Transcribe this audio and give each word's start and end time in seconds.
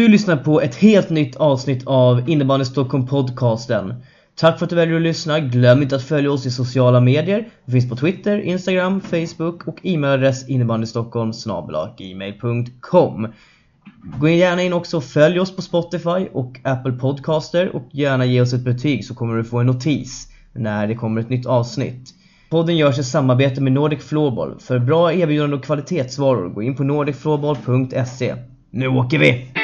Du 0.00 0.08
lyssnar 0.08 0.36
på 0.36 0.60
ett 0.60 0.74
helt 0.74 1.10
nytt 1.10 1.36
avsnitt 1.36 1.86
av 1.86 2.30
Innebandy 2.30 2.64
Stockholm 2.64 3.06
podcasten. 3.06 3.94
Tack 4.34 4.58
för 4.58 4.66
att 4.66 4.70
du 4.70 4.76
väljer 4.76 4.96
att 4.96 5.02
lyssna. 5.02 5.40
Glöm 5.40 5.82
inte 5.82 5.96
att 5.96 6.02
följa 6.02 6.32
oss 6.32 6.46
i 6.46 6.50
sociala 6.50 7.00
medier. 7.00 7.48
Vi 7.64 7.72
finns 7.72 7.88
på 7.90 7.96
Twitter, 7.96 8.38
Instagram, 8.38 9.00
Facebook 9.00 9.66
och 9.68 9.78
e-mailadress 9.82 10.48
innebandystockholm 10.48 11.32
gmail.com. 11.98 13.28
Gå 14.20 14.28
gärna 14.28 14.62
in 14.62 14.72
också 14.72 14.96
och 14.96 15.04
följ 15.04 15.40
oss 15.40 15.56
på 15.56 15.62
Spotify 15.62 16.28
och 16.32 16.60
Apple 16.64 16.92
Podcaster 16.92 17.76
och 17.76 17.88
gärna 17.90 18.24
ge 18.24 18.40
oss 18.40 18.52
ett 18.52 18.64
betyg 18.64 19.04
så 19.04 19.14
kommer 19.14 19.36
du 19.36 19.44
få 19.44 19.58
en 19.58 19.66
notis 19.66 20.28
när 20.52 20.86
det 20.86 20.94
kommer 20.94 21.20
ett 21.20 21.30
nytt 21.30 21.46
avsnitt. 21.46 22.14
Podden 22.50 22.76
görs 22.76 22.98
i 22.98 23.04
samarbete 23.04 23.60
med 23.60 23.72
Nordic 23.72 24.04
Floorball. 24.04 24.60
För 24.60 24.78
bra 24.78 25.12
erbjudanden 25.12 25.58
och 25.58 25.64
kvalitetsvaror, 25.64 26.48
gå 26.48 26.62
in 26.62 26.76
på 26.76 26.84
nordicfloorball.se. 26.84 28.34
Nu 28.70 28.88
åker 28.88 29.18
vi! 29.18 29.59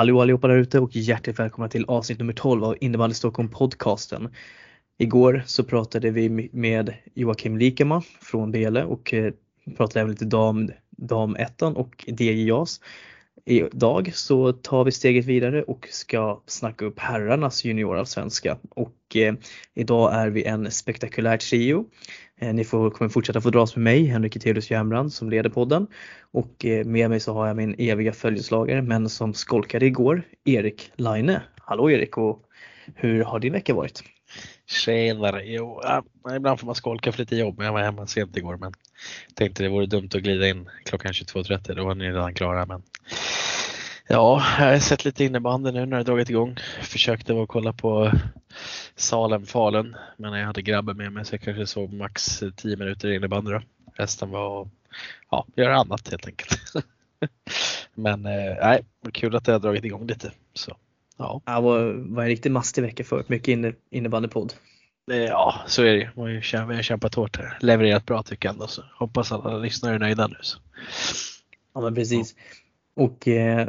Hallå 0.00 0.20
allihopa 0.20 0.48
där 0.48 0.56
ute 0.56 0.80
och 0.80 0.96
hjärtligt 0.96 1.38
välkomna 1.38 1.68
till 1.68 1.84
avsnitt 1.84 2.18
nummer 2.18 2.32
12 2.32 2.64
av 2.64 2.76
Innebandy 2.80 3.14
Stockholm 3.14 3.48
podcasten. 3.48 4.28
Igår 4.98 5.42
så 5.46 5.64
pratade 5.64 6.10
vi 6.10 6.50
med 6.52 6.94
Joakim 7.14 7.58
Likema 7.58 8.02
från 8.20 8.52
Bele 8.52 8.84
och 8.84 9.14
eh, 9.14 9.32
pratade 9.76 10.00
även 10.00 10.10
lite 10.10 10.24
dam, 10.24 10.70
dam 10.90 11.36
ettan 11.36 11.76
och 11.76 12.04
DJ 12.06 12.48
JAS. 12.48 12.80
Idag 13.44 14.10
så 14.14 14.52
tar 14.52 14.84
vi 14.84 14.92
steget 14.92 15.24
vidare 15.24 15.62
och 15.62 15.88
ska 15.90 16.40
snacka 16.46 16.84
upp 16.84 16.98
herrarnas 16.98 17.64
juniorallsvenska 17.64 18.58
och 18.70 19.16
eh, 19.16 19.34
idag 19.74 20.14
är 20.14 20.28
vi 20.28 20.44
en 20.44 20.70
spektakulär 20.70 21.36
trio. 21.36 21.84
Eh, 22.40 22.54
ni 22.54 22.64
får, 22.64 22.90
kommer 22.90 23.08
fortsätta 23.08 23.40
få 23.40 23.50
dras 23.50 23.76
med 23.76 23.82
mig, 23.82 24.04
Henrik 24.04 24.36
Eteus 24.36 24.70
Järnbrand 24.70 25.12
som 25.12 25.30
leder 25.30 25.50
podden 25.50 25.86
och 26.32 26.64
eh, 26.64 26.84
med 26.84 27.10
mig 27.10 27.20
så 27.20 27.32
har 27.32 27.46
jag 27.46 27.56
min 27.56 27.74
eviga 27.78 28.12
följeslagare 28.12 28.82
men 28.82 29.08
som 29.08 29.34
skolkade 29.34 29.86
igår, 29.86 30.22
Erik 30.44 30.92
Laine. 30.96 31.40
Hallå 31.56 31.90
Erik 31.90 32.18
och 32.18 32.42
hur 32.94 33.24
har 33.24 33.40
din 33.40 33.52
vecka 33.52 33.74
varit? 33.74 34.02
Tjenare! 34.66 35.42
Jo, 35.44 35.80
ja, 35.82 36.04
ibland 36.36 36.60
får 36.60 36.66
man 36.66 36.74
skolka 36.74 37.12
för 37.12 37.18
lite 37.18 37.36
jobb. 37.36 37.62
Jag 37.62 37.72
var 37.72 37.80
hemma 37.80 38.06
sent 38.06 38.36
igår 38.36 38.56
men 38.56 38.72
tänkte 39.34 39.62
det 39.62 39.68
vore 39.68 39.86
dumt 39.86 40.08
att 40.14 40.22
glida 40.22 40.48
in 40.48 40.68
klockan 40.84 41.12
22.30. 41.12 41.74
Då 41.74 41.84
var 41.84 41.94
ni 41.94 42.08
redan 42.08 42.34
klara. 42.34 42.66
Men 42.66 42.82
ja, 44.08 44.42
jag 44.58 44.66
har 44.66 44.78
sett 44.78 45.04
lite 45.04 45.24
innebandy 45.24 45.70
nu 45.70 45.86
när 45.86 45.96
det 45.96 46.02
dragit 46.02 46.30
igång. 46.30 46.56
Försökte 46.82 47.32
vara 47.32 47.46
kolla 47.46 47.72
på 47.72 48.12
Salem-Falun 48.96 49.96
men 50.16 50.32
jag 50.32 50.46
hade 50.46 50.62
grabben 50.62 50.96
med 50.96 51.12
mig 51.12 51.24
så 51.24 51.34
jag 51.34 51.42
kanske 51.42 51.66
såg 51.66 51.92
max 51.92 52.42
10 52.56 52.76
minuter 52.76 53.10
innebandy 53.10 53.52
då. 53.52 53.62
Resten 53.94 54.30
var 54.30 54.68
ja, 55.30 55.46
göra 55.54 55.76
annat 55.76 56.10
helt 56.10 56.26
enkelt. 56.26 56.60
men 57.94 58.26
eh, 58.26 58.56
nej, 58.62 58.84
kul 59.12 59.36
att 59.36 59.44
det 59.44 59.52
har 59.52 59.58
dragit 59.58 59.84
igång 59.84 60.06
lite. 60.06 60.32
Så. 60.54 60.76
Ja. 61.16 61.40
Det 61.44 61.60
var, 61.60 61.92
var 61.92 62.22
en 62.22 62.28
riktigt 62.28 62.52
mastig 62.52 62.82
vecka 62.82 63.04
för 63.04 63.24
mycket 63.26 63.48
inne, 63.48 63.72
innebandypodd. 63.90 64.54
Ja, 65.06 65.54
så 65.66 65.82
är 65.82 65.92
det 65.92 65.98
ju. 65.98 66.08
Vi 66.66 66.74
har 66.74 66.82
kämpat 66.82 67.14
hårt 67.14 67.36
här. 67.36 67.58
Levererat 67.60 68.06
bra 68.06 68.22
tycker 68.22 68.48
jag 68.48 68.52
ändå. 68.52 68.66
Så 68.66 68.82
hoppas 68.98 69.32
alla 69.32 69.58
lyssnare 69.58 69.94
är 69.94 69.98
nöjda 69.98 70.26
nu. 70.26 70.36
Så. 70.40 70.58
Ja 71.74 71.80
men 71.80 71.94
precis. 71.94 72.34
Ja. 72.36 73.02
Och 73.04 73.28
eh, 73.28 73.68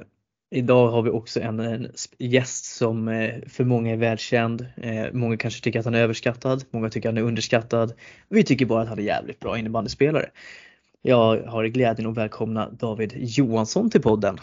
idag 0.52 0.92
har 0.92 1.02
vi 1.02 1.10
också 1.10 1.42
en, 1.42 1.60
en 1.60 1.92
gäst 2.18 2.66
som 2.66 3.08
eh, 3.08 3.34
för 3.48 3.64
många 3.64 3.92
är 3.92 3.98
välkänd. 3.98 4.68
Eh, 4.78 5.06
många 5.14 5.38
kanske 5.38 5.64
tycker 5.64 5.80
att 5.80 5.86
han 5.86 5.96
är 5.96 6.02
överskattad. 6.02 6.64
Många 6.72 6.90
tycker 6.90 7.10
att 7.10 7.16
han 7.16 7.24
är 7.24 7.28
underskattad. 7.28 7.94
Vi 8.30 8.44
tycker 8.44 8.66
bara 8.66 8.82
att 8.82 8.90
han 8.90 9.00
är 9.00 9.04
jävligt 9.04 9.40
bra 9.40 9.58
innebandyspelare. 9.58 10.30
Jag 11.02 11.44
har 11.44 11.66
glädjen 11.66 12.10
att 12.10 12.18
välkomna 12.18 12.70
David 12.70 13.14
Johansson 13.16 13.90
till 13.90 14.02
podden. 14.02 14.38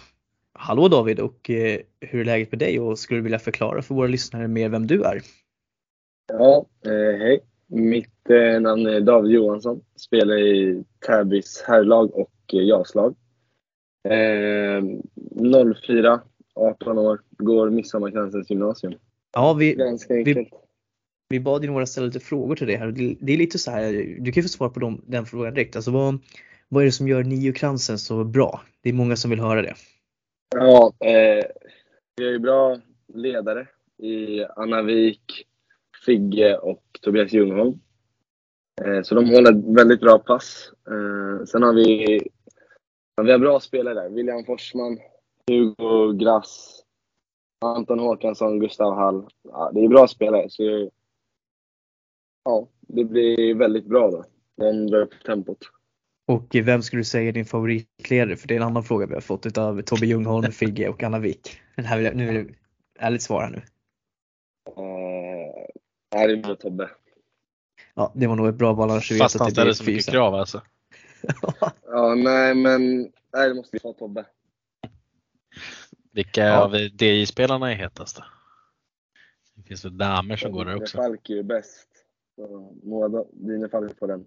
Hallå 0.55 0.89
David 0.89 1.21
och 1.21 1.51
eh, 1.51 1.81
hur 2.01 2.21
är 2.21 2.25
läget 2.25 2.53
med 2.53 2.59
dig 2.59 2.81
och 2.81 2.99
skulle 2.99 3.19
du 3.19 3.23
vilja 3.23 3.39
förklara 3.39 3.83
för 3.83 3.95
våra 3.95 4.07
lyssnare 4.07 4.49
mer 4.49 4.69
vem 4.69 4.87
du 4.87 5.03
är? 5.03 5.23
Ja, 6.33 6.67
eh, 6.87 7.19
hej. 7.19 7.41
Mitt 7.67 8.31
eh, 8.31 8.61
namn 8.61 8.87
är 8.87 9.01
David 9.01 9.33
Johansson. 9.33 9.81
Spelar 9.97 10.39
i 10.39 10.85
Täbys 11.07 11.63
herrlag 11.67 12.15
och 12.15 12.33
eh, 12.53 12.63
jaslag. 12.63 13.15
04, 15.83 16.21
18 16.55 16.99
år, 16.99 17.21
går 17.31 17.71
Midsommarkransens 17.71 18.51
gymnasium. 18.51 18.95
Ja, 19.33 19.53
vi, 19.53 19.75
Ganska 19.75 20.15
enkelt. 20.15 20.39
Vi, 20.39 20.51
vi 21.29 21.41
bad 21.41 21.65
ju 21.65 21.71
några 21.71 21.87
ställa 21.87 22.07
lite 22.07 22.21
frågor 22.21 22.57
till 22.57 22.67
dig 22.67 22.77
här. 22.77 23.17
Det 23.21 23.33
är 23.33 23.37
lite 23.37 23.59
så 23.59 23.71
här, 23.71 23.93
du 24.19 24.33
kan 24.33 24.41
ju 24.41 24.43
få 24.43 24.49
svar 24.49 24.69
på 24.69 24.81
dem, 24.81 25.05
den 25.07 25.27
frågan 25.27 25.55
direkt. 25.55 25.77
Alltså 25.77 25.91
vad, 25.91 26.19
vad 26.69 26.83
är 26.83 26.87
det 26.87 26.93
som 26.93 27.09
gör 27.09 27.25
Niokransen 27.25 27.99
så 27.99 28.25
bra? 28.25 28.61
Det 28.83 28.89
är 28.89 28.93
många 28.93 29.17
som 29.17 29.31
vill 29.31 29.41
höra 29.41 29.63
det. 29.63 29.75
Ja, 30.55 30.93
eh, 31.01 31.45
vi 32.17 32.25
har 32.25 32.33
ju 32.33 32.39
bra 32.39 32.79
ledare 33.15 33.67
i 34.03 34.45
Anna 34.57 34.83
Wik, 34.83 35.47
Figge 36.09 36.59
och 36.59 36.83
Tobias 37.01 37.33
Ljungholm. 37.33 37.81
Eh, 38.85 39.03
så 39.03 39.15
de 39.15 39.31
håller 39.31 39.75
väldigt 39.75 40.01
bra 40.01 40.19
pass. 40.19 40.73
Eh, 40.87 41.45
sen 41.45 41.63
har 41.63 41.73
vi, 41.73 42.21
vi 43.23 43.33
har 43.33 43.39
bra 43.39 43.61
spelare 43.61 43.95
där. 43.95 44.09
William 44.09 44.45
Forsman, 44.45 44.99
Hugo 45.47 46.13
Grass, 46.13 46.83
Anton 47.65 47.99
Håkansson, 47.99 48.61
Gustav 48.61 48.95
Hall. 48.95 49.29
Ja, 49.43 49.71
det 49.75 49.85
är 49.85 49.89
bra 49.89 50.09
spelare. 50.09 50.51
Så, 50.51 50.91
ja, 52.45 52.69
det 52.81 53.05
blir 53.05 53.55
väldigt 53.55 53.87
bra 53.87 54.11
då. 54.11 54.25
De 54.57 54.87
drar 54.87 55.01
upp 55.01 55.25
tempot. 55.27 55.59
Och 56.27 56.55
vem 56.55 56.83
skulle 56.83 57.01
du 57.01 57.05
säga 57.05 57.29
är 57.29 57.33
din 57.33 57.45
favoritledare? 57.45 58.37
För 58.37 58.49
det 58.49 58.55
är 58.55 58.61
en 58.61 58.67
annan 58.67 58.85
fråga 58.85 59.07
vi 59.07 59.15
har 59.15 59.21
fått 59.21 59.59
av 59.59 59.83
Tobbe 59.83 60.07
Ljungholm, 60.07 60.53
Figge 60.53 60.89
och 60.89 61.03
Anna 61.03 61.19
Wik. 61.19 61.61
Den 61.77 61.85
här 61.85 61.97
vill 61.97 62.07
jag, 62.07 62.17
nu 62.17 62.29
är 62.29 62.33
det 62.33 62.55
ärligt 62.99 63.23
svar 63.23 63.43
här 63.43 63.51
nu. 63.51 63.63
Nej, 66.15 66.29
det 66.29 66.37
blir 66.37 66.55
Tobbe. 66.55 66.91
Ja, 67.95 68.13
det 68.15 68.27
var 68.27 68.37
nog 68.37 68.49
ett 68.49 68.55
bra 68.55 68.73
val 68.73 68.91
annars 68.91 69.11
vet 69.11 69.19
Fast 69.19 69.39
han 69.39 69.51
ställer 69.51 69.73
så 69.73 69.85
mycket 69.85 70.11
krav 70.11 70.35
alltså. 70.35 70.63
ja, 71.87 72.15
nej 72.15 72.55
men 72.55 73.13
nej, 73.33 73.49
det 73.49 73.55
måste 73.55 73.79
vara 73.83 73.95
Tobbe. 73.95 74.27
Vilka 76.13 76.45
ja. 76.45 76.65
av 76.65 76.75
DJ-spelarna 76.75 77.73
är 77.73 77.77
hetast 77.77 78.17
då? 78.17 78.25
Det 79.55 79.63
finns 79.63 79.85
väl 79.85 79.99
damer 79.99 80.37
som 80.37 80.53
går 80.53 80.65
där 80.65 80.77
också? 80.77 80.97
Falk 80.97 81.31
är 81.31 81.35
ju 81.35 81.43
bäst. 81.43 81.89
Moa 82.83 83.25
Dine 83.33 83.69
Falk 83.69 83.99
på 83.99 84.07
den. 84.07 84.27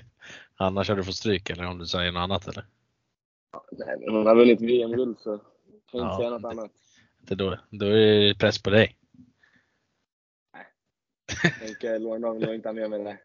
Annars 0.56 0.88
har 0.88 0.96
du 0.96 1.04
fått 1.04 1.14
stryk 1.14 1.50
eller 1.50 1.64
om 1.64 1.78
du 1.78 1.86
säger 1.86 2.12
något 2.12 2.20
annat 2.20 2.48
eller? 2.48 2.66
nej, 3.72 3.96
men 4.00 4.14
hon 4.14 4.26
har 4.26 4.34
vunnit 4.34 4.60
VM-guld 4.60 5.18
så 5.18 5.38
kan 5.90 6.00
jag 6.00 6.06
inte 6.06 6.16
säga 6.16 6.30
något 6.30 6.42
det, 6.42 6.48
annat. 6.48 6.70
Det 7.18 7.34
då, 7.34 7.58
då 7.70 7.86
är 7.86 7.92
det 7.92 8.38
press 8.38 8.62
på 8.62 8.70
dig. 8.70 8.97
Tänker 11.60 11.98
Lorendal 11.98 12.38
nog 12.38 12.54
inte 12.54 12.68
ha 12.68 12.72
med 12.72 12.90
mig 12.90 13.04
det. 13.04 13.18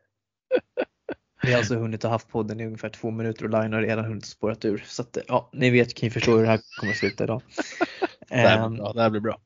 Vi 1.44 1.52
har 1.52 1.58
alltså 1.58 1.76
hunnit 1.76 2.04
ha 2.04 2.10
haft 2.10 2.30
podden 2.30 2.60
i 2.60 2.66
ungefär 2.66 2.90
två 2.90 3.12
minuter 3.12 3.46
och 3.46 3.50
Line 3.50 3.74
har 3.74 3.82
redan 3.82 4.06
hunnit 4.06 4.26
spårat 4.26 4.66
ur. 4.66 4.84
Så 4.88 5.02
att, 5.02 5.18
ja, 5.28 5.50
ni 5.54 5.70
vet, 5.70 5.94
kan 5.94 6.08
ju 6.08 6.12
förstå 6.12 6.32
hur 6.32 6.42
det 6.42 6.48
här 6.48 6.60
kommer 6.80 6.94
att 6.94 7.00
sluta 7.00 7.24
idag. 7.24 7.42
det, 8.30 8.36
här 8.36 8.70
blir 8.70 8.78
bra. 8.78 8.94
det 8.94 9.02
här 9.02 9.10
blir 9.10 9.22
bra. 9.22 9.40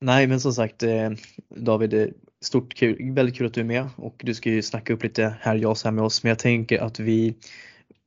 Nej 0.00 0.26
men 0.26 0.40
som 0.40 0.52
sagt 0.52 0.82
eh, 0.82 1.10
David, 1.48 2.14
stort 2.44 2.74
kul, 2.74 3.12
väldigt 3.12 3.36
kul 3.36 3.46
att 3.46 3.54
du 3.54 3.60
är 3.60 3.64
med 3.64 3.88
och 3.96 4.20
du 4.24 4.34
ska 4.34 4.50
ju 4.50 4.62
snacka 4.62 4.92
upp 4.92 5.02
lite 5.02 5.34
här 5.40 5.56
jag 5.56 5.76
här 5.84 5.90
med 5.90 6.04
oss 6.04 6.22
men 6.22 6.28
jag 6.28 6.38
tänker 6.38 6.78
att 6.78 6.98
vi 6.98 7.34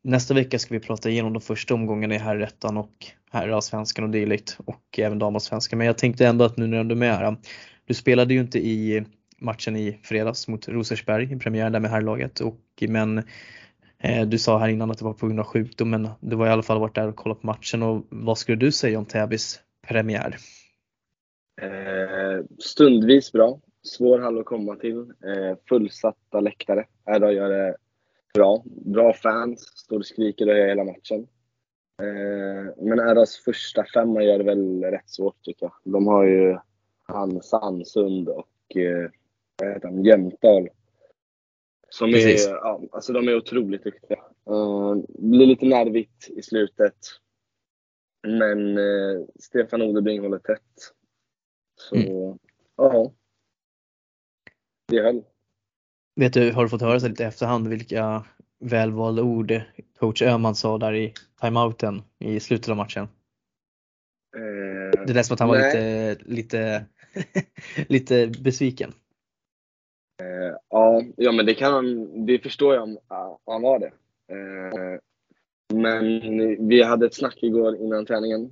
nästa 0.04 0.34
vecka 0.34 0.60
ska 0.60 0.74
vi 0.74 0.80
prata 0.80 1.10
igenom 1.10 1.34
de 1.34 1.42
första 1.42 1.74
omgångarna 1.74 2.16
i 2.16 2.18
herrettan 2.18 2.78
och 2.78 3.06
herrallsvenskan 3.32 4.06
och 4.06 4.10
dylikt 4.12 4.58
och 4.66 5.00
även 5.00 5.20
damallsvenskan 5.20 5.78
men 5.78 5.88
jag 5.88 5.98
tänkte 5.98 6.28
ändå 6.28 6.46
att 6.46 6.58
nu 6.58 6.68
när 6.68 6.84
du 6.84 6.96
är 6.96 7.00
med 7.00 7.18
här, 7.18 7.38
du 7.86 7.94
spelade 7.94 8.34
ju 8.34 8.40
inte 8.40 8.60
i 8.60 9.06
matchen 9.42 9.76
i 9.76 10.00
fredags 10.04 10.48
mot 10.48 10.68
Rosersberg 10.68 11.34
i 11.34 11.40
premiären 11.40 11.72
där 11.72 11.80
med 11.80 11.92
herrlaget 11.92 12.40
och 12.40 12.84
men 12.88 13.18
eh, 13.98 14.28
du 14.28 14.38
sa 14.38 14.58
här 14.58 14.70
innan 14.70 14.92
att 14.92 14.98
det 14.98 15.06
var 15.06 15.14
på 15.14 15.28
grund 15.28 15.40
av 15.40 15.46
sjukdom 15.46 15.90
men 15.90 16.10
du 16.20 16.36
var 16.36 16.48
i 16.48 16.50
alla 16.50 16.64
fall 16.64 16.80
varit 16.80 16.96
där 16.96 17.08
och 17.08 17.16
kollat 17.16 17.42
på 17.42 17.48
matchen 17.48 17.84
och 17.84 18.06
vad 18.10 18.38
skulle 18.38 18.58
du 18.58 18.72
säga 18.72 19.00
om 19.00 19.06
Täbys 19.06 19.60
premiär? 19.88 20.38
Eh, 21.62 22.46
stundvis 22.60 23.32
bra. 23.32 23.60
Svår 23.84 24.20
hall 24.20 24.40
att 24.40 24.46
komma 24.46 24.76
till. 24.76 25.00
Eh, 25.00 25.58
fullsatta 25.70 26.40
läktare. 26.40 26.86
Här 27.06 27.32
gör 27.32 27.50
det 27.50 27.76
bra. 28.34 28.64
Bra 28.66 29.14
fans. 29.14 29.60
Står 29.60 30.00
och 30.00 30.06
skriker 30.06 30.50
och 30.50 30.56
hela 30.56 30.84
matchen. 30.84 31.28
Eh, 32.02 32.86
men 32.86 33.16
RAs 33.16 33.38
första 33.46 33.86
femma 33.94 34.24
gör 34.24 34.38
det 34.38 34.44
väl 34.44 34.84
rätt 34.84 35.10
svårt 35.10 35.42
tycker 35.42 35.66
jag. 35.66 35.74
De 35.84 36.08
har 36.08 36.24
ju 36.24 36.58
han 37.04 37.42
Sandsund 37.42 38.30
och 38.30 38.78
eh, 38.78 39.10
vad 39.58 39.70
heter 39.74 39.88
han, 39.88 40.04
Jämtdal. 40.04 40.70
Som 41.90 42.12
Precis. 42.12 42.48
är, 42.48 42.52
ja, 42.52 42.82
alltså 42.92 43.14
de 43.14 43.28
är 43.28 43.36
otroligt 43.36 43.84
duktiga. 43.84 44.18
Eh, 44.50 44.96
blir 45.08 45.46
lite 45.46 45.66
nervigt 45.66 46.30
i 46.30 46.42
slutet. 46.42 46.98
Men 48.28 48.78
eh, 48.78 49.26
Stefan 49.40 49.82
Odebring 49.82 50.22
håller 50.22 50.40
tätt. 50.40 50.94
Så, 51.80 51.96
Mm. 51.96 52.38
ja. 52.76 53.12
Det 54.88 55.02
höll. 55.02 55.24
Vet 56.16 56.34
du, 56.34 56.52
har 56.52 56.64
du 56.64 56.70
fått 56.70 56.82
höra 56.82 57.00
så 57.00 57.08
lite 57.08 57.24
i 57.24 57.26
efterhand 57.26 57.68
vilka 57.68 58.26
välvalda 58.60 59.24
ord 59.24 59.62
coach 60.00 60.22
Öhman 60.22 60.56
sa 60.56 60.78
där 60.78 60.94
i 60.96 61.14
timeouten 61.42 62.02
i 62.20 62.40
slutet 62.40 62.70
av 62.70 62.78
matchen? 62.78 63.08
Eh, 64.38 65.06
Det 65.08 65.14
lät 65.14 65.26
som 65.26 65.34
att 65.34 65.40
han 65.40 65.50
var 65.50 65.58
nej. 65.58 66.10
lite, 66.16 66.24
lite, 66.26 66.86
lite 67.88 68.28
besviken. 68.28 68.94
Ja, 70.70 71.04
ja 71.18 71.32
men 71.32 71.46
det 71.46 71.54
kan 71.54 71.74
han, 71.74 72.26
det 72.26 72.40
förstår 72.40 72.74
jag 72.76 72.84
om 72.84 72.98
han 73.46 73.62
var 73.62 73.80
det. 73.80 73.92
Eh, 74.34 75.00
Men 75.74 76.68
vi 76.70 76.84
hade 76.84 77.06
ett 77.06 77.14
snack 77.16 77.44
igår 77.44 77.76
innan 77.76 78.06
träningen. 78.06 78.52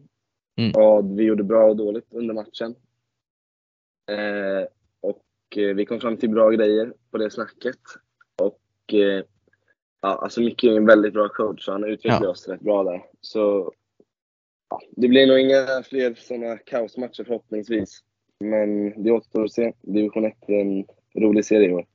Mm. 0.58 0.72
Vad 0.76 1.16
vi 1.16 1.24
gjorde 1.24 1.44
bra 1.44 1.66
och 1.70 1.76
dåligt 1.76 2.14
under 2.14 2.34
matchen. 2.34 2.76
Eh, 4.12 4.68
Och 5.02 5.58
eh, 5.58 5.76
vi 5.76 5.86
kom 5.86 6.00
fram 6.00 6.18
till 6.18 6.30
bra 6.30 6.50
grejer 6.50 6.94
på 7.12 7.18
det 7.18 7.30
snacket. 7.32 7.80
Och 8.42 8.94
eh, 8.94 9.24
ja, 10.02 10.10
alltså 10.22 10.42
Micke 10.42 10.64
är 10.64 10.78
en 10.78 10.86
väldigt 10.86 11.14
bra 11.14 11.30
coach 11.30 11.66
så 11.66 11.72
han 11.72 11.84
utvecklar 11.84 12.24
Ja. 12.24 12.30
oss 12.30 12.48
rätt 12.48 12.62
bra 12.62 12.84
där. 12.84 13.04
Så 13.22 13.74
ja, 14.70 14.82
det 14.90 15.08
blir 15.08 15.28
nog 15.28 15.40
inga 15.40 15.84
fler 15.84 16.14
sådana 16.14 16.58
kaosmatcher 16.58 17.24
förhoppningsvis. 17.24 18.00
Men 18.40 19.04
det 19.04 19.12
återstår 19.12 19.44
att 19.44 19.52
se. 19.52 19.74
Division 19.82 20.26
1 20.26 20.34
är 20.48 20.62
en 20.62 20.86
rolig 21.16 21.46
serie 21.46 21.70
i 21.70 21.74
år. 21.74 21.86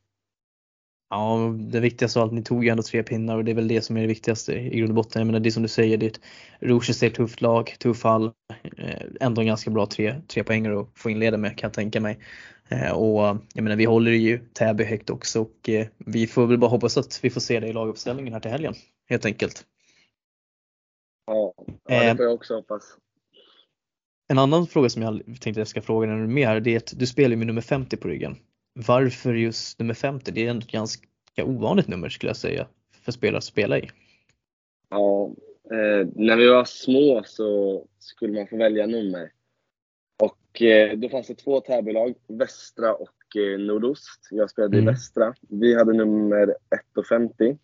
Ja, 1.11 1.55
det 1.59 1.81
viktigaste 1.81 2.19
av 2.19 2.23
allt, 2.23 2.33
ni 2.33 2.43
tog 2.43 2.65
ju 2.65 2.71
ändå 2.71 2.83
tre 2.83 3.03
pinnar 3.03 3.37
och 3.37 3.45
det 3.45 3.51
är 3.51 3.55
väl 3.55 3.69
det 3.69 3.83
som 3.83 3.97
är 3.97 4.01
det 4.01 4.07
viktigaste 4.07 4.53
i 4.53 4.79
grund 4.79 4.91
och 4.91 4.95
botten. 4.95 5.21
Jag 5.21 5.27
menar 5.27 5.41
det 5.41 5.49
är 5.49 5.51
som 5.51 5.63
du 5.63 5.69
säger, 5.69 5.97
det 5.97 6.07
är 6.07 6.11
ett 6.11 7.03
ett 7.03 7.15
tufft 7.15 7.41
lag, 7.41 7.77
tuff 7.79 8.05
hall. 8.05 8.33
Eh, 8.77 9.03
Ändå 9.21 9.41
en 9.41 9.47
ganska 9.47 9.71
bra 9.71 9.87
tre, 9.87 10.21
tre 10.29 10.45
poängare 10.45 10.81
att 10.81 10.89
få 10.95 11.11
inleda 11.11 11.37
med 11.37 11.59
kan 11.59 11.69
jag 11.69 11.75
tänka 11.75 12.01
mig. 12.01 12.19
Eh, 12.69 12.93
Och 12.93 13.39
jag 13.55 13.63
menar 13.63 13.77
vi 13.77 13.85
håller 13.85 14.11
ju 14.11 14.39
Täby 14.39 14.85
högt 14.85 15.11
också 15.11 15.41
och 15.41 15.69
eh, 15.69 15.87
vi 15.99 16.27
får 16.27 16.47
väl 16.47 16.59
bara 16.59 16.71
hoppas 16.71 16.97
att 16.97 17.21
vi 17.23 17.31
får 17.31 17.41
se 17.41 17.61
det 17.61 17.67
i 17.67 17.73
laguppställningen 17.73 18.33
här 18.33 18.41
till 18.41 18.51
helgen. 18.51 18.75
Helt 19.09 19.25
enkelt. 19.25 19.65
Ja, 21.27 21.55
det 21.89 22.17
får 22.17 22.25
jag 22.25 22.35
också 22.35 22.55
hoppas. 22.55 22.83
En 24.29 24.39
annan 24.39 24.67
fråga 24.67 24.89
som 24.89 25.03
jag 25.03 25.23
tänkte 25.41 25.61
jag 25.61 25.69
ska 25.69 25.83
fråga 25.83 26.07
med 26.07 26.49
här, 26.49 26.61
det 26.61 26.71
är 26.71 26.77
att 26.77 26.93
du 26.97 27.07
spelar 27.07 27.31
ju 27.31 27.37
med 27.37 27.47
nummer 27.47 27.61
50 27.63 27.97
på 27.97 28.09
ryggen. 28.09 28.37
Varför 28.87 29.35
just 29.35 29.79
nummer 29.79 29.95
50? 29.95 30.31
Det 30.31 30.47
är 30.47 30.51
ändå 30.51 30.65
ett 30.65 30.73
ganska 30.73 31.07
ovanligt 31.37 31.89
nummer 31.89 32.09
skulle 32.09 32.31
jag 32.31 32.37
säga 32.37 32.67
för 33.05 33.13
spelare 33.13 33.39
att 33.39 33.45
spela 33.45 33.79
i. 33.79 33.91
Ja, 34.89 35.31
eh, 35.71 36.09
när 36.15 36.37
vi 36.37 36.49
var 36.49 36.65
små 36.65 37.23
så 37.27 37.85
skulle 37.99 38.33
man 38.33 38.47
få 38.47 38.57
välja 38.57 38.87
nummer. 38.87 39.33
Och 40.23 40.63
eh, 40.63 40.99
då 40.99 41.09
fanns 41.09 41.27
det 41.27 41.35
två 41.35 41.61
Täbylag, 41.61 42.15
Västra 42.29 42.95
och 42.95 43.37
eh, 43.37 43.59
Nordost. 43.59 44.29
Jag 44.31 44.51
spelade 44.51 44.77
Mm. 44.77 44.89
i 44.89 44.93
Västra. 44.93 45.35
Vi 45.49 45.75
hade 45.75 45.93
nummer 45.93 46.55
1,50. 46.97 47.59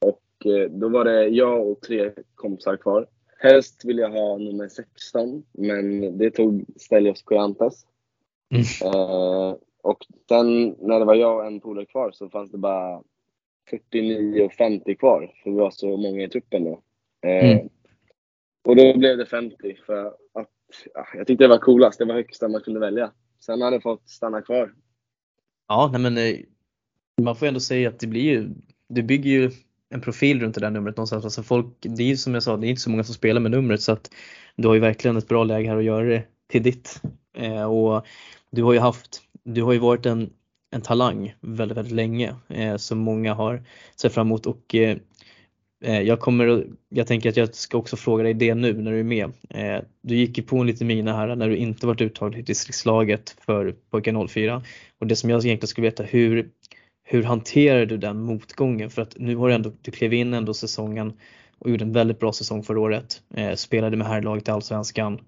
Och 0.00 0.46
eh, 0.46 0.70
då 0.70 0.88
var 0.88 1.04
det 1.04 1.26
jag 1.26 1.66
och 1.68 1.80
tre 1.80 2.12
kompisar 2.34 2.76
kvar. 2.76 3.06
Helst 3.38 3.84
ville 3.84 4.02
jag 4.02 4.10
ha 4.10 4.38
nummer 4.38 4.68
16, 4.68 5.44
men 5.52 6.18
det 6.18 6.30
tog 6.30 6.64
Stelios 6.76 7.22
Coyantes. 7.22 7.86
Mm. 8.50 8.64
Och 9.82 10.06
sen 10.28 10.76
när 10.80 10.98
det 10.98 11.04
var 11.04 11.14
jag 11.14 11.36
och 11.36 11.46
en 11.46 11.60
polare 11.60 11.86
kvar 11.86 12.10
så 12.12 12.28
fanns 12.28 12.50
det 12.50 12.58
bara 12.58 13.02
49 13.70 14.44
och 14.44 14.52
50 14.52 14.94
kvar. 14.94 15.32
För 15.42 15.50
vi 15.50 15.56
var 15.56 15.70
så 15.70 15.96
många 15.96 16.22
i 16.22 16.28
truppen 16.28 16.64
då. 16.64 16.82
Eh, 17.28 17.50
Mm. 17.50 17.68
Och 18.64 18.76
då 18.76 18.98
blev 18.98 19.18
det 19.18 19.26
50 19.26 19.76
för 19.86 20.06
att 20.06 20.50
ja, 20.94 21.06
jag 21.14 21.26
tyckte 21.26 21.44
det 21.44 21.48
var 21.48 21.58
coolast. 21.58 21.98
Det 21.98 22.04
var 22.04 22.14
högsta 22.14 22.48
man 22.48 22.60
kunde 22.60 22.80
välja. 22.80 23.12
Sen 23.40 23.62
hade 23.62 23.76
jag 23.76 23.82
fått 23.82 24.08
stanna 24.08 24.42
kvar. 24.42 24.74
Ja, 25.68 25.88
nej 25.92 26.00
men 26.00 26.18
eh, 26.18 26.36
man 27.22 27.36
får 27.36 27.46
ändå 27.46 27.60
säga 27.60 27.88
att 27.88 28.00
det 28.00 28.06
blir 28.06 28.22
ju, 28.22 28.48
det 28.88 29.02
bygger 29.02 29.30
ju 29.30 29.50
en 29.90 30.00
profil 30.00 30.40
runt 30.40 30.54
det 30.54 30.60
där 30.60 30.70
numret 30.70 30.96
någonstans. 30.96 31.24
Alltså 31.24 31.42
folk, 31.42 31.66
det 31.80 32.02
är 32.02 32.06
ju 32.06 32.16
som 32.16 32.34
jag 32.34 32.42
sa, 32.42 32.56
det 32.56 32.66
är 32.66 32.68
inte 32.68 32.82
så 32.82 32.90
många 32.90 33.04
som 33.04 33.14
spelar 33.14 33.40
med 33.40 33.50
numret 33.50 33.82
så 33.82 33.92
att 33.92 34.10
du 34.56 34.68
har 34.68 34.74
ju 34.74 34.80
verkligen 34.80 35.16
ett 35.16 35.28
bra 35.28 35.44
läge 35.44 35.68
här 35.68 35.76
att 35.76 35.84
göra 35.84 36.04
det 36.04 36.22
till 36.46 36.62
ditt. 36.62 37.02
Eh, 37.36 37.64
och 37.64 38.06
du 38.50 38.62
har 38.62 38.72
ju 38.72 38.78
haft, 38.78 39.22
du 39.44 39.62
har 39.62 39.72
ju 39.72 39.78
varit 39.78 40.06
en, 40.06 40.30
en 40.70 40.82
talang 40.82 41.34
väldigt, 41.40 41.78
väldigt 41.78 41.94
länge 41.94 42.34
eh, 42.48 42.76
som 42.76 42.98
många 42.98 43.34
har 43.34 43.62
sett 43.96 44.14
fram 44.14 44.26
emot 44.26 44.46
och 44.46 44.74
eh, 44.74 44.96
eh 45.84 46.00
jag 46.00 46.20
kommer, 46.20 46.66
jag 46.88 47.06
tänker 47.06 47.28
att 47.28 47.36
jag 47.36 47.54
ska 47.54 47.78
också 47.78 47.96
fråga 47.96 48.22
dig 48.22 48.34
det 48.34 48.54
nu 48.54 48.72
när 48.72 48.92
du 48.92 49.00
är 49.00 49.04
med. 49.04 49.32
Eh, 49.50 49.82
du 50.02 50.16
gick 50.16 50.38
ju 50.38 50.44
på 50.44 50.58
en 50.58 50.66
liten 50.66 50.86
mina 50.86 51.16
här 51.16 51.36
när 51.36 51.48
du 51.48 51.56
inte 51.56 51.86
varit 51.86 52.00
uttagen 52.00 52.32
till 52.32 52.44
distriktslaget 52.44 53.36
för 53.46 53.74
pojkar 53.90 54.26
04 54.28 54.62
och 54.98 55.06
det 55.06 55.16
som 55.16 55.30
jag 55.30 55.44
egentligen 55.44 55.68
skulle 55.68 55.86
veta, 55.86 56.02
hur, 56.02 56.50
hur 57.04 57.22
hanterar 57.22 57.86
du 57.86 57.96
den 57.96 58.22
motgången? 58.22 58.90
För 58.90 59.02
att 59.02 59.16
nu 59.18 59.36
har 59.36 59.48
du 59.48 59.54
ändå, 59.54 59.72
du 59.82 59.90
klev 59.90 60.12
in 60.12 60.34
ändå 60.34 60.54
säsongen 60.54 61.12
och 61.58 61.70
gjorde 61.70 61.84
en 61.84 61.92
väldigt 61.92 62.18
bra 62.20 62.32
säsong 62.32 62.62
förra 62.62 62.80
året. 62.80 63.22
Eh, 63.34 63.54
spelade 63.54 63.96
med 63.96 64.06
herrlaget 64.06 64.48
i 64.48 64.50
Allsvenskan. 64.50 65.20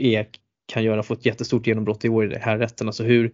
Är, 0.00 0.26
kan 0.72 0.84
göra, 0.84 1.02
få 1.02 1.14
ett 1.14 1.26
jättestort 1.26 1.66
genombrott 1.66 2.04
i 2.04 2.08
år 2.08 2.24
i 2.24 2.28
det 2.28 2.38
här 2.38 2.58
rätten. 2.58 2.86
Alltså 2.86 3.02
hur, 3.02 3.32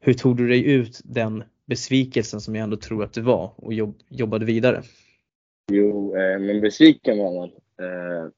hur 0.00 0.14
tog 0.14 0.36
du 0.36 0.48
dig 0.48 0.72
ut 0.72 1.00
den 1.04 1.44
besvikelsen 1.66 2.40
som 2.40 2.54
jag 2.54 2.62
ändå 2.62 2.76
tror 2.76 3.04
att 3.04 3.12
du 3.12 3.20
var 3.20 3.52
och 3.56 3.72
jobb, 3.72 3.94
jobbade 4.08 4.44
vidare? 4.44 4.82
Jo, 5.72 6.16
eh, 6.16 6.38
men 6.38 6.60
besviken 6.60 7.18
var 7.18 7.34
man. 7.34 7.48
Eh, 7.80 8.30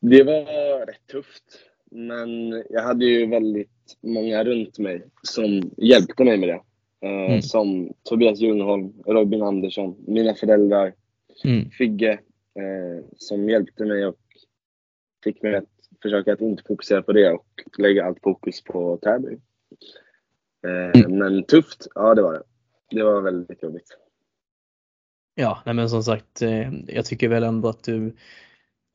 det 0.00 0.22
var 0.22 0.86
rätt 0.86 1.06
tufft. 1.12 1.44
Men 1.90 2.50
jag 2.70 2.82
hade 2.82 3.04
ju 3.04 3.26
väldigt 3.26 3.96
många 4.00 4.44
runt 4.44 4.78
mig 4.78 5.02
som 5.22 5.70
hjälpte 5.76 6.24
mig 6.24 6.38
med 6.38 6.48
det. 6.48 6.54
Eh, 6.54 6.62
Mm. 7.28 7.42
Som 7.42 7.92
Tobias 8.02 8.40
Ljungholm, 8.40 8.92
Robin 9.06 9.42
Andersson, 9.42 9.96
mina 10.06 10.34
föräldrar, 10.34 10.92
Mm. 11.44 11.70
Figge. 11.70 12.12
Eh, 12.54 13.04
som 13.16 13.48
hjälpte 13.48 13.84
mig 13.84 14.06
och 14.06 14.18
fick 15.24 15.42
mig 15.42 15.54
att 15.56 15.71
försöka 16.02 16.32
att 16.32 16.40
inte 16.40 16.62
fokusera 16.66 17.02
på 17.02 17.12
det 17.12 17.30
och 17.32 17.46
lägga 17.78 18.04
allt 18.04 18.18
fokus 18.22 18.64
på 18.64 18.96
Täby. 18.96 19.38
Eh, 20.66 21.08
Men 21.08 21.44
tufft, 21.44 21.86
ja 21.94 22.14
det 22.14 22.22
var 22.22 22.32
det. 22.32 22.42
Det 22.90 23.02
var 23.02 23.20
väldigt 23.20 23.62
jobbigt. 23.62 23.98
Ja, 25.34 25.62
nej 25.66 25.74
men 25.74 25.90
som 25.90 26.02
sagt, 26.02 26.42
eh, 26.42 26.72
jag 26.86 27.04
tycker 27.04 27.28
väl 27.28 27.42
ändå 27.42 27.68
att 27.68 27.84
du 27.84 28.16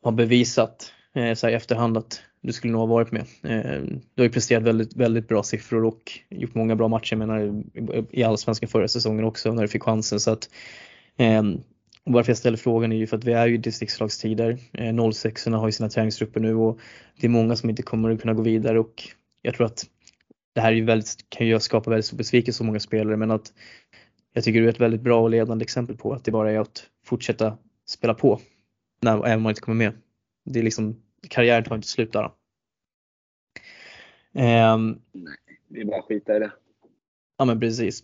har 0.03 0.11
bevisat 0.11 0.93
eh, 1.13 1.33
så 1.33 1.47
här 1.47 1.53
i 1.53 1.55
efterhand 1.55 1.97
att 1.97 2.21
du 2.41 2.53
skulle 2.53 2.71
nog 2.73 2.79
ha 2.81 2.85
varit 2.87 3.11
med. 3.11 3.21
Eh, 3.43 3.81
Du 3.83 4.21
har 4.21 4.23
ju 4.23 4.29
presterat 4.29 4.63
väldigt, 4.63 4.95
väldigt 4.95 5.27
bra 5.27 5.43
siffror 5.43 5.85
och 5.85 6.11
gjort 6.29 6.55
många 6.55 6.75
bra 6.75 6.87
matcher 6.87 7.15
menar, 7.15 7.63
i- 8.11 8.23
Allsvenskan 8.23 8.69
förra 8.69 8.87
säsongen 8.87 9.25
också 9.25 9.53
när 9.53 9.61
du 9.61 9.67
fick 9.67 9.83
chansen. 9.83 10.19
Så 10.19 10.31
att, 10.31 10.49
och 12.07 12.13
varför 12.13 12.29
jag 12.29 12.37
ställer 12.37 12.57
frågan 12.57 12.91
är 12.91 12.97
ju 12.97 13.07
för 13.07 13.17
att 13.17 13.23
vi 13.23 13.33
är 13.33 13.47
ju 13.47 13.53
i 13.53 13.57
distriktslagstider. 13.57 14.57
Eh, 14.73 15.11
06 15.11 15.45
har 15.45 15.67
ju 15.67 15.71
sina 15.71 15.89
träningsgrupper 15.89 16.39
nu 16.39 16.55
och 16.55 16.79
det 17.19 17.27
är 17.27 17.29
många 17.29 17.55
som 17.55 17.69
inte 17.69 17.83
kommer 17.83 18.09
att 18.09 18.21
kunna 18.21 18.33
gå 18.33 18.41
vidare 18.41 18.79
och 18.79 19.03
jag 19.41 19.55
tror 19.55 19.65
att 19.65 19.85
det 20.53 20.61
här 20.61 20.71
är 20.71 20.75
ju 20.75 20.85
väldigt, 20.85 21.29
kan 21.29 21.47
ju 21.47 21.59
skapa 21.59 21.89
väldigt 21.89 22.05
stor 22.05 22.17
besvikelse 22.17 22.63
hos 22.63 22.65
många 22.67 22.79
spelare 22.79 23.17
men 23.17 23.31
att 23.31 23.53
jag 24.33 24.43
tycker 24.43 24.59
du 24.59 24.65
är 24.65 24.69
ett 24.69 24.79
väldigt 24.79 25.01
bra 25.01 25.21
och 25.21 25.29
ledande 25.29 25.63
exempel 25.63 25.97
på 25.97 26.13
att 26.13 26.25
det 26.25 26.31
bara 26.31 26.51
är 26.51 26.59
att 26.59 26.89
fortsätta 27.05 27.57
spela 27.85 28.13
på 28.13 28.39
när, 29.01 29.17
även 29.17 29.37
om 29.37 29.43
man 29.43 29.51
inte 29.51 29.61
kommer 29.61 29.85
med. 29.85 29.93
Det 30.45 30.59
är 30.59 30.63
liksom, 30.63 31.01
karriären 31.29 31.63
tar 31.63 31.75
inte 31.75 31.87
slut 31.87 32.13
där. 32.13 32.31
Ehm, 34.33 35.01
Det 35.67 35.81
är 35.81 35.85
bara 35.85 35.99
att 35.99 36.05
skita 36.05 36.35
i 36.35 36.39
det. 36.39 36.51
ja 37.37 37.45
men 37.45 37.59
precis. 37.59 38.03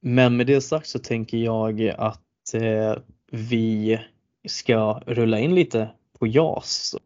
Men 0.00 0.36
med 0.36 0.46
det 0.46 0.60
sagt 0.60 0.86
så 0.86 0.98
tänker 0.98 1.38
jag 1.38 1.80
att 1.98 2.54
eh, 2.54 2.96
vi 3.36 4.00
ska 4.48 5.00
rulla 5.06 5.38
in 5.38 5.54
lite 5.54 5.88
på 6.18 6.26
JAS. 6.26 6.96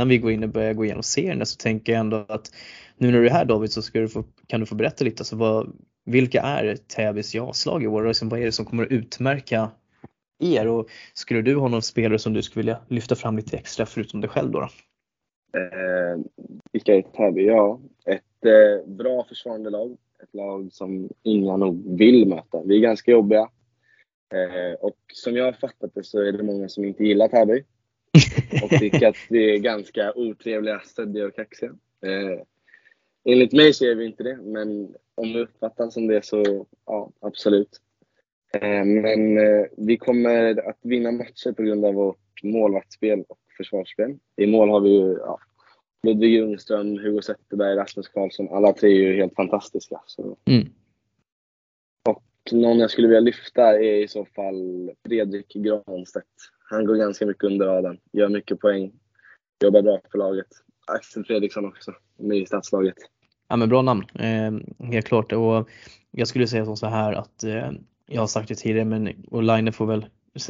Innan 0.00 0.08
vi 0.08 0.18
går 0.18 0.30
in 0.30 0.42
och 0.42 0.48
börjar 0.48 0.74
gå 0.74 0.84
igenom 0.84 1.02
serien 1.02 1.46
så 1.46 1.56
tänker 1.56 1.92
jag 1.92 2.00
ändå 2.00 2.24
att 2.28 2.54
nu 2.96 3.10
när 3.10 3.20
du 3.20 3.26
är 3.26 3.30
här 3.30 3.44
David 3.44 3.72
så 3.72 3.82
ska 3.82 4.00
du 4.00 4.08
få, 4.08 4.24
kan 4.46 4.60
du 4.60 4.66
få 4.66 4.74
berätta 4.74 5.04
lite, 5.04 5.20
alltså 5.20 5.36
vad, 5.36 5.76
vilka 6.04 6.40
är 6.40 6.76
Täbys 6.76 7.34
ja-slag 7.34 7.82
i 7.82 7.86
år 7.86 8.02
och 8.02 8.08
liksom, 8.08 8.28
vad 8.28 8.40
är 8.40 8.44
det 8.44 8.52
som 8.52 8.64
kommer 8.64 8.82
att 8.82 8.90
utmärka 8.90 9.70
er 10.38 10.66
och 10.66 10.88
skulle 11.14 11.42
du 11.42 11.56
ha 11.56 11.68
någon 11.68 11.82
spelare 11.82 12.18
som 12.18 12.32
du 12.32 12.42
skulle 12.42 12.60
vilja 12.60 12.78
lyfta 12.88 13.14
fram 13.14 13.36
lite 13.36 13.56
extra 13.56 13.86
förutom 13.86 14.20
dig 14.20 14.30
själv 14.30 14.50
då? 14.50 14.60
då? 14.60 14.68
Eh, 15.58 16.18
vilka 16.72 16.94
är 16.94 17.02
Täby? 17.02 17.46
Ja, 17.46 17.80
ett 18.06 18.44
eh, 18.44 18.90
bra 18.90 19.24
försvarande 19.28 19.70
lag. 19.70 19.96
Ett 20.22 20.34
lag 20.34 20.72
som 20.72 21.08
inga 21.22 21.56
nog 21.56 21.98
vill 21.98 22.28
möta. 22.28 22.62
Vi 22.64 22.76
är 22.76 22.80
ganska 22.80 23.10
jobbiga. 23.10 23.48
Eh, 24.34 24.74
och 24.80 24.96
som 25.12 25.36
jag 25.36 25.44
har 25.44 25.52
fattat 25.52 25.90
det 25.94 26.04
så 26.04 26.20
är 26.20 26.32
det 26.32 26.42
många 26.42 26.68
som 26.68 26.84
inte 26.84 27.04
gillar 27.04 27.28
Täby. 27.28 27.64
och 28.62 28.70
tycker 28.70 29.08
att 29.08 29.16
vi 29.28 29.54
är 29.54 29.58
ganska 29.58 30.12
otrevliga, 30.14 30.80
stöddiga 30.80 31.26
och 31.26 31.36
kaxiga. 31.36 31.70
Eh, 32.06 32.42
enligt 33.24 33.52
mig 33.52 33.72
så 33.72 33.84
är 33.84 33.94
vi 33.94 34.06
inte 34.06 34.22
det, 34.22 34.36
men 34.36 34.94
om 35.14 35.32
det 35.32 35.40
uppfattas 35.40 35.94
som 35.94 36.06
det 36.06 36.24
så 36.24 36.66
ja, 36.86 37.12
absolut. 37.20 37.80
Eh, 38.54 38.84
men 38.84 39.38
eh, 39.38 39.66
vi 39.76 39.96
kommer 39.96 40.68
att 40.68 40.78
vinna 40.82 41.10
matcher 41.10 41.52
på 41.52 41.62
grund 41.62 41.84
av 41.84 41.94
vårt 41.94 42.42
målvaktsspel 42.42 43.24
och 43.28 43.38
försvarsspel. 43.56 44.18
I 44.36 44.46
mål 44.46 44.68
har 44.68 44.80
vi 44.80 44.90
ju 44.90 45.18
ja, 45.18 45.38
Ludvig 46.02 46.30
Ljungström, 46.30 46.98
Hugo 46.98 47.22
Zetterberg, 47.22 47.76
Rasmus 47.76 48.08
Karlsson. 48.08 48.48
Alla 48.50 48.72
tre 48.72 48.90
är 48.90 48.94
ju 48.94 49.16
helt 49.16 49.34
fantastiska. 49.34 50.00
Så. 50.06 50.36
Mm. 50.44 50.68
Och 52.08 52.22
någon 52.52 52.78
jag 52.78 52.90
skulle 52.90 53.08
vilja 53.08 53.20
lyfta 53.20 53.78
är 53.78 54.02
i 54.02 54.08
så 54.08 54.24
fall 54.24 54.90
Fredrik 55.06 55.54
Granstedt. 55.54 56.26
Han 56.70 56.86
går 56.86 56.96
ganska 56.96 57.26
mycket 57.26 57.44
under 57.44 57.66
radarn, 57.66 57.98
gör 58.12 58.28
mycket 58.28 58.60
poäng, 58.60 58.92
jobbar 59.64 59.82
bra 59.82 60.00
för 60.10 60.18
laget. 60.18 60.46
Axel 60.86 61.24
Fredriksson 61.24 61.66
också, 61.66 61.94
med 62.18 62.38
i 62.38 62.46
stadslaget. 62.46 62.96
Ja 63.48 63.56
men 63.56 63.68
bra 63.68 63.82
namn, 63.82 64.04
eh, 64.14 64.86
helt 64.86 65.06
klart. 65.06 65.32
Och 65.32 65.68
jag 66.10 66.28
skulle 66.28 66.46
säga 66.46 66.76
så 66.76 66.86
här 66.86 67.12
att 67.12 67.44
eh, 67.44 67.70
jag 68.06 68.22
har 68.22 68.26
sagt 68.26 68.48
det 68.48 68.54
tidigare 68.54 68.84
men 68.84 69.24
och 69.30 69.42
Line 69.42 69.72
får 69.72 69.86
väl 69.86 70.06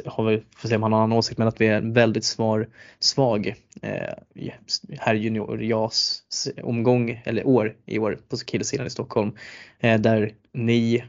har 0.07 0.25
vi, 0.25 0.43
får 0.57 0.69
se 0.69 0.77
om 0.77 0.83
han 0.83 0.93
har 0.93 0.99
en 0.99 1.05
annan 1.05 1.19
åsikt, 1.19 1.39
men 1.39 1.49
att 1.49 1.61
vi 1.61 1.67
är 1.67 1.77
en 1.77 1.93
väldigt 1.93 2.25
svar, 2.25 2.69
svag 2.99 3.55
eh, 3.83 4.51
här 4.99 5.15
junior 5.15 5.63
JAS 5.63 6.23
omgång, 6.63 7.23
eller 7.25 7.47
år 7.47 7.77
i 7.87 7.99
år 7.99 8.19
på 8.29 8.37
killsidan 8.37 8.87
i 8.87 8.91
Stockholm. 8.91 9.33
Eh, 9.79 10.01
där 10.01 10.33
ni 10.53 11.05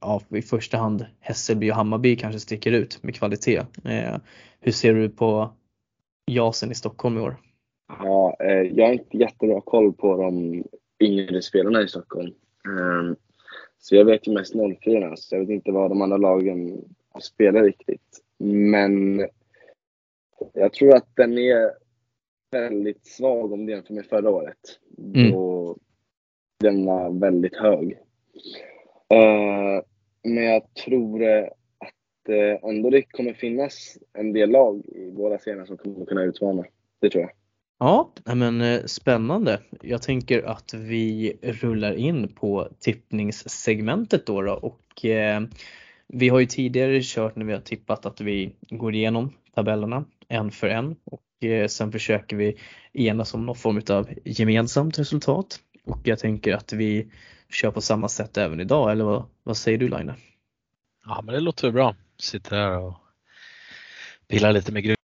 ja, 0.00 0.22
i 0.28 0.42
första 0.42 0.76
hand 0.76 1.06
Hässelby 1.20 1.70
och 1.70 1.74
Hammarby 1.74 2.16
kanske 2.16 2.40
sticker 2.40 2.72
ut 2.72 3.02
med 3.02 3.14
kvalitet. 3.14 3.58
Eh, 3.84 4.16
hur 4.60 4.72
ser 4.72 4.94
du 4.94 5.08
på 5.08 5.50
JASen 6.26 6.70
i 6.70 6.74
Stockholm 6.74 7.18
i 7.18 7.20
år? 7.20 7.36
Ja, 7.88 8.36
eh, 8.40 8.62
jag 8.62 8.86
har 8.86 8.92
inte 8.92 9.16
jättebra 9.16 9.60
koll 9.60 9.92
på 9.92 10.16
de 10.16 10.64
yngre 11.00 11.42
spelarna 11.42 11.82
i 11.82 11.88
Stockholm. 11.88 12.34
Ehm, 12.66 13.16
så 13.78 13.96
jag 13.96 14.04
vet 14.04 14.28
ju 14.28 14.32
mest 14.32 14.54
04 14.82 15.16
så 15.16 15.34
jag 15.34 15.40
vet 15.40 15.50
inte 15.50 15.72
vad 15.72 15.90
de 15.90 16.02
andra 16.02 16.16
lagen 16.16 16.84
spelar 17.20 17.62
riktigt. 17.62 18.20
Men 18.38 19.26
jag 20.52 20.72
tror 20.72 20.96
att 20.96 21.16
den 21.16 21.38
är 21.38 21.70
väldigt 22.50 23.06
svag 23.06 23.52
om 23.52 23.66
du 23.66 23.72
jämför 23.72 23.94
med 23.94 24.06
förra 24.06 24.30
året. 24.30 24.78
Mm. 24.98 25.32
Då 25.32 25.76
den 26.60 26.86
var 26.86 27.20
väldigt 27.20 27.56
hög. 27.56 27.98
Uh, 29.12 29.82
men 30.24 30.44
jag 30.44 30.74
tror 30.74 31.22
eh, 31.22 31.44
att 31.78 32.28
uh, 32.28 32.70
ändå 32.70 32.90
det 32.90 33.02
kommer 33.02 33.32
finnas 33.32 33.98
en 34.18 34.32
del 34.32 34.50
lag 34.50 34.86
i 34.86 35.10
båda 35.10 35.38
serierna 35.38 35.66
som 35.66 35.76
kommer 35.76 36.06
kunna 36.06 36.22
utmana. 36.22 36.64
Det 37.00 37.10
tror 37.10 37.22
jag. 37.22 37.30
Ja, 37.78 38.12
men 38.34 38.88
spännande. 38.88 39.60
Jag 39.80 40.02
tänker 40.02 40.42
att 40.42 40.74
vi 40.74 41.38
rullar 41.42 41.94
in 41.94 42.28
på 42.28 42.68
tippningssegmentet 42.80 44.26
då, 44.26 44.42
då 44.42 44.52
och 44.52 45.04
eh, 45.04 45.40
vi 46.14 46.28
har 46.28 46.40
ju 46.40 46.46
tidigare 46.46 47.00
kört 47.02 47.36
när 47.36 47.44
vi 47.44 47.52
har 47.52 47.60
tippat 47.60 48.06
att 48.06 48.20
vi 48.20 48.54
går 48.70 48.94
igenom 48.94 49.32
tabellerna 49.54 50.04
en 50.28 50.50
för 50.50 50.68
en 50.68 50.96
och 51.04 51.44
eh, 51.44 51.66
sen 51.66 51.92
försöker 51.92 52.36
vi 52.36 52.56
enas 52.92 53.34
om 53.34 53.46
någon 53.46 53.56
form 53.56 53.82
av 53.90 54.08
gemensamt 54.24 54.98
resultat. 54.98 55.60
Och 55.84 56.00
jag 56.04 56.18
tänker 56.18 56.54
att 56.54 56.72
vi 56.72 57.10
kör 57.54 57.70
på 57.70 57.80
samma 57.80 58.08
sätt 58.08 58.36
även 58.36 58.60
idag, 58.60 58.92
eller 58.92 59.04
vad, 59.04 59.24
vad 59.42 59.56
säger 59.56 59.78
du 59.78 59.88
Line? 59.88 60.12
Ja 61.04 61.22
men 61.22 61.34
det 61.34 61.40
låter 61.40 61.70
bra. 61.70 61.96
Sitter 62.18 62.56
här 62.56 62.78
och 62.78 62.94
pillar 64.28 64.52
lite 64.52 64.72
med 64.72 64.82
grupp. 64.82 64.98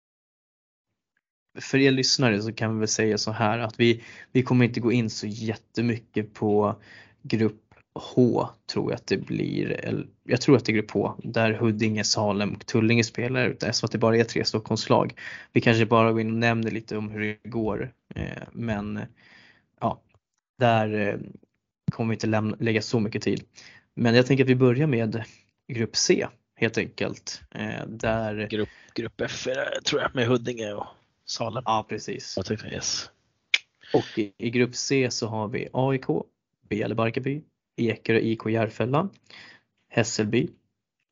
För 1.60 1.78
er 1.78 1.90
lyssnare 1.90 2.42
så 2.42 2.52
kan 2.52 2.74
vi 2.74 2.78
väl 2.78 2.88
säga 2.88 3.18
så 3.18 3.32
här 3.32 3.58
att 3.58 3.80
vi, 3.80 4.04
vi 4.32 4.42
kommer 4.42 4.64
inte 4.64 4.80
gå 4.80 4.92
in 4.92 5.10
så 5.10 5.26
jättemycket 5.26 6.34
på 6.34 6.76
grupp 7.22 7.62
H 7.94 8.48
tror 8.72 8.90
jag 8.90 8.96
att 8.96 9.06
det 9.06 9.16
blir, 9.16 10.06
jag 10.24 10.40
tror 10.40 10.56
att 10.56 10.64
det 10.64 10.72
är 10.72 10.74
grupp 10.74 10.90
H 10.90 11.14
där 11.22 11.52
Huddinge, 11.52 12.04
Salem 12.04 12.54
och 12.54 12.66
Tullinge 12.66 13.04
spelar 13.04 13.46
eftersom 13.48 13.86
att 13.86 13.92
det 13.92 13.98
bara 13.98 14.16
är 14.16 14.24
tre 14.24 14.44
Stockholmslag. 14.44 15.14
Vi 15.52 15.60
kanske 15.60 15.86
bara 15.86 16.12
går 16.12 16.20
in 16.20 16.30
och 16.30 16.38
nämner 16.38 16.70
lite 16.70 16.96
om 16.96 17.10
hur 17.10 17.20
det 17.20 17.50
går 17.50 17.92
eh, 18.14 18.42
men 18.52 19.00
ja, 19.80 20.00
där 20.58 21.08
eh, 21.08 21.18
kommer 21.90 22.08
vi 22.10 22.14
inte 22.14 22.26
lämna, 22.26 22.56
lägga 22.60 22.82
så 22.82 23.00
mycket 23.00 23.22
tid. 23.22 23.44
Men 23.94 24.14
jag 24.14 24.26
tänker 24.26 24.44
att 24.44 24.50
vi 24.50 24.54
börjar 24.54 24.86
med 24.86 25.24
grupp 25.68 25.96
C 25.96 26.26
helt 26.56 26.78
enkelt. 26.78 27.42
Eh, 27.50 27.86
där... 27.86 28.48
Grupp, 28.50 28.68
grupp 28.94 29.20
F 29.20 29.46
tror 29.84 30.02
jag 30.02 30.14
med 30.14 30.26
Huddinge 30.26 30.72
och 30.72 30.86
Salem. 31.24 31.62
Ja 31.66 31.86
precis. 31.88 32.34
Jag 32.36 32.46
tyckte, 32.46 32.66
yes. 32.66 33.10
Och 33.94 34.18
i, 34.18 34.32
i 34.38 34.50
grupp 34.50 34.74
C 34.74 35.10
så 35.10 35.26
har 35.26 35.48
vi 35.48 35.68
AIK, 35.72 36.06
BL 36.68 36.94
Barkarby, 36.94 37.42
Ekerö 37.76 38.18
IK 38.18 38.46
Järfälla, 38.46 39.08
Hässelby, 39.88 40.48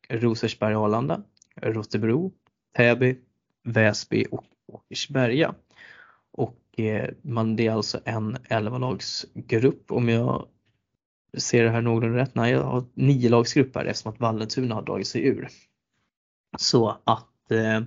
Rosersberg 0.09 0.75
Arlanda, 0.75 1.23
Rotebro, 1.57 2.33
Täby, 2.77 3.17
Väsby 3.63 4.25
och 4.31 4.45
Åkersberga. 4.67 5.55
Och 6.33 6.81
eh, 6.81 7.11
man, 7.23 7.57
det 7.57 7.67
är 7.67 7.73
alltså 7.73 8.01
en 8.05 8.37
11-lagsgrupp 8.37 9.93
om 9.93 10.09
jag 10.09 10.49
ser 11.37 11.65
det 11.65 11.71
här 11.71 11.81
någorlunda 11.81 12.19
rätt. 12.19 12.35
Nej, 12.35 12.53
jag 12.53 12.63
har 12.63 12.85
nio 12.95 13.29
lagsgrupper 13.29 13.85
eftersom 13.85 14.13
att 14.13 14.21
Vallentuna 14.21 14.75
har 14.75 14.83
dragit 14.83 15.07
sig 15.07 15.27
ur. 15.27 15.49
Så 16.59 16.99
att 17.05 17.51
eh, 17.51 17.81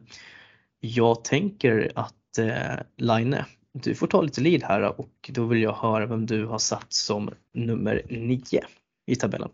jag 0.79 1.23
tänker 1.23 1.91
att 1.95 2.37
eh, 2.37 2.79
Line, 2.97 3.37
du 3.71 3.95
får 3.95 4.07
ta 4.07 4.21
lite 4.21 4.41
lead 4.41 4.63
här 4.63 4.99
och 4.99 5.29
då 5.29 5.45
vill 5.45 5.61
jag 5.61 5.73
höra 5.73 6.05
vem 6.05 6.25
du 6.25 6.45
har 6.45 6.59
satt 6.59 6.93
som 6.93 7.29
nummer 7.53 8.01
nio 8.09 8.63
i 9.05 9.15
tabellen. 9.15 9.49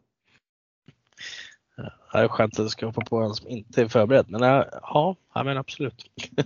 Eh, 1.77 1.83
det 2.13 2.19
är 2.19 2.27
skönt 2.27 2.59
att 2.59 2.65
du 2.65 2.69
ska 2.69 2.85
hoppa 2.85 3.01
på 3.01 3.17
en 3.17 3.33
som 3.33 3.47
inte 3.47 3.81
är 3.81 3.87
förberedd, 3.87 4.25
men 4.29 4.43
eh, 4.43 4.63
ja, 4.81 5.15
ja 5.33 5.43
men 5.43 5.57
absolut. 5.57 6.05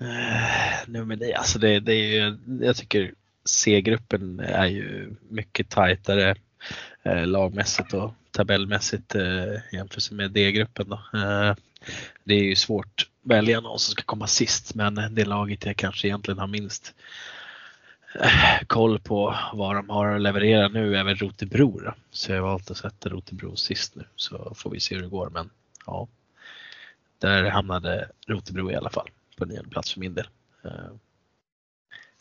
Eh, 0.00 0.88
nummer 0.88 1.16
nio, 1.16 1.38
alltså 1.38 1.58
det, 1.58 1.80
det 1.80 1.92
är 1.92 2.06
ju, 2.06 2.38
jag 2.60 2.76
tycker 2.76 3.14
C-gruppen 3.48 4.40
är 4.40 4.66
ju 4.66 5.14
mycket 5.28 5.68
tajtare 5.68 6.34
eh, 7.02 7.26
lagmässigt 7.26 7.94
och 7.94 8.14
tabellmässigt 8.30 9.14
eh, 9.14 9.54
jämfört 9.72 10.10
med 10.10 10.30
D-gruppen. 10.30 10.92
Eh, 10.92 11.54
det 12.24 12.34
är 12.34 12.42
ju 12.42 12.56
svårt 12.56 12.86
att 12.86 13.30
välja 13.30 13.60
någon 13.60 13.78
som 13.78 13.92
ska 13.92 14.02
komma 14.02 14.26
sist 14.26 14.74
men 14.74 15.14
det 15.14 15.24
laget 15.24 15.66
jag 15.66 15.76
kanske 15.76 16.08
egentligen 16.08 16.38
har 16.38 16.46
minst 16.46 16.94
eh, 18.20 18.66
koll 18.66 19.00
på 19.00 19.38
vad 19.52 19.76
de 19.76 19.88
har 19.88 20.06
att 20.06 20.20
leverera 20.20 20.68
nu 20.68 20.96
är 20.96 21.04
väl 21.04 21.16
Rotebro. 21.16 21.80
Då. 21.80 21.94
Så 22.10 22.32
jag 22.32 22.42
har 22.42 22.48
valt 22.48 22.70
att 22.70 22.76
sätta 22.76 23.08
Rotebro 23.08 23.56
sist 23.56 23.94
nu 23.94 24.04
så 24.16 24.54
får 24.56 24.70
vi 24.70 24.80
se 24.80 24.94
hur 24.94 25.02
det 25.02 25.08
går. 25.08 25.30
Men 25.30 25.50
ja, 25.86 26.08
där 27.18 27.50
hamnade 27.50 28.08
Rotebro 28.26 28.70
i 28.70 28.76
alla 28.76 28.90
fall 28.90 29.08
på 29.36 29.44
nionde 29.44 29.70
plats 29.70 29.92
för 29.92 30.00
min 30.00 30.14
del. 30.14 30.28
Eh, 30.64 30.70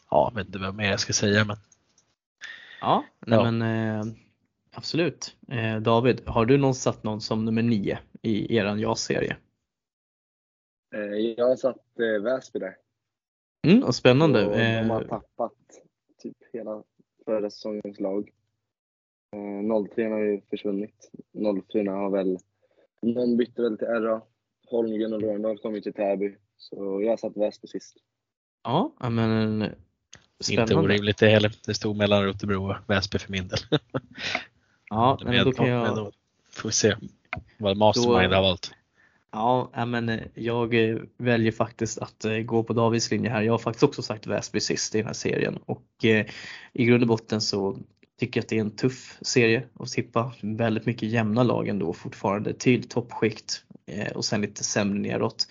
Eh, 0.08 0.18
ja, 0.18 0.32
jag 0.34 0.36
vet 0.36 0.48
inte 0.48 0.60
vad 0.60 0.76
mer 0.76 0.90
jag 0.90 1.00
ska 1.00 1.14
säga 1.14 1.46
men. 1.46 1.58
Ja, 2.82 3.04
nej 3.20 3.40
ja. 3.40 3.52
men 3.52 3.62
eh, 3.62 4.14
absolut. 4.72 5.36
Eh, 5.48 5.82
David, 5.82 6.22
har 6.26 6.46
du 6.46 6.58
någon 6.58 6.76
satt 6.76 7.04
någon 7.04 7.22
som 7.22 7.46
nummer 7.46 7.62
nio 7.62 8.00
i 8.22 8.56
eran 8.56 8.80
ja-serie? 8.80 9.38
Eh, 10.96 11.34
jag 11.38 11.48
har 11.48 11.56
satt 11.56 12.00
eh, 12.00 12.24
Väsby 12.24 12.60
där. 12.60 12.78
Mm, 13.68 13.84
och 13.84 13.96
spännande. 13.96 14.46
Och 14.46 14.58
de 14.58 14.90
har 14.90 15.02
eh, 15.02 15.08
tappat 15.08 15.54
typ 16.18 16.38
hela 16.54 16.84
förra 17.26 17.50
säsongens 17.50 18.00
lag. 18.00 18.32
03 19.96 20.10
har 20.10 20.20
ju 20.20 20.42
försvunnit. 20.42 21.12
04 21.68 21.92
har 21.92 22.10
väl, 22.10 22.38
någon 23.02 23.38
bytte 23.38 23.62
väl 23.62 23.78
till 23.78 23.88
RA. 23.88 24.22
Holmgren 24.68 25.14
och 25.14 25.22
Rönndahl 25.22 25.58
kom 25.58 25.76
ju 25.76 25.82
till 25.82 25.94
Täby. 25.94 26.36
Så 26.58 27.02
jag 27.02 27.10
har 27.10 27.18
satt 27.18 27.38
Väsby 27.38 27.68
sist. 27.68 27.98
Ja, 28.64 28.94
men 29.10 29.66
Spännande. 30.40 30.74
Inte 30.74 30.86
orimligt 30.86 31.18
det 31.18 31.30
heller. 31.30 31.52
Det 31.66 31.74
stod 31.74 31.98
mellan 31.98 32.24
Rotebro 32.24 32.70
och 32.70 32.76
Väsby 32.88 33.20
för 33.20 33.32
min 33.32 33.48
del. 33.48 33.60
Ja, 34.90 35.20
men 35.26 35.46
då 35.46 35.52
kan 35.52 35.70
jag... 35.70 35.96
Då 35.96 36.12
får 36.52 36.70
vi 36.70 36.74
se 36.74 36.96
vad 37.58 37.78
Mastermind 37.78 38.32
då, 38.32 38.36
har 38.36 38.44
valt. 38.44 38.72
Ja, 39.32 39.86
men 39.86 40.10
eh, 40.10 40.20
jag 40.34 40.90
eh, 40.90 40.98
väljer 41.18 41.52
faktiskt 41.52 41.98
att 41.98 42.26
eh, 42.26 42.38
gå 42.38 42.64
på 42.64 42.74
Davids 42.74 43.12
linje 43.12 43.30
här. 43.30 43.42
Jag 43.42 43.54
har 43.54 43.58
faktiskt 43.58 43.84
också 43.84 44.02
sagt 44.02 44.28
Väsby 44.28 44.60
sist 44.60 44.96
i 44.96 44.98
den 44.98 45.08
här 45.08 45.14
serien 45.14 45.58
och 45.66 46.06
eh, 46.06 46.26
i 46.74 46.86
grund 46.86 47.04
och 47.04 47.08
botten 47.08 47.42
så 47.42 47.78
tycker 48.20 48.40
jag 48.40 48.44
att 48.44 48.50
det 48.50 48.58
är 48.58 48.62
en 48.62 48.72
tuff 48.72 49.18
serie 49.22 49.64
att 49.80 49.92
tippa. 49.92 50.34
Väldigt 50.42 50.86
mycket 50.86 51.10
jämna 51.10 51.44
lag 51.44 51.68
ändå 51.68 51.94
fortfarande 51.94 52.54
till 52.54 52.90
toppskikt 52.90 53.64
eh, 53.86 54.12
och 54.12 54.26
sen 54.26 54.42
lite 54.42 54.64
sämre 54.64 55.00
neråt. 55.00 55.48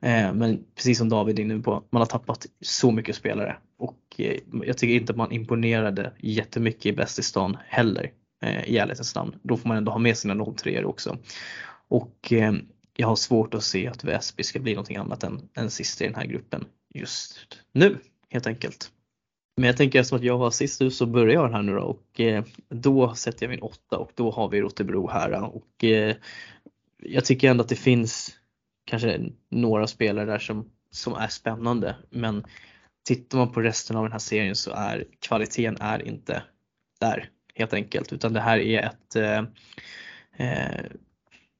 Eh, 0.00 0.34
men 0.34 0.64
precis 0.74 0.98
som 0.98 1.08
David 1.08 1.38
är 1.38 1.42
inne 1.42 1.58
på, 1.58 1.82
man 1.90 2.00
har 2.00 2.06
tappat 2.06 2.46
så 2.60 2.90
mycket 2.90 3.16
spelare 3.16 3.56
och 3.82 3.98
eh, 4.18 4.40
jag 4.64 4.78
tycker 4.78 4.94
inte 4.94 5.12
att 5.12 5.16
man 5.16 5.32
imponerade 5.32 6.12
jättemycket 6.18 6.86
i 6.86 6.92
Bäst 6.92 7.18
i 7.18 7.22
stan 7.22 7.56
heller 7.66 8.12
eh, 8.42 8.64
i 8.64 8.78
ärlighetens 8.78 9.14
namn. 9.14 9.36
Då 9.42 9.56
får 9.56 9.68
man 9.68 9.76
ändå 9.76 9.92
ha 9.92 9.98
med 9.98 10.16
sina 10.16 10.52
03 10.54 10.84
också. 10.84 11.18
Och 11.88 12.32
eh, 12.32 12.52
jag 12.96 13.08
har 13.08 13.16
svårt 13.16 13.54
att 13.54 13.64
se 13.64 13.88
att 13.88 14.04
Väsby 14.04 14.42
ska 14.42 14.60
bli 14.60 14.74
någonting 14.74 14.96
annat 14.96 15.24
än, 15.24 15.48
än 15.54 15.70
sist 15.70 16.00
i 16.00 16.04
den 16.04 16.14
här 16.14 16.26
gruppen 16.26 16.64
just 16.94 17.38
nu 17.72 17.98
helt 18.28 18.46
enkelt. 18.46 18.90
Men 19.56 19.66
jag 19.66 19.76
tänker 19.76 20.00
eftersom 20.00 20.18
att 20.18 20.24
jag 20.24 20.38
var 20.38 20.50
sist 20.50 20.80
nu 20.80 20.90
så 20.90 21.06
börjar 21.06 21.34
jag 21.34 21.52
här 21.52 21.62
nu 21.62 21.74
då 21.74 21.82
och 21.82 22.20
då 22.68 23.14
sätter 23.14 23.46
jag 23.46 23.50
min 23.50 23.62
åtta 23.62 23.98
och 23.98 24.12
då 24.14 24.30
har 24.30 24.48
vi 24.48 24.60
Rotebro 24.60 25.08
här 25.08 25.42
och 25.42 25.84
jag 27.02 27.24
tycker 27.24 27.50
ändå 27.50 27.62
att 27.62 27.68
det 27.68 27.76
finns 27.76 28.30
kanske 28.84 29.20
några 29.50 29.86
spelare 29.86 30.26
där 30.26 30.38
som, 30.38 30.70
som 30.90 31.14
är 31.14 31.28
spännande. 31.28 31.96
Men 32.10 32.44
tittar 33.04 33.38
man 33.38 33.52
på 33.52 33.60
resten 33.60 33.96
av 33.96 34.02
den 34.02 34.12
här 34.12 34.18
serien 34.18 34.56
så 34.56 34.70
är 34.70 35.06
kvaliteten 35.20 35.76
är 35.80 36.08
inte 36.08 36.42
där 37.00 37.28
helt 37.54 37.72
enkelt. 37.72 38.12
Utan 38.12 38.32
det 38.32 38.40
här 38.40 38.58
är 38.58 38.82
ett, 38.82 39.16
eh, 39.16 39.38
eh 40.48 40.84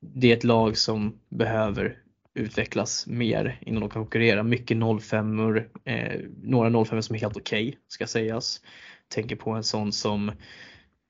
det 0.01 0.33
är 0.33 0.37
ett 0.37 0.45
lag 0.45 0.77
som 0.77 1.21
behöver 1.29 1.99
utvecklas 2.35 3.07
mer 3.07 3.59
innan 3.61 3.81
de 3.81 3.91
kan 3.91 4.03
konkurrera. 4.03 4.43
Mycket 4.43 4.79
05 5.03 5.57
eh, 5.85 6.21
några 6.43 6.85
05 6.85 7.03
som 7.03 7.17
är 7.17 7.21
helt 7.21 7.37
okej 7.37 7.69
okay, 7.69 7.81
ska 7.89 8.07
sägas. 8.07 8.61
Tänker 9.09 9.37
på 9.37 9.51
en 9.51 9.65
sån 9.65 9.93
som 9.93 10.33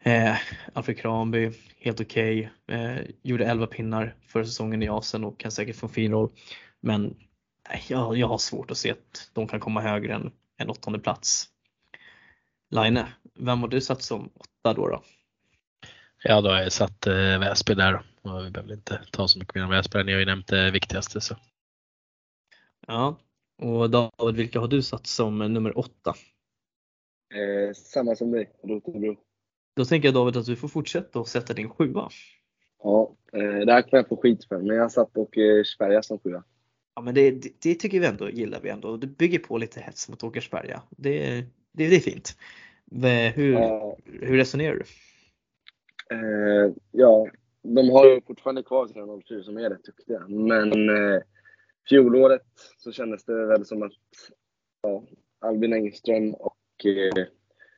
Eh, 0.05 0.37
Alfred 0.73 0.99
Kranby, 0.99 1.51
helt 1.81 2.01
okej. 2.01 2.51
Okay. 2.67 2.79
Eh, 2.79 3.01
gjorde 3.23 3.47
11 3.47 3.67
pinnar 3.67 4.15
förra 4.27 4.45
säsongen 4.45 4.83
i 4.83 4.89
Asen 4.89 5.25
och 5.25 5.41
kan 5.41 5.51
säkert 5.53 5.77
få 5.77 5.87
en 5.87 5.93
fin 5.93 6.13
roll. 6.13 6.31
Men 6.81 7.17
jag, 7.89 8.17
jag 8.17 8.29
har 8.29 8.39
svårt 8.39 8.71
att 8.71 8.79
se 8.79 8.91
att 8.91 9.31
de 9.33 9.49
kan 9.49 9.61
komma 9.61 9.81
högre 9.81 10.15
än 10.15 10.33
en 10.57 10.71
åttonde 10.71 10.99
plats. 10.99 11.49
Line, 12.71 13.05
vem 13.35 13.61
har 13.61 13.69
du 13.69 13.81
satt 13.81 14.03
som 14.03 14.31
åtta 14.35 14.75
då? 14.75 14.89
då? 14.89 15.03
Ja, 16.23 16.41
då 16.41 16.51
har 16.51 16.63
jag 16.63 16.73
satt 16.73 17.07
eh, 17.07 17.39
Väsby 17.39 17.75
där. 17.75 18.03
Och 18.23 18.47
vi 18.47 18.51
behöver 18.51 18.75
inte 18.75 19.01
ta 19.11 19.29
så 19.29 19.39
mycket 19.39 19.55
mer 19.55 19.65
om 19.65 19.71
Väsby. 19.71 20.05
Ni 20.05 20.13
har 20.13 20.19
ju 20.19 20.27
nämnt 20.27 20.47
det 20.47 20.71
viktigaste. 20.71 21.21
Så. 21.21 21.37
Ja, 22.87 23.19
och 23.59 23.91
David, 23.91 24.37
vilka 24.37 24.61
har 24.61 24.69
du 24.69 24.83
satt 24.83 25.07
som 25.07 25.39
nummer 25.39 25.79
åtta? 25.79 26.15
Eh, 27.35 27.75
samma 27.75 28.17
som 28.17 28.31
dig, 28.31 28.51
Rotebro. 28.63 29.17
Då 29.77 29.85
tänker 29.85 30.09
jag 30.09 30.15
David 30.15 30.37
att 30.37 30.47
du 30.47 30.57
får 30.57 30.69
fortsätta 30.69 31.19
och 31.19 31.29
sätta 31.29 31.55
din 31.55 31.71
sjua. 31.71 32.09
Ja, 32.83 33.17
eh, 33.33 33.67
det 33.67 33.73
här 33.73 33.83
kan 33.83 33.97
jag 33.97 34.09
få 34.09 34.17
skit 34.17 34.45
för, 34.45 34.59
men 34.59 34.77
jag 34.77 34.93
satt 34.93 35.17
Åkersberga 35.17 36.03
som 36.03 36.19
sjua. 36.19 36.45
Ja 36.95 37.03
men 37.03 37.15
det, 37.15 37.31
det, 37.31 37.53
det, 37.63 37.75
tycker 37.75 38.01
vi 38.01 38.07
ändå, 38.07 38.31
gillar 38.31 38.61
vi 38.61 38.69
ändå. 38.69 38.97
Det 38.97 39.07
bygger 39.07 39.39
på 39.39 39.59
lite 39.59 39.81
hets 39.81 40.09
mot 40.09 40.25
Åkersberga. 40.25 40.83
Det, 40.91 41.45
det, 41.73 41.89
det 41.89 41.97
är 41.97 42.01
fint. 42.01 42.37
Hur, 43.35 43.55
uh, 43.55 43.95
hur 44.05 44.37
resonerar 44.37 44.75
du? 44.75 44.85
Uh, 46.17 46.73
ja, 46.91 47.27
de 47.63 47.91
har 47.91 48.07
ju 48.07 48.21
fortfarande 48.21 48.63
kvar 48.63 48.87
sina 48.87 49.21
04 49.29 49.43
som 49.43 49.57
är 49.57 49.71
rätt 49.71 49.85
duktiga. 49.85 50.27
Men 50.29 50.91
uh, 50.91 51.21
fjolåret 51.89 52.47
så 52.77 52.93
kändes 52.93 53.25
det 53.25 53.47
väl 53.47 53.67
som 53.67 53.83
att 53.83 53.93
ja, 54.83 55.05
Albin 55.41 55.73
Engström 55.73 56.35
och 56.35 56.57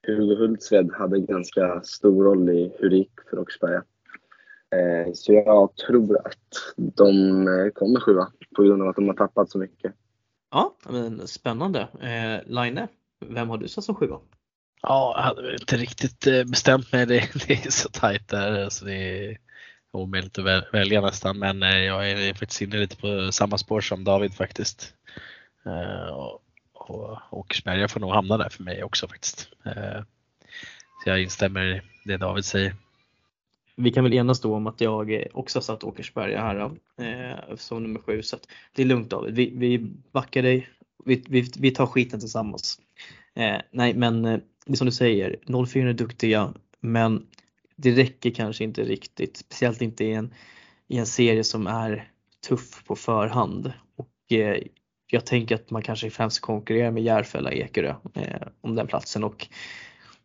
Hugo 0.06 0.34
Hultsved 0.36 0.90
hade 0.92 1.20
ganska 1.20 1.82
stor 1.82 2.24
roll 2.24 2.50
i 2.50 2.72
hur 2.78 2.90
det 2.90 2.96
gick 2.96 3.20
för 3.30 3.38
Åkersberga. 3.38 3.84
Eh, 4.74 5.12
så 5.14 5.32
jag 5.32 5.76
tror 5.76 6.26
att 6.26 6.74
de 6.76 7.08
eh, 7.48 7.70
kommer 7.72 8.00
sjua 8.00 8.32
på 8.56 8.62
grund 8.62 8.82
av 8.82 8.88
att 8.88 8.96
de 8.96 9.06
har 9.06 9.14
tappat 9.14 9.50
så 9.50 9.58
mycket. 9.58 9.94
Ja, 10.50 10.76
men 10.88 11.28
spännande. 11.28 11.80
Eh, 11.80 12.52
Line, 12.52 12.88
vem 13.20 13.48
har 13.48 13.58
du 13.58 13.68
satt 13.68 13.84
som 13.84 13.94
sjua? 13.94 14.20
Ja, 14.82 15.14
jag 15.16 15.22
hade 15.22 15.42
väl 15.42 15.54
inte 15.60 15.76
riktigt 15.76 16.24
bestämt 16.46 16.92
mig. 16.92 17.06
Det, 17.06 17.30
det 17.46 17.66
är 17.66 17.70
så 17.70 17.88
tajt 17.88 18.28
där 18.28 18.68
så 18.68 18.84
det 18.84 18.94
är 18.94 19.38
omöjligt 19.90 20.38
att 20.38 20.74
välja 20.74 21.00
nästan. 21.00 21.38
Men 21.38 21.60
jag 21.60 22.10
är 22.10 22.34
faktiskt 22.34 22.62
inne 22.62 22.76
lite 22.76 22.96
på 22.96 23.32
samma 23.32 23.58
spår 23.58 23.80
som 23.80 24.04
David 24.04 24.34
faktiskt. 24.34 24.94
Och 26.12 26.44
Åkersberga 27.30 27.88
får 27.88 28.00
nog 28.00 28.10
hamna 28.10 28.36
där 28.36 28.48
för 28.48 28.62
mig 28.62 28.84
också 28.84 29.08
faktiskt. 29.08 29.48
Eh, 29.64 30.02
så 31.04 31.10
jag 31.10 31.22
instämmer 31.22 31.64
i 31.64 31.82
det 32.04 32.16
David 32.16 32.44
säger. 32.44 32.74
Vi 33.76 33.90
kan 33.90 34.04
väl 34.04 34.14
enas 34.14 34.40
då 34.40 34.54
om 34.54 34.66
att 34.66 34.80
jag 34.80 35.26
också 35.32 35.58
har 35.58 35.62
satt 35.62 35.84
Åkersberga 35.84 36.40
här 36.40 36.70
eh, 36.98 37.56
som 37.56 37.82
nummer 37.82 38.00
sju. 38.00 38.22
Så 38.22 38.36
det 38.74 38.82
är 38.82 38.86
lugnt 38.86 39.10
David, 39.10 39.34
vi, 39.34 39.52
vi 39.56 39.78
backar 40.12 40.42
dig. 40.42 40.68
Vi, 41.04 41.24
vi, 41.28 41.50
vi 41.58 41.70
tar 41.70 41.86
skiten 41.86 42.20
tillsammans. 42.20 42.80
Eh, 43.34 43.56
nej 43.70 43.94
men 43.94 44.24
eh, 44.24 44.38
det 44.66 44.72
är 44.72 44.76
som 44.76 44.86
du 44.86 44.92
säger, 44.92 45.64
04 45.66 45.88
är 45.88 45.92
duktiga 45.92 46.54
men 46.80 47.26
det 47.76 47.90
räcker 47.90 48.30
kanske 48.30 48.64
inte 48.64 48.82
riktigt. 48.82 49.36
Speciellt 49.36 49.82
inte 49.82 50.04
i 50.04 50.12
en, 50.12 50.34
i 50.88 50.98
en 50.98 51.06
serie 51.06 51.44
som 51.44 51.66
är 51.66 52.08
tuff 52.48 52.84
på 52.84 52.96
förhand. 52.96 53.72
Och 53.96 54.32
eh, 54.32 54.62
jag 55.06 55.26
tänker 55.26 55.54
att 55.54 55.70
man 55.70 55.82
kanske 55.82 56.10
främst 56.10 56.40
konkurrerar 56.40 56.90
med 56.90 57.02
Järfälla 57.02 57.52
Ekerö 57.52 57.94
eh, 58.14 58.48
om 58.60 58.74
den 58.74 58.86
platsen 58.86 59.24
och 59.24 59.48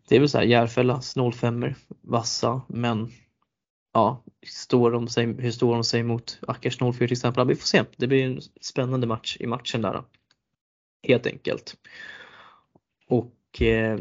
det 0.10 0.16
är 0.16 0.20
väl 0.20 0.30
så 0.30 0.38
här 0.38 0.46
Järfällas 0.46 1.16
05 1.34 1.66
vassa 2.02 2.62
men 2.68 3.12
ja, 4.00 4.24
står 4.48 4.92
de 4.92 5.08
sig, 5.08 5.26
hur 5.26 5.52
står 5.52 5.74
de 5.74 5.84
sig 5.84 6.04
mot 6.04 6.40
Ackers 6.48 6.80
04 6.80 6.92
till 6.94 7.12
exempel? 7.12 7.48
Vi 7.48 7.56
får 7.56 7.66
se. 7.66 7.84
Det 7.98 8.08
blir 8.08 8.26
en 8.26 8.42
spännande 8.62 9.08
match 9.08 9.38
i 9.40 9.48
matchen 9.48 9.82
där. 9.82 10.04
Helt 11.08 11.28
enkelt. 11.28 11.78
Och 13.08 13.62
eh, 13.62 14.00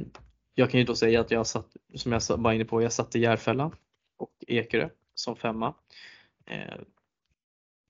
jag 0.54 0.70
kan 0.70 0.80
ju 0.80 0.86
då 0.86 0.94
säga 0.94 1.20
att 1.20 1.30
jag 1.30 1.46
satt, 1.46 1.66
som 1.94 2.12
jag 2.12 2.22
var 2.28 2.52
inne 2.52 2.64
på, 2.64 2.82
jag 2.82 2.92
satte 2.92 3.18
Järfälla 3.18 3.70
och 4.18 4.44
Ekerö 4.46 4.88
som 5.14 5.36
femma. 5.36 5.74
Eh, 6.46 6.78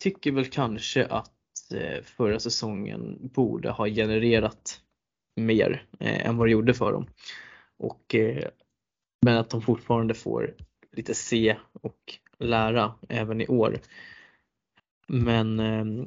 tycker 0.02 0.32
väl 0.32 0.46
kanske 0.46 1.06
att 1.06 1.32
Eh, 1.70 2.02
förra 2.02 2.40
säsongen 2.40 3.18
borde 3.34 3.70
ha 3.70 3.86
genererat 3.88 4.80
mer 5.36 5.86
eh, 6.00 6.26
än 6.26 6.36
vad 6.36 6.46
det 6.46 6.52
gjorde 6.52 6.74
för 6.74 6.92
dem. 6.92 7.06
Och, 7.76 8.14
eh, 8.14 8.48
men 9.26 9.36
att 9.36 9.50
de 9.50 9.62
fortfarande 9.62 10.14
får 10.14 10.54
lite 10.96 11.14
se 11.14 11.56
och 11.72 12.18
lära 12.38 12.94
även 13.08 13.40
i 13.40 13.46
år. 13.46 13.78
Men 15.06 15.60
eh, 15.60 16.06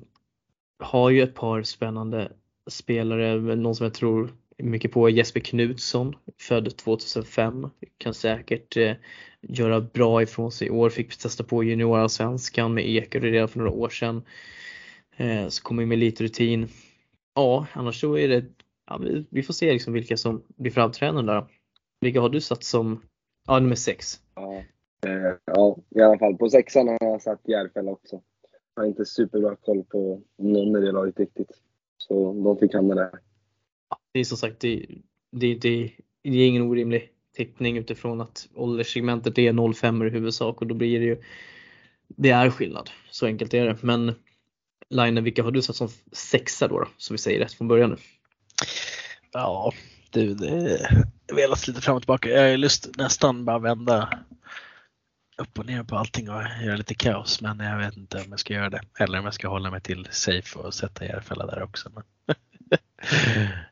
har 0.79 1.09
ju 1.09 1.21
ett 1.21 1.35
par 1.35 1.63
spännande 1.63 2.31
spelare, 2.69 3.55
någon 3.55 3.75
som 3.75 3.83
jag 3.83 3.93
tror 3.93 4.31
mycket 4.57 4.91
på 4.91 5.07
är 5.07 5.11
Jesper 5.11 5.39
Knutsson, 5.39 6.15
född 6.39 6.77
2005. 6.77 7.69
Kan 7.97 8.13
säkert 8.13 8.77
eh, 8.77 8.93
göra 9.41 9.81
bra 9.81 10.21
ifrån 10.21 10.51
sig 10.51 10.67
i 10.67 10.71
år, 10.71 10.89
fick 10.89 11.17
testa 11.17 11.43
på 11.43 11.63
juniorallsvenskan 11.63 12.73
med 12.73 12.89
Ekerö 12.89 13.31
redan 13.31 13.47
för 13.47 13.59
några 13.59 13.71
år 13.71 13.89
sedan. 13.89 14.23
Eh, 15.15 15.47
så 15.47 15.63
kommer 15.63 15.85
med 15.85 15.99
lite 15.99 16.23
rutin. 16.23 16.67
Ja, 17.35 17.67
annars 17.73 17.99
så 17.99 18.17
är 18.17 18.27
det, 18.27 18.45
ja, 18.87 18.97
vi, 18.97 19.25
vi 19.29 19.43
får 19.43 19.53
se 19.53 19.73
liksom 19.73 19.93
vilka 19.93 20.17
som 20.17 20.43
blir 20.55 20.71
framträdande 20.71 21.33
där. 21.33 21.45
Vilka 22.01 22.21
har 22.21 22.29
du 22.29 22.41
satt 22.41 22.63
som, 22.63 23.01
ja 23.51 23.59
nummer 23.59 23.75
sex? 23.75 24.19
Ja, 24.35 24.63
eh, 25.05 25.33
ja 25.45 25.77
i 25.95 26.01
alla 26.01 26.19
fall 26.19 26.37
på 26.37 26.49
sexan 26.49 26.87
har 26.87 26.97
jag 27.01 27.21
satt 27.21 27.47
Järfälla 27.47 27.91
också. 27.91 28.21
Jag 28.75 28.83
har 28.83 28.87
inte 28.87 29.05
superbra 29.05 29.55
koll 29.55 29.83
på 29.83 30.21
någon 30.37 30.83
i 30.83 30.85
det 30.85 30.91
laget 30.91 31.19
riktigt. 31.19 31.51
Så 31.97 32.33
de 32.43 32.57
fick 32.57 32.73
hamna 32.73 32.95
där. 32.95 33.11
Ja, 33.89 33.97
det 34.11 34.19
är 34.19 34.23
som 34.23 34.37
sagt, 34.37 34.59
det, 34.59 34.85
det, 35.31 35.55
det, 35.55 35.91
det 36.23 36.37
är 36.37 36.47
ingen 36.47 36.61
orimlig 36.61 37.09
tippning 37.35 37.77
utifrån 37.77 38.21
att 38.21 38.49
ålderssegmentet 38.55 39.37
är 39.37 39.73
05 39.73 40.03
i 40.03 40.09
huvudsak 40.09 40.61
och 40.61 40.67
då 40.67 40.75
blir 40.75 40.99
det 40.99 41.05
ju 41.05 41.21
det 42.07 42.29
är 42.29 42.49
skillnad. 42.49 42.89
Så 43.09 43.25
enkelt 43.25 43.53
är 43.53 43.65
det. 43.65 43.77
Men 43.81 44.13
Line, 44.89 45.23
vilka 45.23 45.43
har 45.43 45.51
du 45.51 45.61
satt 45.61 45.75
som 45.75 45.89
sexa 46.11 46.67
då, 46.67 46.79
då 46.79 46.87
som 46.97 47.13
vi 47.13 47.17
säger 47.17 47.39
rätt 47.39 47.53
från 47.53 47.67
början 47.67 47.89
nu? 47.89 47.97
Ja, 49.31 49.71
du, 50.11 50.33
det 50.33 51.05
velas 51.35 51.67
lite 51.67 51.81
fram 51.81 51.95
och 51.95 52.01
tillbaka. 52.01 52.29
Jag 52.29 52.49
har 52.49 52.57
lust 52.57 52.89
nästan 52.97 53.45
bara 53.45 53.59
vända 53.59 54.09
upp 55.37 55.59
och 55.59 55.65
ner 55.65 55.83
på 55.83 55.97
allting 55.97 56.29
och 56.29 56.43
göra 56.63 56.75
lite 56.75 56.93
kaos, 56.93 57.41
men 57.41 57.59
jag 57.59 57.77
vet 57.77 57.97
inte 57.97 58.17
om 58.17 58.25
jag 58.29 58.39
ska 58.39 58.53
göra 58.53 58.69
det. 58.69 58.81
Eller 58.99 59.19
om 59.19 59.25
jag 59.25 59.33
ska 59.33 59.47
hålla 59.47 59.71
mig 59.71 59.81
till 59.81 60.07
safe 60.11 60.59
och 60.59 60.73
sätta 60.73 61.05
Järfälla 61.05 61.45
där 61.45 61.63
också. 61.63 61.89
Men 61.93 62.03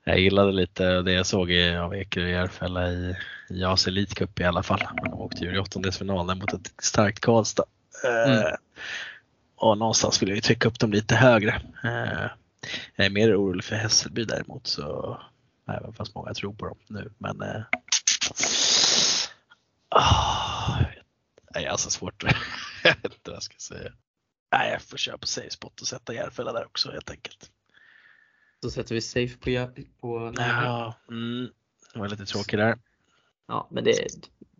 jag 0.03 0.19
gillade 0.19 0.51
lite 0.51 1.01
det 1.01 1.11
jag 1.11 1.25
såg 1.25 1.51
av 1.79 1.95
Ekerö 1.95 2.23
och 2.23 2.31
Järfälla 2.31 2.91
i, 2.91 3.15
i 3.49 3.63
AC 3.63 3.87
Elite 3.87 4.15
Cup 4.15 4.39
i 4.39 4.43
alla 4.43 4.63
fall. 4.63 4.83
Men 4.95 5.11
de 5.11 5.21
åkte 5.21 5.45
ju 5.45 5.55
i 5.55 5.59
åttondelsfinalen 5.59 6.39
mot 6.39 6.53
ett 6.53 6.73
starkt 6.81 7.19
Karlstad. 7.19 7.65
Mm. 8.05 8.43
och 9.55 9.77
någonstans 9.77 10.21
vill 10.21 10.29
jag 10.29 10.35
ju 10.35 10.41
trycka 10.41 10.67
upp 10.67 10.79
dem 10.79 10.91
lite 10.91 11.15
högre. 11.15 11.61
Eh, 11.83 12.29
jag 12.95 13.05
är 13.05 13.09
mer 13.09 13.35
orolig 13.35 13.63
för 13.63 13.75
Hässelby 13.75 14.23
däremot 14.23 14.67
så 14.67 15.17
även 15.77 15.93
fast 15.93 16.15
många 16.15 16.33
tror 16.33 16.53
på 16.53 16.65
dem 16.65 16.77
nu. 16.87 17.13
Men 17.17 17.41
eh, 17.41 17.63
oh, 19.95 20.81
det 21.53 21.65
är 21.65 21.69
alltså 21.69 21.89
svårt. 21.89 22.23
jag 22.83 22.95
vet 22.95 23.05
inte 23.05 23.29
vad 23.29 23.35
jag 23.35 23.43
ska 23.43 23.57
säga. 23.57 23.91
Nej, 24.51 24.71
jag 24.71 24.81
får 24.81 24.97
köra 24.97 25.17
på 25.17 25.27
SafeSpot 25.27 25.81
och 25.81 25.87
sätta 25.87 26.13
Järfälla 26.13 26.53
där 26.53 26.65
också 26.65 26.91
helt 26.91 27.09
enkelt. 27.09 27.51
Så 28.63 28.71
sätter 28.71 28.95
vi 28.95 29.01
safe 29.01 29.37
på, 29.37 29.73
på 30.01 30.33
Ja, 30.37 30.95
mm, 31.09 31.49
det 31.93 31.99
var 31.99 32.09
lite 32.09 32.25
tråkigt 32.25 32.59
där. 32.59 32.77
Ja, 33.47 33.67
men 33.71 33.83
det, 33.83 34.07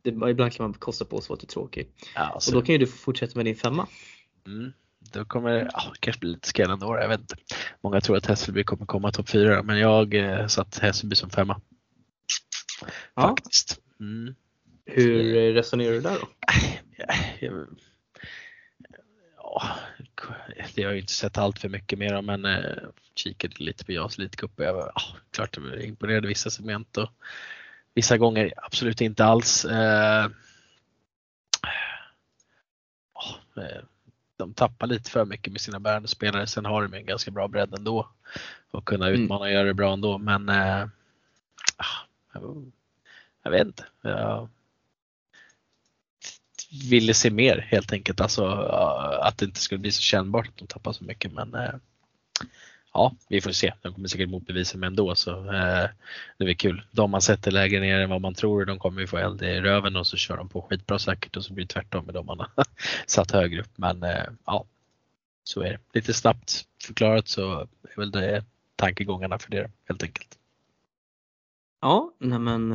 det, 0.03 0.09
ibland 0.09 0.53
kan 0.53 0.63
man 0.63 0.73
kosta 0.73 1.05
på 1.05 1.21
sig 1.21 1.25
att 1.25 1.29
vara 1.29 1.37
lite 1.37 1.53
tråkig. 1.53 1.91
Ja, 2.15 2.29
och 2.47 2.53
då 2.53 2.61
kan 2.61 2.73
ju 2.73 2.79
du 2.79 2.87
fortsätta 2.87 3.33
med 3.35 3.45
din 3.45 3.55
femma. 3.55 3.87
Mm, 4.45 4.73
då 4.99 5.25
kommer 5.25 5.49
det 5.49 5.69
ja, 5.73 5.93
kanske 5.99 6.19
bli 6.19 6.29
lite 6.29 6.47
skrällande 6.47 6.85
år, 6.85 6.99
jag 6.99 7.09
vet 7.09 7.19
inte. 7.19 7.35
Många 7.81 8.01
tror 8.01 8.17
att 8.17 8.25
Hässelby 8.25 8.63
kommer 8.63 8.85
komma 8.85 9.11
topp 9.11 9.29
fyra, 9.29 9.63
men 9.63 9.79
jag 9.79 10.13
eh, 10.13 10.47
satt 10.47 10.79
Hässelby 10.79 11.15
som 11.15 11.29
femma. 11.29 11.61
Ja. 13.15 13.21
Faktiskt. 13.21 13.79
Mm. 13.99 14.35
Hur 14.85 15.53
resonerar 15.53 15.91
du 15.91 16.01
där 16.01 16.17
då? 16.19 16.27
Ja, 19.37 19.75
jag 20.75 20.87
har 20.87 20.93
ju 20.93 20.99
inte 20.99 21.13
sett 21.13 21.37
allt 21.37 21.59
för 21.59 21.69
mycket 21.69 21.99
mer 21.99 22.21
men 22.21 22.45
eh, 22.45 22.77
kikade 23.15 23.55
lite 23.57 23.85
på 23.85 23.91
JAS 23.91 24.17
Elitcup 24.17 24.59
och 24.59 24.65
jag 24.65 24.73
var 24.73 24.91
ah, 24.95 25.15
klart 25.31 25.57
jag 25.57 25.83
imponerad 25.83 26.25
vissa 26.25 26.49
segment 26.49 26.97
och 26.97 27.09
vissa 27.93 28.17
gånger 28.17 28.53
absolut 28.57 29.01
inte 29.01 29.25
alls. 29.25 29.65
Eh, 29.65 30.25
eh, 33.57 33.81
de 34.39 34.53
tappar 34.53 34.87
lite 34.87 35.11
för 35.11 35.25
mycket 35.25 35.53
med 35.53 35.61
sina 35.61 35.79
bärande 35.79 36.07
spelare. 36.07 36.47
Sen 36.47 36.65
har 36.65 36.83
de 36.83 36.93
en 36.93 37.05
ganska 37.05 37.31
bra 37.31 37.47
bredd 37.47 37.73
ändå 37.73 38.09
och 38.71 38.85
kunna 38.85 39.07
mm. 39.07 39.21
utmana 39.21 39.41
och 39.41 39.51
göra 39.51 39.63
det 39.63 39.73
bra 39.73 39.93
ändå. 39.93 40.17
Men 40.17 40.49
ah, 40.49 40.89
jag, 43.43 43.51
vet 43.51 43.67
inte. 43.67 43.85
Jag, 44.01 44.49
ville 46.89 47.13
se 47.13 47.31
mer 47.31 47.57
helt 47.57 47.93
enkelt. 47.93 48.21
Alltså 48.21 48.45
att 49.21 49.37
det 49.37 49.45
inte 49.45 49.59
skulle 49.59 49.79
bli 49.79 49.91
så 49.91 50.01
kännbart 50.01 50.47
att 50.47 50.57
de 50.57 50.67
tappar 50.67 50.91
så 50.91 51.03
mycket. 51.03 51.33
Men 51.33 51.55
eh, 51.55 51.73
ja, 52.93 53.15
vi 53.29 53.41
får 53.41 53.51
se. 53.51 53.73
De 53.81 53.93
kommer 53.93 54.07
säkert 54.07 54.29
motbevisa 54.29 54.77
mig 54.77 54.87
ändå 54.87 55.15
så 55.15 55.53
eh, 55.53 55.89
det 56.37 56.43
blir 56.45 56.53
kul. 56.53 56.81
De 56.91 57.11
man 57.11 57.21
sätter 57.21 57.51
lägre 57.51 57.79
ner 57.79 57.99
än 57.99 58.09
vad 58.09 58.21
man 58.21 58.33
tror, 58.33 58.65
de 58.65 58.79
kommer 58.79 59.01
ju 59.01 59.07
få 59.07 59.17
eld 59.17 59.41
i 59.41 59.61
röven 59.61 59.95
och 59.95 60.07
så 60.07 60.17
kör 60.17 60.37
de 60.37 60.49
på 60.49 60.61
skitbra 60.61 60.99
säkert 60.99 61.37
och 61.37 61.43
så 61.43 61.53
blir 61.53 61.65
det 61.65 61.73
tvärtom 61.73 62.05
med 62.05 62.13
de 62.13 62.25
man 62.25 62.39
har 62.39 62.49
satt 63.07 63.31
högre 63.31 63.61
upp. 63.61 63.77
Men 63.77 64.03
eh, 64.03 64.25
ja, 64.45 64.65
så 65.43 65.61
är 65.61 65.69
det. 65.69 65.79
Lite 65.93 66.13
snabbt 66.13 66.65
förklarat 66.83 67.27
så 67.27 67.59
är 67.59 67.95
väl 67.97 68.11
det 68.11 68.43
tankegångarna 68.75 69.39
för 69.39 69.51
det 69.51 69.71
helt 69.85 70.03
enkelt. 70.03 70.39
Ja, 71.81 72.13
nej 72.19 72.39
men 72.39 72.73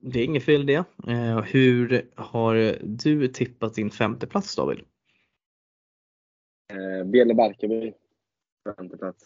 det 0.00 0.20
är 0.20 0.24
inget 0.24 0.44
fel 0.44 0.66
det. 0.66 0.84
Eh, 1.08 1.40
hur 1.40 2.06
har 2.14 2.78
du 2.82 3.28
tippat 3.28 3.74
din 3.74 3.90
femte 3.90 4.26
plats 4.26 4.56
David? 4.56 4.80
Eh, 6.72 7.04
Bele 7.04 7.34
Barkarby, 7.34 7.92
femte 8.64 8.96
plats. 8.96 9.24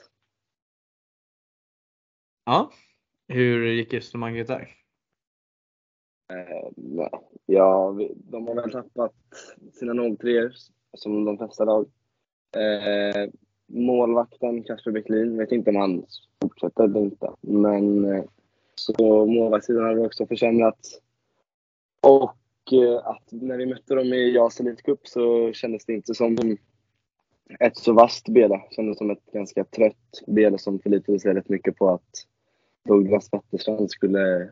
Ja, 2.44 2.72
hur 3.28 3.66
gick 3.66 3.94
resonemanget 3.94 4.46
där? 4.46 4.76
Eh, 6.32 6.68
ja, 7.46 7.96
de 8.14 8.46
har 8.48 8.54
väl 8.54 8.72
tappat 8.72 9.14
sina 9.72 9.92
0-3 9.92 10.50
som 10.96 11.24
de 11.24 11.38
flesta 11.38 11.64
lag. 11.64 11.90
Eh, 12.56 13.30
målvakten 13.66 14.64
Kasper 14.64 14.90
Bäcklin, 14.90 15.38
vet 15.38 15.52
inte 15.52 15.70
om 15.70 15.76
han 15.76 16.06
fortsätter 16.42 16.84
eller 16.84 17.00
inte, 17.00 17.30
men 17.40 18.04
eh, 18.04 18.24
så 18.74 19.26
målvaktssidan 19.26 19.84
har 19.84 20.06
också 20.06 20.26
försämrats. 20.26 21.00
Och 22.00 22.72
eh, 22.72 23.06
att 23.06 23.28
när 23.30 23.56
vi 23.56 23.66
mötte 23.66 23.94
dem 23.94 24.12
i 24.12 24.30
JAS 24.30 24.60
Elite 24.60 24.82
Cup 24.82 25.06
så 25.08 25.52
kändes 25.52 25.84
det 25.84 25.92
inte 25.92 26.14
som 26.14 26.36
ett 27.60 27.76
så 27.76 27.92
vasst 27.92 28.28
Bele. 28.28 28.62
Kändes 28.70 28.98
som 28.98 29.10
ett 29.10 29.32
ganska 29.32 29.64
trött 29.64 30.22
Bele 30.26 30.58
som 30.58 30.78
förlitade 30.78 31.20
sig 31.20 31.34
rätt 31.34 31.48
mycket 31.48 31.76
på 31.76 31.90
att 31.90 32.26
Douglas 32.88 33.28
Wetterstrand 33.32 33.90
skulle 33.90 34.50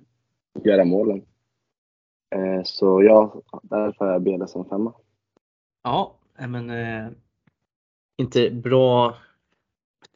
göra 0.64 0.84
målen. 0.84 1.22
Eh, 2.34 2.62
så 2.64 3.02
ja, 3.02 3.42
därför 3.62 4.04
har 4.04 4.12
jag 4.12 4.22
Bele 4.22 4.46
som 4.46 4.68
femma. 4.68 4.94
Ja, 5.82 6.18
eh, 6.38 6.48
men 6.48 6.70
eh, 6.70 7.10
inte 8.16 8.50
bra 8.50 9.16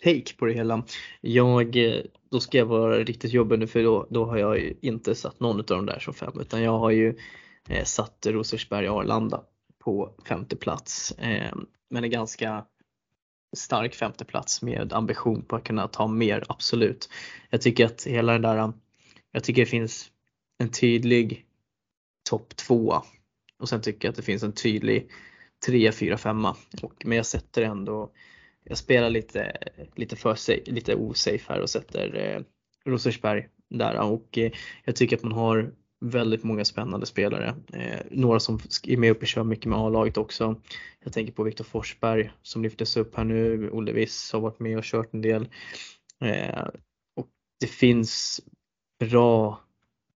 take 0.04 0.36
på 0.38 0.46
det 0.46 0.52
hela. 0.52 0.84
Jag, 1.20 1.76
eh, 1.76 2.00
då 2.30 2.40
ska 2.40 2.58
jag 2.58 2.66
vara 2.66 2.98
riktigt 2.98 3.32
jobbig 3.32 3.58
nu 3.58 3.66
för 3.66 3.82
då, 3.82 4.06
då 4.10 4.24
har 4.24 4.36
jag 4.36 4.58
ju 4.58 4.74
inte 4.80 5.14
satt 5.14 5.40
någon 5.40 5.58
av 5.58 5.64
de 5.64 5.86
där 5.86 5.98
som 5.98 6.14
fem 6.14 6.32
utan 6.40 6.62
jag 6.62 6.78
har 6.78 6.90
ju 6.90 7.16
eh, 7.68 7.84
satt 7.84 8.26
Rosersberg 8.26 8.88
Arlanda 8.88 9.44
på 9.84 10.14
femte 10.28 10.56
plats. 10.56 11.12
Eh, 11.12 11.54
men 11.90 12.04
en 12.04 12.10
ganska 12.10 12.64
stark 13.56 13.94
femte 13.94 14.24
plats 14.24 14.62
med 14.62 14.92
ambition 14.92 15.42
på 15.42 15.56
att 15.56 15.64
kunna 15.64 15.88
ta 15.88 16.06
mer, 16.06 16.44
absolut. 16.48 17.08
Jag 17.50 17.62
tycker 17.62 17.86
att 17.86 18.06
hela 18.06 18.32
den 18.32 18.42
där, 18.42 18.72
jag 19.32 19.44
tycker 19.44 19.62
det 19.62 19.70
finns 19.70 20.10
en 20.58 20.70
tydlig 20.70 21.46
topp 22.30 22.56
två 22.56 23.02
och 23.58 23.68
sen 23.68 23.80
tycker 23.80 24.08
jag 24.08 24.12
att 24.12 24.16
det 24.16 24.22
finns 24.22 24.42
en 24.42 24.52
tydlig 24.52 25.10
3, 25.66 25.92
4, 25.92 26.18
5 26.18 26.46
men 27.04 27.16
jag 27.16 27.26
sätter 27.26 27.62
ändå 27.62 28.12
jag 28.64 28.78
spelar 28.78 29.10
lite, 29.10 29.56
lite, 29.94 30.16
för 30.16 30.34
sig, 30.34 30.62
lite 30.66 30.94
osafe 30.94 31.52
här 31.52 31.60
och 31.60 31.70
sätter 31.70 32.14
eh, 32.14 32.42
Rosersberg 32.90 33.48
där 33.70 34.00
och 34.00 34.38
eh, 34.38 34.52
jag 34.84 34.96
tycker 34.96 35.16
att 35.16 35.22
man 35.22 35.32
har 35.32 35.74
väldigt 36.04 36.42
många 36.42 36.64
spännande 36.64 37.06
spelare. 37.06 37.54
Eh, 37.72 38.00
några 38.10 38.40
som 38.40 38.58
är 38.86 38.96
med 38.96 39.10
upp 39.10 39.22
och 39.22 39.28
kör 39.28 39.44
mycket 39.44 39.66
med 39.66 39.78
A-laget 39.78 40.16
också. 40.16 40.60
Jag 41.04 41.12
tänker 41.12 41.32
på 41.32 41.42
Viktor 41.42 41.64
Forsberg 41.64 42.32
som 42.42 42.62
lyftes 42.62 42.96
upp 42.96 43.16
här 43.16 43.24
nu. 43.24 43.70
Olle 43.70 43.92
Wiss 43.92 44.32
har 44.32 44.40
varit 44.40 44.60
med 44.60 44.78
och 44.78 44.84
kört 44.84 45.14
en 45.14 45.22
del. 45.22 45.48
Eh, 46.20 46.64
och 47.16 47.26
det 47.60 47.66
finns 47.66 48.40
bra, 49.00 49.60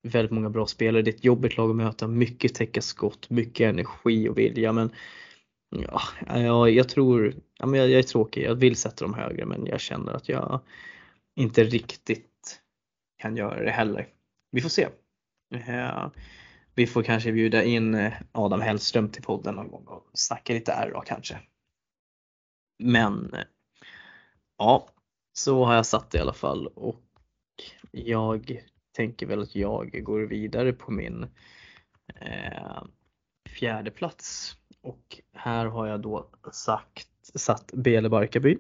väldigt 0.03 0.33
många 0.33 0.51
bra 0.51 0.67
spelare. 0.67 1.03
Det 1.03 1.11
är 1.11 1.15
ett 1.15 1.25
jobbigt 1.25 1.57
lag 1.57 1.71
att 1.71 1.77
möta. 1.77 2.09
Mycket 2.09 2.55
täcka 2.55 2.83
skott, 2.83 3.31
mycket 3.31 3.69
energi 3.69 4.29
och 4.29 4.39
vilja 4.39 4.73
men 4.73 4.91
Ja, 5.71 6.01
jag, 6.27 6.71
jag 6.71 6.89
tror, 6.89 7.35
ja, 7.59 7.67
men 7.67 7.81
jag, 7.81 7.91
jag, 7.91 7.99
är 7.99 8.03
tråkig, 8.03 8.45
jag 8.45 8.55
vill 8.55 8.77
sätta 8.77 9.05
dem 9.05 9.15
högre 9.15 9.47
men 9.47 9.67
jag 9.67 9.81
känner 9.81 10.13
att 10.13 10.29
jag 10.29 10.61
inte 11.37 11.65
riktigt 11.65 12.61
kan 13.19 13.37
göra 13.37 13.63
det 13.63 13.71
heller. 13.71 14.09
Vi 14.51 14.61
får 14.61 14.69
se. 14.69 14.89
Eh, 15.51 16.09
vi 16.75 16.87
får 16.87 17.03
kanske 17.03 17.33
bjuda 17.33 17.63
in 17.63 17.95
eh, 17.95 18.13
Adam 18.33 18.61
Hellström 18.61 19.09
till 19.09 19.23
podden 19.23 19.55
någon 19.55 19.71
gång 19.71 19.85
och 19.87 20.11
snacka 20.13 20.53
lite 20.53 20.73
RA 20.73 21.03
kanske. 21.07 21.41
Men 22.79 23.35
eh, 23.35 23.45
ja, 24.59 24.89
så 25.33 25.65
har 25.65 25.75
jag 25.75 25.87
satt 25.87 26.11
det 26.11 26.19
i 26.19 26.21
alla 26.21 26.33
fall 26.33 26.67
och 26.67 27.05
jag 27.91 28.63
tänker 28.97 29.27
väl 29.27 29.43
att 29.43 29.55
jag 29.55 30.05
går 30.05 30.21
vidare 30.21 30.73
på 30.73 30.91
min 30.93 31.27
eh, 32.15 32.83
fjärde 33.49 33.91
plats 33.91 34.57
och 34.81 35.21
här 35.33 35.67
har 35.67 35.87
jag 35.87 36.01
då 36.01 36.31
sagt, 36.53 37.09
satt 37.35 37.73
Bele 37.73 38.09
Barkarby. 38.09 38.59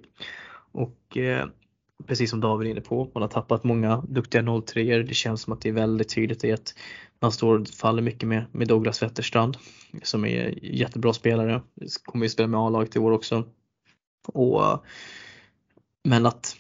Och 0.73 1.17
eh, 1.17 1.49
precis 2.07 2.31
som 2.31 2.41
David 2.41 2.67
är 2.67 2.71
inne 2.71 2.81
på, 2.81 3.11
man 3.15 3.23
har 3.23 3.29
tappat 3.29 3.65
många 3.65 4.03
duktiga 4.09 4.61
03 4.67 5.03
Det 5.03 5.15
känns 5.15 5.43
som 5.43 5.53
att 5.53 5.61
det 5.61 5.69
är 5.69 5.73
väldigt 5.73 6.15
tydligt 6.15 6.45
i 6.45 6.53
att 6.53 6.75
man 7.21 7.33
står 7.33 7.59
och 7.59 7.69
faller 7.69 8.03
mycket 8.03 8.29
med, 8.29 8.45
med 8.53 8.69
Douglas 8.69 9.03
Wetterstrand 9.03 9.57
som 10.03 10.25
är 10.25 10.65
jättebra 10.65 11.13
spelare. 11.13 11.63
Kommer 12.05 12.25
ju 12.25 12.31
spela 12.31 12.49
med 12.49 12.61
A-laget 12.61 12.97
i 12.97 12.99
år 12.99 13.11
också. 13.11 13.45
Och, 14.29 14.85
men 16.09 16.27
att 16.27 16.57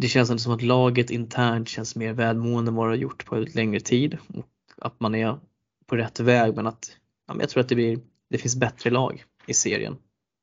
det 0.00 0.08
känns 0.08 0.42
som 0.42 0.52
att 0.52 0.62
laget 0.62 1.10
internt 1.10 1.68
känns 1.68 1.96
mer 1.96 2.12
välmående 2.12 2.68
än 2.68 2.74
vad 2.74 2.86
det 2.86 2.90
har 2.90 2.96
gjort 2.96 3.26
på 3.26 3.36
längre 3.36 3.80
tid. 3.80 4.18
Och 4.28 4.46
att 4.76 5.00
man 5.00 5.14
är 5.14 5.38
på 5.86 5.96
rätt 5.96 6.20
väg 6.20 6.56
men 6.56 6.66
att 6.66 6.96
ja, 7.28 7.36
jag 7.40 7.48
tror 7.48 7.60
att 7.60 7.68
det 7.68 7.74
blir 7.74 8.00
det 8.30 8.38
finns 8.38 8.56
bättre 8.56 8.90
lag 8.90 9.24
i 9.46 9.54
serien 9.54 9.96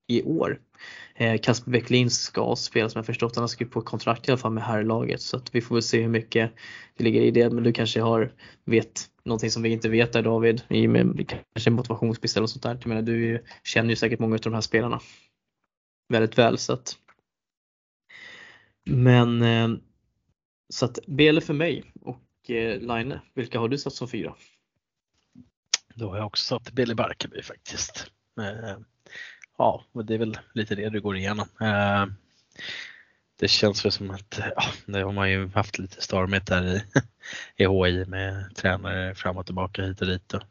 i 0.07 0.23
år. 0.23 0.59
Eh, 1.15 1.41
Kasper 1.41 1.71
Bäcklin 1.71 2.09
ska 2.09 2.55
spela 2.55 2.89
som 2.89 2.99
jag 2.99 3.05
förstått, 3.05 3.35
han 3.35 3.43
har 3.43 3.47
skrivit 3.47 3.73
på 3.73 3.81
kontrakt 3.81 4.27
i 4.27 4.31
alla 4.31 4.37
fall 4.37 4.51
med 4.51 4.63
herrlaget 4.63 5.21
så 5.21 5.37
att 5.37 5.55
vi 5.55 5.61
får 5.61 5.75
väl 5.75 5.83
se 5.83 6.01
hur 6.01 6.09
mycket 6.09 6.51
det 6.97 7.03
ligger 7.03 7.21
i 7.21 7.31
det. 7.31 7.49
Men 7.49 7.63
du 7.63 7.73
kanske 7.73 8.01
har, 8.01 8.33
vet 8.65 9.09
någonting 9.23 9.51
som 9.51 9.63
vi 9.63 9.69
inte 9.69 9.89
vet 9.89 10.13
där 10.13 10.21
David, 10.21 10.61
i 10.69 10.87
med 10.87 11.33
kanske 11.53 11.69
motivationsbeställ 11.69 12.43
och 12.43 12.49
sånt 12.49 12.63
där. 12.63 12.77
Jag 12.81 12.87
menar, 12.87 13.01
du 13.01 13.43
känner 13.63 13.89
ju 13.89 13.95
säkert 13.95 14.19
många 14.19 14.35
av 14.35 14.41
de 14.41 14.53
här 14.53 14.61
spelarna 14.61 14.99
väldigt 16.09 16.37
väl 16.37 16.57
så 16.57 16.73
att 16.73 16.97
men 18.85 19.41
eh, 19.41 19.69
så 20.69 20.85
att 20.85 20.99
Bele 21.07 21.41
för 21.41 21.53
mig 21.53 21.83
och 22.01 22.49
eh, 22.49 22.79
Line, 22.79 23.19
vilka 23.33 23.59
har 23.59 23.69
du 23.69 23.77
satt 23.77 23.93
som 23.93 24.07
fyra? 24.07 24.35
Då 25.95 26.09
har 26.09 26.17
jag 26.17 26.25
också 26.25 26.43
satt 26.43 26.71
Billy 26.71 26.93
Barkeby 26.93 27.41
faktiskt. 27.41 28.11
Eh, 28.39 28.77
ja, 29.57 29.83
det 29.93 30.13
är 30.13 30.17
väl 30.17 30.37
lite 30.53 30.75
det 30.75 30.89
du 30.89 31.01
går 31.01 31.17
igenom. 31.17 31.47
Eh, 31.61 32.05
det 33.39 33.47
känns 33.47 33.85
väl 33.85 33.91
som 33.91 34.11
att 34.11 34.39
ja, 34.55 34.63
det 34.85 35.01
har 35.01 35.11
man 35.11 35.31
ju 35.31 35.49
haft 35.49 35.79
lite 35.79 36.01
stormigt 36.01 36.47
där 36.47 36.63
i, 36.63 36.83
i 37.63 37.65
HI 37.65 38.05
med 38.05 38.55
tränare 38.55 39.15
fram 39.15 39.37
och 39.37 39.45
tillbaka 39.45 39.83
hit 39.83 40.01
och 40.01 40.07
dit 40.07 40.33
och 40.33 40.41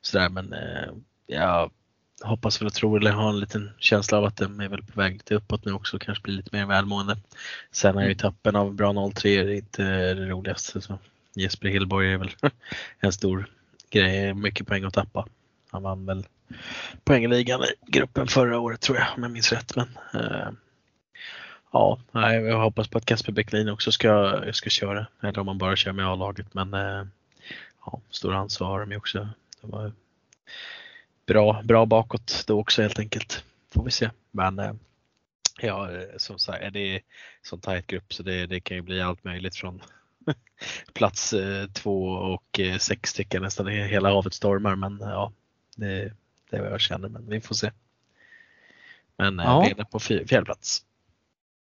sådär 0.00 0.28
men 0.28 0.52
eh, 0.52 0.88
jag 1.26 1.70
hoppas 2.22 2.60
väl 2.60 2.66
och 2.66 2.74
tror 2.74 2.98
eller 2.98 3.10
har 3.10 3.28
en 3.28 3.40
liten 3.40 3.70
känsla 3.78 4.18
av 4.18 4.24
att 4.24 4.36
de 4.36 4.60
är 4.60 4.68
väl 4.68 4.82
på 4.82 5.00
väg 5.00 5.12
lite 5.12 5.34
uppåt 5.34 5.64
nu 5.64 5.72
också 5.72 5.98
kanske 5.98 6.22
blir 6.22 6.34
lite 6.34 6.56
mer 6.56 6.66
välmående. 6.66 7.16
Sen 7.72 7.98
är 7.98 8.08
ju 8.08 8.14
tappen 8.14 8.56
av 8.56 8.74
bra 8.74 9.10
03 9.14 9.56
inte 9.56 9.82
det 10.14 10.28
roligaste. 10.28 10.80
Så 10.80 10.98
Jesper 11.34 11.68
Hillborg 11.68 12.12
är 12.12 12.18
väl 12.18 12.30
en 13.00 13.12
stor 13.12 13.50
grej, 13.90 14.34
mycket 14.34 14.66
poäng 14.66 14.84
att 14.84 14.94
tappa. 14.94 15.26
Han 15.70 15.82
vann 15.82 16.06
väl 16.06 16.26
poängligan 17.04 17.62
i 17.64 17.74
gruppen 17.86 18.26
förra 18.26 18.58
året 18.58 18.80
tror 18.80 18.98
jag 18.98 19.06
om 19.16 19.22
jag 19.22 19.32
minns 19.32 19.52
rätt. 19.52 19.76
Men, 19.76 19.88
eh, 20.14 20.48
ja, 21.72 21.98
jag 22.12 22.60
hoppas 22.60 22.88
på 22.88 22.98
att 22.98 23.06
Kasper 23.06 23.32
Bäcklin 23.32 23.68
också 23.68 23.92
ska, 23.92 24.42
ska 24.52 24.70
köra. 24.70 25.06
Eller 25.22 25.38
om 25.38 25.46
man 25.46 25.58
bara 25.58 25.76
kör 25.76 25.92
med 25.92 26.06
A-laget. 26.06 26.54
Men 26.54 26.74
eh, 26.74 27.06
ja, 27.86 28.00
stora 28.10 28.38
ansvar 28.38 28.68
har 28.68 28.80
de 28.80 28.90
ju 28.90 28.96
också. 28.96 29.28
De 29.60 29.70
var 29.70 29.92
bra, 31.26 31.62
bra 31.64 31.86
bakåt 31.86 32.44
då 32.46 32.60
också 32.60 32.82
helt 32.82 32.98
enkelt. 32.98 33.44
Får 33.74 33.84
vi 33.84 33.90
se. 33.90 34.10
Men 34.30 34.58
eh, 34.58 34.72
ja, 35.60 35.92
eh, 35.92 36.16
som 36.16 36.38
sagt, 36.38 36.62
är 36.62 36.70
det 36.70 37.00
sån 37.42 37.60
tajt 37.60 37.86
grupp 37.86 38.14
så 38.14 38.22
det, 38.22 38.46
det 38.46 38.60
kan 38.60 38.76
ju 38.76 38.82
bli 38.82 39.00
allt 39.00 39.24
möjligt 39.24 39.56
från 39.56 39.82
plats 40.92 41.32
eh, 41.32 41.66
två 41.66 42.08
och 42.08 42.60
eh, 42.60 42.78
sex 42.78 43.10
stycken 43.10 43.42
nästan 43.42 43.66
hela 43.66 44.08
havet 44.08 44.34
stormar. 44.34 44.76
Men 44.76 44.98
ja, 45.00 45.32
det, 45.76 46.12
det 46.50 46.56
är 46.56 46.62
vad 46.62 46.72
jag 46.72 46.80
känner, 46.80 47.08
men 47.08 47.26
vi 47.28 47.40
får 47.40 47.54
se. 47.54 47.70
Men 49.18 49.38
ja. 49.38 49.66
Bele 49.68 49.84
på 49.84 49.98
fjärde 49.98 50.44
plats. 50.44 50.82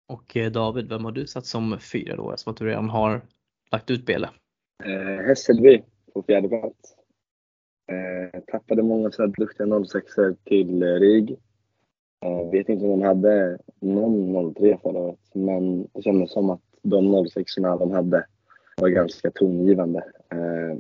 Och 0.08 0.38
David, 0.52 0.90
vem 0.90 1.06
har 1.06 1.12
du 1.12 1.28
satt 1.28 1.46
som 1.46 1.80
fyra 1.80 2.16
då? 2.16 2.38
Som 2.38 2.52
att 2.52 2.58
du 2.58 2.66
redan 2.66 2.90
har 2.90 3.22
lagt 3.72 3.92
ut 3.92 4.06
Bele. 4.06 4.30
Eh, 4.84 5.26
Hässelby 5.26 5.84
på 6.14 6.24
fjärde 6.24 6.48
plats. 6.48 6.96
Eh, 7.88 8.40
tappade 8.48 8.84
många 8.84 9.12
så 9.12 9.26
duktiga 9.26 9.86
06 9.86 10.14
till 10.44 10.84
RIG. 10.84 11.38
Eh, 12.26 12.52
vet 12.52 12.70
inte 12.70 12.86
om 12.86 13.00
de 13.00 13.02
hade 13.02 13.58
någon 13.80 14.54
03 14.54 14.80
förra 14.82 15.00
året, 15.00 15.20
men 15.34 15.88
det 15.94 16.02
kändes 16.02 16.32
som 16.32 16.50
att 16.50 16.62
de 16.82 17.28
06 17.30 17.56
de 17.56 17.92
hade 17.92 18.26
var 18.78 18.90
ganska 18.90 19.32
tongivande. 19.32 20.00
Eh, 20.32 20.78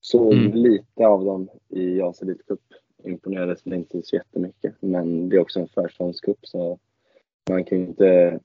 såg 0.00 0.32
mm. 0.32 0.52
lite 0.52 1.06
av 1.06 1.24
dem 1.24 1.48
i 1.68 1.96
JAS 1.98 2.22
Elite 2.22 2.42
Cup. 2.46 2.60
Imponerades 3.04 3.66
väl 3.66 3.74
inte 3.74 4.02
så 4.02 4.16
jättemycket, 4.16 4.74
men 4.80 5.28
det 5.28 5.36
är 5.36 5.40
också 5.40 5.60
en 5.60 5.68
förståndscup 5.68 6.38
så 6.42 6.78
man 7.50 7.64
kan 7.64 7.78
ju 7.78 7.84
inte 7.84 8.40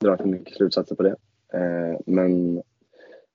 dra 0.00 0.16
för 0.16 0.24
mycket 0.24 0.56
slutsatser 0.56 0.94
på 0.94 1.02
det. 1.02 1.16
Eh, 1.52 2.00
men 2.06 2.62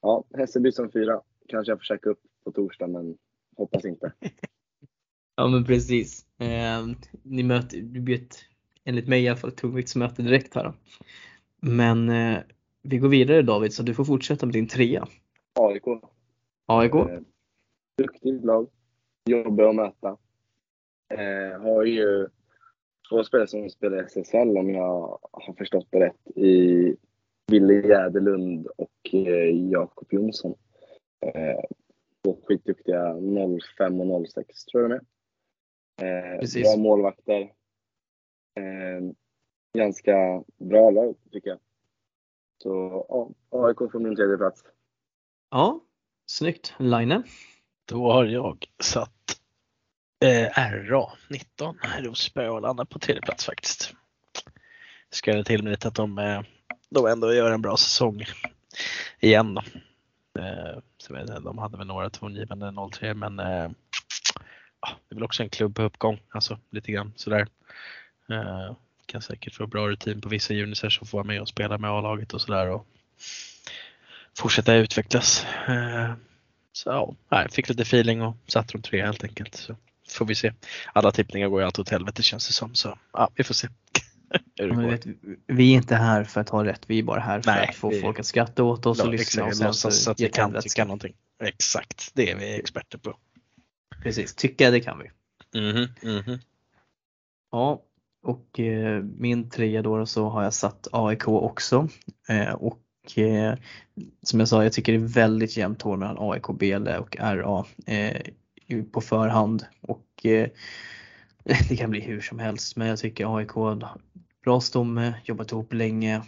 ja, 0.02 0.24
Hässelby 0.34 0.72
som 0.72 0.92
fyra. 0.92 1.22
Kanske 1.48 1.72
jag 1.72 1.80
får 1.80 1.84
checka 1.84 2.10
upp 2.10 2.20
på 2.44 2.52
torsdag, 2.52 2.88
men 2.88 3.18
Hoppas 3.56 3.86
inte. 3.86 4.14
ja 5.36 5.48
men 5.48 5.66
precis. 5.66 6.26
Eh, 6.40 6.88
ni 7.24 7.44
möter, 7.44 7.82
blir 7.82 8.16
ett, 8.16 8.36
enligt 8.84 9.08
mig 9.08 9.24
i 9.24 9.28
alla 9.28 9.38
fall, 9.38 9.52
tungviktsmöte 9.52 10.22
direkt 10.22 10.56
här. 10.56 10.64
Då. 10.64 10.74
Men 11.60 12.10
eh, 12.10 12.40
vi 12.82 12.98
går 12.98 13.10
vidare 13.10 13.42
David, 13.42 13.74
så 13.74 13.84
du 13.84 13.94
får 13.94 14.06
fortsätta 14.06 14.46
med 14.46 14.54
din 14.54 14.68
trea. 14.68 15.08
AIK. 15.60 15.84
AIK. 16.66 16.96
Eh, 16.96 17.20
duktigt 17.98 18.46
lag. 18.46 18.68
Jobbiga 19.30 19.70
att 19.70 19.76
möta. 19.76 20.18
Eh, 21.14 21.62
har 21.62 21.84
ju 21.84 22.28
två 23.10 23.24
spelare 23.24 23.48
som 23.48 23.70
spelar 23.70 23.98
SSL 23.98 24.58
om 24.58 24.70
jag 24.70 25.20
har 25.32 25.54
förstått 25.54 25.88
det 25.90 26.00
rätt. 26.00 26.38
I 26.38 26.96
Ville 27.48 27.74
Jäderlund 27.74 28.68
och 28.68 29.14
eh, 29.14 29.70
Jakob 29.72 30.08
Jonsson. 30.14 30.56
Eh, 31.26 31.60
två 32.24 32.38
skitduktiga 32.48 33.16
05 33.78 34.02
och 34.02 34.28
06 34.28 34.66
tror 34.66 34.84
jag 34.84 34.92
de 34.92 34.96
är. 34.96 36.34
Eh, 36.36 36.64
bra 36.64 36.78
målvakter. 36.78 37.42
Eh, 38.56 39.14
ganska 39.78 40.44
bra 40.58 40.90
lag 40.90 41.16
tycker 41.32 41.50
jag. 41.50 41.60
Så 42.64 43.06
ja, 43.10 43.30
AIK 43.50 43.78
får 43.78 44.00
min 44.00 44.16
tredje 44.16 44.38
plats. 44.38 44.64
Ja, 45.50 45.80
snyggt. 46.26 46.74
Line? 46.80 47.24
Då 47.86 48.12
har 48.12 48.26
jag 48.26 48.66
satt 48.84 49.23
eh, 50.24 50.48
RA 50.90 51.12
19 51.28 51.78
Rosberg 52.00 52.50
och 52.50 52.62
landar 52.62 52.86
på 52.86 53.00
tredje 53.00 53.22
plats 53.22 53.46
faktiskt. 53.46 53.94
Ska 55.10 55.34
det 55.34 55.44
till 55.44 55.64
med 55.64 55.72
lite 55.72 55.88
att 55.88 55.96
de, 55.96 56.18
eh, 56.18 56.42
de 56.90 57.06
ändå 57.06 57.34
gör 57.34 57.52
en 57.52 57.62
bra 57.62 57.78
säsong 57.78 58.24
igen 59.20 59.54
då. 59.54 59.62
Eh, 60.42 60.80
så 60.98 61.14
vet 61.14 61.30
jag, 61.30 61.44
de 61.44 61.58
hade 61.58 61.78
väl 61.78 61.88
några 61.88 62.10
tongivande 62.10 62.74
03 62.92 63.14
men 63.14 63.40
eh, 63.40 63.70
det 65.10 65.16
är 65.16 65.16
väl 65.16 65.24
också 65.24 65.44
en 65.44 65.50
klubb 65.50 65.76
på 65.76 65.82
uppgång, 65.82 66.20
alltså 66.30 66.60
lite 66.70 66.92
grann 66.92 67.14
sådär. 67.16 67.48
Eh, 68.30 68.76
kan 69.06 69.22
säkert 69.22 69.56
få 69.56 69.68
bra 69.68 69.88
rutin 69.88 70.22
på 70.22 70.30
vissa 70.30 70.54
junisar 70.54 70.90
som 70.90 71.08
får 71.08 71.18
vara 71.18 71.28
med 71.28 71.42
och 71.42 71.48
spela 71.48 71.78
med 71.78 71.92
A-laget 71.92 72.34
och 72.34 72.42
sådär 72.42 72.70
och 72.70 72.88
fortsätta 74.38 74.76
utvecklas. 74.76 75.46
Eh, 75.68 76.14
så 76.72 77.16
ja, 77.30 77.48
fick 77.52 77.70
lite 77.70 77.82
feeling 77.82 78.22
och 78.22 78.38
satte 78.48 78.74
de 78.74 78.82
tre 78.82 79.06
helt 79.06 79.24
enkelt. 79.24 79.56
Så 79.56 79.76
får 80.10 80.26
vi 80.26 80.36
se. 80.36 80.54
Alla 80.94 81.12
tippningar 81.12 81.48
går 81.48 81.62
ju 81.62 81.66
alltid 81.66 81.82
åt 81.82 81.90
helvete 81.90 82.24
känns 82.24 82.48
det 82.48 82.54
som 82.54 82.76
så 82.76 82.98
ja, 83.14 83.30
vi 83.36 83.44
får 83.44 83.54
se. 83.54 83.68
vet, 84.60 85.06
vi 85.48 85.72
är 85.72 85.76
inte 85.76 85.96
här 85.96 86.24
för 86.24 86.42
att 86.42 86.50
ha 86.50 86.66
rätt, 86.66 86.82
vi 86.88 87.00
är 87.00 87.04
bara 87.04 87.20
här 87.20 87.42
för 87.42 87.52
Nej, 87.52 87.68
att 87.70 87.76
få 87.76 87.90
vi, 87.90 88.02
folk 88.02 88.20
att 88.20 88.26
skratta 88.26 88.64
åt 88.64 88.86
oss 88.86 89.00
och 89.00 89.10
lyssna 89.10 89.46
och 89.46 89.56
sen 89.56 89.74
så, 89.74 90.12
att 90.12 90.20
vi 90.20 90.30
kan 90.30 90.62
tycka 90.62 90.86
någonting. 90.86 91.14
Exakt, 91.44 92.12
det 92.14 92.32
är 92.32 92.36
vi 92.36 92.60
experter 92.60 92.98
på. 92.98 93.18
Precis, 94.04 94.36
tycka 94.36 94.72
det 94.72 94.80
kan 94.80 95.00
vi. 95.00 95.10
Mm 95.60 95.76
-hmm, 95.76 96.04
mm 96.04 96.22
-hmm. 96.22 96.40
Ja, 97.52 97.82
och 98.24 98.60
eh, 98.60 99.04
min 99.04 99.50
trea 99.50 99.82
då 99.82 100.06
så 100.06 100.30
har 100.30 100.44
jag 100.44 100.54
satt 100.54 100.88
AIK 100.92 101.28
också. 101.28 101.88
Eh, 102.30 102.54
och 102.54 103.18
eh, 103.18 103.56
som 104.24 104.40
jag 104.40 104.50
sa, 104.50 104.64
jag 104.64 104.74
tycker 104.74 104.94
det 104.94 104.98
är 104.98 105.08
väldigt 105.08 105.58
jämnt 105.58 105.82
hår 105.82 105.98
mellan 105.98 106.32
AIK, 106.32 106.48
Bele 106.60 106.98
och 106.98 107.18
RA 107.20 107.66
på 108.82 109.02
förhand. 109.02 109.66
Och 109.82 110.26
eh, 110.26 110.50
det 111.70 111.76
kan 111.78 111.90
bli 111.90 112.02
hur 112.02 112.22
som 112.22 112.40
helst 112.40 112.76
men 112.76 112.88
jag 112.88 113.00
tycker 113.00 113.38
AIK 113.38 113.56
bra 114.44 114.62
stomme, 114.62 115.08
eh, 115.08 115.14
jobbat 115.24 115.52
ihop 115.52 115.74
länge. 115.74 116.22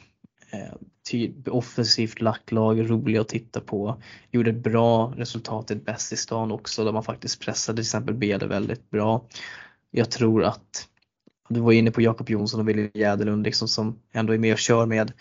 Eh, 0.49 0.73
typ 1.03 1.47
offensivt 1.47 2.21
lacklag, 2.21 2.89
roliga 2.89 3.21
att 3.21 3.27
titta 3.27 3.61
på. 3.61 4.01
Gjorde 4.31 4.49
ett 4.49 4.63
bra 4.63 5.13
resultat 5.17 5.71
i 5.71 5.75
bäst 5.75 6.13
i 6.13 6.17
stan 6.17 6.51
också 6.51 6.83
där 6.83 6.91
man 6.91 7.03
faktiskt 7.03 7.41
pressade 7.41 7.75
till 7.75 7.83
exempel 7.83 8.15
Bede 8.15 8.47
väldigt 8.47 8.89
bra. 8.89 9.25
Jag 9.91 10.11
tror 10.11 10.43
att 10.43 10.87
du 11.49 11.59
var 11.59 11.71
inne 11.71 11.91
på 11.91 12.01
Jakob 12.01 12.29
Jonsson 12.29 12.59
och 12.59 12.69
Wille 12.69 12.89
Jäderlund 12.93 13.43
liksom 13.43 13.67
som 13.67 13.99
ändå 14.11 14.33
är 14.33 14.37
med 14.37 14.53
och 14.53 14.59
kör 14.59 14.85
med 14.85 15.13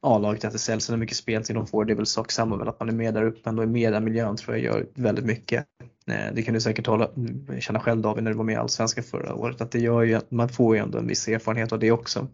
A-laget 0.00 0.44
att 0.44 0.52
det 0.52 0.58
säljs 0.58 0.90
hur 0.90 0.96
mycket 0.96 1.16
till 1.44 1.54
de 1.54 1.66
får. 1.66 1.84
Det 1.84 1.92
är 1.92 1.96
väl 1.96 2.06
sak 2.06 2.32
samma 2.32 2.56
väl 2.56 2.68
att 2.68 2.80
man 2.80 2.88
är 2.88 2.92
med 2.92 3.14
där 3.14 3.24
uppe 3.24 3.48
ändå 3.48 3.62
i 3.62 3.66
miljön 4.00 4.36
tror 4.36 4.56
jag 4.56 4.64
gör 4.64 4.86
väldigt 4.94 5.24
mycket. 5.24 5.66
Eh, 6.06 6.32
det 6.34 6.42
kan 6.42 6.54
du 6.54 6.60
säkert 6.60 6.86
hålla, 6.86 7.10
känna 7.60 7.80
själv 7.80 8.00
David 8.00 8.24
när 8.24 8.30
du 8.30 8.36
var 8.36 8.44
med 8.44 8.52
i 8.52 8.56
Allsvenskan 8.56 9.04
förra 9.04 9.34
året 9.34 9.60
att 9.60 9.70
det 9.70 9.78
gör 9.78 10.02
ju 10.02 10.14
att 10.14 10.30
man 10.30 10.48
får 10.48 10.76
ju 10.76 10.82
ändå 10.82 10.98
en 10.98 11.06
viss 11.06 11.28
erfarenhet 11.28 11.72
av 11.72 11.78
det 11.78 11.92
också. 11.92 12.28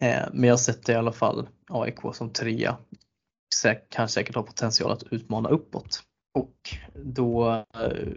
Eh, 0.00 0.22
men 0.32 0.48
jag 0.48 0.60
sätter 0.60 0.92
i 0.92 0.96
alla 0.96 1.12
fall 1.12 1.48
AIK 1.68 1.98
som 2.12 2.30
trea. 2.30 2.76
Kan 3.88 4.08
säkert 4.08 4.34
ha 4.34 4.42
potential 4.42 4.92
att 4.92 5.02
utmana 5.10 5.48
uppåt. 5.48 6.02
Och 6.34 6.54
då 7.04 7.50
eh, 7.54 8.08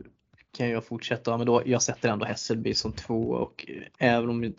kan 0.58 0.70
jag 0.70 0.86
fortsätta, 0.86 1.38
men 1.38 1.48
då, 1.48 1.64
jag 1.66 1.82
sätter 1.82 2.10
ändå 2.10 2.26
Hässelby 2.26 2.74
som 2.74 2.92
två 2.92 3.30
och 3.30 3.66
även 4.00 4.30
om 4.30 4.54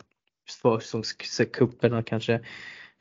försäsongscuperna 0.61 2.03
kanske 2.03 2.41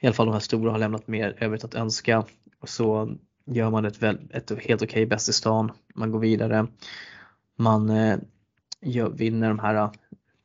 i 0.00 0.06
alla 0.06 0.14
fall 0.14 0.26
de 0.26 0.32
här 0.32 0.40
stora 0.40 0.70
har 0.70 0.78
lämnat 0.78 1.06
mer 1.06 1.36
övrigt 1.40 1.64
att 1.64 1.74
önska 1.74 2.24
så 2.64 3.16
gör 3.50 3.70
man 3.70 3.84
ett, 3.84 4.02
väl, 4.02 4.18
ett 4.30 4.50
helt 4.50 4.82
okej 4.82 4.84
okay 4.84 5.06
bäst 5.06 5.28
i 5.28 5.32
stan. 5.32 5.72
Man 5.94 6.10
går 6.10 6.18
vidare. 6.18 6.66
Man 7.58 7.90
eh, 7.90 8.18
gör, 8.80 9.10
vinner 9.10 9.48
de 9.48 9.58
här 9.58 9.74
eh, 9.74 9.90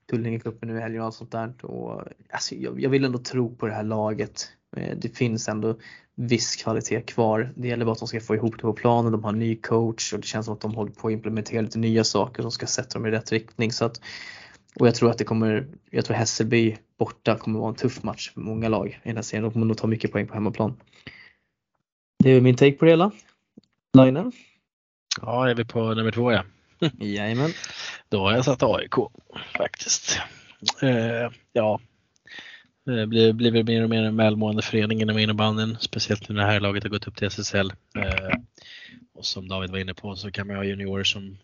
Tullingecupen 0.10 0.70
nu 0.70 0.78
i 0.78 0.82
helgen 0.82 1.02
och 1.02 1.14
sånt 1.14 1.32
där. 1.32 1.66
Och, 1.66 2.04
alltså, 2.30 2.56
jag, 2.56 2.80
jag, 2.80 2.90
vill 2.90 3.06
ändå 3.06 3.20
tro 3.20 3.56
på 3.56 3.68
det 3.68 3.74
här 3.74 3.84
laget. 3.84 4.50
Eh, 4.78 4.98
det 4.98 5.10
finns 5.10 5.48
ändå 5.48 5.78
viss 6.16 6.56
kvalitet 6.56 7.02
kvar. 7.02 7.54
Det 7.56 7.68
gäller 7.68 7.86
bara 7.86 7.92
att 7.92 8.00
de 8.00 8.08
ska 8.08 8.20
få 8.20 8.36
ihop 8.36 8.56
det 8.58 8.62
på 8.62 8.74
planen. 8.74 9.12
De 9.12 9.24
har 9.24 9.34
en 9.34 9.40
ny 9.40 9.56
coach 9.56 10.14
och 10.14 10.20
det 10.20 10.26
känns 10.26 10.46
som 10.46 10.56
att 10.56 10.62
de 10.62 10.76
håller 10.76 10.92
på 10.92 11.08
att 11.08 11.12
implementera 11.12 11.62
lite 11.62 11.80
nya 11.80 12.04
saker 12.04 12.42
som 12.42 12.52
ska 12.52 12.68
sätta 12.68 13.00
dem 13.00 13.06
i 13.06 13.12
rätt 13.12 13.32
riktning. 13.32 13.72
Så 13.72 13.86
att, 13.86 14.02
och 14.80 14.88
jag 14.88 14.96
tror 14.96 15.12
att 15.12 15.18
det 15.18 15.24
kommer, 15.24 15.68
jag 15.90 16.06
tror 16.06 16.16
Hässelby 16.16 16.78
borta 16.98 17.38
kommer 17.38 17.60
vara 17.60 17.70
en 17.70 17.76
tuff 17.76 18.04
match 18.04 18.32
för 18.34 18.42
många 18.42 18.70
lag 18.70 18.88
i 19.04 19.08
den 19.08 19.16
här 19.16 19.24
serien. 19.24 19.44
De 19.44 19.52
kommer 19.52 19.66
nog 19.66 19.78
ta 19.78 19.88
mycket 19.88 20.12
poäng 20.12 20.28
på 20.28 20.34
hemmaplan. 20.34 20.74
Det 22.26 22.32
är 22.32 22.42
min 22.42 22.56
take 22.56 22.72
på 22.72 22.86
det 22.86 22.92
hela. 22.92 23.12
Linen? 23.94 24.32
Ja, 25.22 25.50
är 25.50 25.56
vi 25.56 25.66
på 25.66 25.94
nummer 25.94 26.12
två 26.12 26.32
ja. 26.32 26.44
Jajamän. 27.00 27.52
Då 28.10 28.20
har 28.20 28.32
jag 28.32 28.46
satt 28.46 28.64
AIK 28.64 28.94
faktiskt. 29.58 30.20
Eh, 30.82 31.32
ja, 31.54 31.80
det 32.86 33.08
blir, 33.08 33.34
blir 33.34 33.52
väl 33.52 33.66
mer 33.66 33.84
och 33.84 33.90
mer 33.90 34.04
en 34.04 34.18
välmående 34.18 34.62
förening 34.62 35.02
inom 35.02 35.18
innebandyn, 35.18 35.78
speciellt 35.80 36.30
när 36.30 36.36
det 36.36 36.46
här 36.46 36.60
laget 36.60 36.84
har 36.84 36.90
gått 36.90 37.08
upp 37.08 37.16
till 37.16 37.28
SSL. 37.28 37.74
Eh, 37.98 38.40
och 39.14 39.26
som 39.26 39.48
David 39.48 39.72
var 39.72 39.80
inne 39.80 39.94
på 39.94 40.16
så 40.16 40.32
kan 40.32 40.48
man 40.48 40.56
ha 40.56 40.64
juniorer 40.64 41.04
som 41.04 41.38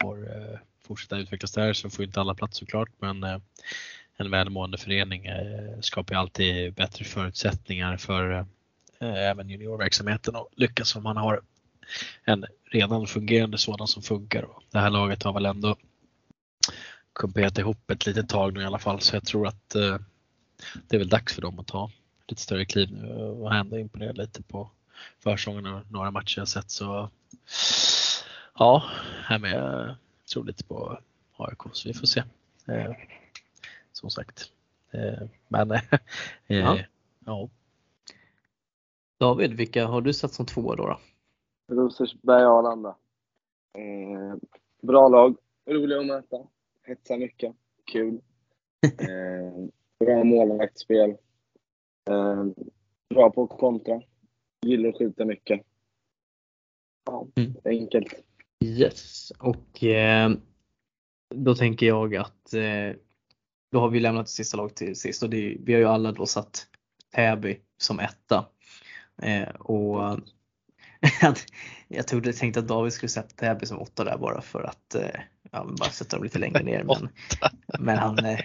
får 0.00 0.36
eh, 0.36 0.58
fortsätta 0.86 1.18
utvecklas 1.18 1.52
där, 1.52 1.72
så 1.72 1.90
får 1.90 2.04
inte 2.04 2.20
alla 2.20 2.34
plats 2.34 2.58
såklart, 2.58 2.90
men 2.98 3.24
eh, 3.24 3.38
en 4.16 4.30
välmående 4.30 4.78
förening 4.78 5.26
eh, 5.26 5.80
skapar 5.80 6.14
alltid 6.14 6.74
bättre 6.74 7.04
förutsättningar 7.04 7.96
för 7.96 8.32
eh, 8.32 8.44
även 9.00 9.48
juniorverksamheten 9.48 10.36
att 10.36 10.48
lyckas 10.56 10.96
om 10.96 11.02
man 11.02 11.16
har 11.16 11.40
en 12.24 12.46
redan 12.64 13.06
fungerande 13.06 13.58
sådan 13.58 13.86
som 13.86 14.02
funkar. 14.02 14.42
Och 14.42 14.62
det 14.70 14.78
här 14.78 14.90
laget 14.90 15.22
har 15.22 15.32
väl 15.32 15.46
ändå 15.46 15.76
kumperat 17.12 17.58
ihop 17.58 17.90
ett 17.90 18.06
litet 18.06 18.28
tag 18.28 18.54
nu 18.54 18.62
i 18.62 18.64
alla 18.64 18.78
fall 18.78 19.00
så 19.00 19.16
jag 19.16 19.24
tror 19.24 19.46
att 19.46 19.74
eh, 19.74 19.98
det 20.88 20.96
är 20.96 20.98
väl 20.98 21.08
dags 21.08 21.34
för 21.34 21.42
dem 21.42 21.58
att 21.58 21.66
ta 21.66 21.90
lite 22.28 22.42
större 22.42 22.64
kliv 22.64 22.92
nu 22.92 23.14
och 23.14 23.54
ändå 23.54 23.78
imponera 23.78 24.12
lite 24.12 24.42
på 24.42 24.70
försången 25.18 25.66
och 25.66 25.90
några 25.90 26.10
matcher 26.10 26.38
jag 26.38 26.48
sett 26.48 26.70
så 26.70 27.10
ja, 28.58 28.84
här 29.24 29.38
med 29.38 29.52
jag 29.52 29.96
tror 30.32 30.44
lite 30.44 30.64
på 30.64 31.00
AIK 31.36 31.58
så 31.72 31.88
vi 31.88 31.94
får 31.94 32.06
se. 32.06 32.22
Eh, 32.66 32.92
som 33.92 34.10
sagt. 34.10 34.50
Eh, 34.90 35.28
men 35.48 35.70
eh, 35.70 35.80
Ja. 36.46 36.78
ja. 37.26 37.48
David, 39.20 39.52
vilka 39.52 39.86
har 39.86 40.00
du 40.00 40.12
satt 40.12 40.32
som 40.32 40.46
två 40.46 40.74
då? 40.74 40.86
då? 40.86 40.98
Rosersberg 41.74 42.42
Arlanda. 42.44 42.96
Eh, 43.78 44.36
bra 44.82 45.08
lag. 45.08 45.36
Roliga 45.70 46.00
att 46.00 46.06
möta. 46.06 46.36
Hetsar 46.82 47.18
mycket. 47.18 47.54
Kul. 47.92 48.20
Eh, 48.98 49.66
bra 50.06 50.24
målvaktsspel. 50.24 51.10
Eh, 52.10 52.44
bra 53.14 53.30
på 53.30 53.46
kontra. 53.46 54.02
Gillar 54.66 54.88
att 54.88 54.98
skjuta 54.98 55.24
mycket. 55.24 55.60
Ja, 57.06 57.26
Mm. 57.36 57.54
enkelt. 57.64 58.14
Yes, 58.64 59.30
och 59.38 59.84
eh, 59.84 60.30
då 61.34 61.54
tänker 61.54 61.86
jag 61.86 62.16
att 62.16 62.54
eh, 62.54 62.96
då 63.72 63.78
har 63.80 63.88
vi 63.90 64.00
lämnat 64.00 64.28
sista 64.28 64.56
laget 64.56 64.76
till 64.76 64.96
sist 64.96 65.22
och 65.22 65.30
det, 65.30 65.56
vi 65.60 65.72
har 65.72 65.80
ju 65.80 65.86
alla 65.86 66.12
då 66.12 66.26
satt 66.26 66.66
Täby 67.14 67.60
som 67.76 67.98
etta. 67.98 68.46
Eh, 69.22 69.48
och 69.48 70.20
jag 71.88 72.06
trodde, 72.06 72.32
tänkte 72.32 72.60
att 72.60 72.68
David 72.68 72.92
skulle 72.92 73.10
sätta 73.10 73.34
Täby 73.34 73.66
som 73.66 73.78
åtta 73.78 74.04
där 74.04 74.18
bara 74.18 74.40
för 74.40 74.62
att 74.62 74.94
eh, 74.94 75.20
ja, 75.50 75.66
bara 75.78 75.90
sätta 75.90 76.16
dem 76.16 76.24
lite 76.24 76.38
längre 76.38 76.62
ner. 76.62 76.84
Men, 76.84 77.08
men 77.78 77.98
han, 77.98 78.18
eh, 78.18 78.40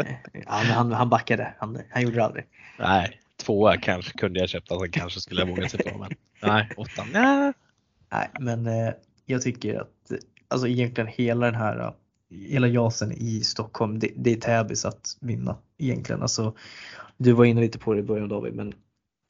eh, 0.00 0.46
han, 0.46 0.92
han 0.92 1.08
backade, 1.08 1.54
han, 1.58 1.78
han 1.90 2.02
gjorde 2.02 2.16
det 2.16 2.24
aldrig. 2.24 2.44
Nej, 2.78 3.20
tvåa 3.36 3.76
kanske 3.76 4.18
kunde 4.18 4.40
jag 4.40 4.48
köpt, 4.48 4.72
alltså 4.72 4.90
kanske 4.90 5.20
skulle 5.20 5.40
jag 5.40 5.48
vågat 5.48 5.70
sig 5.70 5.84
på 5.84 5.98
men 5.98 6.10
nej, 6.42 6.70
åttan, 6.76 7.08
nej. 7.12 7.52
Nej, 8.12 8.28
men 8.40 8.92
jag 9.26 9.42
tycker 9.42 9.80
att 9.80 10.12
alltså 10.48 10.68
egentligen 10.68 11.08
hela 11.08 11.46
den 11.46 11.54
här 11.54 11.92
hela 12.30 12.66
jasen 12.68 13.12
i 13.12 13.40
Stockholm, 13.40 13.98
det, 13.98 14.12
det 14.16 14.32
är 14.32 14.36
Täbys 14.36 14.84
att 14.84 15.16
vinna 15.20 15.56
egentligen. 15.78 16.22
Alltså, 16.22 16.56
du 17.16 17.32
var 17.32 17.44
inne 17.44 17.60
lite 17.60 17.78
på 17.78 17.94
det 17.94 18.00
i 18.00 18.02
början 18.02 18.28
David, 18.28 18.54
men 18.54 18.74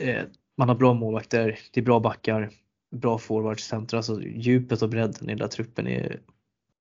eh, 0.02 0.24
man 0.58 0.68
har 0.68 0.76
bra 0.76 0.94
målvakter, 0.94 1.58
det 1.72 1.80
är 1.80 1.84
bra 1.84 2.00
backar, 2.00 2.50
bra 2.96 3.18
forwardscenter, 3.18 3.96
alltså 3.96 4.22
djupet 4.22 4.82
och 4.82 4.88
bredden 4.88 5.24
i 5.24 5.26
den 5.26 5.38
där 5.38 5.48
truppen 5.48 5.86
är, 5.86 6.20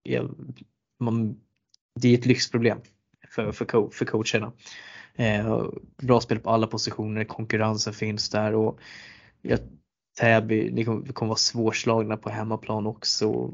är 0.03 0.29
man, 0.99 1.39
det 1.99 2.07
är 2.09 2.17
ett 2.17 2.25
lyxproblem 2.25 2.79
för, 3.29 3.51
för, 3.51 3.65
co- 3.65 3.89
för 3.89 4.05
coacherna. 4.05 4.51
Eh, 5.15 5.65
bra 5.97 6.21
spel 6.21 6.39
på 6.39 6.49
alla 6.49 6.67
positioner, 6.67 7.23
konkurrensen 7.23 7.93
finns 7.93 8.29
där 8.29 8.55
och 8.55 8.79
jag 9.41 9.59
Täby, 10.19 10.71
ni 10.71 10.85
kommer, 10.85 11.07
kommer 11.07 11.27
vara 11.29 11.37
svårslagna 11.37 12.17
på 12.17 12.29
hemmaplan 12.29 12.87
också. 12.87 13.53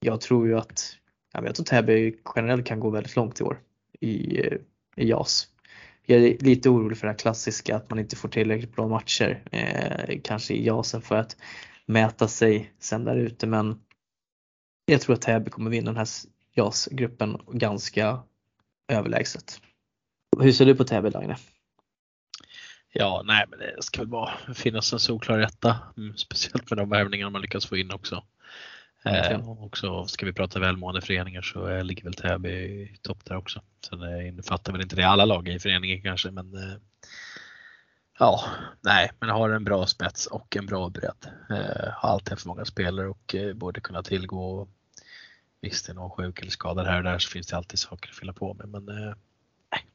Jag 0.00 0.20
tror 0.20 0.46
ju 0.46 0.58
att, 0.58 0.96
jag 1.32 1.54
tror 1.54 1.64
Täby 1.64 2.16
generellt 2.36 2.66
kan 2.66 2.80
gå 2.80 2.90
väldigt 2.90 3.16
långt 3.16 3.40
i 3.40 3.44
år 3.44 3.60
i, 4.00 4.40
eh, 4.46 4.58
i 4.96 5.08
JAS. 5.08 5.48
Jag 6.06 6.18
är 6.18 6.38
lite 6.38 6.68
orolig 6.68 6.98
för 6.98 7.06
det 7.06 7.12
här 7.12 7.18
klassiska 7.18 7.76
att 7.76 7.90
man 7.90 7.98
inte 7.98 8.16
får 8.16 8.28
tillräckligt 8.28 8.76
bra 8.76 8.88
matcher, 8.88 9.42
eh, 9.52 10.20
kanske 10.24 10.54
i 10.54 10.66
JASen 10.66 11.02
för 11.02 11.16
att 11.16 11.36
mäta 11.86 12.28
sig 12.28 12.72
sen 12.78 13.04
där 13.04 13.16
ute 13.16 13.46
men 13.46 13.80
jag 14.86 15.00
tror 15.00 15.14
att 15.14 15.22
Täby 15.22 15.50
kommer 15.50 15.70
vinna 15.70 15.90
den 15.90 15.96
här 15.96 16.08
JAS-gruppen 16.54 17.40
ganska 17.52 18.22
överlägset. 18.88 19.60
Hur 20.40 20.52
ser 20.52 20.66
du 20.66 20.74
på 20.74 20.84
Täby 20.84 21.10
Lagne? 21.10 21.36
Ja, 22.92 23.22
nej 23.24 23.44
men 23.50 23.58
det 23.58 23.82
ska 23.82 24.00
väl 24.00 24.08
bara 24.08 24.54
finnas 24.54 24.92
en 24.92 24.98
solklar 24.98 25.40
etta. 25.40 25.78
Mm, 25.96 26.16
speciellt 26.16 26.70
med 26.70 26.78
de 26.78 26.88
värvningar 26.88 27.30
man 27.30 27.42
lyckas 27.42 27.66
få 27.66 27.76
in 27.76 27.92
också. 27.92 28.24
Eh, 29.04 29.48
och 29.48 29.64
också 29.64 30.06
ska 30.06 30.26
vi 30.26 30.32
prata 30.32 30.60
välmående 30.60 31.00
föreningar 31.00 31.42
så 31.42 31.82
ligger 31.82 32.04
väl 32.04 32.14
Täby 32.14 32.50
i 32.50 32.96
topp 33.02 33.24
där 33.24 33.36
också. 33.36 33.62
Sen 33.84 34.02
eh, 34.02 34.28
innefattar 34.28 34.72
väl 34.72 34.82
inte 34.82 34.96
det 34.96 35.08
alla 35.08 35.24
lag 35.24 35.48
i 35.48 35.58
föreningen 35.58 36.02
kanske 36.02 36.30
men 36.30 36.54
eh, 36.54 36.76
Ja, 38.18 38.44
nej, 38.80 39.10
men 39.20 39.28
har 39.28 39.50
en 39.50 39.64
bra 39.64 39.86
spets 39.86 40.26
och 40.26 40.56
en 40.56 40.66
bra 40.66 40.88
bredd. 40.88 41.26
Eh, 41.50 41.92
har 41.92 42.08
alltid 42.08 42.30
haft 42.30 42.46
många 42.46 42.64
spelare 42.64 43.08
och 43.08 43.34
eh, 43.34 43.54
borde 43.54 43.80
kunna 43.80 44.02
tillgå. 44.02 44.68
Visst, 45.60 45.88
är 45.88 45.94
någon 45.94 46.10
sjuk 46.10 46.40
eller 46.40 46.50
skadad 46.50 46.86
här 46.86 46.96
och 46.96 47.02
där 47.04 47.18
så 47.18 47.30
finns 47.30 47.46
det 47.46 47.56
alltid 47.56 47.78
saker 47.78 48.10
att 48.10 48.16
fylla 48.16 48.32
på 48.32 48.54
med. 48.54 48.68
Men 48.68 48.88
eh, 48.88 49.14
nej. 49.72 49.86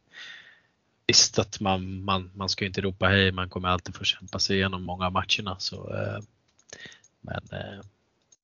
visst 1.08 1.40
att 1.40 1.60
man, 1.60 2.04
man, 2.04 2.32
man 2.36 2.50
ska 2.50 2.64
ju 2.64 2.68
inte 2.68 2.82
ropa 2.82 3.08
hej, 3.08 3.32
man 3.32 3.50
kommer 3.50 3.70
alltid 3.70 3.96
få 3.96 4.04
kämpa 4.04 4.40
sig 4.40 4.56
igenom 4.56 4.84
många 4.84 5.06
av 5.06 5.12
matcherna. 5.12 5.60
Så, 5.60 5.96
eh, 5.96 6.20
men 7.22 7.42
eh, 7.52 7.82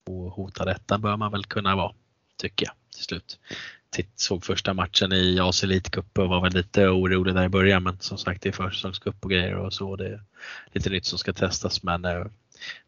hotad 0.07 0.33
hota 0.35 0.65
detta 0.65 0.97
bör 0.97 1.17
man 1.17 1.31
väl 1.31 1.45
kunna 1.45 1.75
vara, 1.75 1.93
tycker 2.37 2.65
jag 2.65 2.75
till 2.93 3.03
slut. 3.03 3.39
Titt, 3.95 4.19
såg 4.19 4.45
första 4.45 4.73
matchen 4.73 5.13
i 5.13 5.39
AS 5.39 5.63
Elitcup 5.63 6.19
och 6.19 6.29
var 6.29 6.41
väl 6.41 6.53
lite 6.53 6.87
orolig 6.87 7.35
där 7.35 7.45
i 7.45 7.49
början 7.49 7.83
men 7.83 7.99
som 7.99 8.17
sagt 8.17 8.41
det 8.41 8.49
är 8.49 8.53
försäsongscup 8.53 9.15
och 9.25 9.31
grejer 9.31 9.55
och 9.55 9.73
så. 9.73 9.95
Det 9.95 10.07
är 10.07 10.21
lite 10.71 10.89
nytt 10.89 11.05
som 11.05 11.19
ska 11.19 11.33
testas 11.33 11.83
men 11.83 12.05
eh, 12.05 12.11
jag 12.11 12.29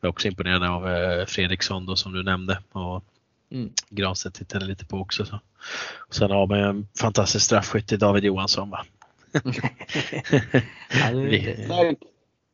är 0.02 0.08
också 0.08 0.28
imponerad 0.28 0.64
av 0.64 0.90
eh, 0.90 1.26
Fredriksson 1.26 1.86
då 1.86 1.96
som 1.96 2.14
du 2.14 2.24
nämnde 2.24 2.60
och 2.72 3.04
Mm. 3.52 3.72
Granstedt 3.90 4.36
tittade 4.36 4.66
lite 4.66 4.86
på 4.86 4.98
också. 4.98 5.26
Så. 5.26 5.40
Och 6.08 6.16
sen 6.16 6.32
har 6.32 6.48
man 6.48 6.60
ju 6.60 6.66
en 6.66 6.88
fantastisk 7.00 7.46
straffskytt 7.46 7.92
i 7.92 7.98
David 7.98 8.24
Johansson 8.24 8.70
va? 8.70 8.86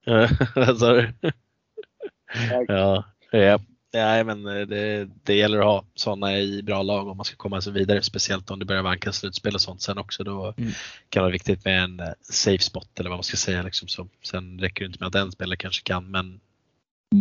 Ja. 0.06 0.28
Vad 0.56 0.78
sa 0.78 0.94
du? 0.94 1.14
Ja, 2.68 3.04
ja. 3.32 3.60
Nej, 3.94 4.24
men 4.24 4.48
eh, 4.48 4.68
det, 4.68 5.10
det 5.24 5.36
gäller 5.36 5.58
att 5.58 5.66
ha 5.66 5.86
sådana 5.96 6.38
i 6.40 6.64
bra 6.64 6.82
lag 6.84 7.08
om 7.08 7.18
man 7.18 7.26
ska 7.26 7.36
komma 7.36 7.62
sig 7.62 7.74
vidare, 7.74 8.02
speciellt 8.02 8.52
om 8.52 8.60
det 8.60 8.66
börjar 8.66 8.82
vanka 8.84 9.12
slutspel 9.12 9.56
och 9.56 9.62
sånt 9.62 9.82
sen 9.82 9.98
också. 9.98 10.24
Då 10.24 10.54
Mm. 10.58 10.72
kan 11.10 11.20
det 11.22 11.24
vara 11.24 11.32
viktigt 11.32 11.66
med 11.66 11.84
en 11.84 12.00
eh, 12.00 12.08
safe 12.22 12.64
spot 12.64 13.00
eller 13.00 13.10
vad 13.10 13.18
man 13.18 13.24
ska 13.24 13.38
säga. 13.38 13.64
Liksom 13.64 13.88
så. 13.88 14.08
Sen 14.22 14.60
räcker 14.60 14.84
det 14.84 14.88
inte 14.88 15.00
med 15.00 15.08
att 15.08 15.16
en 15.16 15.32
spelare 15.32 15.58
kanske 15.58 15.84
kan, 15.84 16.12
men 16.12 16.40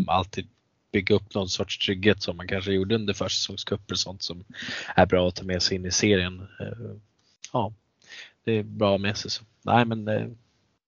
alltid 0.06 0.48
bygga 0.92 1.14
upp 1.14 1.34
någon 1.34 1.48
sorts 1.48 1.78
trygghet 1.78 2.22
som 2.22 2.36
man 2.36 2.48
kanske 2.48 2.72
gjorde 2.72 2.94
under 2.94 3.14
försäsongscuper 3.14 3.94
och 3.94 3.98
sånt 3.98 4.22
som 4.22 4.44
är 4.96 5.06
bra 5.06 5.28
att 5.28 5.34
ta 5.34 5.44
med 5.44 5.62
sig 5.62 5.76
in 5.76 5.86
i 5.86 5.90
serien. 5.90 6.40
Eh, 6.60 6.96
Ja, 7.52 7.72
det 8.44 8.52
är 8.52 8.62
bra 8.62 8.98
med 8.98 9.16
sig. 9.16 9.30
Så. 9.30 9.44
Nej, 9.62 9.84
men 9.84 10.08
eh, 10.08 10.26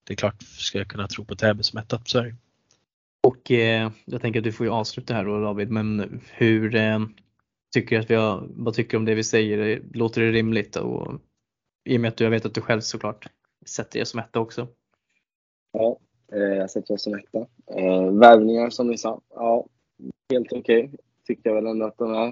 det 0.05 0.13
är 0.13 0.17
klart, 0.17 0.43
ska 0.43 0.79
jag 0.79 0.89
kunna 0.89 1.09
tro 1.09 1.25
på 1.25 1.35
Täby 1.37 1.63
som 1.63 1.79
etta 1.79 2.01
så 2.05 2.19
är 2.19 2.23
det. 2.25 2.37
Och 3.25 3.51
eh, 3.51 3.91
jag 4.05 4.21
tänker 4.21 4.41
att 4.41 4.45
du 4.45 4.53
får 4.53 4.67
ju 4.67 4.73
avsluta 4.73 5.15
här 5.15 5.25
då 5.25 5.41
David, 5.41 5.71
men 5.71 6.21
hur 6.33 6.77
eh, 6.77 6.99
tycker 7.75 7.97
du 7.97 8.03
att 8.03 8.11
vi 8.11 8.15
har, 8.15 8.47
vad 8.51 8.75
tycker 8.75 8.91
du 8.91 8.97
om 8.97 9.05
det 9.05 9.15
vi 9.15 9.25
säger? 9.25 9.83
Låter 9.93 10.21
det 10.21 10.33
rimligt? 10.33 10.77
Och, 10.77 11.21
I 11.85 11.97
och 11.97 12.01
med 12.01 12.09
att 12.09 12.17
du, 12.17 12.25
jag 12.25 12.31
vet 12.31 12.47
att 12.47 12.55
du 12.55 12.61
själv 12.61 12.81
såklart 12.81 13.27
sätter 13.67 14.01
er 14.01 14.05
som 14.05 14.21
etta 14.21 14.41
också. 14.41 14.69
Ja, 15.73 15.99
eh, 16.33 16.39
jag 16.39 16.71
sätter 16.71 16.95
oss 16.95 17.03
som 17.03 17.15
etta. 17.15 17.39
Eh, 17.79 18.11
värvningar 18.11 18.71
som 18.71 18.89
ni 18.89 18.99
sa, 18.99 19.21
ja, 19.31 19.67
helt 20.31 20.53
okej. 20.53 20.91
Tycker 21.27 21.51
jag 21.51 21.55
väl 21.55 21.67
ändå 21.67 21.87
att 21.87 21.99
de 21.99 22.15
är. 22.15 22.29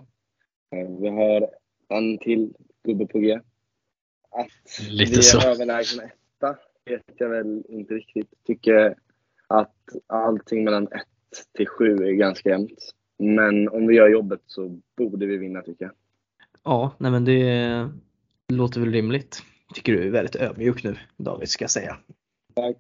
Eh, 0.77 0.91
vi 1.01 1.09
har 1.09 1.51
en 1.89 2.19
till 2.19 2.55
gubbe 2.85 3.07
på 3.07 3.19
G. 3.19 3.41
Att 4.31 4.81
Lite 4.91 5.11
vi 5.11 5.19
är 5.19 5.23
så. 5.23 5.49
överlägsna 5.49 6.03
etta 6.03 6.59
vet 6.85 7.03
jag 7.17 7.29
väl 7.29 7.65
inte 7.69 7.95
riktigt. 7.95 8.29
Tycker 8.47 8.97
att 9.61 9.77
allting 10.07 10.65
mellan 10.65 10.85
1 10.85 10.91
till 11.57 11.69
7 11.69 11.97
är 11.97 12.13
ganska 12.13 12.49
jämnt. 12.49 12.93
Men 13.19 13.69
om 13.69 13.87
vi 13.87 13.95
gör 13.95 14.09
jobbet 14.09 14.41
så 14.47 14.81
borde 14.97 15.27
vi 15.27 15.37
vinna 15.37 15.63
tycker 15.63 15.85
jag. 15.85 15.95
Ja, 16.65 16.95
nej 16.99 17.11
men 17.11 17.25
det 17.25 17.89
låter 18.49 18.81
väl 18.81 18.93
rimligt. 18.93 19.43
Tycker 19.75 19.93
du 19.93 20.07
är 20.07 20.11
väldigt 20.11 20.37
ödmjuk 20.37 20.85
nu 20.85 20.97
David 21.17 21.49
ska 21.49 21.63
jag 21.65 21.71
säga. 21.71 21.97
Tack. 22.55 22.77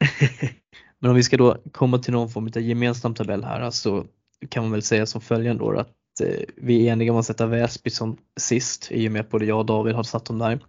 Men 0.98 1.10
om 1.10 1.16
vi 1.16 1.22
ska 1.22 1.36
då 1.36 1.56
komma 1.72 1.98
till 1.98 2.12
någon 2.12 2.28
form 2.28 2.46
av 2.46 2.62
gemensam 2.62 3.14
tabell 3.14 3.44
här 3.44 3.70
så 3.70 4.06
kan 4.48 4.62
man 4.62 4.72
väl 4.72 4.82
säga 4.82 5.06
som 5.06 5.20
följande 5.20 5.64
då 5.64 5.70
att 5.70 6.20
eh, 6.22 6.44
vi 6.56 6.88
är 6.88 6.92
eniga 6.92 7.12
om 7.12 7.18
att 7.18 7.26
sätta 7.26 7.46
Väsby 7.46 7.90
som 7.90 8.16
sist 8.40 8.88
i 8.92 9.08
och 9.08 9.12
med 9.12 9.20
att 9.20 9.30
både 9.30 9.44
jag 9.44 9.58
och 9.58 9.66
David 9.66 9.94
har 9.94 10.02
satt 10.02 10.24
dem 10.24 10.38
där. 10.38 10.60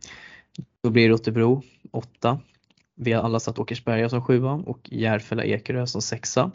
Då 0.84 0.89
blir 0.89 1.04
det 1.04 1.14
Rotebro 1.14 1.62
8. 1.92 2.39
Vi 3.04 3.12
har 3.12 3.24
alla 3.24 3.39
satt 3.39 3.60
Åkersberga 3.60 4.10
som 4.10 4.22
sjua 4.22 4.52
och 4.52 4.80
Järfälla 4.91 5.43
Ekerö 5.43 5.88
som 5.88 6.02
sexa. 6.02 6.52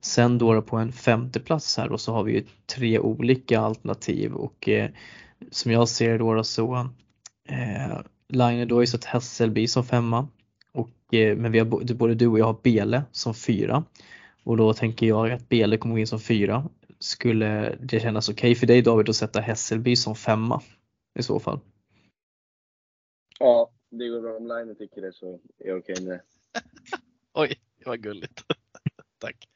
Sen 0.00 0.38
då 0.38 0.62
på 0.62 0.76
en 0.76 0.92
femte 0.92 1.40
plats 1.40 1.76
här 1.76 1.92
och 1.92 2.00
så 2.00 2.12
har 2.12 2.24
vi 2.24 2.32
ju 2.32 2.44
tre 2.66 2.98
olika 2.98 3.60
alternativ 3.60 4.34
och 4.34 4.68
eh, 4.68 4.90
som 5.50 5.72
jag 5.72 5.88
ser 5.88 6.12
det 6.12 6.18
då, 6.18 6.44
så 6.44 6.74
eh, 7.48 8.00
Line 8.28 8.68
då 8.68 8.74
har 8.74 8.80
ju 8.80 8.86
satt 8.86 9.04
Hässelby 9.04 9.66
som 9.66 9.84
femma 9.84 10.28
och, 10.72 11.14
eh, 11.14 11.36
men 11.36 11.52
vi 11.52 11.58
har, 11.58 11.94
både 11.94 12.14
du 12.14 12.26
och 12.26 12.38
jag 12.38 12.46
har 12.46 12.58
Bele 12.62 13.02
som 13.12 13.34
fyra 13.34 13.84
och 14.44 14.56
då 14.56 14.72
tänker 14.72 15.06
jag 15.06 15.30
att 15.30 15.48
Bele 15.48 15.76
kommer 15.76 15.94
gå 15.94 15.98
in 15.98 16.06
som 16.06 16.20
fyra. 16.20 16.68
Skulle 16.98 17.76
det 17.80 18.00
kännas 18.00 18.28
okej 18.28 18.50
okay 18.50 18.54
för 18.54 18.66
dig 18.66 18.82
David 18.82 19.08
att 19.08 19.16
sätta 19.16 19.40
Hässelby 19.40 19.96
som 19.96 20.16
femma 20.16 20.62
i 21.18 21.22
så 21.22 21.40
fall? 21.40 21.60
Ja, 23.38 23.70
det 23.92 24.08
går 24.08 24.20
bra 24.20 24.36
om 24.36 24.46
Line 24.46 24.76
tycker 24.76 25.02
det 25.02 25.12
så 25.12 25.40
är 25.58 25.68
jag 25.68 25.78
okej 25.78 26.02
med 26.02 26.12
det. 26.12 26.22
Oj, 27.34 27.60
det 27.78 27.86
var 27.86 27.96
gulligt. 27.96 28.44
Tack. 29.18 29.48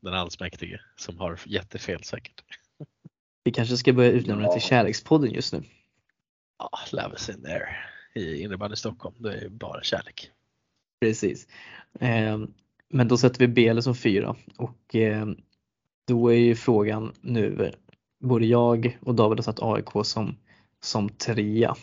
Den 0.00 0.14
allsmäktige 0.14 0.80
som 0.96 1.18
har 1.18 1.40
jättefel 1.46 2.04
säkert. 2.04 2.44
Vi 3.44 3.52
kanske 3.52 3.76
ska 3.76 3.92
börja 3.92 4.10
utnämna 4.10 4.44
ja. 4.44 4.52
till 4.52 4.62
Kärlekspodden 4.62 5.30
just 5.30 5.52
nu. 5.52 5.62
Ja, 6.58 6.70
love 6.92 7.14
is 7.16 7.28
in 7.28 7.42
there. 7.42 7.68
I 8.14 8.42
innebandy 8.42 8.76
Stockholm, 8.76 9.14
det 9.18 9.34
är 9.34 9.48
bara 9.48 9.82
kärlek. 9.82 10.30
Precis. 11.00 11.48
Eh, 12.00 12.38
men 12.88 13.08
då 13.08 13.18
sätter 13.18 13.38
vi 13.38 13.48
Bele 13.48 13.82
som 13.82 13.94
fyra 13.94 14.36
och 14.56 14.94
eh, 14.94 15.26
då 16.06 16.32
är 16.32 16.38
ju 16.38 16.54
frågan 16.54 17.12
nu, 17.20 17.72
både 18.18 18.46
jag 18.46 18.98
och 19.00 19.14
David 19.14 19.38
har 19.38 19.42
satt 19.42 19.62
AIK 19.62 20.06
som, 20.06 20.36
som 20.80 21.08
trea. 21.08 21.76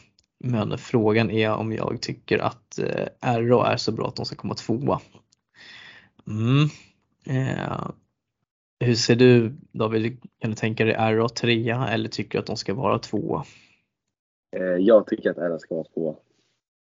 Men 0.46 0.78
frågan 0.78 1.32
är 1.32 1.52
om 1.52 1.72
jag 1.72 2.02
tycker 2.02 2.40
att 2.40 2.80
eh, 2.80 3.08
RA 3.22 3.72
är 3.72 3.78
så 3.78 3.92
bra 3.92 4.08
att 4.08 4.16
de 4.16 4.26
ska 4.26 4.36
komma 4.36 4.56
tvåa. 4.56 5.02
Mm. 6.28 6.70
Eh, 7.26 7.90
hur 8.80 8.96
ser 8.96 9.16
du 9.16 9.54
David, 9.72 10.22
kan 10.40 10.50
du 10.50 10.56
tänka 10.56 10.86
dig 10.86 10.94
RA 10.94 11.30
trea 11.30 11.88
eller 11.88 12.10
tycker 12.10 12.32
du 12.32 12.40
att 12.40 12.46
de 12.46 12.58
ska 12.58 12.74
vara 12.74 13.00
tvåa? 13.00 13.46
Eh, 14.56 14.64
jag 14.64 15.08
tycker 15.08 15.30
att 15.30 15.38
RA 15.38 15.60
ska 15.60 15.76
vara 15.76 15.88
tvåa. 15.94 16.16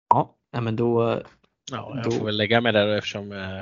Ja, 0.08 0.60
men 0.60 0.76
då. 0.76 1.22
Ja, 1.70 1.92
jag 1.94 2.04
då... 2.04 2.10
får 2.10 2.24
väl 2.24 2.36
lägga 2.36 2.60
mig 2.60 2.72
där 2.72 2.88
eftersom 2.88 3.32
eh, 3.32 3.60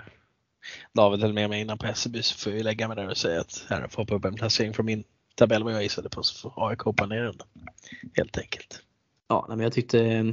David 0.93 1.21
höll 1.21 1.33
med 1.33 1.51
mig 1.51 1.61
innan 1.61 1.79
på 1.79 1.87
Hässelby 1.87 2.23
så 2.23 2.39
får 2.39 2.53
jag 2.53 2.65
lägga 2.65 2.89
mig 2.89 2.97
där 2.97 3.11
och 3.11 3.17
säga 3.17 3.41
att 3.41 3.67
RA 3.69 3.89
får 3.89 4.03
hoppa 4.03 4.15
upp 4.15 4.25
en 4.25 4.35
placering 4.35 4.75
från 4.75 4.87
min 4.87 5.05
tabell 5.35 5.65
vad 5.65 5.75
jag 5.75 5.83
gissade 5.83 6.09
på 6.09 6.23
så 6.23 6.51
får 6.51 6.69
AIK 6.69 6.81
hoppa 6.81 7.07
ner 7.07 7.23
den. 7.23 7.37
Helt 8.15 8.39
enkelt. 8.39 8.83
Ja, 9.33 9.47
men 9.49 9.61
jag 9.61 9.73
tyckte 9.73 10.33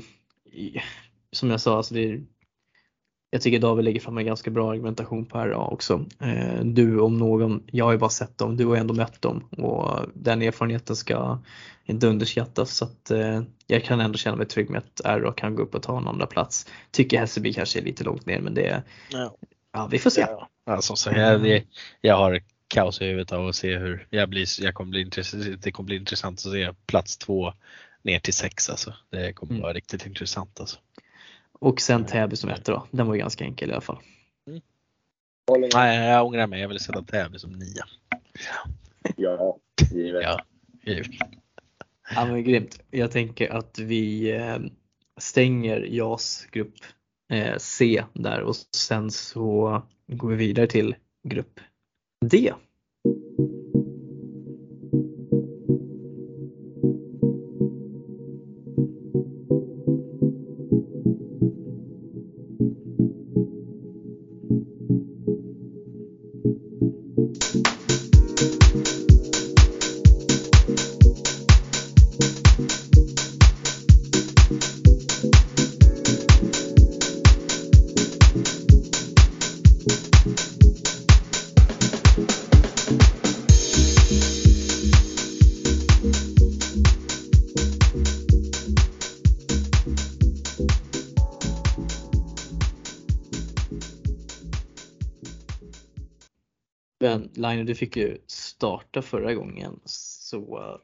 som 1.31 1.49
jag 1.49 1.61
sa, 1.61 1.77
alltså 1.77 1.93
det, 1.93 2.21
jag 3.29 3.41
tycker 3.41 3.59
David 3.59 3.85
lägger 3.85 3.99
fram 3.99 4.17
en 4.17 4.25
ganska 4.25 4.51
bra 4.51 4.71
argumentation 4.71 5.25
på 5.25 5.37
RA 5.37 5.67
också. 5.67 6.05
Eh, 6.21 6.63
du 6.63 6.99
om 6.99 7.17
någon, 7.17 7.63
jag 7.71 7.85
har 7.85 7.91
ju 7.91 7.97
bara 7.97 8.09
sett 8.09 8.37
dem, 8.37 8.57
du 8.57 8.65
har 8.65 8.75
ändå 8.75 8.93
mött 8.93 9.21
dem 9.21 9.49
och 9.51 9.99
den 10.13 10.41
erfarenheten 10.41 10.95
ska 10.95 11.39
inte 11.85 12.07
underskattas 12.07 12.75
så 12.75 12.85
att 12.85 13.11
eh, 13.11 13.41
jag 13.67 13.83
kan 13.83 13.99
ändå 14.01 14.17
känna 14.17 14.35
mig 14.35 14.45
trygg 14.45 14.69
med 14.69 14.81
att 14.81 15.21
RA 15.21 15.33
kan 15.33 15.55
gå 15.55 15.63
upp 15.63 15.75
och 15.75 15.83
ta 15.83 15.97
en 15.97 16.07
andra 16.07 16.25
plats. 16.25 16.67
Tycker 16.91 17.19
Hässelby 17.19 17.53
kanske 17.53 17.79
är 17.79 17.83
lite 17.83 18.03
långt 18.03 18.25
ner 18.25 18.39
men 18.39 18.53
det, 18.53 18.83
ja, 19.11 19.35
ja 19.73 19.87
vi 19.91 19.99
får 19.99 20.09
se. 20.09 20.21
Ja, 20.21 20.49
alltså, 20.65 20.95
så 20.95 21.11
jag, 21.11 21.63
jag 22.01 22.15
har 22.15 22.41
kaos 22.67 23.01
i 23.01 23.05
huvudet 23.05 23.31
av 23.31 23.47
att 23.47 23.55
se 23.55 23.77
hur 23.77 24.07
jag 24.09 24.29
blir, 24.29 24.63
jag 24.63 24.73
kommer 24.73 24.91
bli 24.91 25.01
intressant, 25.01 25.61
det 25.61 25.71
kommer 25.71 25.87
bli 25.87 25.95
intressant 25.95 26.37
att 26.45 26.51
se 26.51 26.73
plats 26.85 27.17
två 27.17 27.53
ner 28.01 28.19
till 28.19 28.33
sex 28.33 28.69
alltså. 28.69 28.93
Det 29.09 29.33
kommer 29.33 29.51
mm. 29.51 29.61
vara 29.61 29.73
riktigt 29.73 30.05
intressant 30.05 30.59
alltså. 30.59 30.77
Och 31.51 31.81
sen 31.81 32.05
Täby 32.05 32.35
som 32.35 32.49
etta 32.49 32.71
då. 32.71 32.87
Den 32.91 33.07
var 33.07 33.13
ju 33.13 33.19
ganska 33.19 33.43
enkel 33.43 33.69
i 33.69 33.73
alla 33.73 33.81
fall. 33.81 33.99
Mm. 34.47 34.61
Nej, 35.73 36.09
jag 36.09 36.25
ångrar 36.25 36.47
mig. 36.47 36.61
Jag 36.61 36.67
vill 36.69 36.79
sätta 36.79 37.03
Täby 37.03 37.39
som 37.39 37.51
nia. 37.51 37.85
Ja, 39.15 39.57
givet. 39.91 40.23
Ja, 40.23 40.41
givet. 40.83 41.07
Ja 42.15 42.25
men 42.25 42.43
grymt. 42.43 42.79
Jag 42.91 43.11
tänker 43.11 43.49
att 43.49 43.79
vi 43.79 44.31
eh, 44.31 44.57
stänger 45.17 45.81
JAS 45.81 46.47
grupp 46.51 46.73
eh, 47.29 47.57
C 47.57 48.03
där 48.13 48.41
och 48.41 48.55
sen 48.75 49.11
så 49.11 49.81
går 50.07 50.29
vi 50.29 50.35
vidare 50.35 50.67
till 50.67 50.95
grupp 51.23 51.59
D. 52.25 52.53
Line, 97.39 97.65
du 97.65 97.75
fick 97.75 97.97
ju 97.97 98.17
starta 98.27 99.01
förra 99.01 99.33
gången 99.33 99.79
så 99.85 100.79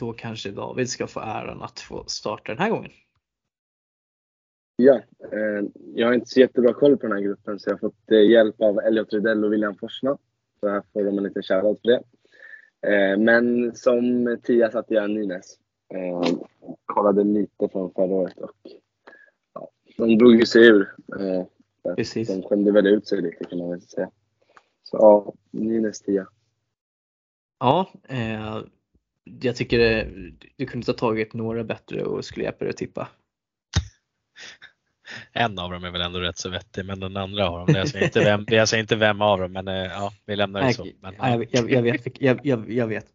då 0.00 0.12
kanske 0.12 0.50
David 0.50 0.90
ska 0.90 1.06
få 1.06 1.20
äran 1.20 1.62
att 1.62 1.80
få 1.80 2.04
starta 2.06 2.52
den 2.52 2.58
här 2.58 2.70
gången. 2.70 2.90
Ja, 4.76 4.94
eh, 5.32 5.64
jag 5.94 6.06
har 6.06 6.14
inte 6.14 6.26
så 6.26 6.40
jättebra 6.40 6.72
koll 6.72 6.96
på 6.96 7.06
den 7.06 7.16
här 7.16 7.24
gruppen 7.24 7.58
så 7.58 7.70
jag 7.70 7.74
har 7.74 7.78
fått 7.78 8.10
eh, 8.10 8.30
hjälp 8.30 8.60
av 8.60 8.78
Elliot 8.78 9.12
Rydell 9.12 9.44
och 9.44 9.52
William 9.52 9.76
Forsna. 9.76 10.18
Så 10.60 10.68
här 10.68 10.82
får 10.92 11.04
de 11.04 11.18
en 11.18 11.24
liten 11.24 11.42
shoutout 11.42 11.80
för 11.80 11.88
det. 11.88 12.02
Eh, 12.94 13.18
men 13.18 13.74
som 13.74 14.36
tia 14.42 14.70
satte 14.70 14.94
jag 14.94 15.10
Nynäs. 15.10 15.58
Eh, 15.94 16.38
kollade 16.84 17.24
lite 17.24 17.68
från 17.68 17.92
förra 17.92 18.14
året 18.14 18.38
och 18.38 18.70
ja, 19.54 19.70
de 19.96 20.18
drog 20.18 20.34
ju 20.34 20.46
sig 20.46 20.66
ur. 20.66 20.94
Eh, 21.20 21.44
Precis. 21.96 22.28
De 22.28 22.42
skämde 22.42 22.72
väl 22.72 22.86
ut 22.86 23.06
sig 23.06 23.22
lite 23.22 23.44
kan 23.44 23.58
man 23.58 23.70
väl 23.70 23.80
säga. 23.80 24.10
Så 24.90 24.96
ja, 24.96 25.34
Nynäs 25.50 26.00
10. 26.00 26.26
Ja, 27.58 27.90
eh, 28.08 28.58
jag 29.24 29.56
tycker 29.56 29.78
det, 29.78 30.08
du 30.56 30.66
kunde 30.66 30.92
ha 30.92 30.96
tagit 30.96 31.34
några 31.34 31.64
bättre 31.64 32.02
och 32.02 32.24
skulle 32.24 32.44
hjälpa 32.44 32.64
dig 32.64 32.70
att 32.70 32.76
tippa. 32.76 33.08
En 35.32 35.58
av 35.58 35.70
dem 35.70 35.84
är 35.84 35.90
väl 35.90 36.00
ändå 36.00 36.20
rätt 36.20 36.38
så 36.38 36.50
vettig 36.50 36.86
men 36.86 37.00
den 37.00 37.16
andra 37.16 37.48
av 37.48 37.66
dem, 37.66 37.74
jag 37.76 37.88
säger 37.88 38.04
inte 38.04 38.24
vem, 38.24 38.44
jag 38.48 38.68
säger 38.68 38.82
inte 38.82 38.96
vem 38.96 39.20
av 39.20 39.40
dem 39.40 39.52
men 39.52 39.68
eh, 39.68 39.74
ja, 39.74 40.12
vi 40.26 40.36
lämnar 40.36 40.62
det 40.62 40.74
så. 40.74 40.86
Men, 41.00 41.14
ja. 41.18 41.44
jag, 41.50 41.70
jag, 41.70 41.82
vet, 41.82 42.20
jag, 42.20 42.40
jag, 42.42 42.72
jag 42.72 42.86
vet. 42.86 43.06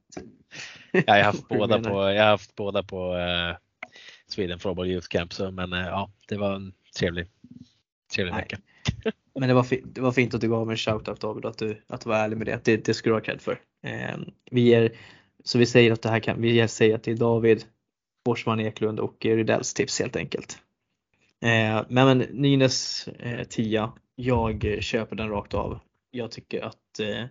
Ja, 0.91 1.01
jag 1.05 1.15
har 1.15 1.23
haft 1.23 1.47
båda 1.49 1.79
på, 1.79 1.89
jag 1.89 2.23
har 2.23 2.29
haft 2.29 2.55
båda 2.55 2.83
på 2.83 3.13
uh, 3.15 3.55
Sweden 4.27 4.59
Floorball 4.59 4.87
Youth 4.87 5.07
Camp 5.07 5.33
så, 5.33 5.51
men 5.51 5.73
uh, 5.73 5.79
ja, 5.79 6.11
det 6.27 6.37
var 6.37 6.55
en 6.55 6.73
trevlig, 6.99 7.27
trevlig 8.15 8.35
vecka. 8.35 8.57
Men 9.39 9.47
det 9.47 9.53
var, 9.53 9.67
det 9.83 10.01
var 10.01 10.11
fint 10.11 10.33
att 10.33 10.41
du 10.41 10.49
gav 10.49 10.67
mig 10.67 10.73
en 10.73 10.77
shout-out 10.77 11.21
David, 11.21 11.45
att 11.45 11.57
du, 11.57 11.81
att 11.87 12.01
du 12.01 12.09
var 12.09 12.17
ärlig 12.17 12.37
med 12.37 12.47
det. 12.47 12.65
Det, 12.65 12.85
det 12.85 12.93
skulle 12.93 13.15
du 13.15 13.17
ha 13.17 13.25
cred 13.25 13.41
för. 13.41 13.59
Eh, 13.83 14.17
vi 14.51 14.61
ger, 14.61 14.97
så 15.43 15.57
vi 15.57 15.65
säger 15.65 15.91
att 15.91 16.01
det 16.01 16.09
här 16.09 16.19
kan, 16.19 16.41
vi 16.41 16.67
säger 16.67 16.95
att 16.95 17.03
det 17.03 17.11
är 17.11 17.15
David, 17.15 17.65
Forsman 18.25 18.59
Eklund 18.59 18.99
och 18.99 19.25
Rydells 19.25 19.73
tips 19.73 19.99
helt 19.99 20.15
enkelt. 20.15 20.57
Eh, 21.41 21.85
men, 21.89 22.07
men 22.07 22.17
Nynäs 22.17 23.07
eh, 23.07 23.45
jag 24.15 24.77
köper 24.79 25.15
den 25.15 25.29
rakt 25.29 25.53
av. 25.53 25.79
Jag 26.11 26.31
tycker 26.31 26.61
att 26.61 26.99
eh, 26.99 27.25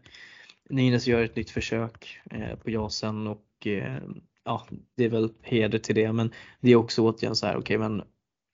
Nynäs 0.71 1.07
gör 1.07 1.25
ett 1.25 1.37
nytt 1.37 1.51
försök 1.51 2.21
eh, 2.31 2.57
på 2.57 2.71
Jasen 2.71 3.27
och 3.27 3.67
eh, 3.67 3.99
ja, 4.45 4.67
det 4.97 5.05
är 5.05 5.09
väl 5.09 5.33
heder 5.43 5.79
till 5.79 5.95
det. 5.95 6.13
Men 6.13 6.33
det 6.61 6.71
är 6.71 6.77
också 6.77 7.03
återigen 7.03 7.37
så 7.37 7.47
här, 7.47 7.57
okej 7.57 7.77
okay, 7.77 7.89
men 7.89 8.03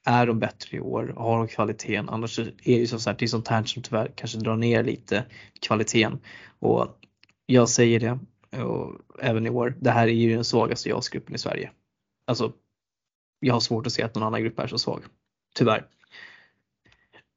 är 0.07 0.27
de 0.27 0.39
bättre 0.39 0.77
i 0.77 0.81
år? 0.81 1.15
Har 1.17 1.39
de 1.39 1.49
kvaliteten? 1.49 2.09
Annars 2.09 2.39
är 2.39 2.53
det 2.65 2.73
ju 2.73 2.87
så 2.87 3.11
här, 3.11 3.17
det 3.19 3.25
är 3.25 3.29
sånt 3.29 3.49
här 3.49 3.65
som 3.65 3.83
tyvärr 3.83 4.13
kanske 4.15 4.39
drar 4.39 4.57
ner 4.57 4.85
lite 4.85 5.25
kvaliteten. 5.61 6.19
Och 6.59 6.99
jag 7.47 7.69
säger 7.69 8.01
det, 8.01 8.19
och 8.63 8.93
även 9.21 9.47
i 9.47 9.51
år, 9.51 9.75
det 9.81 9.91
här 9.91 10.09
är 10.09 10.13
ju 10.13 10.35
den 10.35 10.45
svagaste 10.45 10.89
JAS-gruppen 10.89 11.35
i 11.35 11.39
Sverige. 11.39 11.71
Alltså, 12.27 12.53
jag 13.41 13.55
har 13.55 13.61
svårt 13.61 13.87
att 13.87 13.93
se 13.93 14.03
att 14.03 14.15
någon 14.15 14.25
annan 14.25 14.43
grupp 14.43 14.59
är 14.59 14.67
så 14.67 14.79
svag. 14.79 15.03
Tyvärr. 15.55 15.87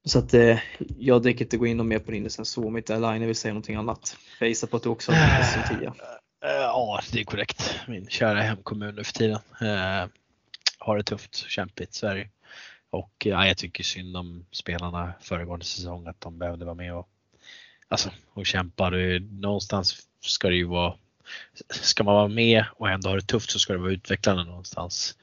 Så 0.05 0.19
att 0.19 0.33
eh, 0.33 0.59
jag 0.97 1.23
tänker 1.23 1.45
inte 1.45 1.57
gå 1.57 1.67
in 1.67 1.79
och 1.79 1.85
mer 1.85 1.99
på 1.99 2.11
din 2.11 2.23
än 2.23 2.29
så 2.29 2.67
om 2.67 2.77
inte 2.77 2.95
Aline 2.95 3.27
vill 3.27 3.35
säga 3.35 3.53
någonting 3.53 3.75
annat. 3.75 4.17
Jag 4.39 4.49
gissar 4.49 4.67
på 4.67 4.77
att 4.77 4.83
du 4.83 4.89
också 4.89 5.11
har 5.11 5.33
Rinnes 5.33 5.53
som 5.53 5.77
10. 5.77 5.87
Eh, 5.87 5.93
eh, 6.49 6.61
ja, 6.61 7.01
det 7.11 7.19
är 7.19 7.23
korrekt. 7.23 7.79
Min 7.87 8.07
kära 8.07 8.41
hemkommun 8.41 8.95
nu 8.95 9.03
för 9.03 9.13
tiden. 9.13 9.39
Eh, 9.61 10.09
har 10.79 10.97
det 10.97 11.03
tufft, 11.03 11.35
kämpigt, 11.35 11.93
så 11.93 12.07
är 12.07 12.15
det 12.15 12.29
och 12.89 13.11
ja, 13.25 13.47
jag 13.47 13.57
tycker 13.57 13.83
synd 13.83 14.17
om 14.17 14.45
spelarna 14.51 15.13
föregående 15.21 15.65
säsong 15.65 16.07
att 16.07 16.21
de 16.21 16.39
behövde 16.39 16.65
vara 16.65 16.75
med 16.75 16.95
och, 16.95 17.09
alltså, 17.87 18.09
och 18.33 18.45
kämpa. 18.45 18.89
Någonstans 19.31 20.07
ska 20.21 20.49
det 20.49 20.55
ju 20.55 20.65
vara, 20.65 20.95
ska 21.69 22.03
man 22.03 22.15
vara 22.15 22.27
med 22.27 22.65
och 22.73 22.89
ändå 22.89 23.09
ha 23.09 23.15
det 23.15 23.21
tufft 23.21 23.51
så 23.51 23.59
ska 23.59 23.73
det 23.73 23.79
vara 23.79 23.91
utvecklande 23.91 24.43
någonstans. 24.43 25.17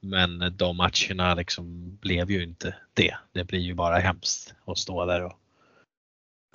Men 0.00 0.56
de 0.56 0.76
matcherna 0.76 1.34
liksom 1.34 1.96
blev 1.96 2.30
ju 2.30 2.42
inte 2.42 2.74
det. 2.94 3.16
Det 3.32 3.44
blir 3.44 3.60
ju 3.60 3.74
bara 3.74 3.98
hemskt 3.98 4.54
att 4.64 4.78
stå 4.78 5.06
där 5.06 5.24
och 5.24 5.38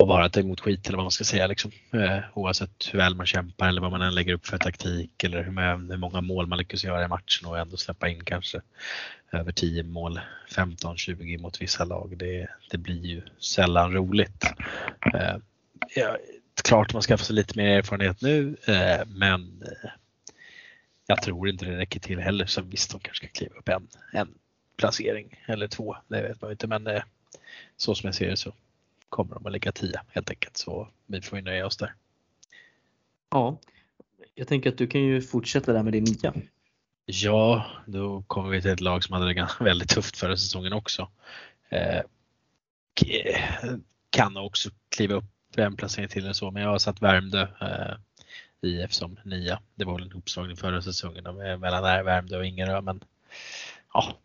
och 0.04 0.08
bara 0.08 0.28
ta 0.28 0.40
emot 0.40 0.60
skit 0.60 0.86
eller 0.88 0.96
vad 0.96 1.04
man 1.04 1.10
ska 1.10 1.24
säga. 1.24 1.46
Liksom. 1.46 1.70
Eh, 1.92 2.18
oavsett 2.34 2.90
hur 2.92 2.98
väl 2.98 3.14
man 3.14 3.26
kämpar 3.26 3.68
eller 3.68 3.80
vad 3.80 3.90
man 3.90 4.02
än 4.02 4.14
lägger 4.14 4.32
upp 4.32 4.46
för 4.46 4.58
taktik 4.58 5.24
eller 5.24 5.42
hur, 5.42 5.90
hur 5.90 5.96
många 5.96 6.20
mål 6.20 6.46
man 6.46 6.58
lyckas 6.58 6.84
göra 6.84 7.04
i 7.04 7.08
matchen 7.08 7.48
och 7.48 7.58
ändå 7.58 7.76
släppa 7.76 8.08
in 8.08 8.24
kanske 8.24 8.60
över 9.32 9.52
10 9.52 9.82
mål, 9.82 10.20
15-20 10.50 11.40
mot 11.40 11.62
vissa 11.62 11.84
lag. 11.84 12.18
Det, 12.18 12.48
det 12.70 12.78
blir 12.78 13.06
ju 13.06 13.22
sällan 13.38 13.92
roligt. 13.92 14.44
Eh, 15.14 15.36
ja, 15.94 16.16
klart 16.64 16.92
man 16.92 17.02
skaffar 17.02 17.24
sig 17.24 17.36
lite 17.36 17.58
mer 17.58 17.78
erfarenhet 17.78 18.20
nu 18.20 18.56
eh, 18.66 19.06
men 19.06 19.62
eh, 19.62 19.90
jag 21.06 21.22
tror 21.22 21.48
inte 21.48 21.64
det 21.64 21.76
räcker 21.76 22.00
till 22.00 22.20
heller. 22.20 22.46
Så 22.46 22.62
visst, 22.62 22.90
de 22.90 23.00
kanske 23.00 23.26
ska 23.26 23.38
kliva 23.38 23.54
upp 23.54 23.68
en, 23.68 23.88
en 24.12 24.28
placering 24.76 25.40
eller 25.46 25.68
två. 25.68 25.96
Det 26.08 26.22
vet 26.22 26.42
man 26.42 26.50
inte 26.50 26.66
men 26.66 26.86
eh, 26.86 27.02
så 27.76 27.94
som 27.94 28.06
jag 28.06 28.14
ser 28.14 28.30
det 28.30 28.36
så 28.36 28.54
kommer 29.08 29.34
de 29.34 29.46
att 29.46 29.52
ligga 29.52 29.72
10 29.72 30.00
helt 30.08 30.30
enkelt. 30.30 30.56
Så 30.56 30.88
vi 31.06 31.20
får 31.20 31.40
nöja 31.40 31.66
oss 31.66 31.76
där. 31.76 31.94
Ja, 33.30 33.58
jag 34.34 34.48
tänker 34.48 34.70
att 34.70 34.78
du 34.78 34.86
kan 34.86 35.00
ju 35.00 35.22
fortsätta 35.22 35.72
där 35.72 35.82
med 35.82 35.92
din 35.92 36.04
nia. 36.04 36.34
Ja, 37.06 37.66
då 37.86 38.22
kommer 38.22 38.50
vi 38.50 38.62
till 38.62 38.70
ett 38.70 38.80
lag 38.80 39.04
som 39.04 39.12
hade 39.12 39.34
det 39.34 39.48
väldigt 39.60 39.88
tufft 39.88 40.16
förra 40.16 40.36
säsongen 40.36 40.72
också. 40.72 41.08
Eh, 41.68 42.00
kan 44.10 44.36
också 44.36 44.70
kliva 44.88 45.14
upp 45.14 45.24
en 45.56 45.76
placering 45.76 46.08
till 46.08 46.22
eller 46.24 46.32
så, 46.32 46.50
men 46.50 46.62
jag 46.62 46.70
har 46.70 46.78
satt 46.78 47.02
Värmdö 47.02 47.46
eh, 47.60 47.96
IF 48.60 48.92
som 48.92 49.18
nia. 49.24 49.60
Det 49.74 49.84
var 49.84 49.94
väl 49.94 50.02
en 50.02 50.12
uppslagning 50.12 50.56
förra 50.56 50.82
säsongen 50.82 51.24
mellan 51.60 51.82
Värmdö 51.82 52.38
och 52.38 52.46
Ingerö, 52.46 52.80
men 52.80 53.00
ja, 53.92 54.18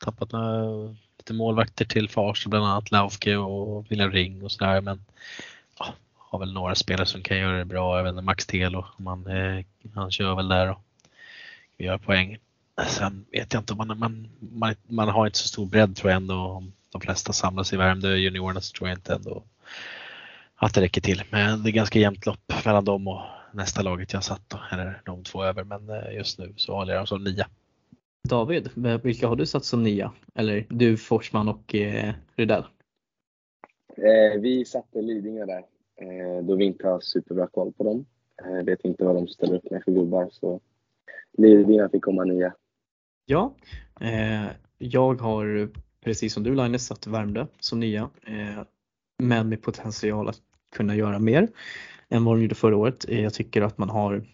tappat 0.00 0.32
några 0.32 0.94
lite 1.18 1.32
målvakter 1.32 1.84
till 1.84 2.08
Farsta, 2.08 2.48
bland 2.48 2.66
annat 2.66 2.90
Laufke 2.90 3.36
och 3.36 3.86
William 3.90 4.12
Ring 4.12 4.44
och 4.44 4.52
sådär. 4.52 4.80
Men 4.80 5.04
ja, 5.78 5.94
har 6.16 6.38
väl 6.38 6.52
några 6.52 6.74
spelare 6.74 7.06
som 7.06 7.22
kan 7.22 7.38
göra 7.38 7.58
det 7.58 7.64
bra. 7.64 7.96
Jag 7.96 8.04
vet 8.04 8.10
inte, 8.10 8.22
Max 8.22 8.46
Telo, 8.46 8.84
man, 8.96 9.26
eh, 9.26 9.64
han 9.94 10.10
kör 10.10 10.34
väl 10.34 10.48
där 10.48 10.70
och 10.70 10.78
gör 11.78 11.98
poäng. 11.98 12.38
Sen 12.88 13.24
vet 13.32 13.52
jag 13.52 13.60
inte, 13.60 13.74
man, 13.74 13.98
man, 13.98 14.28
man, 14.38 14.74
man 14.88 15.08
har 15.08 15.26
inte 15.26 15.38
så 15.38 15.48
stor 15.48 15.66
bredd 15.66 15.96
tror 15.96 16.10
jag 16.10 16.16
ändå. 16.16 16.64
De 16.92 17.00
flesta 17.00 17.32
samlas 17.32 17.72
i 17.72 17.76
Värmdö, 17.76 18.16
juniorerna, 18.16 18.60
så 18.60 18.72
tror 18.72 18.88
jag 18.88 18.98
inte 18.98 19.14
ändå 19.14 19.42
att 20.56 20.74
det 20.74 20.80
räcker 20.80 21.00
till. 21.00 21.22
Men 21.30 21.62
det 21.62 21.70
är 21.70 21.72
ganska 21.72 21.98
jämnt 21.98 22.26
lopp 22.26 22.64
mellan 22.64 22.84
dem 22.84 23.08
och 23.08 23.22
nästa 23.52 23.82
laget 23.82 24.12
jag 24.12 24.24
satt 24.24 24.42
då, 24.48 24.60
eller 24.72 25.02
de 25.04 25.24
två 25.24 25.44
över. 25.44 25.64
Men 25.64 25.90
eh, 25.90 26.14
just 26.14 26.38
nu 26.38 26.54
så 26.56 26.74
håller 26.74 26.92
jag 26.92 27.00
dem 27.00 27.06
som 27.06 27.24
nia. 27.24 27.46
David, 28.28 28.70
vilka 29.02 29.28
har 29.28 29.36
du 29.36 29.46
satt 29.46 29.64
som 29.64 29.82
nia? 29.82 30.12
Eller 30.34 30.66
du, 30.68 30.96
Forsman 30.96 31.48
och 31.48 31.74
eh, 31.74 32.14
Rydell? 32.36 32.64
Eh, 33.96 34.40
vi 34.40 34.64
satte 34.64 35.02
Lidingö 35.02 35.46
där 35.46 35.64
eh, 35.96 36.42
då 36.42 36.56
vi 36.56 36.64
inte 36.64 36.88
har 36.88 37.00
superbra 37.00 37.46
koll 37.46 37.72
på 37.72 37.84
dem. 37.84 38.06
Eh, 38.42 38.64
vet 38.64 38.84
inte 38.84 39.04
vad 39.04 39.14
de 39.14 39.28
ställer 39.28 39.56
upp 39.56 39.70
med 39.70 39.84
för 39.84 39.92
gubbar 39.92 40.28
så 40.32 40.60
Lidingö 41.38 41.88
fick 41.88 42.02
komma 42.02 42.24
nia. 42.24 42.54
Ja, 43.26 43.54
eh, 44.00 44.46
jag 44.78 45.20
har 45.20 45.70
precis 46.04 46.34
som 46.34 46.42
du 46.42 46.54
Linus 46.54 46.86
satt 46.86 47.06
Värmdö 47.06 47.46
som 47.60 47.80
nia. 47.80 48.10
Eh, 48.26 48.62
men 49.18 49.48
med 49.48 49.62
potential 49.62 50.28
att 50.28 50.40
kunna 50.76 50.96
göra 50.96 51.18
mer 51.18 51.48
än 52.08 52.24
vad 52.24 52.36
de 52.36 52.42
gjorde 52.42 52.54
förra 52.54 52.76
året. 52.76 53.08
Eh, 53.08 53.22
jag 53.22 53.34
tycker 53.34 53.62
att 53.62 53.78
man 53.78 53.90
har 53.90 54.24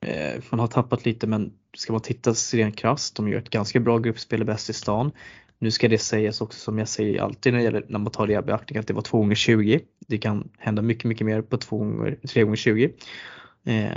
Eh, 0.00 0.42
man 0.50 0.60
har 0.60 0.66
tappat 0.66 1.04
lite 1.04 1.26
men 1.26 1.52
ska 1.76 1.92
man 1.92 2.02
titta 2.02 2.32
rent 2.32 2.76
krasst, 2.76 3.16
de 3.16 3.28
gör 3.28 3.38
ett 3.38 3.50
ganska 3.50 3.80
bra 3.80 3.98
gruppspel 3.98 4.42
i 4.42 4.44
bäst 4.44 4.70
i 4.70 4.72
stan. 4.72 5.12
Nu 5.58 5.70
ska 5.70 5.88
det 5.88 5.98
sägas 5.98 6.40
också 6.40 6.58
som 6.58 6.78
jag 6.78 6.88
säger 6.88 7.22
alltid 7.22 7.52
när 7.52 7.58
det 7.58 7.64
gäller 7.64 7.84
när 7.88 7.98
man 7.98 8.12
tar 8.12 8.26
det 8.26 8.32
i 8.32 8.42
beaktning 8.42 8.78
att 8.78 8.86
det 8.86 8.94
var 8.94 9.02
2 9.02 9.18
gånger 9.18 9.34
20 9.34 9.80
Det 10.06 10.18
kan 10.18 10.48
hända 10.58 10.82
mycket, 10.82 11.04
mycket 11.04 11.26
mer 11.26 11.42
på 11.42 11.56
2 11.56 11.78
gånger, 11.78 12.18
3 12.28 12.42
gånger 12.42 12.56
20 12.56 12.92
eh, 13.64 13.92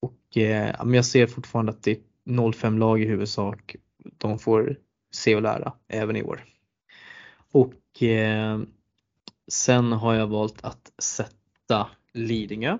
Och 0.00 0.36
eh, 0.36 0.84
men 0.84 0.94
jag 0.94 1.04
ser 1.04 1.26
fortfarande 1.26 1.72
att 1.72 1.82
det 1.82 1.90
är 1.90 2.52
05 2.52 2.78
lag 2.78 3.02
i 3.02 3.06
huvudsak. 3.06 3.76
De 4.18 4.38
får 4.38 4.76
se 5.10 5.36
och 5.36 5.42
lära 5.42 5.72
även 5.88 6.16
i 6.16 6.22
år. 6.22 6.44
Och 7.52 8.02
eh, 8.02 8.60
sen 9.48 9.92
har 9.92 10.14
jag 10.14 10.26
valt 10.26 10.64
att 10.64 10.92
sätta 10.98 11.88
Lidingö 12.12 12.78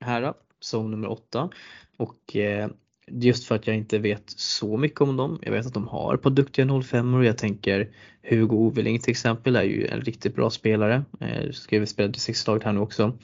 här 0.00 0.34
som 0.64 0.90
nummer 0.90 1.10
åtta. 1.10 1.50
Och 1.96 2.36
eh, 2.36 2.68
just 3.10 3.44
för 3.44 3.54
att 3.54 3.66
jag 3.66 3.76
inte 3.76 3.98
vet 3.98 4.30
så 4.30 4.76
mycket 4.76 5.00
om 5.00 5.16
dem. 5.16 5.38
Jag 5.42 5.52
vet 5.52 5.66
att 5.66 5.74
de 5.74 5.88
har 5.88 6.14
ett 6.14 6.22
par 6.22 6.30
duktiga 6.30 6.82
05 6.82 7.14
och 7.14 7.24
jag 7.24 7.38
tänker 7.38 7.88
Hugo 8.22 8.56
Oveling 8.56 8.98
till 8.98 9.10
exempel 9.10 9.56
är 9.56 9.62
ju 9.62 9.86
en 9.86 10.00
riktigt 10.00 10.34
bra 10.34 10.50
spelare. 10.50 11.04
Eh, 11.20 11.50
ska 11.50 11.80
vi 11.80 11.86
spela 11.86 12.12
sexlaget 12.12 12.64
här 12.64 12.72
nu 12.72 12.80
också. 12.80 13.18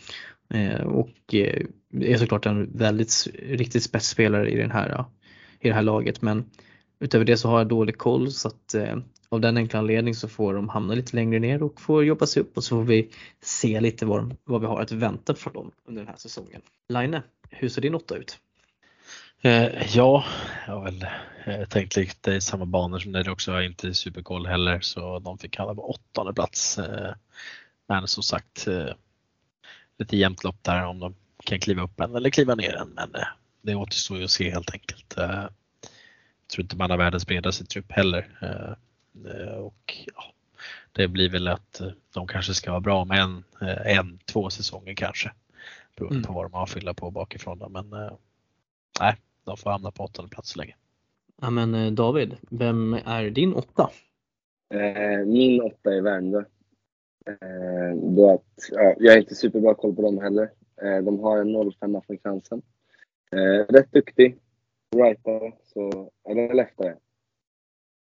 Eh, 0.54 0.80
och 0.80 1.34
eh, 1.34 1.66
är 2.00 2.16
såklart 2.16 2.46
en 2.46 2.78
väldigt 2.78 3.28
riktigt 3.34 3.82
spetsspelare 3.82 4.50
i, 4.50 4.56
den 4.56 4.70
här, 4.70 5.04
i 5.60 5.68
det 5.68 5.74
här 5.74 5.82
laget 5.82 6.22
men 6.22 6.44
utöver 7.00 7.24
det 7.24 7.36
så 7.36 7.48
har 7.48 7.58
jag 7.58 7.68
dålig 7.68 7.98
koll 7.98 8.30
så 8.30 8.48
att 8.48 8.74
eh, 8.74 8.96
av 9.30 9.40
den 9.40 9.56
enkla 9.56 9.78
anledningen 9.78 10.14
så 10.14 10.28
får 10.28 10.54
de 10.54 10.68
hamna 10.68 10.94
lite 10.94 11.16
längre 11.16 11.38
ner 11.38 11.62
och 11.62 11.80
får 11.80 12.04
jobba 12.04 12.26
sig 12.26 12.42
upp 12.42 12.56
och 12.56 12.64
så 12.64 12.76
får 12.76 12.84
vi 12.84 13.10
se 13.40 13.80
lite 13.80 14.06
vad, 14.06 14.36
vad 14.44 14.60
vi 14.60 14.66
har 14.66 14.80
att 14.80 14.92
vänta 14.92 15.34
från 15.34 15.52
dem 15.52 15.70
under 15.84 16.02
den 16.02 16.08
här 16.08 16.16
säsongen. 16.16 16.60
Line, 16.88 17.20
hur 17.50 17.68
ser 17.68 17.82
din 17.82 17.94
åtta 17.94 18.16
ut? 18.16 18.38
Eh, 19.42 19.96
ja, 19.96 20.24
jag 20.66 20.74
har 20.74 20.84
väl 20.84 21.06
eh, 21.44 21.68
tänkt 21.68 21.96
lite 21.96 22.32
i 22.32 22.40
samma 22.40 22.66
banor 22.66 22.98
som 22.98 23.12
dig 23.12 23.30
också. 23.30 23.50
Jag 23.50 23.58
har 23.58 23.62
inte 23.62 23.94
superkoll 23.94 24.46
heller 24.46 24.80
så 24.80 25.18
de 25.18 25.38
fick 25.38 25.56
hamna 25.56 25.74
på 25.74 25.90
åttonde 25.90 26.32
plats. 26.32 26.78
Eh, 26.78 27.14
men 27.88 28.08
som 28.08 28.22
sagt 28.22 28.66
eh, 28.66 28.94
lite 29.98 30.16
jämnt 30.16 30.44
lopp 30.44 30.62
där 30.62 30.86
om 30.86 30.98
de 30.98 31.14
kan 31.44 31.60
kliva 31.60 31.82
upp 31.82 32.00
en 32.00 32.16
eller 32.16 32.30
kliva 32.30 32.54
ner 32.54 32.76
en. 32.76 32.88
Men 32.88 33.14
eh, 33.14 33.26
det 33.62 33.74
återstår 33.74 34.18
ju 34.18 34.24
att 34.24 34.30
se 34.30 34.50
helt 34.50 34.72
enkelt. 34.72 35.18
Eh, 35.18 35.24
jag 35.24 36.52
tror 36.52 36.62
inte 36.62 36.76
man 36.76 36.90
har 36.90 36.98
världens 36.98 37.26
bredaste 37.26 37.64
trupp 37.64 37.92
heller. 37.92 38.38
Eh, 38.42 38.76
Eh, 39.26 39.54
och 39.54 39.98
ja, 40.14 40.22
det 40.92 41.08
blir 41.08 41.30
väl 41.30 41.48
att 41.48 41.80
eh, 41.80 41.88
de 42.14 42.26
kanske 42.26 42.54
ska 42.54 42.70
vara 42.70 42.80
bra 42.80 43.04
med 43.04 43.18
en, 43.18 43.44
eh, 43.62 43.98
en 43.98 44.18
två 44.18 44.50
säsonger 44.50 44.94
kanske. 44.94 45.32
Beroende 45.96 46.16
mm. 46.16 46.26
på 46.26 46.32
vad 46.32 46.44
de 46.44 46.52
har 46.52 46.62
att 46.62 46.70
fylla 46.70 46.94
på 46.94 47.10
bakifrån. 47.10 47.62
Men 47.70 47.90
nej, 49.00 49.16
de 49.44 49.56
får 49.56 49.70
hamna 49.70 49.90
på 49.90 50.04
åttonde 50.04 50.30
plats 50.30 50.50
så 50.50 50.58
länge. 50.58 50.74
Ja, 51.40 51.50
men 51.50 51.94
David, 51.94 52.36
vem 52.50 52.94
är 52.94 53.30
din 53.30 53.54
åtta? 53.54 53.90
min 55.26 55.60
åtta 55.60 55.94
är 55.94 56.00
Värmdö. 56.00 56.44
då 58.16 58.30
att, 58.30 58.68
ja, 58.70 58.94
jag 58.98 59.12
har 59.12 59.18
inte 59.18 59.34
superbra 59.34 59.74
koll 59.74 59.94
på 59.94 60.02
dem 60.02 60.18
heller. 60.18 60.50
de 61.02 61.20
har 61.20 61.38
en 61.38 61.72
05 61.72 62.00
från 62.06 62.18
Kransen. 62.18 62.62
rätt 63.68 63.92
duktig. 63.92 64.36
Rightare, 64.96 65.52
så, 65.64 66.10
eller 66.28 66.54
leftare 66.54 66.96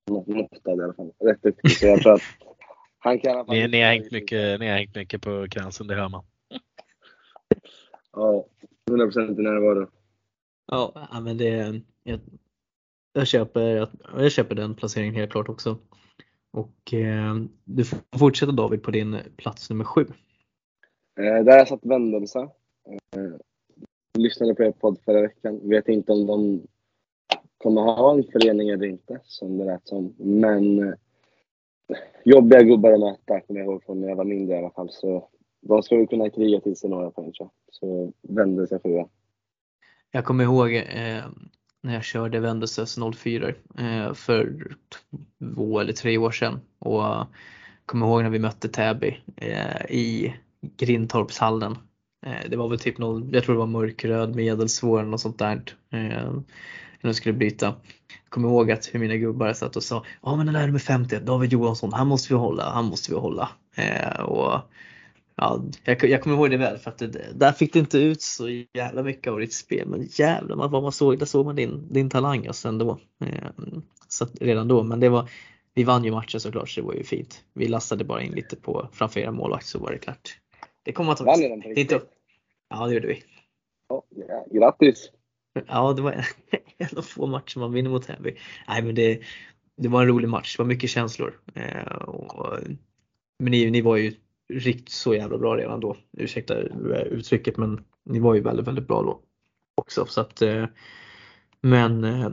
måttad 0.09 0.79
i 0.79 0.83
alla 0.83 0.93
fall. 0.93 1.11
Rätt 1.19 1.41
duktig. 1.41 1.71
Så 1.71 1.85
jag 1.85 2.01
tror 2.01 2.13
att 2.13 2.21
han 2.99 3.19
kan 3.19 3.31
i 3.31 3.33
alla 3.33 3.45
fall 3.45 3.55
ni, 3.55 3.67
ni, 3.67 3.81
har 3.81 3.89
hängt 3.89 4.11
mycket, 4.11 4.59
ni 4.59 4.67
har 4.67 4.77
hängt 4.77 4.95
mycket 4.95 5.21
på 5.21 5.47
kransen, 5.49 5.87
det 5.87 5.95
hör 5.95 6.09
man. 6.09 6.23
ja, 8.13 8.45
100 8.89 9.05
procent 9.05 9.39
i 9.39 9.41
närvaro. 9.41 9.87
Ja, 10.65 11.09
men 11.23 11.37
det 11.37 11.81
jag, 12.03 12.19
jag, 13.13 13.27
köper, 13.27 13.89
jag 14.17 14.31
köper 14.31 14.55
den 14.55 14.75
placeringen 14.75 15.15
helt 15.15 15.31
klart 15.31 15.49
också. 15.49 15.77
Och 16.51 16.93
eh, 16.93 17.35
du 17.63 17.85
får 17.85 17.99
fortsätta 18.17 18.51
David 18.51 18.83
på 18.83 18.91
din 18.91 19.17
plats 19.37 19.69
nummer 19.69 19.85
sju. 19.85 20.01
Eh, 21.19 21.43
där 21.43 21.51
har 21.51 21.57
jag 21.57 21.67
satt 21.67 21.85
Vendelse. 21.85 22.39
Eh, 23.15 23.35
lyssnade 24.19 24.55
på 24.55 24.63
er 24.63 24.71
podd 24.71 24.99
förra 25.05 25.21
veckan. 25.21 25.69
Vet 25.69 25.87
inte 25.87 26.11
om 26.11 26.27
de 26.27 26.67
kommer 27.63 27.81
ha 27.81 28.13
en 28.13 28.23
förening 28.23 28.69
eller 28.69 28.85
inte, 28.85 29.19
som 29.23 29.57
det 29.57 29.65
lät 29.65 29.87
som. 29.87 30.13
Men 30.17 30.79
eh, 30.79 30.93
jobbiga 32.23 32.61
gubbar 32.61 32.93
att 32.93 32.99
möta, 32.99 33.39
kommer 33.39 33.59
jag 33.59 33.69
ihåg 33.69 33.83
från 33.83 34.01
när 34.01 34.07
jag 34.07 34.15
var 34.15 34.25
mindre 34.25 34.55
i 34.55 34.59
alla 34.59 34.69
fall. 34.69 34.89
Så 34.91 35.29
de 35.61 35.83
ska 35.83 35.95
vi 35.95 36.07
kunna 36.07 36.29
kriga 36.29 36.59
till 36.59 36.75
sig 36.75 36.89
några 36.89 37.11
poäng 37.11 37.31
tror. 37.31 37.49
Så 37.71 38.11
vände 38.21 38.67
sig 38.67 38.79
sjua. 38.83 39.07
Jag 40.11 40.25
kommer 40.25 40.43
ihåg 40.43 40.75
eh, 40.75 41.25
när 41.81 41.93
jag 41.93 42.03
körde 42.03 42.39
Vendelses 42.39 42.97
04 43.15 43.47
eh, 43.77 44.13
för 44.13 44.67
två 45.39 45.79
eller 45.79 45.93
tre 45.93 46.17
år 46.17 46.31
sedan. 46.31 46.59
Och 46.79 47.05
eh, 47.05 47.25
kommer 47.85 48.07
ihåg 48.07 48.23
när 48.23 48.29
vi 48.29 48.39
mötte 48.39 48.69
Täby 48.69 49.17
eh, 49.35 49.85
i 49.89 50.33
Grindtorpshallen. 50.61 51.77
Eh, 52.25 52.49
det 52.49 52.57
var 52.57 52.69
väl 52.69 52.79
typ 52.79 52.97
någon, 52.97 53.29
jag 53.31 53.43
tror 53.43 53.55
det 53.55 53.59
var 53.59 53.67
mörkröd 53.67 54.35
medelsvår 54.35 55.03
något 55.03 55.21
sånt 55.21 55.39
där 55.39 55.63
eh, 55.91 55.99
när 57.01 57.09
de 57.09 57.13
skulle 57.13 57.33
byta. 57.33 57.65
Jag 57.65 58.29
kommer 58.29 58.49
ihåg 58.49 58.71
att 58.71 58.89
hur 58.93 58.99
mina 58.99 59.17
gubbar 59.17 59.53
satt 59.53 59.75
och 59.75 59.83
sa 59.83 60.05
ja 60.21 60.35
men 60.35 60.45
den 60.45 60.55
där 60.55 60.65
nummer 60.65 60.79
50, 60.79 61.19
David 61.19 61.53
Johansson, 61.53 61.93
han 61.93 62.07
måste 62.07 62.33
vi 62.33 62.39
hålla, 62.39 62.69
han 62.69 62.85
måste 62.85 63.11
vi 63.11 63.17
hålla. 63.17 63.49
Eh, 63.75 64.19
och 64.19 64.61
Ja, 65.35 65.63
jag, 65.83 66.03
jag 66.03 66.21
kommer 66.21 66.35
ihåg 66.35 66.51
det 66.51 66.57
väl 66.57 66.77
för 66.77 66.91
att 66.91 66.97
det, 66.97 67.33
där 67.35 67.51
fick 67.51 67.73
det 67.73 67.79
inte 67.79 67.97
ut 67.97 68.21
så 68.21 68.49
jävla 68.73 69.03
mycket 69.03 69.31
av 69.33 69.39
ditt 69.39 69.53
spel 69.53 69.87
men 69.87 70.07
jävlar 70.11 70.55
vad 70.67 70.83
man 70.83 70.91
såg, 70.91 71.19
där 71.19 71.25
såg 71.25 71.45
man 71.45 71.55
din, 71.55 71.93
din 71.93 72.09
talang 72.09 72.47
alltså 72.47 72.67
ändå. 72.67 72.99
Så 74.07 74.27
redan 74.41 74.67
då, 74.67 74.83
men 74.83 74.99
det 74.99 75.09
var, 75.09 75.29
vi 75.73 75.83
vann 75.83 76.03
ju 76.03 76.11
matchen 76.11 76.39
såklart 76.39 76.69
så 76.69 76.81
det 76.81 76.87
var 76.87 76.93
ju 76.93 77.03
fint. 77.03 77.43
Vi 77.53 77.67
lastade 77.67 78.03
bara 78.03 78.21
in 78.21 78.31
lite 78.31 78.55
på 78.55 78.89
framför 78.93 79.19
era 79.19 79.31
målvakt 79.31 79.65
så 79.65 79.79
var 79.79 79.91
det 79.91 79.97
klart. 79.97 80.37
Det 80.83 80.91
kommer 80.91 81.07
man 81.07 81.15
ta 81.15 81.23
inte 81.75 82.01
Ja 82.69 82.87
det 82.87 82.93
gjorde 82.93 83.07
vi. 83.07 83.23
Ja, 83.89 84.03
ja, 84.09 84.45
grattis! 84.51 85.11
Ja 85.67 85.93
det 85.93 86.01
var 86.01 86.11
en 86.77 86.97
av 86.97 87.01
få 87.01 87.25
matcher 87.25 87.59
man 87.59 87.73
vinner 87.73 87.89
mot 87.89 88.05
Heavy. 88.05 88.35
Nej 88.67 88.83
men 88.83 88.95
det, 88.95 89.21
det 89.77 89.87
var 89.87 90.01
en 90.01 90.07
rolig 90.07 90.29
match, 90.29 90.57
det 90.57 90.63
var 90.63 90.67
mycket 90.67 90.89
känslor. 90.89 91.39
Eh, 91.55 91.93
och, 91.93 92.59
men 93.39 93.51
ni, 93.51 93.71
ni 93.71 93.81
var 93.81 93.97
ju 93.97 94.13
riktigt 94.49 94.89
så 94.89 95.15
jävla 95.15 95.37
bra 95.37 95.57
redan 95.57 95.79
då. 95.79 95.97
Ursäkta 96.17 96.55
uttrycket 97.05 97.57
men 97.57 97.85
ni 98.05 98.19
var 98.19 98.35
ju 98.35 98.41
väldigt, 98.41 98.67
väldigt 98.67 98.87
bra 98.87 99.01
då 99.01 99.21
också. 99.75 100.05
Så 100.05 100.21
att, 100.21 100.41
eh, 100.41 100.65
men 101.61 102.03
eh, 102.03 102.29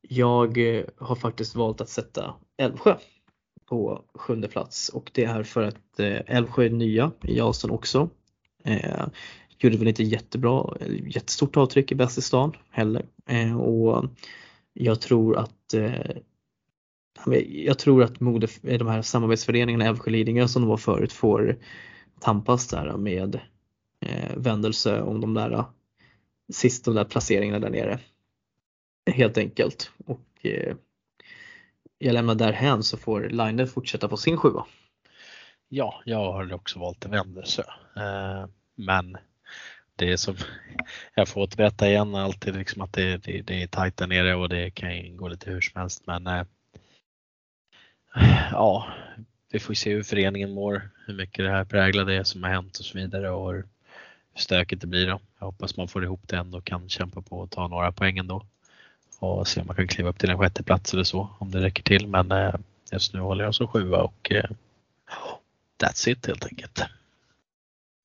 jag 0.00 0.76
eh, 0.76 0.84
har 0.96 1.16
faktiskt 1.16 1.54
valt 1.54 1.80
att 1.80 1.88
sätta 1.88 2.34
Älvsjö 2.56 2.96
på 3.68 4.04
sjunde 4.14 4.48
plats 4.48 4.88
och 4.88 5.10
det 5.14 5.24
är 5.24 5.42
för 5.42 5.62
att 5.62 6.00
eh, 6.00 6.20
Älvsjö 6.26 6.64
är 6.64 6.70
nya 6.70 7.12
i 7.22 7.40
Alston 7.40 7.70
också. 7.70 8.10
Eh, 8.64 9.06
gjorde 9.58 9.76
väl 9.76 9.88
inte 9.88 10.02
jättebra, 10.02 10.76
jättestort 11.06 11.56
avtryck 11.56 11.92
i 11.92 11.94
bäst 11.94 12.18
i 12.18 12.22
stan 12.22 12.52
heller 12.70 13.06
eh, 13.26 13.60
och 13.60 14.04
jag 14.72 15.00
tror 15.00 15.38
att 15.38 15.74
jag 17.48 17.78
tror 17.78 18.02
att 18.02 18.20
mode, 18.20 18.48
de 18.62 18.86
här 18.86 19.02
samarbetsföreningarna 19.02 19.84
Älvsjö 19.84 20.10
Lidingö 20.10 20.48
som 20.48 20.62
de 20.62 20.68
var 20.68 20.76
förut 20.76 21.12
får 21.12 21.58
tampas 22.20 22.68
där 22.68 22.96
med 22.96 23.40
eh, 24.00 24.36
Vändelse 24.36 25.02
om 25.02 25.20
de 25.20 25.34
där 25.34 25.64
sist 26.52 26.84
de 26.84 26.94
där 26.94 27.04
placeringarna 27.04 27.58
där 27.58 27.70
nere. 27.70 27.98
Helt 29.10 29.38
enkelt. 29.38 29.90
Och 30.06 30.46
eh, 30.46 30.76
jag 31.98 32.14
lämnar 32.14 32.34
därhän 32.34 32.82
så 32.82 32.96
får 32.96 33.28
Line 33.28 33.66
fortsätta 33.66 34.08
på 34.08 34.16
sin 34.16 34.36
sjua. 34.36 34.66
Ja, 35.68 36.02
jag 36.04 36.32
har 36.32 36.52
också 36.52 36.78
valt 36.78 37.04
en 37.04 37.10
Vändelse. 37.10 37.64
Eh, 37.96 38.46
men 38.74 39.16
det 39.96 40.12
är 40.12 40.16
som 40.16 40.36
jag 41.14 41.28
får 41.28 41.40
återberätta 41.40 41.88
igen 41.88 42.14
alltid 42.14 42.56
liksom 42.56 42.82
att 42.82 42.92
det, 42.92 43.16
det, 43.16 43.42
det 43.42 43.62
är 43.62 43.66
tajt 43.66 43.96
där 43.96 44.06
nere 44.06 44.34
och 44.34 44.48
det 44.48 44.70
kan 44.70 45.16
gå 45.16 45.28
lite 45.28 45.50
hur 45.50 45.60
som 45.60 45.80
helst. 45.80 46.02
Men 46.06 46.26
eh, 46.26 46.44
ja, 48.52 48.86
vi 49.52 49.58
får 49.58 49.74
se 49.74 49.94
hur 49.94 50.02
föreningen 50.02 50.50
mår, 50.50 50.90
hur 51.06 51.14
mycket 51.14 51.44
det 51.44 51.50
här 51.50 51.64
präglar 51.64 52.04
det 52.04 52.24
som 52.24 52.42
har 52.42 52.50
hänt 52.50 52.78
och 52.78 52.84
så 52.84 52.98
vidare 52.98 53.30
och 53.30 53.52
hur 53.52 53.66
stökigt 54.34 54.80
det 54.80 54.86
blir 54.86 55.06
då. 55.06 55.20
Jag 55.38 55.46
hoppas 55.46 55.76
man 55.76 55.88
får 55.88 56.04
ihop 56.04 56.28
det 56.28 56.36
ändå 56.36 56.58
och 56.58 56.64
kan 56.64 56.88
kämpa 56.88 57.22
på 57.22 57.38
och 57.38 57.50
ta 57.50 57.68
några 57.68 57.92
poäng 57.92 58.18
ändå. 58.18 58.46
Och 59.18 59.48
se 59.48 59.60
om 59.60 59.66
man 59.66 59.76
kan 59.76 59.88
kliva 59.88 60.08
upp 60.08 60.18
till 60.18 60.30
en 60.30 60.38
sjätte 60.38 60.62
plats 60.62 60.92
eller 60.92 61.04
så 61.04 61.28
om 61.38 61.50
det 61.50 61.60
räcker 61.60 61.82
till. 61.82 62.06
Men 62.06 62.32
eh, 62.32 62.54
just 62.92 63.14
nu 63.14 63.20
håller 63.20 63.44
jag 63.44 63.54
som 63.54 63.68
sjua 63.68 64.02
och 64.02 64.32
eh, 64.32 64.50
that's 65.82 66.08
it 66.08 66.26
helt 66.26 66.46
enkelt. 66.46 66.82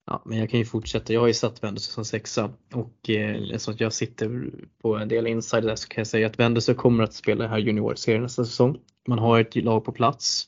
Ja, 0.06 0.22
men 0.26 0.38
jag 0.38 0.50
kan 0.50 0.60
ju 0.60 0.66
fortsätta. 0.66 1.14
Jag 1.14 1.22
har 1.22 1.28
ju 1.28 1.34
satt 1.34 1.64
Vendelsö 1.64 1.92
som 1.92 2.06
sexa 2.06 2.52
och 2.74 3.10
eh, 3.10 3.36
eftersom 3.36 3.76
jag 3.78 3.94
sitter 3.94 4.52
på 4.82 4.98
en 4.98 5.08
del 5.08 5.28
insider 5.28 5.68
där 5.68 5.76
så 5.76 5.88
kan 5.88 6.02
jag 6.02 6.08
säga 6.08 6.28
att 6.28 6.40
Vendelsö 6.40 6.74
kommer 6.74 7.04
att 7.04 7.14
spela 7.14 7.48
här 7.48 7.58
juniorserien 7.58 8.24
nästa 8.24 8.46
säsong. 8.46 8.80
Man 9.08 9.20
har 9.20 9.40
ett 9.40 9.56
lag 9.56 9.86
på 9.86 9.92
plats 9.92 10.48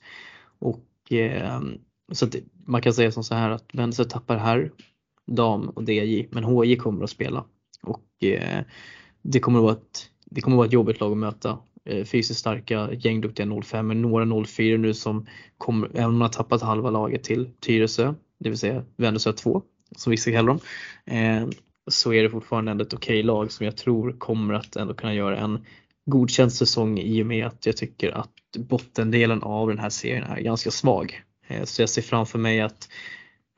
och 0.60 1.12
eh, 1.12 1.62
så 2.12 2.26
att 2.26 2.36
man 2.66 2.82
kan 2.82 2.94
säga 2.94 3.12
som 3.12 3.24
så 3.24 3.36
här 3.36 3.50
att 3.50 3.66
Vendelsö 3.74 4.04
tappar 4.04 4.38
här 4.38 4.72
dam 5.26 5.70
och 5.70 5.90
DJ 5.90 6.28
men 6.32 6.44
HJ 6.44 6.76
kommer 6.76 7.04
att 7.04 7.10
spela 7.10 7.46
och 7.82 8.24
eh, 8.24 8.64
det 9.22 9.40
kommer 9.40 9.60
att 9.60 9.64
vara 9.64 9.74
ett, 9.74 10.10
det 10.26 10.42
kommer 10.42 10.56
att 10.56 10.58
vara 10.58 10.68
ett 10.68 10.74
jobbigt 10.74 11.00
lag 11.00 11.12
att 11.12 11.18
möta. 11.18 11.58
Eh, 11.86 12.06
fysiskt 12.06 12.40
starka, 12.40 12.90
gängduktiga 12.94 13.62
05 13.64 13.88
men 13.88 14.02
några 14.02 14.46
04 14.46 14.78
nu 14.78 14.94
som 14.94 15.28
kommer, 15.58 15.90
även 15.94 16.06
om 16.06 16.14
man 16.14 16.22
har 16.22 16.30
tappat 16.30 16.62
halva 16.62 16.90
laget 16.90 17.24
till 17.24 17.50
Tyresö 17.60 18.14
det 18.40 18.50
vill 18.50 18.60
säga 18.60 18.84
Vänersö 18.98 19.34
2 19.34 19.62
som 19.96 20.12
vissa 20.12 20.32
kallar 20.32 20.48
dem, 20.48 20.60
eh, 21.06 21.48
så 21.88 22.14
är 22.14 22.24
det 22.24 22.30
fortfarande 22.30 22.72
ändå 22.72 22.84
ett 22.84 22.94
okej 22.94 23.24
lag 23.24 23.52
som 23.52 23.66
jag 23.66 23.78
tror 23.78 24.12
kommer 24.12 24.54
att 24.54 24.76
ändå 24.76 24.94
kunna 24.94 25.14
göra 25.14 25.38
en 25.38 25.66
godkänd 26.06 26.54
säsong 26.54 27.00
i 27.00 27.22
och 27.22 27.26
med 27.26 27.46
att 27.46 27.66
jag 27.66 27.78
tycker 27.78 28.12
att 28.12 28.32
bottendelen 28.58 29.44
av 29.44 29.68
den 29.68 29.80
här 29.80 29.90
serien 29.90 30.24
är 30.24 30.42
ganska 30.42 30.72
svag. 30.72 31.22
Eh, 31.48 31.64
så 31.64 31.82
jag 31.82 31.90
ser 31.90 32.02
framför 32.02 32.40
mig 32.40 32.62
att 32.62 32.90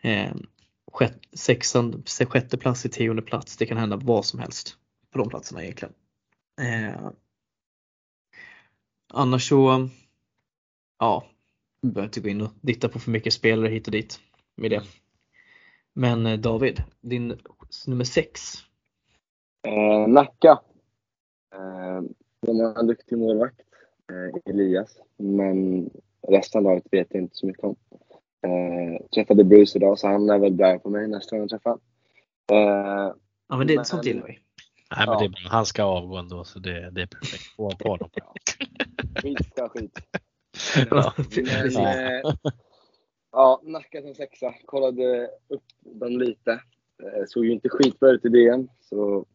eh, 0.02 0.32
sexan, 1.34 2.04
sjätte 2.06 2.58
plats 2.58 2.82
till 2.82 2.92
tionde 2.92 3.22
plats, 3.22 3.58
det 3.58 3.66
kan 3.66 3.78
hända 3.78 3.96
vad 3.96 4.26
som 4.26 4.40
helst 4.40 4.76
på 5.14 5.20
de 5.20 5.30
platserna 5.30 5.64
egentligen. 5.64 5.94
Eh, 6.62 7.10
annars 9.14 9.50
så, 9.50 9.90
ja, 11.00 11.24
behöver 11.82 12.08
inte 12.08 12.22
gå 12.22 12.30
in 12.30 12.42
och 12.42 12.52
titta 12.66 12.90
på 12.90 13.00
för 13.00 13.12
mycket 13.12 13.34
spelare 13.34 13.70
hit 13.70 13.88
och 13.88 13.92
dit 13.92 14.20
med 14.56 14.72
det. 14.72 14.82
Men 15.94 16.26
eh, 16.26 16.40
David, 16.40 16.84
din 17.02 17.40
nummer 17.88 18.04
sex? 18.04 18.54
Eh, 19.68 20.08
Nacka. 20.08 20.62
Eh, 21.54 22.02
de 22.42 22.60
har 22.60 22.80
en 22.80 22.88
duktig 22.88 23.18
målvakt, 23.18 23.62
eh, 24.12 24.54
Elias, 24.54 24.98
men 25.18 25.90
resten 26.28 26.60
av 26.60 26.64
laget 26.64 26.86
vet 26.92 27.08
jag 27.10 27.24
inte 27.24 27.36
så 27.36 27.46
mycket 27.46 27.64
om. 27.64 27.76
Eh, 28.42 29.08
träffade 29.08 29.44
Bruce 29.44 29.78
idag 29.78 30.00
så 30.00 30.08
han 30.08 30.30
är 30.30 30.40
väl 30.40 30.54
bra 30.54 30.80
på 30.80 30.90
mig 30.90 31.08
nästa 31.08 31.36
gång 31.36 31.42
jag 31.42 31.50
träffar 31.50 31.80
eh, 32.52 33.14
Ja 33.50 33.58
men 33.58 33.68
det, 33.68 33.76
men, 33.76 33.86
sånt 33.86 34.06
gillar 34.06 34.28
vi. 34.28 34.40
Nej, 34.96 35.08
men 35.08 35.32
det, 35.32 35.50
han 35.50 35.66
ska 35.66 35.84
avgå 35.84 36.18
ändå 36.18 36.44
så 36.44 36.60
det, 36.60 36.90
det 36.92 37.02
är 37.02 37.08
perfekt. 37.08 37.58
På 37.58 37.90
honom. 37.90 38.10
skit 39.22 39.46
ska 39.52 39.70
skit. 39.70 40.00
Ja, 40.90 41.14
men, 41.76 41.86
eh, 41.86 42.34
Ja, 43.32 43.62
Nacka 43.64 44.02
som 44.02 44.16
sexa. 44.16 44.54
Kollade 44.66 45.30
upp 45.48 45.64
dem 46.02 46.20
lite. 46.20 46.52
Eh, 47.04 47.26
såg 47.28 47.46
ju 47.46 47.52
inte 47.52 47.70
skitbra 47.70 48.10
ut 48.10 48.26
i 48.26 48.30
DM, 48.30 48.68
så 48.80 49.26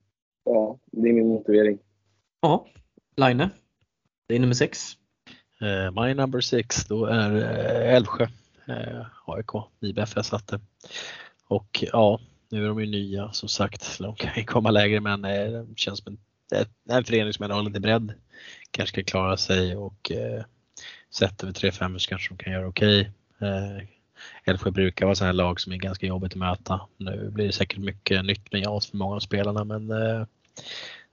ja, 0.45 0.79
det 0.87 1.09
är 1.09 1.13
min 1.13 1.29
motivering. 1.29 1.79
Ja, 2.41 2.67
Line. 3.17 3.49
Det 4.27 4.35
är 4.35 4.41
nummer 4.41 4.55
sex. 4.55 4.93
Uh, 5.63 6.03
my 6.03 6.15
number 6.15 6.41
six, 6.41 6.85
då 6.85 7.07
är 7.07 7.31
Älvsjö. 7.81 8.27
Uh, 8.69 9.07
AIK, 9.27 9.51
IBF 9.81 10.13
jag 10.17 10.25
satte. 10.25 10.61
Och 11.49 11.85
ja, 11.93 12.21
nu 12.53 12.65
är 12.65 12.69
de 12.69 12.81
ju 12.81 12.87
nya 12.87 13.33
som 13.33 13.49
sagt. 13.49 13.99
De 13.99 14.15
kan 14.15 14.31
ju 14.37 14.45
komma 14.45 14.71
lägre 14.71 15.01
men 15.01 15.25
eh, 15.25 15.51
det 15.51 15.79
känns 15.79 15.99
som 15.99 16.19
en, 16.51 16.67
en 16.97 17.05
förening 17.05 17.33
som 17.33 17.43
ändå 17.43 17.57
har 17.57 17.63
lite 17.63 17.81
bredd. 17.81 18.13
Kanske 18.71 18.95
kan 18.95 19.05
klara 19.05 19.37
sig 19.37 19.77
och 19.77 20.13
eh, 20.13 20.45
sett 21.11 21.43
över 21.43 21.53
3-5 21.53 21.99
så 21.99 22.09
kanske 22.09 22.35
de 22.35 22.45
kan 22.45 22.53
göra 22.53 22.69
okej. 22.69 23.11
Okay. 23.37 23.87
Älvsjö 24.45 24.71
brukar 24.71 25.07
vara 25.07 25.15
sådana 25.15 25.33
lag 25.33 25.61
som 25.61 25.73
är 25.73 25.77
ganska 25.77 26.07
jobbigt 26.07 26.33
att 26.33 26.39
möta. 26.39 26.81
Nu 26.97 27.31
blir 27.31 27.47
det 27.47 27.53
säkert 27.53 27.79
mycket 27.79 28.25
nytt 28.25 28.53
med 28.53 28.61
JAS 28.61 28.87
för 28.87 28.97
många 28.97 29.17
av 29.17 29.21
spelarna 29.21 29.65
men 29.65 29.91
eh, 29.91 30.27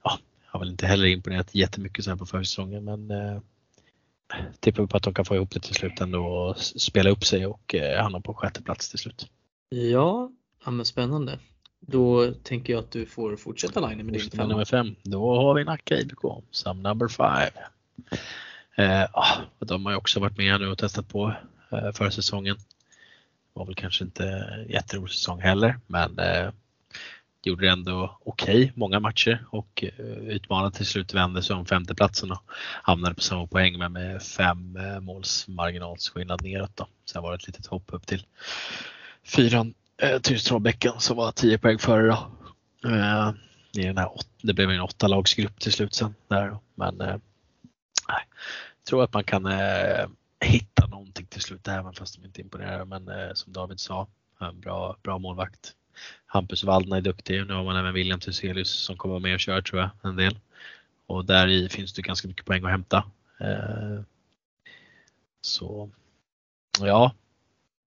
ja, 0.04 0.20
jag 0.46 0.52
har 0.52 0.60
väl 0.60 0.70
inte 0.70 0.88
heller 0.88 1.06
imponerat 1.06 1.56
jättemycket 1.56 2.04
så 2.06 2.12
här 2.12 2.18
på 2.18 2.26
försäsongen 2.26 2.84
men 2.84 3.12
eh, 3.12 3.42
tippar 4.60 4.86
på 4.86 4.98
att 4.98 5.04
de 5.04 5.14
kan 5.14 5.26
få 5.26 5.36
ihop 5.36 5.52
det 5.52 5.60
till 5.60 5.76
slut 5.76 6.02
ändå 6.02 6.26
och 6.26 6.58
spela 6.58 7.10
upp 7.10 7.26
sig 7.26 7.46
och 7.46 7.76
eh, 7.76 8.02
hamna 8.04 8.22
på 8.22 8.34
sjätte 8.34 8.62
plats 8.62 8.90
till 8.90 9.00
slut. 9.00 9.28
Ja, 9.70 10.32
ja 10.70 10.74
men 10.74 10.86
spännande. 10.86 11.40
Då 11.80 12.34
tänker 12.34 12.74
jag 12.74 12.80
att 12.80 12.92
du 12.92 13.06
får 13.06 13.36
fortsätta 13.36 13.88
line 13.88 14.06
med 14.06 14.14
din 14.14 14.32
femma. 14.32 14.48
Nummer 14.48 14.66
fem. 14.66 14.96
Då 15.04 15.36
har 15.36 15.54
vi 15.54 15.64
Nacka 15.64 15.98
IBK, 15.98 16.22
some 16.52 16.90
number 16.90 17.08
five. 17.08 17.52
Eh, 18.78 19.10
de 19.60 19.86
har 19.86 19.92
ju 19.92 19.98
också 19.98 20.20
varit 20.20 20.38
med 20.38 20.62
nu 20.62 20.68
och 20.68 20.78
testat 20.78 21.08
på 21.08 21.34
eh, 21.72 21.92
förra 21.94 22.12
säsongen 22.12 22.58
var 23.54 23.66
väl 23.66 23.76
kanske 23.76 24.04
inte 24.04 24.46
jätterolig 24.70 25.12
säsong 25.12 25.42
heller 25.42 25.80
men 25.88 26.20
eh, 26.20 26.50
gjorde 27.44 27.66
det 27.66 27.72
ändå 27.72 28.18
okej 28.26 28.56
okay, 28.56 28.72
många 28.76 29.00
matcher 29.00 29.46
och 29.50 29.84
eh, 29.84 30.06
utmanade 30.06 30.76
till 30.76 30.86
slut 30.86 31.14
vände 31.14 31.44
sig 31.44 31.56
om 31.56 31.66
femteplatsen 31.66 32.32
och 32.32 32.44
hamnade 32.84 33.16
på 33.16 33.22
samma 33.22 33.48
poäng 33.48 33.78
men 33.78 33.94
med 33.94 34.22
fem 34.22 34.76
eh, 34.76 35.00
måls 35.00 35.48
marginalskillnad 35.48 36.44
neråt 36.44 36.76
då. 36.76 36.88
Sen 37.06 37.24
var 37.24 37.32
det 37.32 37.36
ett 37.36 37.48
litet 37.48 37.66
hopp 37.68 37.94
upp 37.94 38.08
till 38.08 38.26
fyran 39.24 39.74
eh, 40.02 40.20
Tyresö-Trollbäcken 40.20 41.00
som 41.00 41.18
var 41.18 41.32
10 41.32 41.58
poäng 41.58 41.80
före 41.80 42.08
då. 42.08 42.32
Eh, 42.90 43.32
i 43.74 43.86
den 43.86 43.98
här, 43.98 44.10
det 44.42 44.54
blev 44.54 44.70
en 44.70 44.82
åtta 44.82 45.08
lagsgrupp 45.08 45.60
till 45.60 45.72
slut 45.72 45.94
sen 45.94 46.16
där 46.28 46.58
men 46.76 47.02
eh, 47.02 47.18
jag 48.08 48.86
tror 48.90 49.04
att 49.04 49.14
man 49.14 49.24
kan 49.24 49.46
eh, 49.46 50.08
hitta 50.40 50.88
någonting 50.88 51.26
till 51.26 51.42
slut 51.42 51.68
även 51.68 51.94
fast 51.94 52.16
de 52.16 52.26
inte 52.26 52.42
imponerar. 52.42 52.86
Men 52.86 53.08
eh, 53.08 53.34
som 53.34 53.54
David 53.54 53.80
sa, 53.80 54.08
en 54.40 54.60
bra, 54.60 54.98
bra 55.04 55.18
målvakt. 55.18 55.74
Hampus 56.26 56.64
Waldner 56.64 56.98
är 56.98 57.02
duktig. 57.02 57.48
Nu 57.48 57.54
har 57.54 57.64
man 57.64 57.76
även 57.76 57.94
William 57.94 58.20
Thyselius 58.20 58.70
som 58.70 58.98
kommer 58.98 59.20
med 59.20 59.34
och 59.34 59.40
kör 59.40 59.62
tror 59.62 59.82
jag 59.82 59.90
en 60.04 60.16
del. 60.16 60.40
Och 61.06 61.26
där 61.26 61.48
i 61.48 61.70
finns 61.70 61.94
det 61.94 62.02
ganska 62.02 62.28
mycket 62.28 62.46
poäng 62.46 62.64
att 62.64 62.72
hämta. 62.72 62.98
Eh, 63.40 64.02
så 65.42 65.90
ja, 66.80 67.14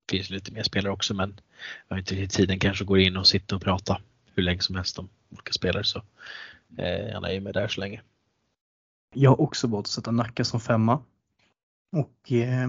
det 0.06 0.16
finns 0.16 0.30
lite 0.30 0.52
mer 0.52 0.62
spelare 0.62 0.92
också 0.92 1.14
men 1.14 1.40
jag 1.88 1.94
har 1.94 1.98
inte 1.98 2.14
riktigt 2.14 2.32
tiden 2.36 2.58
kanske 2.58 2.84
går 2.84 2.98
in 2.98 3.16
och 3.16 3.26
sitta 3.26 3.56
och 3.56 3.62
prata 3.62 4.00
hur 4.34 4.42
länge 4.42 4.60
som 4.60 4.76
helst 4.76 4.98
om 4.98 5.08
olika 5.30 5.52
spelare 5.52 5.84
så 5.84 6.02
eh, 6.78 7.08
jag 7.08 7.22
nöjer 7.22 7.40
mig 7.40 7.52
där 7.52 7.68
så 7.68 7.80
länge. 7.80 8.02
Jag 9.14 9.30
har 9.30 9.40
också 9.40 9.66
valt 9.66 9.86
att 9.86 9.90
sätta 9.90 10.10
Nacka 10.10 10.44
som 10.44 10.60
femma. 10.60 11.02
Och 11.92 12.32
eh, 12.32 12.68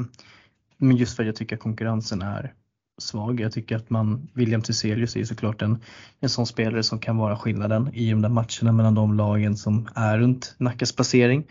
men 0.77 0.97
just 0.97 1.15
för 1.15 1.23
att 1.23 1.27
jag 1.27 1.35
tycker 1.35 1.55
att 1.55 1.61
konkurrensen 1.61 2.21
är 2.21 2.53
svag. 2.97 3.39
Jag 3.39 3.51
tycker 3.51 3.75
att 3.75 3.89
man, 3.89 4.29
William 4.33 4.61
Tiselius 4.61 5.15
är 5.15 5.23
såklart 5.23 5.61
en, 5.61 5.81
en 6.19 6.29
sån 6.29 6.45
spelare 6.45 6.83
som 6.83 6.99
kan 6.99 7.17
vara 7.17 7.37
skillnaden 7.37 7.93
i 7.93 8.09
de 8.11 8.21
där 8.21 8.29
matcherna 8.29 8.71
mellan 8.71 8.95
de 8.95 9.13
lagen 9.17 9.57
som 9.57 9.89
är 9.95 10.17
runt 10.17 10.55
Nackas 10.57 10.95
placering. 10.95 11.47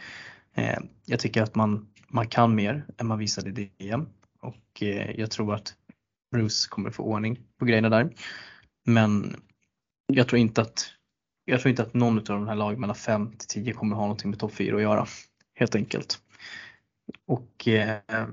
Eh, 0.55 0.78
jag 1.07 1.20
tycker 1.20 1.43
att 1.43 1.55
man, 1.55 1.86
man 2.09 2.28
kan 2.28 2.55
mer 2.55 2.84
än 2.99 3.07
man 3.07 3.18
visade 3.18 3.51
i 3.51 3.70
DM 3.78 4.07
och 4.40 4.82
eh, 4.82 5.11
jag 5.20 5.30
tror 5.30 5.55
att 5.55 5.74
Bruce 6.33 6.68
kommer 6.68 6.91
få 6.91 7.03
ordning 7.03 7.39
på 7.59 7.64
grejerna 7.64 7.89
där. 7.89 8.11
Men 8.87 9.37
jag 10.07 10.28
tror 10.28 10.39
inte 10.39 10.61
att 10.61 10.93
jag 11.45 11.61
tror 11.61 11.70
inte 11.70 11.83
att 11.83 11.95
någon 11.95 12.18
av 12.18 12.24
de 12.24 12.49
här 12.49 12.57
lagen 12.57 12.80
mellan 12.80 12.97
5 12.97 13.33
till 13.33 13.49
10 13.49 13.72
kommer 13.72 13.97
ha 13.97 14.03
någonting 14.03 14.30
med 14.30 14.39
topp 14.39 14.53
4 14.53 14.76
att 14.76 14.83
göra. 14.83 15.07
Helt 15.55 15.74
enkelt. 15.74 16.18
Och 17.26 17.68
eh, 17.68 18.26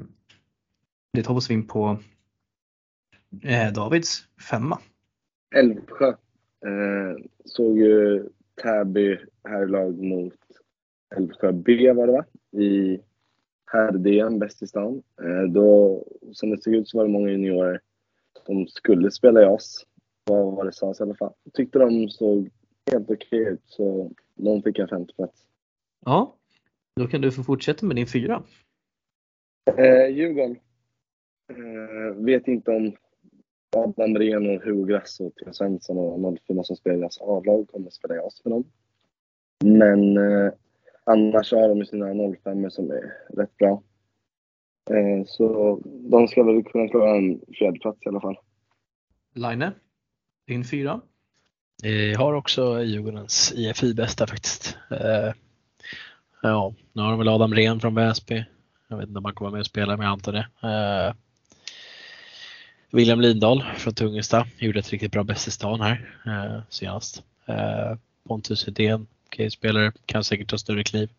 det 1.13 1.23
tar 1.23 1.33
oss 1.33 1.51
in 1.51 1.67
på 1.67 1.97
eh, 3.43 3.73
Davids 3.73 4.27
femma. 4.49 4.79
Älvsjö. 5.55 6.09
Eh, 6.09 7.25
såg 7.45 7.77
ju 7.77 8.25
Täby 8.63 9.17
herrlag 9.43 10.03
mot 10.03 10.33
Älvsjö 11.15 11.51
B 11.51 11.93
var 11.93 12.07
det 12.07 12.13
va? 12.13 12.25
I 12.61 12.99
herr-DM, 13.71 14.39
bäst 14.39 14.63
i 14.63 14.67
stan. 14.67 15.03
Eh, 15.21 15.51
då, 15.51 16.03
som 16.31 16.49
det 16.49 16.61
såg 16.61 16.73
ut 16.73 16.89
så 16.89 16.97
var 16.97 17.05
det 17.05 17.11
många 17.11 17.29
juniorer 17.29 17.81
som 18.49 18.67
skulle 18.67 19.11
spela 19.11 19.41
i 19.41 19.45
oss. 19.45 19.85
Vad 20.23 20.55
var 20.55 20.65
det 20.65 20.73
sades 20.73 20.99
i 20.99 21.03
alla 21.03 21.15
fall. 21.15 21.33
Jag 21.43 21.53
tyckte 21.53 21.79
de 21.79 22.09
såg 22.09 22.49
helt 22.91 23.11
okej 23.11 23.39
ut 23.39 23.61
så 23.65 24.11
de 24.35 24.63
fick 24.63 24.79
en 24.79 24.87
femte 24.87 25.13
plats. 25.13 25.47
Ja, 26.05 26.35
då 26.95 27.07
kan 27.07 27.21
du 27.21 27.31
få 27.31 27.43
fortsätta 27.43 27.85
med 27.85 27.95
din 27.95 28.07
fyra. 28.07 28.43
Eh, 29.77 30.07
Djurgården. 30.07 30.59
Eh, 31.49 32.15
vet 32.15 32.47
inte 32.47 32.71
om 32.71 32.95
Adam 33.75 34.17
Rehn 34.17 34.55
och 34.55 34.63
Hugo 34.63 34.85
Grass 34.85 35.19
och 35.19 35.35
Theo 35.35 35.53
Svensson 35.53 35.97
och 35.97 36.37
04 36.47 36.63
som 36.63 36.75
spelar 36.75 36.97
i 36.97 36.99
deras 36.99 37.21
A-lag 37.21 37.67
kommer 37.71 37.87
att 37.87 37.93
spela 37.93 38.15
i 38.15 38.19
oss 38.19 38.41
för 38.43 38.49
dem. 38.49 38.63
Men 39.63 40.17
eh, 40.17 40.53
annars 41.03 41.51
har 41.51 41.69
de 41.69 41.85
sina 41.85 42.35
05 42.43 42.71
som 42.71 42.91
är 42.91 43.13
rätt 43.29 43.57
bra. 43.57 43.83
Eh, 44.89 45.25
så 45.25 45.79
de 45.83 46.27
ska 46.27 46.43
väl 46.43 46.63
kunna 46.63 46.87
klara 46.87 47.17
en 47.17 47.41
fjärdeplats 47.59 48.05
i 48.05 48.09
alla 48.09 48.21
fall. 48.21 48.37
Line, 49.35 49.71
din 50.47 50.63
fyra? 50.63 51.01
Jag 51.83 52.19
har 52.19 52.33
också 52.33 52.83
Djurgårdens 52.83 53.53
IFI 53.55 53.93
bästa 53.93 54.27
faktiskt. 54.27 54.77
Eh, 54.91 55.33
ja, 56.41 56.73
nu 56.93 57.01
har 57.01 57.09
de 57.09 57.19
väl 57.19 57.27
Adam 57.27 57.53
Rehn 57.53 57.79
från 57.79 57.95
Väsby. 57.95 58.45
Jag 58.87 58.97
vet 58.97 59.07
inte 59.07 59.17
om 59.17 59.25
han 59.25 59.33
kommer 59.33 59.51
med 59.51 59.59
och 59.59 59.65
spela, 59.65 59.97
men 59.97 60.05
jag 60.05 60.11
antar 60.11 60.33
det. 60.33 60.47
Eh, 60.67 61.13
William 62.91 63.21
Lindahl 63.21 63.63
från 63.77 63.93
Tungesta 63.93 64.47
gjorde 64.57 64.79
ett 64.79 64.89
riktigt 64.89 65.11
bra 65.11 65.23
bäst 65.23 65.47
i 65.47 65.51
stan 65.51 65.81
här 65.81 66.15
eh, 66.25 66.61
senast. 66.69 67.23
Eh, 67.45 67.97
Pontus 68.27 68.65
Hedén, 68.65 69.07
okej 69.25 69.51
spelare, 69.51 69.91
kan 70.05 70.23
säkert 70.23 70.49
ta 70.49 70.57
större 70.57 70.83
kliv. 70.83 71.09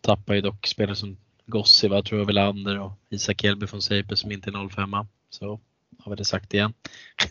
Tappar 0.00 0.34
ju 0.34 0.40
dock 0.40 0.66
spelare 0.66 0.96
som 0.96 1.16
Gossiva, 1.50 2.02
tror 2.02 2.20
jag, 2.20 2.26
Welander 2.26 2.78
och 2.78 2.92
Isak 3.08 3.44
Elby 3.44 3.66
från 3.66 3.82
Seipe 3.82 4.16
som 4.16 4.32
inte 4.32 4.50
är 4.50 4.68
05 4.68 4.90
Så 5.30 5.60
har 5.98 6.10
vi 6.10 6.16
det 6.16 6.24
sagt 6.24 6.54
igen. 6.54 6.72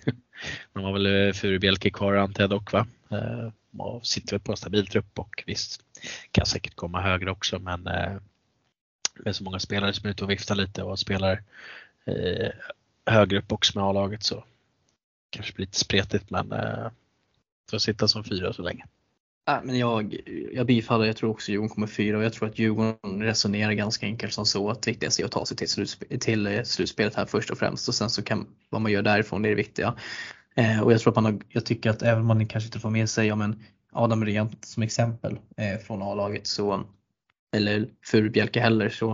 De 0.73 0.83
har 0.83 0.93
väl 0.93 1.27
eh, 1.27 1.33
Furubjelke 1.33 1.89
kvar 1.89 2.15
antar 2.15 2.43
jag 2.43 2.49
dock 2.49 2.71
va? 2.71 2.87
Eh, 3.11 3.49
och 3.77 4.07
sitter 4.07 4.31
väl 4.31 4.39
på 4.39 4.51
en 4.51 4.57
stabil 4.57 4.87
trupp 4.87 5.19
och 5.19 5.43
visst 5.47 5.81
kan 6.31 6.45
säkert 6.45 6.75
komma 6.75 7.01
högre 7.01 7.31
också 7.31 7.59
men 7.59 7.87
eh, 7.87 8.17
med 9.15 9.35
så 9.35 9.43
många 9.43 9.59
spelare 9.59 9.93
som 9.93 10.05
är 10.05 10.11
ute 10.11 10.23
och 10.23 10.29
viftar 10.29 10.55
lite 10.55 10.83
och 10.83 10.99
spelar 10.99 11.43
högre 13.05 13.37
upp 13.37 13.51
också 13.51 13.79
med 13.79 13.87
A-laget 13.87 14.23
så 14.23 14.43
kanske 15.29 15.53
blir 15.53 15.65
lite 15.65 15.79
spretigt 15.79 16.29
men 16.29 16.53
får 17.69 17.77
sitta 17.77 18.07
som 18.07 18.23
fyra 18.23 18.53
så 18.53 18.61
länge. 18.61 18.85
Äh, 19.49 19.59
men 19.63 19.77
jag, 19.77 20.17
jag 20.53 20.65
bifaller, 20.65 21.05
jag 21.05 21.17
tror 21.17 21.29
också 21.29 21.51
Djurgården 21.51 21.69
kommer 21.69 21.87
fyra 21.87 22.17
och 22.17 22.23
jag 22.23 22.33
tror 22.33 22.49
att 22.49 22.59
Djurgården 22.59 23.23
resonerar 23.23 23.71
ganska 23.71 24.05
enkelt 24.05 24.33
som 24.33 24.45
så 24.45 24.69
att 24.69 24.81
det 24.81 24.91
viktigaste 24.91 25.21
är 25.21 25.25
att 25.25 25.31
ta 25.31 25.45
sig 25.45 25.57
till, 25.57 25.69
slutsp 25.69 26.03
till 26.19 26.47
eh, 26.47 26.63
slutspelet 26.63 27.15
här 27.15 27.25
först 27.25 27.49
och 27.49 27.57
främst 27.57 27.87
och 27.87 27.95
sen 27.95 28.09
så 28.09 28.23
kan 28.23 28.47
vad 28.69 28.81
man 28.81 28.91
gör 28.91 29.01
därifrån 29.01 29.41
det 29.41 29.47
är 29.47 29.49
det 29.49 29.55
viktiga. 29.55 29.95
Eh, 30.55 30.81
och 30.81 30.93
jag 30.93 30.99
tror 30.99 31.11
att 31.11 31.15
man 31.15 31.25
har, 31.25 31.39
jag 31.49 31.65
tycker 31.65 31.89
att 31.89 32.01
även 32.01 32.21
om 32.21 32.27
man 32.27 32.47
kanske 32.47 32.67
inte 32.67 32.79
får 32.79 32.89
med 32.89 33.09
sig, 33.09 33.27
ja 33.27 33.35
men 33.35 33.63
Adam 33.91 34.25
Rehn 34.25 34.49
som 34.61 34.83
exempel 34.83 35.39
eh, 35.57 35.79
från 35.79 36.01
A-laget 36.01 36.47
så 36.47 36.83
eller 37.55 37.89
Furubjelke 38.05 38.59
heller 38.59 38.89
så 38.89 39.07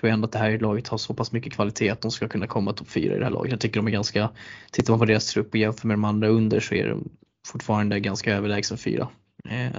tror 0.00 0.08
jag 0.08 0.10
ändå 0.10 0.26
att 0.26 0.32
det 0.32 0.38
här 0.38 0.58
laget 0.58 0.88
har 0.88 0.98
så 0.98 1.14
pass 1.14 1.32
mycket 1.32 1.52
kvalitet 1.52 1.90
att 1.90 2.00
de 2.00 2.10
ska 2.10 2.28
kunna 2.28 2.46
komma 2.46 2.72
topp 2.72 2.88
4 2.88 3.14
i 3.14 3.18
det 3.18 3.24
här 3.24 3.32
laget. 3.32 3.50
Jag 3.50 3.60
tycker 3.60 3.76
de 3.80 3.86
är 3.86 3.92
ganska, 3.92 4.30
tittar 4.70 4.92
man 4.92 4.98
på 4.98 5.04
deras 5.04 5.32
trupp 5.32 5.48
och 5.48 5.56
jämför 5.56 5.88
med 5.88 5.94
de 5.94 6.04
andra 6.04 6.28
under 6.28 6.60
så 6.60 6.74
är 6.74 6.88
de 6.88 7.08
fortfarande 7.46 8.00
ganska 8.00 8.34
överlägsen 8.34 8.78
fyra. 8.78 9.08
Eh, 9.48 9.72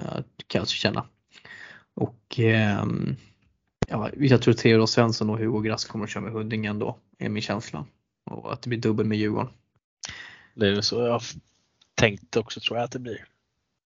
kan 0.47 0.59
jag 0.59 0.67
känna. 0.67 1.05
Och 1.93 2.39
eh, 2.39 2.85
ja, 3.87 4.09
jag 4.17 4.41
tror 4.41 4.53
Theodor 4.53 4.85
Svensson 4.85 5.29
och 5.29 5.37
Hugo 5.37 5.61
Grass 5.61 5.85
kommer 5.85 6.05
att 6.05 6.11
köra 6.11 6.23
med 6.23 6.33
Huddinge 6.33 6.69
ändå, 6.69 6.97
är 7.17 7.29
min 7.29 7.41
känsla. 7.41 7.85
Och 8.25 8.53
att 8.53 8.61
det 8.61 8.69
blir 8.69 8.79
dubbel 8.79 9.05
med 9.05 9.17
Djurgården. 9.17 9.51
Det 10.55 10.67
är 10.67 10.81
så 10.81 11.01
jag 11.01 11.21
tänkt 11.95 12.37
också 12.37 12.59
tror 12.59 12.77
jag 12.77 12.85
att 12.85 12.91
det 12.91 12.99
blir. 12.99 13.25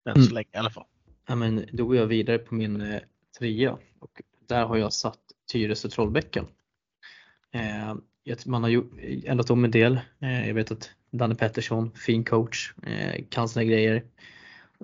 Än 0.10 0.16
Mm. 0.16 0.28
så 0.28 0.34
länge 0.34 0.48
i 0.54 0.58
alla 0.58 0.70
fall. 0.70 0.86
Ja, 1.28 1.36
men 1.36 1.66
då 1.74 1.86
går 1.86 1.96
jag 1.96 2.06
vidare 2.08 2.38
på 2.38 2.56
min 2.56 2.82
eh, 2.82 3.02
trea 3.40 3.78
och 4.00 4.22
där 4.48 4.66
har 4.66 4.78
jag 4.78 4.94
satt 4.94 5.20
Tyresö 5.52 5.90
Trollbäcken. 5.90 6.46
Eh, 7.52 7.96
man 8.46 8.64
har 8.64 8.70
ju 8.70 8.84
ändrat 9.26 9.50
om 9.50 9.66
en 9.66 9.72
del. 9.72 10.00
Eh, 10.20 10.48
jag 10.48 10.54
vet 10.54 10.72
att 10.72 10.92
Danne 11.12 11.36
Pettersson, 11.36 11.92
fin 11.96 12.24
coach, 12.24 12.74
eh, 12.84 13.24
kan 13.30 13.50
sina 13.50 13.64
grejer. 13.64 14.04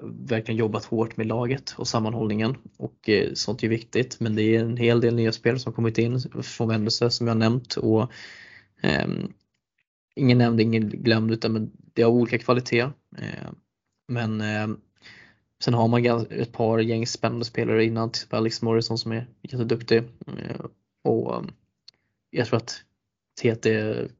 Verkligen 0.03 0.59
jobbat 0.59 0.85
hårt 0.85 1.17
med 1.17 1.27
laget 1.27 1.73
och 1.77 1.87
sammanhållningen 1.87 2.57
och 2.77 3.09
eh, 3.09 3.33
sånt 3.33 3.63
är 3.63 3.67
viktigt. 3.67 4.19
Men 4.19 4.35
det 4.35 4.43
är 4.43 4.59
en 4.59 4.77
hel 4.77 5.01
del 5.01 5.15
nya 5.15 5.31
spelare 5.31 5.59
som 5.59 5.73
kommit 5.73 5.97
in 5.97 6.19
från 6.43 6.67
Vändelse 6.67 7.09
som 7.09 7.27
jag 7.27 7.37
nämnt 7.37 7.75
och 7.75 8.11
ehm, 8.81 9.33
ingen 10.15 10.37
nämnd, 10.37 10.61
ingen 10.61 10.89
glömd 10.89 11.31
utan 11.31 11.53
men 11.53 11.71
det 11.93 12.01
har 12.01 12.11
olika 12.11 12.37
kvalitet. 12.37 12.81
Eh, 13.17 13.49
men 14.07 14.41
eh, 14.41 14.67
Sen 15.63 15.73
har 15.73 15.87
man 15.87 16.05
ett 16.29 16.51
par 16.51 16.79
gäng 16.79 17.07
spännande 17.07 17.45
spelare 17.45 17.85
innan, 17.85 18.11
typ 18.11 18.33
Alex 18.33 18.61
Morrison 18.61 18.97
som 18.97 19.11
är 19.11 19.27
jätteduktig. 19.41 19.97
Eh, 20.27 20.65
och 21.03 21.37
um, 21.37 21.51
jag 22.29 22.47
tror 22.47 22.57
att 22.57 22.83
TT 23.41 23.69
är 23.73 24.11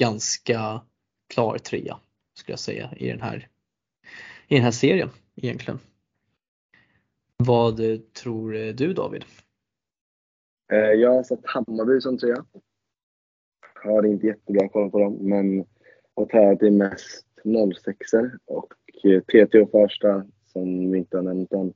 ganska 0.00 0.80
klar 1.34 1.58
trea 1.58 1.98
skulle 2.34 2.52
jag 2.52 2.60
säga 2.60 2.94
i 2.96 3.08
den 3.08 3.20
här, 3.20 3.48
i 4.48 4.54
den 4.54 4.64
här 4.64 4.70
serien 4.70 5.08
egentligen. 5.36 5.78
Vad 7.36 7.80
eh, 7.80 7.98
tror 7.98 8.56
eh, 8.56 8.74
du 8.74 8.92
David? 8.92 9.24
Eh, 10.72 10.78
jag 10.78 11.14
har 11.14 11.22
satt 11.22 11.40
Hammarby 11.44 12.00
som 12.00 12.18
trea. 12.18 12.44
Har 13.74 14.06
inte 14.06 14.26
jättebra 14.26 14.68
koll 14.68 14.90
på 14.90 14.98
dem, 14.98 15.18
men 15.20 15.64
har 16.16 16.26
tävlat 16.26 16.62
i 16.62 16.70
mest 16.70 17.26
06 17.84 18.10
och 18.44 18.74
TT 19.32 19.60
och 19.60 19.70
Farsta, 19.70 20.26
som 20.46 20.92
vi 20.92 20.98
inte 20.98 21.16
har 21.16 21.22
nämnt 21.22 21.52
än, 21.52 21.72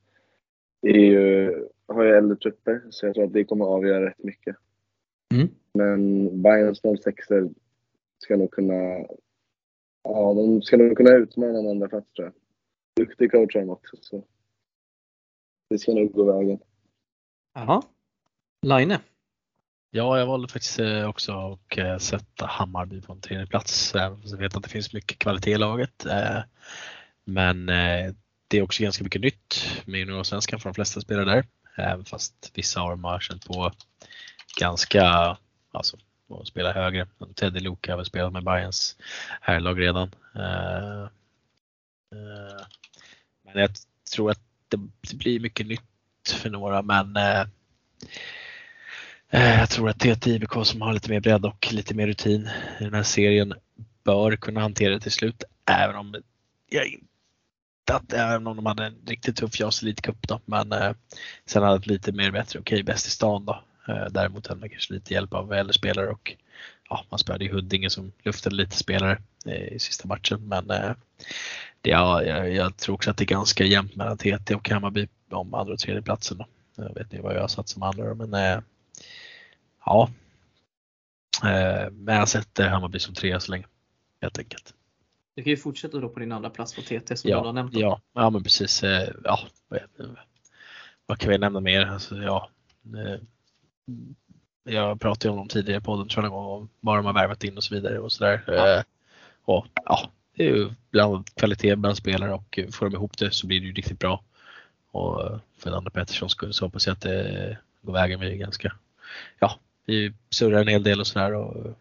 är 0.83 0.99
ju, 0.99 1.55
har 1.87 2.05
ju 2.05 2.11
äldre 2.11 2.37
trupper, 2.37 2.83
så 2.91 3.07
jag 3.07 3.15
tror 3.15 3.25
att 3.25 3.33
det 3.33 3.45
kommer 3.45 3.65
att 3.65 3.71
avgöra 3.71 4.07
rätt 4.07 4.25
mycket. 4.25 4.57
Mm. 5.35 5.49
Men 5.73 6.43
Bayerns 6.43 6.81
06 6.81 7.27
ska 8.19 8.37
nog 8.37 8.51
kunna, 8.51 9.07
ja, 10.03 10.35
de 10.35 10.63
ska 10.63 10.77
nog 10.77 10.97
kunna 10.97 11.11
utmana 11.11 11.59
en 11.59 11.69
andra 11.69 11.89
plats 11.89 12.13
tror 12.13 12.27
jag. 12.27 12.35
Duktig 12.99 13.31
coach 13.31 13.55
har 13.55 13.61
de 13.61 13.71
också, 13.71 13.97
så 14.01 14.25
det 15.71 15.79
ska 15.79 15.93
nog 15.93 16.13
gå 16.13 16.39
vägen. 16.39 16.59
Jaha. 17.55 17.83
Line? 18.67 18.97
Ja, 19.91 20.19
jag 20.19 20.27
valde 20.27 20.49
faktiskt 20.49 20.79
eh, 20.79 21.09
också 21.09 21.33
att 21.33 21.79
eh, 21.79 21.99
sätta 21.99 22.47
Hammarby 22.47 23.01
på 23.01 23.13
en 23.13 23.21
tredje 23.21 23.47
plats. 23.47 23.95
Jag 23.95 24.39
vet 24.39 24.57
att 24.57 24.63
det 24.63 24.69
finns 24.69 24.93
mycket 24.93 25.19
kvalitet 25.19 25.51
i 25.51 25.59
laget. 25.59 26.07
eh, 26.07 26.41
Men 27.25 27.67
det 28.49 28.59
är 28.59 28.63
också 28.63 28.83
ganska 28.83 29.05
mycket 29.05 29.21
nytt 29.23 29.83
med 29.87 30.01
juniorsvenskan 30.01 30.61
för 30.61 30.71
de 30.71 30.75
flesta 30.75 31.01
spelare 31.01 31.25
där. 31.25 31.45
Även 31.77 32.05
fast 32.05 32.51
vissa 32.55 32.81
av 32.81 32.91
dem 32.91 33.05
har 33.05 33.21
känt 33.21 33.47
på 33.47 33.73
ganska, 34.61 35.37
alltså 35.71 35.97
att 36.29 36.47
spela 36.49 36.73
högre. 36.73 37.07
Teddy 37.35 37.61
Luka 37.61 37.93
har 37.93 37.97
väl 37.97 38.07
spelat 38.07 38.33
med 38.33 38.45
Bayerns 38.45 38.97
herrlag 39.41 39.81
redan. 39.81 40.11
Men 43.53 43.63
jag 43.63 43.71
tror 44.15 44.31
att 44.31 44.41
det 44.69 45.17
blir 45.17 45.41
mycket 45.41 45.67
nytt 45.67 45.83
för 46.35 46.51
några 46.51 46.83
men 46.83 47.17
eh, 47.17 47.41
eh 49.31 49.59
jag 49.61 49.71
tror 49.71 49.89
att 49.89 49.99
TT 49.99 50.31
IBK 50.31 50.53
som 50.67 50.83
har 50.83 50.93
lite 50.93 51.11
mer 51.11 51.21
bredd 51.21 51.47
och 51.47 51.69
lite 51.73 51.95
mer 51.95 52.07
rutin 52.07 52.51
i 52.81 52.85
den 52.85 52.95
här 52.95 53.03
serien 53.03 53.55
bör 54.05 54.37
kunna 54.37 54.61
hantera 54.61 54.95
det 54.95 55.01
till 55.01 55.13
slut. 55.13 55.45
Även 55.67 55.97
om 55.97 56.15
jag 56.71 56.87
inte 56.87 57.09
att 57.95 58.13
även 58.13 58.47
om 58.47 58.57
de 58.57 58.67
hade 58.67 58.87
en 58.87 58.97
riktigt 59.07 59.37
tuff 59.37 59.61
JAS 59.61 59.83
Elitcup 59.83 60.29
då, 60.29 60.41
men 60.45 60.73
eh, 60.73 60.93
sen 61.47 61.63
hade 61.63 61.77
ett 61.77 61.87
lite 61.87 62.13
mer 62.13 62.31
bättre, 62.31 62.59
okej 62.59 62.75
okay, 62.75 62.83
bäst 62.83 63.07
i 63.07 63.11
stan 63.11 63.45
då. 63.45 63.63
Eh, 63.89 64.07
däremot 64.11 64.47
hade 64.47 64.61
man 64.61 64.71
kanske 64.71 64.95
lite 64.95 65.15
hjälp 65.15 65.35
av 65.35 65.53
äldre 65.53 65.73
spelare 65.73 66.09
och 66.09 66.37
ja, 66.89 67.05
man 67.11 67.19
spelade 67.19 67.45
i 67.45 67.49
Huddinge 67.49 67.91
som 67.91 68.13
luftade 68.23 68.57
lite 68.57 68.77
spelare 68.77 69.19
eh, 69.47 69.73
i 69.73 69.79
sista 69.79 70.09
matchen. 70.09 70.49
Men 70.49 70.71
eh, 70.71 70.93
ja, 71.89 72.23
jag, 72.23 72.55
jag, 72.55 72.77
tror 72.77 72.95
också 72.95 73.11
att 73.11 73.17
det 73.17 73.25
är 73.25 73.27
ganska 73.27 73.65
jämnt 73.65 73.97
mellan 73.97 74.19
TT 74.19 74.55
och 74.55 74.69
Hammarby 74.69 75.09
om 75.31 75.55
andra 75.55 75.73
och 75.73 75.79
tredje 75.79 76.03
platsen. 76.03 76.39
Då. 76.39 76.47
Jag 76.77 76.95
vet 76.95 77.13
ni 77.13 77.21
vad 77.21 77.35
jag 77.35 77.41
har 77.41 77.49
satt 77.49 77.69
som 77.69 77.83
andra 77.83 78.15
men 78.15 78.35
eh, 78.35 78.61
ja. 79.85 80.11
Eh, 81.45 81.91
men 81.91 82.17
jag 82.17 82.29
sätter 82.29 82.69
Hammarby 82.69 82.99
som 82.99 83.15
trea 83.15 83.41
så 83.41 83.51
länge 83.51 83.67
helt 84.23 84.39
enkelt. 84.39 84.75
Du 85.35 85.43
kan 85.43 85.51
ju 85.51 85.57
fortsätta 85.57 85.99
då 85.99 86.09
på 86.09 86.21
din 86.21 86.33
andra 86.33 86.51
plats 86.51 86.75
på 86.75 86.83
TT 86.83 87.17
som 87.17 87.31
ja, 87.31 87.41
du 87.41 87.47
har 87.47 87.53
nämnt. 87.53 87.75
Ja, 87.75 88.01
ja 88.15 88.31
men 88.31 88.43
precis. 88.43 88.83
Eh, 88.83 89.09
ja, 89.25 89.41
vad 91.07 91.19
kan 91.19 91.31
vi 91.31 91.39
nämna 91.39 91.61
mer? 91.61 91.87
Alltså, 91.87 92.17
ja, 92.17 92.51
eh, 92.85 93.21
jag 94.65 95.01
pratade 95.01 95.31
om 95.31 95.37
dem 95.37 95.49
tidigare 95.49 95.81
i 95.81 95.85
podden 95.85 96.09
tror 96.09 96.25
jag 96.25 96.31
någon 96.31 96.45
gång 96.45 96.63
om 96.63 96.69
vad 96.81 96.97
de 96.97 97.07
har 97.07 97.13
värvat 97.13 97.45
in 97.45 97.57
och 97.57 97.65
så 97.65 97.75
vidare 97.75 97.99
och 97.99 98.13
sådär. 98.13 98.45
Ja. 98.47 98.79
Eh, 98.79 98.83
och 99.45 99.67
ja, 99.85 100.11
det 100.39 100.45
är 100.45 100.55
ju 100.57 100.71
bland 100.91 101.35
kvalitet 101.35 101.77
bland 101.77 101.97
spelare 101.97 102.33
och 102.33 102.59
får 102.73 102.87
de 102.87 102.95
ihop 102.95 103.19
det 103.19 103.31
så 103.31 103.47
blir 103.47 103.61
det 103.61 103.67
ju 103.67 103.73
riktigt 103.73 103.99
bra. 103.99 104.23
Och 104.91 105.41
för 105.57 105.73
Andra 105.73 105.91
Pettersson 105.91 106.31
skulle 106.31 106.53
så 106.53 106.65
hoppas 106.65 106.87
jag 106.87 106.93
att 106.93 107.01
det 107.01 107.59
går 107.83 107.93
vägen. 107.93 108.21
Vi 108.21 108.33
är 108.33 108.37
ganska, 108.37 108.73
ja, 109.39 109.59
vi 109.87 110.13
surrar 110.31 110.61
en 110.61 110.69
hel 110.69 110.83
del 110.83 111.01
och 111.01 111.07
sådär 111.07 111.35
och 111.35 111.77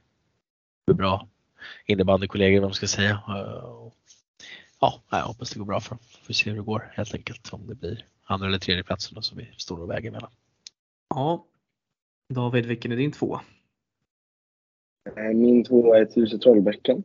är 0.91 0.93
bra 0.93 1.27
innebandykollegor 1.85 2.59
vad 2.59 2.69
man 2.69 2.73
ska 2.73 2.87
säga. 2.87 3.21
Ja, 4.79 5.01
jag 5.09 5.23
hoppas 5.23 5.51
det 5.51 5.59
går 5.59 5.65
bra 5.65 5.79
för 5.79 5.89
dem. 5.89 5.99
Får 6.23 6.33
se 6.33 6.49
hur 6.49 6.57
det 6.57 6.63
går 6.63 6.91
helt 6.93 7.13
enkelt. 7.13 7.53
Om 7.53 7.67
det 7.67 7.75
blir 7.75 8.05
andra 8.23 8.47
eller 8.47 8.59
tredje 8.59 8.83
platsen 8.83 9.21
som 9.23 9.37
vi 9.37 9.49
står 9.57 9.81
och 9.81 9.89
väger 9.89 10.11
mellan. 10.11 10.31
Ja, 11.09 11.45
David, 12.33 12.65
vilken 12.65 12.91
är 12.91 12.95
din 12.95 13.11
två? 13.11 13.39
Eh, 15.15 15.23
min 15.23 15.63
tvåa 15.63 15.97
är 15.97 16.05
Tuse 16.05 16.37
Trollbäcken. 16.37 17.03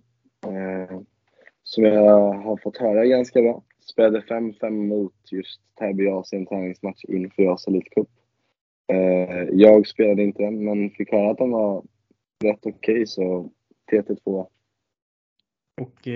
Eh, 1.72 1.74
som 1.74 1.84
jag 1.84 2.32
har 2.32 2.56
fått 2.56 2.76
höra 2.76 3.06
ganska 3.06 3.42
bra. 3.42 3.62
Spelade 3.80 4.20
5-5 4.20 4.70
mot 4.70 5.14
just 5.30 5.60
Täby 5.78 6.08
AS 6.08 6.32
i 6.32 6.36
en 6.36 6.46
träningsmatch 6.46 7.04
inför 7.04 7.42
JAS 7.42 7.66
Elitcup. 7.66 8.08
Eh, 8.92 9.48
jag 9.52 9.86
spelade 9.86 10.22
inte 10.22 10.42
den, 10.42 10.64
men 10.64 10.90
fick 10.90 11.12
höra 11.12 11.30
att 11.30 11.38
den 11.38 11.50
var 11.50 11.84
rätt 12.44 12.66
okej, 12.66 12.94
okay, 12.94 13.06
så 13.06 13.50
TT2. 13.92 14.46
Och 15.80 16.08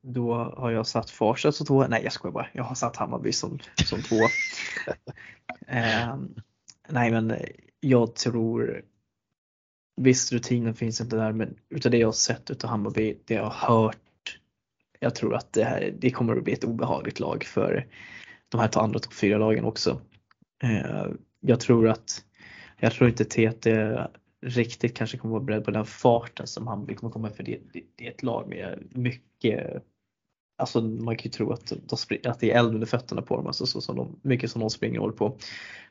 då 0.00 0.34
har 0.34 0.70
jag 0.70 0.86
satt 0.86 1.10
Farsta 1.10 1.52
som 1.52 1.66
två. 1.66 1.86
Nej 1.86 2.00
jag 2.04 2.12
skojar 2.12 2.32
bara. 2.32 2.46
Jag 2.52 2.64
har 2.64 2.74
satt 2.74 2.96
Hammarby 2.96 3.32
som, 3.32 3.58
som 3.84 4.02
två. 4.02 4.16
eh, 5.66 6.16
nej 6.88 7.10
men 7.10 7.32
jag 7.80 8.14
tror 8.14 8.82
Visst 9.96 10.32
rutinen 10.32 10.74
finns 10.74 11.00
inte 11.00 11.16
där 11.16 11.32
men 11.32 11.56
utav 11.68 11.92
det 11.92 11.98
jag 11.98 12.08
har 12.08 12.12
sett 12.12 12.50
utav 12.50 12.70
Hammarby, 12.70 13.18
det 13.24 13.34
jag 13.34 13.44
har 13.44 13.68
hört. 13.68 14.09
Jag 15.00 15.14
tror 15.14 15.34
att 15.34 15.52
det 15.52 15.64
här 15.64 15.94
det 15.98 16.10
kommer 16.10 16.36
att 16.36 16.44
bli 16.44 16.52
ett 16.52 16.64
obehagligt 16.64 17.20
lag 17.20 17.44
för 17.44 17.86
de 18.48 18.60
här 18.60 18.78
andra 18.78 18.98
topp 18.98 19.14
fyra 19.14 19.38
lagen 19.38 19.64
också. 19.64 20.00
Eh, 20.62 21.06
jag 21.40 21.60
tror 21.60 21.88
att 21.88 22.24
jag 22.80 22.92
tror 22.92 23.08
inte 23.08 23.24
TT 23.24 23.96
riktigt 24.42 24.96
kanske 24.96 25.18
kommer 25.18 25.32
vara 25.32 25.44
beredd 25.44 25.64
på 25.64 25.70
den 25.70 25.86
farten 25.86 26.46
som 26.46 26.66
Hammarby 26.66 26.94
kommer 26.94 27.12
komma 27.12 27.30
för 27.30 27.42
det, 27.42 27.58
det, 27.72 27.82
det 27.96 28.06
är 28.06 28.10
ett 28.10 28.22
lag 28.22 28.48
med 28.48 28.88
mycket 28.90 29.82
Alltså 30.60 30.80
man 30.80 31.16
kan 31.16 31.24
ju 31.24 31.30
tro 31.30 31.52
att, 31.52 31.72
de, 31.86 32.28
att 32.28 32.40
det 32.40 32.50
är 32.50 32.58
eld 32.58 32.74
under 32.74 32.86
fötterna 32.86 33.22
på 33.22 33.36
dem, 33.36 33.46
alltså 33.46 33.66
så 33.66 33.80
som 33.80 33.96
de, 33.96 34.20
mycket 34.22 34.50
som 34.50 34.60
de 34.60 34.70
springer 34.70 34.98
och 34.98 35.02
håller 35.02 35.16
på. 35.16 35.36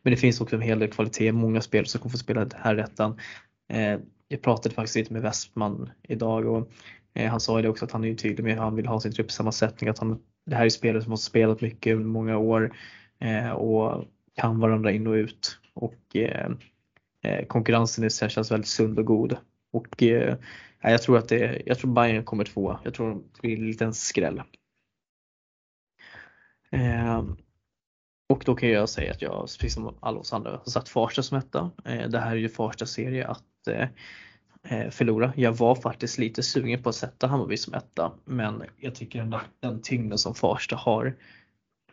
Men 0.02 0.12
det 0.12 0.18
finns 0.18 0.42
också 0.42 0.56
en 0.56 0.62
hel 0.62 0.80
del 0.80 0.92
kvalitet, 0.92 1.32
många 1.32 1.62
spelare 1.62 1.88
som 1.88 2.02
kommer 2.02 2.12
få 2.12 2.18
spela 2.18 2.48
här 2.56 2.76
rättan. 2.76 3.20
Eh, 3.70 4.00
jag 4.28 4.42
pratade 4.42 4.76
faktiskt 4.76 4.96
lite 4.96 5.14
med 5.14 5.22
Westman 5.22 5.90
idag 6.04 6.46
och 6.46 6.72
Eh, 7.20 7.30
han 7.30 7.40
sa 7.40 7.58
ju 7.58 7.62
det 7.62 7.70
också 7.70 7.86
att 7.86 7.92
han 7.92 8.04
är 8.04 8.16
tydlig 8.16 8.44
med 8.44 8.54
hur 8.54 8.62
han 8.62 8.76
vill 8.76 8.88
ha 8.88 9.00
sin 9.00 9.12
truppsammansättning, 9.12 9.90
att 9.90 10.00
han, 10.00 10.22
det 10.46 10.56
här 10.56 10.66
är 10.66 10.70
spelare 10.70 11.04
som 11.04 11.12
har 11.12 11.18
spelat 11.18 11.62
mycket 11.62 11.96
under 11.96 12.10
många 12.10 12.38
år 12.38 12.76
eh, 13.20 13.50
och 13.50 14.06
kan 14.36 14.60
varandra 14.60 14.92
in 14.92 15.08
och 15.08 15.14
ut. 15.14 15.60
Och 15.74 16.16
eh, 16.16 16.52
eh 17.24 17.46
konkurrensen 17.46 18.04
i 18.04 18.10
sig 18.10 18.30
känns 18.30 18.52
väldigt 18.52 18.68
sund 18.68 19.00
och 19.00 19.06
god. 19.06 19.38
Och 19.72 20.04
eh, 20.04 20.38
jag 20.82 21.02
tror 21.02 21.18
att 21.18 21.30
det, 21.30 21.62
jag 21.66 21.80
tror 21.80 21.94
Bayern 21.94 22.24
kommer 22.24 22.44
två. 22.44 22.80
Jag 22.84 22.94
tror 22.94 23.14
det 23.16 23.42
blir 23.42 23.58
en 23.58 23.68
liten 23.68 23.94
skräll. 23.94 24.42
Eh, 26.72 27.24
och 28.30 28.44
då 28.46 28.56
kan 28.56 28.70
jag 28.70 28.90
säga 28.90 29.12
att 29.12 29.22
jag, 29.22 29.42
precis 29.42 29.74
som 29.74 29.98
alla 30.00 30.20
oss 30.20 30.34
andra, 30.34 30.52
har 30.52 30.72
satt 30.72 30.90
Farsta 30.90 31.24
som 31.24 31.38
etta. 31.38 31.72
Eh, 31.86 32.10
det 32.10 32.20
här 32.20 32.32
är 32.32 32.36
ju 32.36 32.50
Farsta 32.50 32.86
serie 32.86 33.28
att 33.28 33.68
eh, 33.68 33.88
Eh, 34.68 34.90
förlora. 34.90 35.34
Jag 35.36 35.52
var 35.54 35.76
faktiskt 35.76 36.18
lite 36.18 36.44
sugen 36.44 36.84
på 36.84 36.90
att 36.90 36.96
sätta 36.96 37.28
Hammarby 37.28 37.58
som 37.58 37.74
etta, 37.74 38.12
men 38.26 38.64
jag 38.78 38.96
tycker 38.96 39.20
ändå 39.20 39.38
att 39.38 39.50
den 39.60 39.82
tyngden 39.82 40.18
som 40.18 40.36
Farsta 40.36 40.76
har 40.76 41.16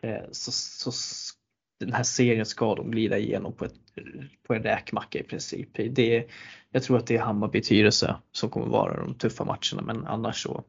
eh, 0.01 0.21
så, 0.31 0.51
så 0.51 0.91
den 1.79 1.93
här 1.93 2.03
serien 2.03 2.45
ska 2.45 2.75
de 2.75 2.91
glida 2.91 3.17
igenom 3.17 3.53
på, 3.53 3.65
ett, 3.65 3.73
på 4.47 4.53
en 4.53 4.63
räkmacka 4.63 5.19
i 5.19 5.23
princip. 5.23 5.69
Det, 5.73 6.27
jag 6.71 6.83
tror 6.83 6.97
att 6.97 7.07
det 7.07 7.15
är 7.15 7.21
Hammarby 7.21 7.61
Tyresö 7.61 8.15
som 8.31 8.49
kommer 8.49 8.67
vara 8.67 8.99
de 8.99 9.13
tuffa 9.13 9.45
matcherna 9.45 9.81
men 9.81 10.07
annars 10.07 10.43
så 10.43 10.63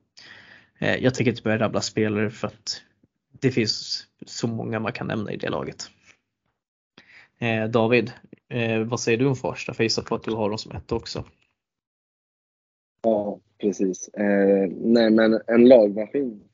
eh, 0.79 0.97
jag 0.97 1.15
tänker 1.15 1.31
inte 1.31 1.43
börja 1.43 1.59
rabbla 1.59 1.81
spelare 1.81 2.31
för 2.31 2.47
att 2.47 2.83
det 3.41 3.51
finns 3.51 4.07
så 4.27 4.47
många 4.47 4.81
man 4.81 4.93
kan 4.93 5.07
nämna 5.07 5.33
i 5.33 5.37
det 5.37 5.49
laget. 5.49 5.91
Eh, 7.39 7.65
David, 7.65 8.13
eh, 8.49 8.79
vad 8.79 9.01
säger 9.01 9.19
du 9.19 9.27
om 9.27 9.37
Farsta? 9.37 9.75
För 9.75 9.83
jag 9.83 9.87
gissar 9.87 10.03
på 10.03 10.15
att 10.15 10.23
du 10.23 10.35
har 10.35 10.49
dem 10.49 10.59
som 10.59 10.73
ett 10.73 10.93
också. 10.93 11.25
Ja, 13.03 13.41
precis. 13.59 14.09
Eh, 14.09 14.69
nej, 14.71 15.11
men 15.11 15.41
en 15.47 15.69
lagmaskin. 15.69 16.45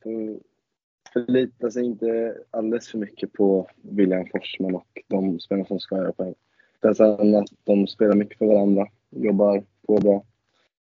förlitar 1.12 1.70
sig 1.70 1.84
inte 1.84 2.36
alldeles 2.50 2.88
för 2.88 2.98
mycket 2.98 3.32
på 3.32 3.68
William 3.82 4.26
Forsman 4.32 4.74
och 4.74 5.02
de 5.08 5.40
spelarna 5.40 5.66
som 5.66 5.80
ska 5.80 5.96
göra 5.96 6.12
poäng. 6.12 6.34
Det 6.80 6.88
är 6.88 7.38
att 7.42 7.48
de 7.64 7.86
spelar 7.86 8.14
mycket 8.16 8.38
för 8.38 8.46
varandra, 8.46 8.86
jobbar 9.10 9.64
på 9.86 9.98
bra. 9.98 10.24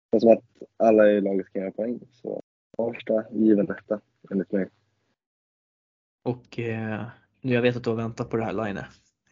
Det 0.10 0.18
är 0.18 0.20
som 0.20 0.32
att 0.32 0.44
alla 0.78 1.12
i 1.12 1.22
laget 1.22 1.54
kan 1.54 1.62
göra 1.62 1.72
poäng. 1.72 2.00
Så 2.12 2.42
Farsta, 2.78 3.24
given 3.32 3.72
etta, 3.72 4.00
enligt 4.32 4.52
mig. 4.52 4.70
Och 6.24 6.60
eh, 6.60 7.06
jag 7.42 7.62
vet 7.62 7.76
att 7.76 7.84
du 7.84 7.90
har 7.90 7.98
väntat 7.98 8.30
på 8.30 8.38
det 8.38 8.44
här 8.44 8.66
Line 8.66 8.78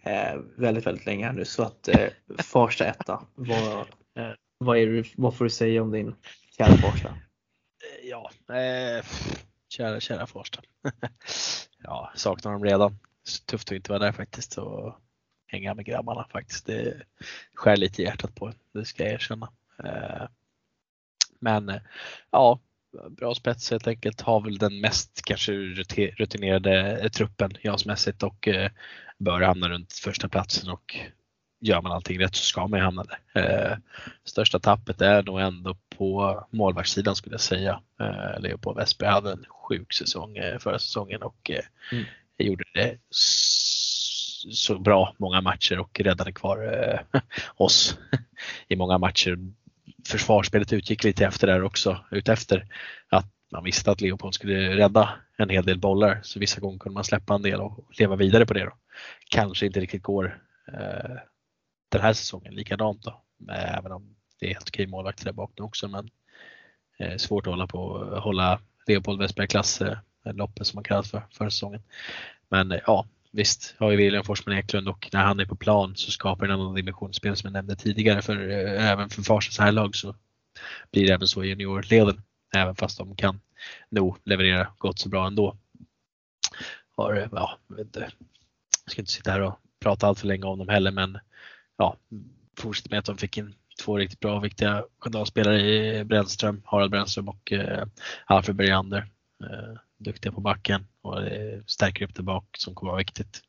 eh, 0.03 0.41
väldigt, 0.57 0.87
väldigt 0.87 1.05
länge 1.05 1.25
här 1.25 1.33
nu 1.33 1.45
så 1.45 1.63
att 1.63 1.87
eh, 1.87 2.07
Farsta 2.43 2.85
etta, 2.85 3.21
vad, 3.35 3.77
eh, 4.17 4.33
vad, 4.57 4.77
är 4.77 4.85
du, 4.85 5.03
vad 5.15 5.35
får 5.35 5.45
du 5.45 5.49
säga 5.49 5.81
om 5.81 5.91
din 5.91 6.15
kära 6.57 6.77
Farsta? 6.77 7.07
Eh, 7.09 8.09
ja, 8.09 8.31
eh, 8.55 9.05
kära, 9.69 9.99
kära 9.99 10.27
Farsta. 10.27 10.61
ja, 11.83 12.11
saknar 12.15 12.51
dem 12.51 12.63
redan. 12.63 12.97
Tufft 13.45 13.67
att 13.67 13.75
inte 13.75 13.91
vara 13.91 13.99
där 13.99 14.11
faktiskt 14.11 14.57
och 14.57 14.99
hänga 15.47 15.73
med 15.73 15.85
grabbarna 15.85 16.27
faktiskt. 16.31 16.65
Det 16.65 17.01
skär 17.53 17.77
lite 17.77 18.01
i 18.01 18.05
hjärtat 18.05 18.35
på 18.35 18.53
det 18.73 18.85
ska 18.85 19.03
jag 19.03 19.13
erkänna. 19.13 19.51
Eh, 19.83 20.27
men 21.39 21.69
eh, 21.69 21.81
ja, 22.31 22.59
bra 23.09 23.35
spets 23.35 23.71
helt 23.71 23.87
enkelt. 23.87 24.21
Har 24.21 24.41
väl 24.41 24.57
den 24.57 24.81
mest 24.81 25.21
kanske 25.25 25.51
rutinerade 26.17 27.09
truppen 27.09 27.51
jasmässigt 27.63 28.23
och 28.23 28.47
eh, 28.47 28.71
bör 29.17 29.41
hamna 29.41 29.69
runt 29.69 29.93
första 29.93 30.29
platsen 30.29 30.69
och 30.69 30.95
gör 31.59 31.81
man 31.81 31.91
allting 31.91 32.19
rätt 32.19 32.35
så 32.35 32.43
ska 32.43 32.67
man 32.67 32.79
ju 32.79 32.85
hamna 32.85 33.03
där. 33.03 33.41
Eh, 33.41 33.77
största 34.23 34.59
tappet 34.59 35.01
är 35.01 35.23
nog 35.23 35.39
ändå 35.39 35.77
på 35.97 36.43
målvaktssidan 36.51 37.15
skulle 37.15 37.33
jag 37.33 37.41
säga. 37.41 37.81
Eh, 37.99 38.39
Leopold 38.39 38.77
Westberg 38.77 39.09
hade 39.09 39.31
en 39.31 39.45
sjuk 39.49 39.93
säsong 39.93 40.37
eh, 40.37 40.59
förra 40.59 40.79
säsongen 40.79 41.21
och 41.21 41.51
eh, 41.51 41.65
mm. 41.91 42.05
gjorde 42.37 42.63
det 42.73 42.97
så 44.51 44.79
bra 44.79 45.15
många 45.17 45.41
matcher 45.41 45.79
och 45.79 45.99
räddade 45.99 46.31
kvar 46.31 46.73
eh, 46.73 47.21
oss 47.55 47.97
i 48.67 48.75
många 48.75 48.97
matcher 48.97 49.37
försvarsspelet 50.07 50.73
utgick 50.73 51.03
lite 51.03 51.25
efter 51.25 51.47
där 51.47 51.63
också, 51.63 52.05
utefter 52.11 52.67
att 53.09 53.25
man 53.51 53.63
visste 53.63 53.91
att 53.91 54.01
Leopold 54.01 54.33
skulle 54.33 54.75
rädda 54.77 55.09
en 55.37 55.49
hel 55.49 55.65
del 55.65 55.79
bollar 55.79 56.19
så 56.23 56.39
vissa 56.39 56.61
gånger 56.61 56.79
kunde 56.79 56.93
man 56.93 57.03
släppa 57.03 57.35
en 57.35 57.41
del 57.41 57.61
och 57.61 57.85
leva 57.99 58.15
vidare 58.15 58.45
på 58.45 58.53
det. 58.53 58.63
Då. 58.63 58.71
Kanske 59.29 59.65
inte 59.65 59.79
riktigt 59.79 60.03
går 60.03 60.39
eh, 60.73 61.15
den 61.89 62.01
här 62.01 62.13
säsongen 62.13 62.55
likadant 62.55 63.03
då, 63.03 63.21
eh, 63.49 63.77
även 63.77 63.91
om 63.91 64.15
det 64.39 64.45
är 64.45 64.53
helt 64.53 64.69
okej 64.69 64.87
målvakter 64.87 65.25
där 65.25 65.31
bak 65.31 65.51
nu 65.57 65.63
också 65.63 65.87
men 65.87 66.09
eh, 66.99 67.17
svårt 67.17 67.47
att 67.47 67.53
hålla 67.53 67.67
på 67.67 67.97
hålla 68.23 68.59
Leopold 68.87 69.19
Westberg 69.19 69.47
klass 69.47 69.81
eh, 69.81 69.97
loppet 70.23 70.67
som 70.67 70.77
man 70.77 70.83
kallas 70.83 71.11
för 71.11 71.23
förra 71.31 71.49
säsongen. 71.49 71.81
Men 72.49 72.71
eh, 72.71 72.79
ja, 72.85 73.05
visst 73.31 73.75
har 73.77 73.91
ju 73.91 73.97
William 73.97 74.23
Forsman 74.23 74.57
Eklund 74.57 74.87
och 74.87 75.09
när 75.13 75.23
han 75.23 75.39
är 75.39 75.45
på 75.45 75.55
plan 75.55 75.95
så 75.95 76.11
skapar 76.11 76.45
en 76.45 76.51
annan 76.51 76.75
dimension 76.75 77.13
spel 77.13 77.35
som 77.35 77.47
jag 77.47 77.53
nämnde 77.53 77.75
tidigare 77.75 78.21
för 78.21 78.49
eh, 78.49 78.91
även 78.91 79.09
för 79.09 79.21
Farsas 79.21 79.59
här 79.59 79.71
lag 79.71 79.95
så 79.95 80.15
blir 80.91 81.07
det 81.07 81.13
även 81.13 81.27
så 81.27 81.43
i 81.43 81.47
juniorleden 81.47 82.21
även 82.55 82.75
fast 82.75 82.97
de 82.97 83.15
kan 83.15 83.39
nog 83.89 84.17
leverera 84.23 84.67
gott 84.77 84.99
så 84.99 85.09
bra 85.09 85.27
ändå. 85.27 85.57
Har, 86.97 87.15
eh, 87.15 87.27
ja, 87.31 87.57
jag, 87.67 87.75
vet 87.75 87.85
inte, 87.85 88.11
jag 88.85 88.91
ska 88.91 89.01
inte 89.01 89.11
sitta 89.11 89.31
här 89.31 89.41
och 89.41 89.59
prata 89.79 90.07
allt 90.07 90.19
för 90.19 90.27
länge 90.27 90.45
om 90.45 90.59
dem 90.59 90.69
heller 90.69 90.91
men 90.91 91.19
ja, 91.77 91.97
fortsätter 92.57 92.89
med 92.89 92.99
att 92.99 93.05
de 93.05 93.17
fick 93.17 93.37
in 93.37 93.53
två 93.83 93.97
riktigt 93.97 94.19
bra 94.19 94.37
och 94.37 94.45
viktiga 94.45 94.83
kanalspelare 95.01 95.61
i 95.61 96.03
Brännström, 96.03 96.61
Harald 96.65 96.91
Brännström 96.91 97.29
och 97.29 97.51
eh, 97.51 97.85
Alfred 98.25 98.55
Bergander. 98.55 99.07
Eh, 99.43 99.79
duktiga 99.97 100.31
på 100.31 100.41
backen 100.41 100.87
och 101.01 101.21
eh, 101.21 101.59
stärker 101.65 102.05
upp 102.05 102.15
det 102.15 102.23
bak 102.23 102.45
som 102.57 102.75
kommer 102.75 102.91
vara 102.91 102.99
viktigt. 102.99 103.41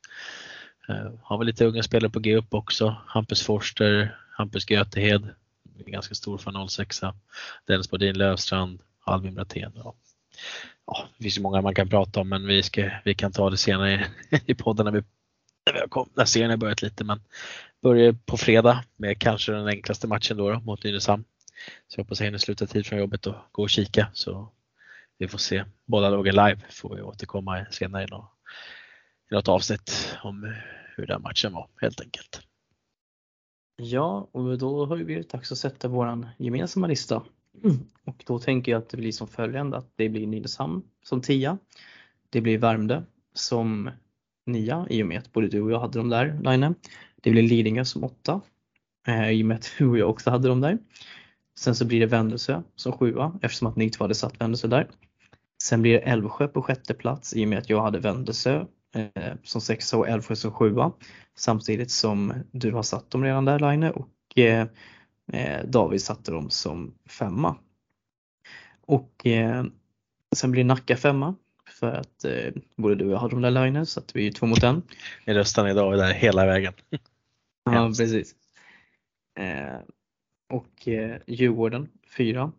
Eh, 0.89 1.11
har 1.23 1.37
vi 1.37 1.45
lite 1.45 1.65
unga 1.65 1.83
spelare 1.83 2.11
på 2.11 2.19
G 2.19 2.35
upp 2.35 2.53
också. 2.53 2.95
Hampus 3.05 3.43
Forster, 3.43 4.17
Hampus 4.31 4.69
Götehed, 4.69 5.29
ganska 5.85 6.15
stor 6.15 6.37
för 6.37 6.67
06 6.67 7.01
Dennis 7.65 7.89
Bodin 7.89 8.17
Lövstrand, 8.17 8.79
Albin 9.03 9.35
Brattén. 9.35 9.71
Ja. 9.75 9.95
ja, 10.85 11.07
det 11.17 11.23
finns 11.23 11.37
ju 11.37 11.41
många 11.41 11.61
man 11.61 11.75
kan 11.75 11.89
prata 11.89 12.19
om 12.19 12.29
men 12.29 12.47
vi, 12.47 12.63
ska, 12.63 12.91
vi 13.05 13.15
kan 13.15 13.31
ta 13.31 13.49
det 13.49 13.57
senare 13.57 14.07
i 14.45 14.53
podden 14.53 14.85
när, 14.85 14.91
vi, 14.91 15.03
kom, 15.89 16.09
när 16.13 16.25
serien 16.25 16.49
har 16.49 16.57
börjat 16.57 16.81
lite. 16.81 17.03
Men 17.03 17.19
börjar 17.81 18.15
på 18.25 18.37
fredag 18.37 18.83
med 18.95 19.19
kanske 19.19 19.51
den 19.51 19.67
enklaste 19.67 20.07
matchen 20.07 20.37
då, 20.37 20.49
då 20.51 20.59
mot 20.59 20.83
Nynäshamn. 20.83 21.23
Så 21.87 21.99
jag 21.99 22.03
hoppas 22.03 22.19
jag 22.19 22.25
hinner 22.25 22.37
sluta 22.37 22.65
tid 22.65 22.85
från 22.85 22.99
jobbet 22.99 23.27
och 23.27 23.35
gå 23.51 23.63
och 23.63 23.69
kika. 23.69 24.07
Så 24.13 24.51
vi 25.17 25.27
får 25.27 25.37
se. 25.37 25.65
Båda 25.85 26.09
lagen 26.09 26.35
live 26.35 26.59
får 26.69 26.95
vi 26.95 27.01
återkomma 27.01 27.65
senare 27.71 28.03
i 28.03 28.07
något, 28.07 28.31
i 29.31 29.33
något 29.33 29.47
avsnitt 29.47 30.17
om 30.23 30.55
hur 30.95 31.07
den 31.07 31.21
matchen 31.21 31.53
var 31.53 31.69
helt 31.81 32.01
enkelt. 32.01 32.41
Ja, 33.75 34.29
och 34.31 34.57
då 34.57 34.85
har 34.85 34.97
det 34.97 35.03
blivit 35.03 35.29
dags 35.29 35.51
att 35.51 35.57
sätta 35.57 35.87
våran 35.87 36.27
gemensamma 36.37 36.87
lista. 36.87 37.23
Mm. 37.63 37.77
Och 38.03 38.23
då 38.27 38.39
tänker 38.39 38.71
jag 38.71 38.79
att 38.79 38.89
det 38.89 38.97
blir 38.97 39.11
som 39.11 39.27
följande 39.27 39.77
att 39.77 39.91
det 39.95 40.09
blir 40.09 40.27
Nynäshamn 40.27 40.81
som 41.03 41.21
tia. 41.21 41.57
Det 42.29 42.41
blir 42.41 42.57
Värmdö 42.57 43.01
som 43.33 43.91
nia 44.47 44.87
i 44.89 45.03
och 45.03 45.07
med 45.07 45.17
att 45.17 45.33
både 45.33 45.47
du 45.47 45.61
och 45.61 45.71
jag 45.71 45.79
hade 45.79 45.99
dem 45.99 46.09
där, 46.09 46.39
Line. 46.43 46.75
Det 47.21 47.31
blir 47.31 47.43
Lidingö 47.43 47.85
som 47.85 48.03
åtta 48.03 48.41
eh, 49.07 49.29
i 49.29 49.43
och 49.43 49.47
med 49.47 49.55
att 49.55 49.75
du 49.77 49.87
och 49.87 49.97
jag 49.97 50.09
också 50.09 50.29
hade 50.29 50.47
dem 50.47 50.61
där. 50.61 50.77
Sen 51.59 51.75
så 51.75 51.85
blir 51.85 51.99
det 51.99 52.05
Vändelse 52.05 52.63
som 52.75 52.91
sjua 52.91 53.39
eftersom 53.41 53.67
att 53.67 53.75
ni 53.75 53.89
två 53.89 54.03
hade 54.03 54.15
satt 54.15 54.41
Vändelse 54.41 54.67
där. 54.67 54.89
Sen 55.63 55.81
blir 55.81 55.93
det 55.93 55.99
Älvsjö 55.99 56.47
på 56.47 56.61
sjätte 56.61 56.93
plats 56.93 57.33
i 57.33 57.45
och 57.45 57.49
med 57.49 57.59
att 57.59 57.69
jag 57.69 57.81
hade 57.81 57.99
Vändelse 57.99 58.67
eh, 58.95 59.33
som 59.43 59.61
sexa 59.61 59.97
och 59.97 60.07
Älvsjö 60.07 60.35
som 60.35 60.51
sjua. 60.51 60.91
Samtidigt 61.35 61.91
som 61.91 62.33
du 62.51 62.71
har 62.71 62.83
satt 62.83 63.11
dem 63.11 63.23
redan 63.23 63.45
där 63.45 63.59
Line 63.59 63.83
och 63.83 64.37
eh, 64.37 64.67
eh, 65.33 65.65
David 65.65 66.01
satte 66.01 66.31
dem 66.31 66.49
som 66.49 66.93
femma. 67.09 67.55
Och 68.81 69.25
eh, 69.25 69.65
sen 70.35 70.51
blir 70.51 70.63
Nacka 70.63 70.97
femma 70.97 71.35
för 71.79 71.91
att 71.91 72.25
eh, 72.25 72.53
både 72.75 72.95
du 72.95 73.05
och 73.05 73.11
jag 73.11 73.17
hade 73.17 73.35
de 73.35 73.41
där 73.41 73.51
Line 73.51 73.85
så 73.85 73.99
att 73.99 74.15
vi 74.15 74.27
är 74.27 74.31
två 74.31 74.45
mot 74.45 74.63
en. 74.63 74.81
Ni 75.25 75.33
röstade 75.33 75.71
idag 75.71 75.97
där 75.97 76.13
hela 76.13 76.45
vägen. 76.45 76.73
ja 77.65 77.87
precis. 77.87 78.35
Eh, 79.39 79.79
och 80.49 80.87
eh, 80.87 81.17
Djurgården 81.27 81.89
fyra 82.17 82.51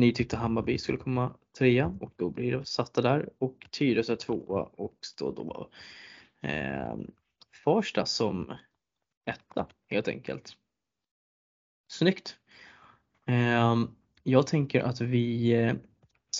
ni 0.00 0.12
tyckte 0.12 0.36
Hammarby 0.36 0.78
skulle 0.78 0.98
komma 0.98 1.34
trea 1.58 1.86
och 2.00 2.12
då 2.16 2.30
blir 2.30 2.56
det 2.56 2.64
satta 2.64 3.02
där 3.02 3.28
och 3.38 3.66
Tyresö 3.70 4.16
tvåa 4.16 4.62
och 4.62 4.94
står 5.00 5.36
då 5.36 5.70
eh, 6.48 6.96
Farsta 7.64 8.06
som 8.06 8.52
etta 9.24 9.66
helt 9.90 10.08
enkelt. 10.08 10.56
Snyggt! 11.88 12.36
Eh, 13.26 13.76
jag 14.22 14.46
tänker 14.46 14.80
att 14.80 15.00
vi 15.00 15.52
eh, 15.52 15.74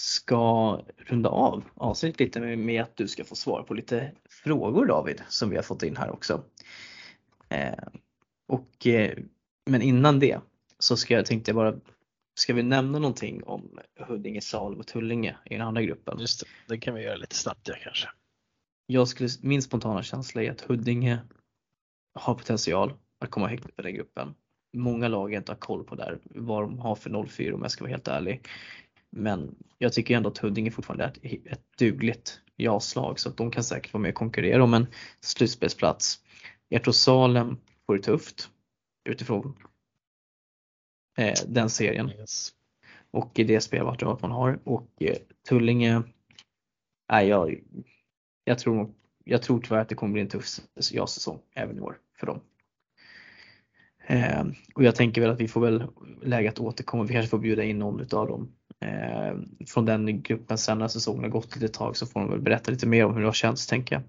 ska 0.01 0.80
runda 0.96 1.28
av 1.28 1.64
avsnittet 1.74 2.20
lite 2.20 2.40
med, 2.40 2.59
med, 2.59 2.82
att 2.82 2.96
du 2.96 3.09
ska 3.09 3.24
få 3.24 3.34
svar 3.34 3.62
på 3.62 3.74
lite 3.74 4.12
frågor 4.28 4.86
David 4.86 5.22
som 5.28 5.51
vi 5.51 5.57
har 5.57 5.62
fått 5.62 5.82
in 5.82 5.96
här 5.96 6.11
också. 6.11 6.44
Eh, 7.48 7.84
och, 8.48 8.86
eh, 8.86 9.18
men 9.70 9.82
innan 9.82 10.18
det 10.18 10.40
så 10.78 10.96
ska 10.96 11.14
jag 11.14 11.26
tänkte 11.26 11.51
jag 11.51 11.57
bara 11.57 11.80
Ska 12.34 12.55
vi 12.55 12.62
nämna 12.62 12.98
någonting 12.98 13.44
om 13.44 13.78
Huddinge, 14.01 14.40
Salem 14.40 14.80
och 14.80 14.86
Tullinge 14.86 15.36
i 15.44 15.55
den 15.55 15.66
andra 15.66 15.82
gruppen? 15.82 16.18
Just 16.18 16.40
det, 16.40 16.46
det 16.74 16.78
kan 16.78 16.94
vi 16.94 17.03
göra 17.03 17.16
lite 17.16 17.34
snabbt 17.34 17.68
ja, 17.68 17.74
kanske. 17.82 18.09
Jag 18.86 19.09
skulle, 19.09 19.28
min 19.42 19.62
spontana 19.62 20.03
känsla 20.03 20.42
är 20.42 20.51
att 20.51 20.61
Huddinge 20.61 21.18
har 22.14 22.34
potential 22.34 22.92
att 23.18 23.30
komma 23.30 23.48
högt 23.48 23.64
upp 23.64 23.80
i 23.80 23.82
den 23.82 23.94
gruppen. 23.94 24.34
Många 24.76 25.09
lag 25.09 25.34
inte 25.34 25.53
har 25.53 25.57
koll 25.57 25.84
på 25.84 25.94
där, 25.94 26.18
vad 26.24 26.62
de 26.62 26.78
har 26.78 26.94
för 26.94 27.26
04 27.26 27.55
om 27.55 27.62
jag 27.62 27.70
ska 27.70 27.84
vara 27.84 27.90
helt 27.90 28.09
ärlig. 28.09 28.48
Men 29.11 29.54
jag 29.78 29.92
tycker 29.92 30.16
ändå 30.16 30.28
att 30.28 30.38
Huddinge 30.38 30.70
fortfarande 30.70 31.04
är 31.04 31.08
ett, 31.08 31.46
ett 31.46 31.78
dugligt 31.78 32.40
ja-slag 32.56 33.20
så 33.20 33.28
att 33.28 33.36
de 33.36 33.50
kan 33.50 33.64
säkert 33.64 33.92
vara 33.92 34.02
med 34.02 34.08
och 34.08 34.14
konkurrera 34.14 34.64
om 34.64 34.74
en 34.74 34.86
slutspelsplats. 35.20 36.20
Jag 36.68 36.84
tror 36.84 36.92
Salem 36.92 37.56
får 37.86 37.96
det 37.96 38.02
tufft 38.02 38.50
utifrån 39.04 39.56
eh, 41.18 41.34
den 41.46 41.70
serien. 41.70 42.11
Yes. 42.11 42.54
Och 43.11 43.38
i 43.38 43.44
det 43.44 43.61
spelmaterialet 43.61 44.22
man 44.22 44.30
har. 44.30 44.61
Och 44.64 44.90
eh, 45.00 45.16
Tullinge, 45.48 46.02
nej, 47.12 47.28
jag, 47.28 47.61
jag, 48.44 48.58
tror, 48.58 48.94
jag 49.24 49.42
tror 49.42 49.61
tyvärr 49.61 49.80
att 49.80 49.88
det 49.88 49.94
kommer 49.94 50.12
bli 50.12 50.22
en 50.22 50.28
tuff 50.28 50.46
ja-säsong 50.92 51.40
även 51.54 51.78
i 51.78 51.80
år 51.80 51.98
för 52.18 52.26
dem. 52.26 52.40
Eh, 54.11 54.44
och 54.74 54.84
jag 54.84 54.94
tänker 54.94 55.20
väl 55.20 55.30
att 55.30 55.40
vi 55.40 55.48
får 55.48 55.61
väl 55.61 55.84
läge 56.22 56.48
att 56.48 56.61
återkomma. 56.61 57.02
Vi 57.02 57.12
kanske 57.12 57.30
får 57.30 57.38
bjuda 57.38 57.64
in 57.64 57.78
någon 57.78 58.00
utav 58.00 58.28
dem 58.28 58.52
eh, 58.80 59.38
från 59.66 59.84
den 59.84 60.22
gruppen 60.22 60.58
sen 60.58 60.78
när 60.78 60.88
säsongen 60.88 61.22
har 61.22 61.30
gått 61.30 61.56
ett 61.56 61.72
tag 61.72 61.96
så 61.96 62.06
får 62.06 62.20
de 62.20 62.30
väl 62.30 62.40
berätta 62.40 62.70
lite 62.70 62.86
mer 62.86 63.04
om 63.04 63.14
hur 63.14 63.20
det 63.20 63.26
har 63.26 63.32
känts 63.32 63.66
tänker 63.66 63.94
jag. 63.94 64.02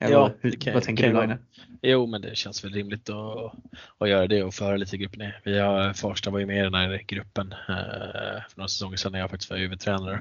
Eller 0.00 0.16
ja, 0.16 0.30
hur, 0.40 0.50
kan, 0.50 0.74
vad 0.74 0.82
tänker 0.82 1.12
du 1.12 1.20
Line? 1.20 1.34
Jo 1.82 2.06
men 2.06 2.22
det 2.22 2.36
känns 2.36 2.64
väl 2.64 2.72
rimligt 2.72 3.10
att, 3.10 3.52
att 3.98 4.08
göra 4.08 4.26
det 4.26 4.42
och 4.42 4.54
föra 4.54 4.76
lite 4.76 4.96
gruppen. 4.96 5.32
Vi 5.44 5.58
har, 5.58 5.92
Farsta 5.92 6.30
var 6.30 6.38
ju 6.38 6.46
med 6.46 6.58
i 6.58 6.62
den 6.62 6.74
här 6.74 7.02
gruppen 7.06 7.52
eh, 7.52 8.42
för 8.48 8.56
några 8.56 8.68
säsonger 8.68 8.96
sedan 8.96 9.12
när 9.12 9.18
jag 9.18 9.30
faktiskt 9.30 9.50
var 9.50 9.58
huvudtränare. 9.58 10.20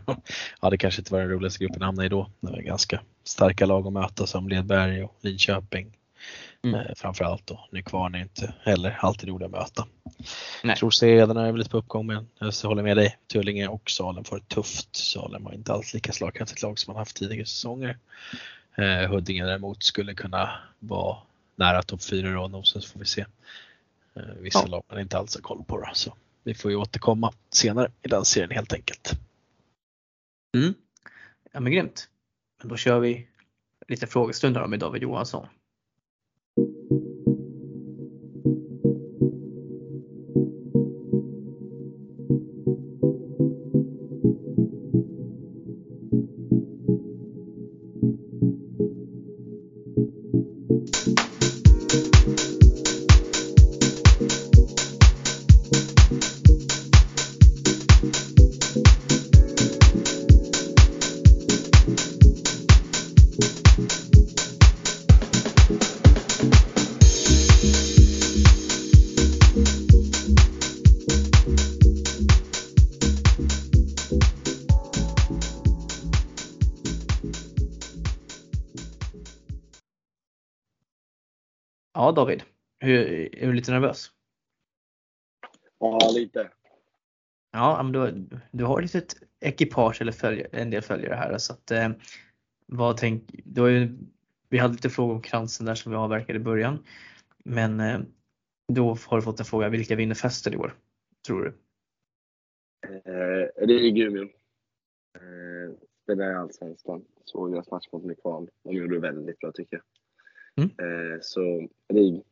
ja, 0.61 0.69
det 0.69 0.77
kanske 0.77 1.01
inte 1.01 1.13
var 1.13 1.19
den 1.19 1.29
roligaste 1.29 1.63
gruppen 1.63 1.81
att 1.81 1.87
hamna 1.87 2.05
i 2.05 2.09
då. 2.09 2.29
Det 2.39 2.51
var 2.51 2.61
ganska 2.61 3.01
starka 3.23 3.65
lag 3.65 3.87
att 3.87 3.93
möta 3.93 4.27
som 4.27 4.49
Ledberg 4.49 5.03
och 5.03 5.17
Linköping. 5.21 5.97
Mm. 6.65 6.79
Eh, 6.79 6.95
framförallt 6.95 7.47
då. 7.47 7.67
Nykvarn 7.71 8.15
är 8.15 8.19
inte 8.19 8.53
heller 8.61 8.97
alltid 8.99 9.29
roliga 9.29 9.45
att 9.45 9.51
möta. 9.51 9.87
Nej. 10.03 10.15
Jag 10.63 10.77
tror 10.77 10.91
Sederna 10.91 11.47
är 11.47 11.51
väl 11.51 11.57
lite 11.57 11.69
på 11.69 11.77
uppgång 11.77 12.05
men 12.05 12.27
jag 12.39 12.53
håller 12.63 12.83
med 12.83 12.97
dig. 12.97 13.17
Tullinge 13.27 13.67
och 13.67 13.89
Salem 13.89 14.23
får 14.23 14.35
det 14.35 14.47
tufft. 14.47 14.95
Salem 14.95 15.45
har 15.45 15.53
inte 15.53 15.73
alls 15.73 15.93
lika 15.93 16.11
slagkraftigt 16.11 16.61
lag 16.61 16.79
som 16.79 16.93
man 16.93 16.99
haft 16.99 17.15
tidigare 17.15 17.45
säsonger. 17.45 17.97
Eh, 18.75 19.09
Huddinge 19.09 19.45
däremot 19.45 19.83
skulle 19.83 20.13
kunna 20.13 20.49
vara 20.79 21.17
nära 21.55 21.81
topp 21.83 22.03
4 22.03 22.27
i 22.27 22.31
rad 22.31 22.61
så 22.63 22.81
får 22.81 22.99
vi 22.99 23.05
se. 23.05 23.25
Eh, 24.15 24.23
vissa 24.39 24.59
ja. 24.59 24.67
lag 24.67 24.83
man 24.89 24.99
inte 24.99 25.17
alls 25.17 25.35
har 25.35 25.41
koll 25.41 25.63
på 25.63 25.77
då, 25.77 25.89
så 25.93 26.13
vi 26.43 26.53
får 26.53 26.71
ju 26.71 26.77
återkomma 26.77 27.33
senare 27.49 27.91
i 28.03 28.07
den 28.07 28.25
serien 28.25 28.51
helt 28.51 28.73
enkelt. 28.73 29.11
Mm. 30.57 30.73
Ja 31.51 31.59
men 31.59 31.71
grymt. 31.71 32.09
Men 32.61 32.69
då 32.69 32.77
kör 32.77 32.99
vi 32.99 33.27
lite 33.87 34.07
frågestunder 34.07 34.67
med 34.67 34.79
David 34.79 35.01
Johansson. 35.01 35.47
David, 82.15 82.43
hur, 82.79 82.97
är 83.35 83.47
du 83.47 83.53
lite 83.53 83.71
nervös? 83.71 84.11
Ja, 85.79 86.11
lite. 86.15 86.49
Ja, 87.51 87.83
men 87.83 87.91
du, 87.91 88.29
du 88.51 88.63
har 88.63 88.81
ett 88.81 88.93
litet 88.93 89.15
ekipage 89.39 90.01
eller 90.01 90.11
följ, 90.11 90.45
en 90.51 90.69
del 90.69 90.81
följare 90.81 91.15
här 91.15 91.37
så 91.37 91.53
att 91.53 91.71
eh, 91.71 91.89
vad 92.65 92.97
tänk, 92.97 93.23
du 93.43 93.61
har 93.61 93.67
ju 93.67 93.97
vi 94.49 94.57
hade 94.57 94.73
lite 94.73 94.89
frågor 94.89 95.15
om 95.15 95.21
kransen 95.21 95.65
där 95.65 95.75
som 95.75 95.91
vi 95.91 95.97
avverkade 95.97 96.39
i 96.39 96.41
början. 96.41 96.83
Men 97.43 97.79
eh, 97.79 97.99
då 98.73 98.97
har 99.07 99.17
du 99.17 99.23
fått 99.23 99.39
en 99.39 99.45
fråga, 99.45 99.69
vilka 99.69 99.95
vinner 99.95 100.15
festen 100.15 100.53
i 100.53 100.57
år? 100.57 100.73
Tror 101.27 101.43
du? 101.43 101.53
Eh, 102.87 103.67
Rig 103.67 103.97
Umeå. 103.97 104.23
Eh, 104.23 105.75
spelade 106.03 106.31
i 106.31 106.35
Allsvenskan. 106.35 107.05
Såg 107.25 107.51
deras 107.51 107.71
match 107.71 107.87
mot 107.91 108.03
Nykvarn. 108.03 108.47
De 108.63 108.73
gjorde 108.73 108.95
det 108.95 108.99
väldigt 108.99 109.39
bra 109.39 109.51
tycker 109.51 109.75
jag. 109.75 109.83
Mm. 110.57 110.69
Eh, 110.69 111.19
så 111.21 111.67
Rig. 111.93 112.23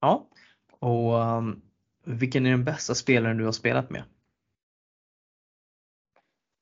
Ja. 0.00 0.26
Och 0.78 1.14
um, 1.14 1.62
vilken 2.04 2.46
är 2.46 2.50
den 2.50 2.64
bästa 2.64 2.94
spelaren 2.94 3.36
du 3.36 3.44
har 3.44 3.52
spelat 3.52 3.90
med? 3.90 4.02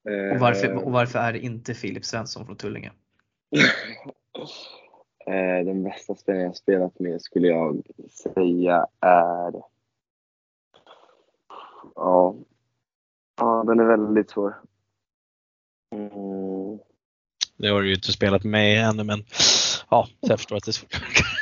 Eh, 0.08 0.34
Och 0.34 0.40
varför, 0.40 0.74
och 0.84 0.92
varför 0.92 1.18
är 1.18 1.32
det 1.32 1.38
inte 1.38 1.74
Filip 1.74 2.04
Svensson 2.04 2.46
från 2.46 2.56
Tullinge? 2.56 2.92
eh, 5.26 5.64
den 5.64 5.82
bästa 5.82 6.14
spelaren 6.14 6.44
jag 6.44 6.56
spelat 6.56 6.98
med 6.98 7.22
skulle 7.22 7.48
jag 7.48 7.82
säga 8.10 8.86
är... 9.00 9.62
Ja. 11.94 12.36
Ja, 13.36 13.64
den 13.66 13.80
är 13.80 13.84
väldigt 13.84 14.30
svår. 14.30 14.54
Mm. 15.94 16.78
Det 17.56 17.68
har 17.68 17.82
du 17.82 17.88
ju 17.88 17.94
inte 17.94 18.12
spelat 18.12 18.44
med 18.44 18.88
ännu 18.88 19.04
men 19.04 19.24
ja, 19.92 20.06
så 20.06 20.32
jag 20.32 20.38
förstår 20.38 20.56
att 20.56 20.64
det 20.64 20.70
är 20.70 20.72
svårt. 20.72 20.94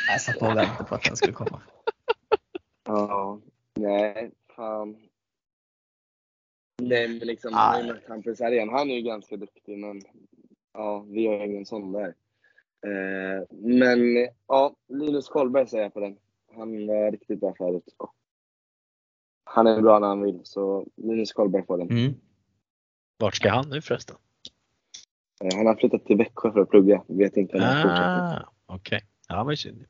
Jag 0.09 0.21
satt 0.21 0.37
och 0.37 0.49
väntade 0.49 0.89
på 0.89 0.95
att 0.95 1.05
den 1.05 1.17
skulle 1.17 1.33
komma. 1.33 1.63
Ja, 2.85 3.41
nej, 3.75 4.31
fan. 4.57 4.97
Nej, 6.83 7.09
men 7.09 7.19
liksom, 7.19 7.51
Ah. 7.55 7.83
Hampus 8.09 8.41
Arén. 8.41 8.69
Han 8.69 8.91
är 8.91 8.95
ju 8.95 9.03
ganska 9.03 9.37
duktig, 9.37 9.79
men 9.79 10.03
ja, 10.73 11.05
vi 11.09 11.27
har 11.27 11.45
ingen 11.45 11.67
sån 11.67 11.93
där. 11.93 12.15
Eh, 12.87 13.47
men 13.51 14.29
ja, 14.47 14.75
Linus 14.89 15.29
Kollberg 15.29 15.67
säger 15.69 15.85
jag 15.85 15.95
på 15.95 16.01
den. 16.01 16.17
Han 16.57 16.87
var 16.87 17.11
riktigt 17.11 17.41
bra 17.41 17.55
förut. 17.59 17.85
Han 19.45 19.67
är 19.67 19.81
bra 19.81 19.99
när 19.99 20.09
han 20.09 20.23
vill, 20.23 20.41
så 20.45 20.87
Linus 20.97 21.33
Kollberg 21.33 21.67
får 21.67 21.79
den. 21.79 21.91
Mm. 21.91 22.13
Vart 23.19 23.35
ska 23.35 23.51
han 23.51 23.69
nu 23.71 23.83
förresten? 23.83 24.17
Eh, 25.45 25.57
han 25.57 25.67
har 25.67 25.75
flyttat 25.75 26.05
till 26.05 26.17
Växjö 26.17 26.53
för 26.53 26.61
att 26.61 26.71
plugga. 26.71 27.03
Vet 27.07 27.37
inte 27.37 27.57
om 27.57 27.63
han 27.63 27.83
fortsätter. 27.83 28.43
Ah, 28.43 28.53
Okej, 28.67 29.01
ja 29.29 29.45
men 29.45 29.57
synd. 29.57 29.85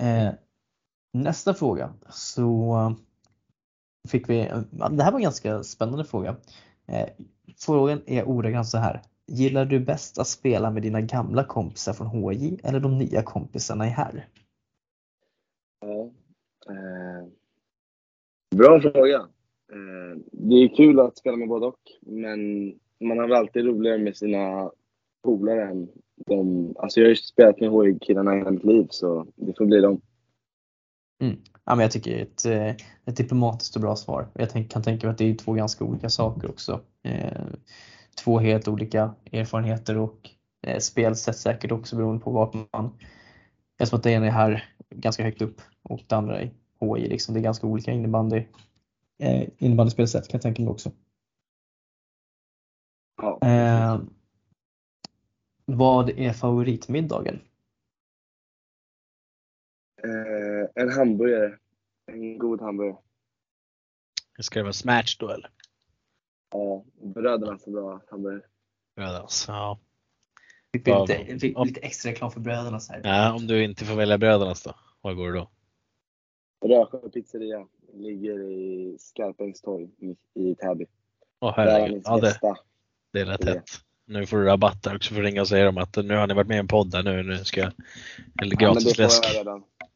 Eh, 0.00 0.32
nästa 1.12 1.54
fråga 1.54 1.94
så 2.10 2.74
eh, 2.74 2.92
fick 4.08 4.28
vi, 4.28 4.36
det 4.90 5.02
här 5.02 5.12
var 5.12 5.18
en 5.18 5.22
ganska 5.22 5.62
spännande 5.62 6.04
fråga. 6.04 6.36
Eh, 6.86 7.08
frågan 7.56 8.02
är 8.06 8.28
ordagrant 8.28 8.68
så 8.68 8.78
här. 8.78 9.02
Gillar 9.26 9.64
du 9.64 9.80
bäst 9.80 10.18
att 10.18 10.26
spela 10.26 10.70
med 10.70 10.82
dina 10.82 11.00
gamla 11.00 11.44
kompisar 11.44 11.92
från 11.92 12.06
HJ 12.06 12.60
eller 12.64 12.80
de 12.80 12.98
nya 12.98 13.22
kompisarna 13.22 13.86
i 13.86 13.90
här? 13.90 14.28
Ja. 15.80 16.10
Eh, 16.74 17.28
bra 18.56 18.80
fråga. 18.80 19.16
Eh, 19.72 20.18
det 20.32 20.54
är 20.54 20.76
kul 20.76 21.00
att 21.00 21.18
spela 21.18 21.36
med 21.36 21.48
både 21.48 21.66
och, 21.66 21.80
men 22.00 22.72
man 23.00 23.18
har 23.18 23.28
väl 23.28 23.36
alltid 23.36 23.64
roligare 23.64 23.98
med 23.98 24.16
sina 24.16 24.70
polare 25.24 25.70
än 25.70 25.88
de... 26.26 26.74
Alltså 26.78 27.00
jag 27.00 27.06
har 27.06 27.10
ju 27.10 27.16
spelat 27.16 27.60
med 27.60 27.70
HIG-killarna 27.70 28.34
i 28.34 28.38
hela 28.38 28.50
mitt 28.50 28.64
liv, 28.64 28.86
så 28.90 29.26
det 29.36 29.54
får 29.58 29.66
bli 29.66 29.80
dem. 29.80 30.00
Mm. 31.22 31.36
Ja, 31.64 31.74
men 31.74 31.80
jag 31.80 31.90
tycker 31.90 32.10
det 32.10 32.20
är 32.20 32.22
ett, 32.22 32.78
eh, 32.78 32.86
ett 33.06 33.16
diplomatiskt 33.16 33.76
och 33.76 33.82
bra 33.82 33.96
svar. 33.96 34.28
Jag 34.34 34.50
kan 34.70 34.82
tänka 34.82 35.06
mig 35.06 35.12
att 35.12 35.18
det 35.18 35.30
är 35.30 35.34
två 35.34 35.52
ganska 35.52 35.84
olika 35.84 36.08
saker 36.08 36.50
också. 36.50 36.80
Eh, 37.02 37.42
två 38.24 38.38
helt 38.38 38.68
olika 38.68 39.14
erfarenheter 39.32 39.98
och 39.98 40.30
eh, 40.66 40.78
spelsätt 40.78 41.36
säkert 41.36 41.72
också 41.72 41.96
beroende 41.96 42.24
på 42.24 42.30
vart 42.30 42.54
man... 42.54 42.98
Eftersom 43.78 43.96
att 43.96 44.02
det 44.02 44.10
ena 44.10 44.26
är 44.26 44.30
här 44.30 44.64
ganska 44.94 45.22
högt 45.22 45.42
upp 45.42 45.60
och 45.82 46.00
det 46.06 46.16
andra 46.16 46.40
är 46.40 46.50
HI. 46.80 47.08
Liksom. 47.08 47.34
Det 47.34 47.40
är 47.40 47.42
ganska 47.42 47.66
olika 47.66 47.92
innebandy, 47.92 48.44
eh, 49.22 49.48
innebandyspelsätt 49.58 50.28
kan 50.28 50.38
jag 50.38 50.42
tänka 50.42 50.62
mig 50.62 50.70
också. 50.70 50.90
Ja. 53.22 53.38
Eh, 53.42 54.00
vad 55.64 56.10
är 56.10 56.32
favoritmiddagen? 56.32 57.40
Eh, 60.02 60.82
en 60.82 60.90
hamburgare. 60.90 61.58
En 62.06 62.38
god 62.38 62.60
hamburgare. 62.60 62.96
Ska 64.40 64.58
det 64.58 64.62
vara 64.62 64.72
smash 64.72 65.16
då 65.18 65.28
eller? 65.28 65.50
Ja, 66.52 66.84
bröderna 67.14 67.58
så 67.58 67.70
bra 67.70 68.00
hamburgare. 68.10 68.42
Brödernas, 68.96 69.44
ja. 69.48 69.78
Fick 70.72 70.86
vi 70.86 70.92
lite, 71.00 71.38
fick 71.38 71.58
om- 71.58 71.66
lite 71.66 71.80
extra 71.80 72.10
reklam 72.10 72.30
för 72.30 72.40
bröderna 72.40 72.80
så 72.80 72.92
här. 72.92 73.00
ja. 73.04 73.34
Om 73.34 73.46
du 73.46 73.64
inte 73.64 73.84
får 73.84 73.94
välja 73.96 74.18
brödernas 74.18 74.62
då? 74.62 74.74
Vad 75.00 75.16
går 75.16 75.32
det 75.32 75.38
då? 75.38 75.50
Rösjö 76.68 77.08
pizzeria 77.10 77.68
ligger 77.94 78.40
i 78.40 78.96
Skarpängstorg 78.98 79.90
i, 79.98 80.16
i 80.34 80.54
Täby. 80.54 80.86
Åh 81.40 81.56
Där 81.56 81.66
är 81.66 81.70
herregud. 81.70 81.96
mitt 81.96 82.06
Ja, 82.06 82.14
det, 82.16 82.20
bästa. 82.20 82.56
Det 83.12 83.20
är 83.20 83.24
rätt 83.26 83.44
hett. 83.44 83.64
Nu 84.06 84.26
får 84.26 84.36
du 84.38 84.44
rabatt 84.44 84.82
där 84.82 84.96
också 84.96 85.14
för 85.14 85.20
att 85.20 85.26
ringa 85.26 85.40
och 85.40 85.48
säga 85.48 85.64
dem 85.64 85.78
att 85.78 85.96
nu 85.96 86.16
har 86.16 86.26
ni 86.26 86.34
varit 86.34 86.48
med 86.48 86.56
i 86.56 86.58
en 86.60 86.68
podd 86.68 86.90
där 86.90 87.02
nu, 87.02 87.22
nu 87.22 87.44
ska 87.44 87.60
jag, 87.60 87.72
eller 88.42 88.56
Ja, 88.60 88.68
gratis 88.72 88.96
får 88.96 89.02
läsk. 89.02 89.24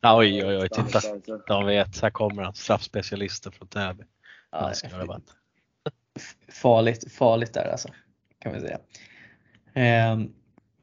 Ja, 0.00 0.18
oj, 0.18 0.44
oj, 0.46 0.56
oj, 0.58 0.68
titta. 0.68 1.00
De 1.46 1.66
vet, 1.66 2.00
här 2.02 2.10
kommer 2.10 2.42
han, 2.42 2.54
straffspecialisten 2.54 3.52
från 3.52 3.68
Täby. 3.68 4.04
Ja, 4.50 4.58
Han 4.58 4.74
ska 4.74 4.88
ha 4.88 4.98
rabatt. 4.98 5.22
farligt, 6.48 7.12
farligt 7.12 7.54
där 7.54 7.68
alltså. 7.70 7.88
Kan 8.38 8.52
vi 8.52 8.60
säga. 8.60 8.78
Eh, 9.74 10.18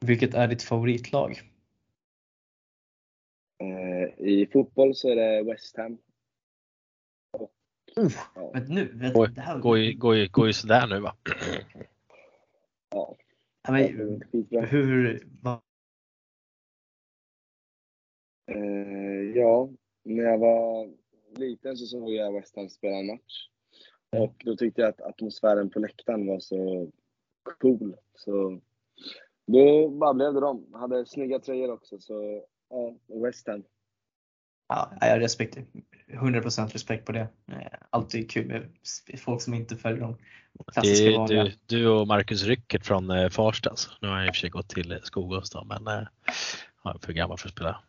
vilket 0.00 0.34
är 0.34 0.48
ditt 0.48 0.62
favoritlag? 0.62 1.42
Eh, 3.62 4.26
I 4.26 4.48
fotboll 4.52 4.94
så 4.94 5.08
är 5.10 5.16
det 5.16 5.42
West 5.42 5.76
Ham. 5.76 5.92
Uh, 5.92 5.98
Ja. 8.34 8.50
men 8.54 8.64
nu, 8.64 8.84
det 9.34 9.40
här, 9.40 9.58
går, 9.58 9.78
ju, 9.78 9.92
går, 9.94 10.16
ju, 10.16 10.28
går 10.28 10.46
ju 10.46 10.52
sådär 10.52 10.86
nu 10.86 11.00
va? 11.00 11.14
Ja, 12.92 13.16
men, 13.72 14.22
hur, 14.64 15.26
Eh, 18.46 19.36
ja, 19.36 19.70
när 20.02 20.24
jag 20.24 20.38
var 20.38 20.90
liten 21.36 21.76
så 21.76 21.86
såg 21.86 22.10
jag 22.10 22.32
West 22.32 22.56
Ham 22.56 22.68
spela 22.68 22.96
en 22.96 23.06
match. 23.06 23.48
Och 24.16 24.42
då 24.44 24.56
tyckte 24.56 24.80
jag 24.80 24.88
att 24.88 25.00
atmosfären 25.00 25.70
på 25.70 25.78
läktaren 25.78 26.26
var 26.26 26.40
så 26.40 26.90
cool. 27.60 27.96
Så 28.14 28.60
då 29.46 29.88
bara 29.88 30.14
blev 30.14 30.34
det 30.34 30.40
dem. 30.40 30.66
Hade 30.72 31.06
snygga 31.06 31.38
tröjor 31.38 31.70
också. 31.70 31.98
Så 31.98 32.44
ja, 32.68 32.96
West 33.06 33.48
Ham. 33.48 33.64
Ja, 35.00 35.06
jag 35.06 35.20
respekt, 35.20 35.58
100% 36.12 36.72
respekt 36.72 37.06
på 37.06 37.12
det. 37.12 37.20
Eh, 37.48 37.56
alltid 37.90 38.30
kul 38.30 38.46
med 38.46 38.68
folk 39.18 39.42
som 39.42 39.54
inte 39.54 39.76
följer 39.76 40.00
de 40.00 40.16
Det 40.66 40.72
klassiska 40.72 41.06
är 41.06 41.18
vanliga. 41.18 41.44
du, 41.44 41.52
du 41.66 41.88
och 41.88 42.06
Marcus 42.06 42.42
Ryckert 42.42 42.86
från 42.86 43.10
eh, 43.10 43.28
Farsta. 43.28 43.70
alltså. 43.70 43.90
Nu 44.00 44.08
har 44.08 44.18
jag 44.18 44.26
i 44.26 44.30
och 44.30 44.34
för 44.34 44.40
sig 44.40 44.50
gått 44.50 44.68
till 44.68 44.92
eh, 44.92 44.98
Skogås 45.02 45.50
då, 45.50 45.64
men 45.64 45.86
eh, 45.86 46.06
jag 46.84 46.94
är 46.94 46.98
för 46.98 47.12
gammal 47.12 47.38
för 47.38 47.48
att 47.48 47.54
spela 47.54 47.82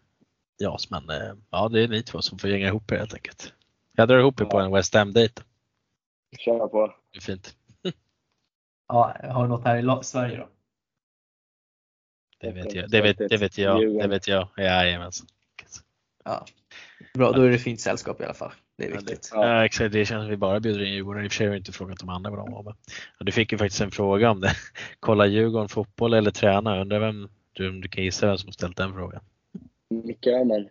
JAS. 0.59 0.89
Men 0.89 1.09
eh, 1.09 1.33
ja, 1.49 1.69
det 1.69 1.83
är 1.83 1.87
ni 1.87 2.03
två 2.03 2.21
som 2.21 2.39
får 2.39 2.49
gänga 2.49 2.67
ihop 2.67 2.91
er 2.91 2.97
helt 2.97 3.13
enkelt. 3.13 3.53
Jag 3.95 4.07
drar 4.07 4.19
ihop 4.19 4.41
er 4.41 4.45
på 4.45 4.59
en 4.59 4.71
West 4.71 4.93
Ham-dejt. 4.93 5.41
Kör 6.39 6.67
på. 6.67 6.93
Det 7.11 7.17
är 7.17 7.21
fint. 7.21 7.55
Ja, 8.87 9.17
har 9.23 9.43
du 9.43 9.49
något 9.49 9.65
här 9.65 9.99
i 9.99 10.03
Sverige 10.03 10.37
då? 10.37 10.49
Det 12.39 12.51
vet 12.51 12.73
jag. 12.73 12.89
Det 12.89 13.01
vet, 13.01 13.17
det 13.17 13.37
vet 13.37 13.57
jag. 13.57 13.99
Det 14.01 14.07
vet 14.07 14.27
jag. 14.27 14.49
Jajamensan. 14.57 15.27
Ja. 16.23 16.45
Bra, 17.13 17.31
då 17.31 17.41
är 17.41 17.49
det 17.49 17.57
fint 17.59 17.79
sällskap 17.81 18.21
i 18.21 18.23
alla 18.23 18.33
fall. 18.33 18.51
Det 18.77 18.85
är 18.85 18.89
Ja, 18.89 18.95
viktigt. 18.95 19.29
Ja. 19.33 19.47
Ja, 19.47 19.65
exakt. 19.65 19.91
Det 19.93 20.05
känns 20.05 20.21
som 20.23 20.29
vi 20.29 20.37
bara 20.37 20.59
bjuder 20.59 20.83
in 20.85 20.93
Djurgården. 20.93 21.23
I 21.23 21.27
och 21.27 21.31
för 21.31 21.37
sig 21.37 21.45
har 21.47 21.51
vi 21.51 21.57
inte 21.57 21.71
frågat 21.71 21.99
de 21.99 22.09
andra 22.09 22.29
vad 22.31 22.39
de 22.39 22.51
var. 22.53 22.63
Men 22.63 23.25
du 23.25 23.31
fick 23.31 23.51
ju 23.51 23.57
faktiskt 23.57 23.81
en 23.81 23.91
fråga 23.91 24.31
om 24.31 24.41
det. 24.41 24.51
Kolla 24.99 25.25
Djurgården 25.25 25.69
fotboll 25.69 26.13
eller 26.13 26.31
träna? 26.31 26.81
Undrar 26.81 26.99
vem 26.99 27.29
du, 27.53 27.69
om 27.69 27.81
du 27.81 27.87
kan 27.87 28.03
gissa 28.03 28.27
vem 28.27 28.37
som 28.37 28.51
ställt 28.51 28.77
den 28.77 28.93
frågan? 28.93 29.21
Micke 29.89 30.27
Öhman. 30.27 30.69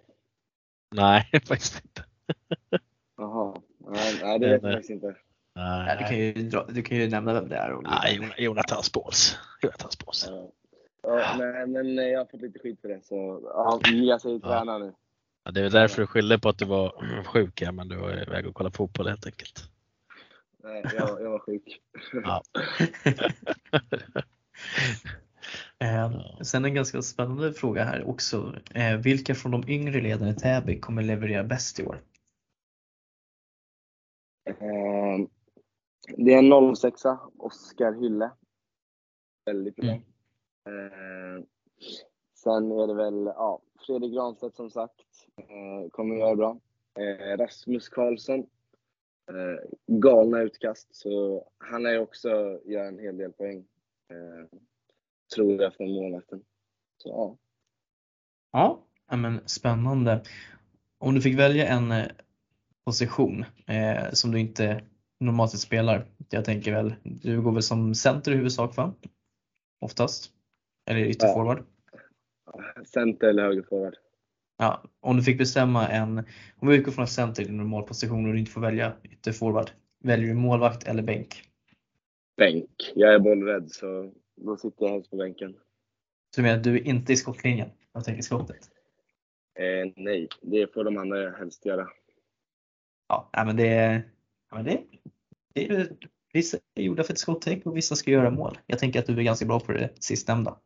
Nej, 0.94 1.28
faktiskt 1.48 1.82
inte. 1.84 2.04
Jaha. 3.16 3.54
Nej, 3.78 4.14
nej, 4.22 4.38
det 4.38 4.46
vet 4.48 4.52
jag 4.52 4.62
Nej. 4.62 4.72
faktiskt 4.72 4.90
inte. 4.90 5.16
Ja, 5.54 5.96
du, 5.98 6.04
kan 6.04 6.18
ju 6.18 6.32
dra, 6.32 6.66
du 6.68 6.82
kan 6.82 6.96
ju 6.98 7.08
nämna 7.08 7.32
vem 7.34 7.48
det 7.48 7.56
är. 7.56 7.78
Nej, 7.82 8.16
Jon- 8.16 8.32
Jonathan 8.44 8.82
Spåls. 8.82 9.36
Jonathan 9.62 9.90
Spåls. 9.90 10.26
Ja. 10.28 10.48
Ja, 11.02 11.34
nej, 11.38 11.66
men 11.66 11.96
jag 11.96 12.20
har 12.20 12.26
fått 12.26 12.40
lite 12.42 12.58
skit 12.58 12.80
för 12.80 12.88
det. 12.88 13.00
Så 13.04 13.40
ja, 13.44 13.80
jag 13.84 14.20
säger 14.20 14.40
Ja. 14.42 14.48
träna 14.48 14.78
nu. 14.78 14.92
Ja, 15.44 15.50
det 15.50 15.60
är 15.60 15.62
väl 15.62 15.72
därför 15.72 16.02
du 16.02 16.06
skyllde 16.06 16.38
på 16.38 16.48
att 16.48 16.58
du 16.58 16.64
var 16.64 17.22
sjuk, 17.26 17.62
ja, 17.62 17.72
men 17.72 17.88
du 17.88 17.96
var 17.96 18.22
iväg 18.22 18.46
och 18.46 18.54
kollade 18.54 18.76
fotboll 18.76 19.08
helt 19.08 19.26
enkelt. 19.26 19.68
Nej, 20.64 20.84
jag, 20.94 21.22
jag 21.22 21.30
var 21.30 21.38
sjuk. 21.38 21.80
Ja. 22.24 22.42
Eh, 25.78 26.10
sen 26.42 26.64
en 26.64 26.74
ganska 26.74 27.02
spännande 27.02 27.52
fråga 27.52 27.84
här 27.84 28.08
också. 28.08 28.54
Eh, 28.74 28.96
vilka 28.96 29.34
från 29.34 29.52
de 29.52 29.68
yngre 29.68 30.00
ledarna 30.00 30.30
i 30.30 30.34
Täby 30.34 30.80
kommer 30.80 31.02
leverera 31.02 31.44
bäst 31.44 31.80
i 31.80 31.86
år? 31.86 32.02
Eh, 34.44 35.26
det 36.16 36.34
är 36.34 36.38
en 36.38 36.76
06 36.76 37.02
Oskar 37.38 37.92
Hylle. 38.00 38.30
Väldigt 39.46 39.76
bra. 39.76 39.90
Mm. 39.90 40.02
Eh, 40.66 41.44
Sen 42.42 42.72
är 42.72 42.86
det 42.86 42.94
väl 42.94 43.24
ja, 43.24 43.60
Fredrik 43.86 44.14
Granstedt 44.14 44.56
som 44.56 44.70
sagt, 44.70 45.00
kommer 45.90 46.16
göra 46.16 46.36
bra. 46.36 46.60
Eh, 46.98 47.36
Rasmus 47.36 47.88
Karlsson, 47.88 48.38
eh, 49.28 49.70
galna 49.86 50.40
utkast, 50.40 50.96
så 50.96 51.44
han 51.58 51.86
är 51.86 51.98
också 51.98 52.60
gör 52.64 52.84
en 52.84 52.98
hel 52.98 53.16
del 53.16 53.32
poäng. 53.32 53.64
Eh, 54.10 54.58
tror 55.34 55.62
jag 55.62 55.74
från 55.74 55.94
målvakten. 55.94 56.44
Så 56.96 57.08
ja. 57.08 57.36
Ja, 59.10 59.16
men 59.16 59.48
spännande. 59.48 60.22
Om 60.98 61.14
du 61.14 61.20
fick 61.20 61.38
välja 61.38 61.68
en 61.68 61.92
eh, 61.92 62.06
position 62.84 63.44
eh, 63.66 64.10
som 64.12 64.30
du 64.30 64.40
inte 64.40 64.84
normalt 65.20 65.50
sett 65.50 65.60
spelar. 65.60 66.06
Jag 66.30 66.44
tänker 66.44 66.72
väl, 66.72 66.94
du 67.02 67.42
går 67.42 67.52
väl 67.52 67.62
som 67.62 67.94
center 67.94 68.32
i 68.32 68.34
huvudsak 68.34 68.76
va? 68.76 68.94
Oftast? 69.80 70.32
Eller 70.90 71.00
ytterforward? 71.00 71.64
Ja. 72.44 72.84
Center 72.84 73.28
eller 73.28 73.42
högerforward. 73.42 73.96
Ja, 74.56 74.82
om 75.00 75.16
du 75.16 75.22
fick 75.22 75.38
bestämma 75.38 75.88
en, 75.88 76.18
om 76.56 76.68
vi 76.68 76.76
utgår 76.76 76.92
från 76.92 77.04
att 77.04 77.10
center 77.10 77.42
är 77.42 77.46
din 77.46 77.56
normalposition 77.56 78.26
och 78.26 78.32
du 78.32 78.38
inte 78.38 78.52
får 78.52 78.60
välja 78.60 78.92
ytterforward. 79.02 79.70
Väljer 80.04 80.28
du 80.28 80.34
målvakt 80.34 80.84
eller 80.84 81.02
bänk? 81.02 81.42
Bänk. 82.36 82.92
Jag 82.94 83.14
är 83.14 83.18
bollrädd 83.18 83.70
så 83.70 84.12
då 84.36 84.56
sitter 84.56 84.84
jag 84.84 84.92
helst 84.92 85.10
på 85.10 85.16
bänken. 85.16 85.52
Så 86.34 86.40
du 86.40 86.42
menar 86.42 86.56
att 86.56 86.64
du 86.64 86.76
är 86.76 86.86
inte 86.86 87.12
i 87.12 87.16
skottlinjen? 87.16 87.70
Jag 87.92 88.04
tänker 88.04 88.22
skottet. 88.22 88.70
Eh, 89.58 89.92
nej, 89.96 90.28
det 90.42 90.74
får 90.74 90.84
de 90.84 90.96
andra 90.96 91.30
helst 91.30 91.66
göra. 91.66 91.88
Ja, 93.08 93.30
men 93.46 93.56
det, 93.56 94.02
ja, 94.50 94.56
men 94.56 94.64
det, 94.64 94.82
det 95.54 95.68
är, 95.70 95.96
vissa 96.32 96.58
är 96.74 96.82
gjorda 96.82 97.02
för 97.02 97.12
ett 97.12 97.18
skottänk 97.18 97.66
och 97.66 97.76
vissa 97.76 97.96
ska 97.96 98.10
göra 98.10 98.30
mål. 98.30 98.58
Jag 98.66 98.78
tänker 98.78 98.98
att 99.00 99.06
du 99.06 99.18
är 99.18 99.22
ganska 99.22 99.46
bra 99.46 99.60
på 99.60 99.72
det 99.72 99.90
sistnämnda. 100.00 100.56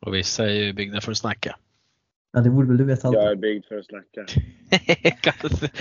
Och 0.00 0.14
vissa 0.14 0.44
är 0.44 0.50
ju 0.54 0.72
byggda 0.72 1.00
för 1.00 1.10
att 1.10 1.18
snacka. 1.18 1.58
Ja, 2.32 2.40
det 2.40 2.50
borde 2.50 2.68
väl 2.68 2.76
du 2.76 2.84
veta 2.84 3.12
Jag 3.12 3.30
är 3.30 3.36
byggd 3.36 3.64
för 3.64 3.78
att 3.78 3.86
snacka. 3.86 4.26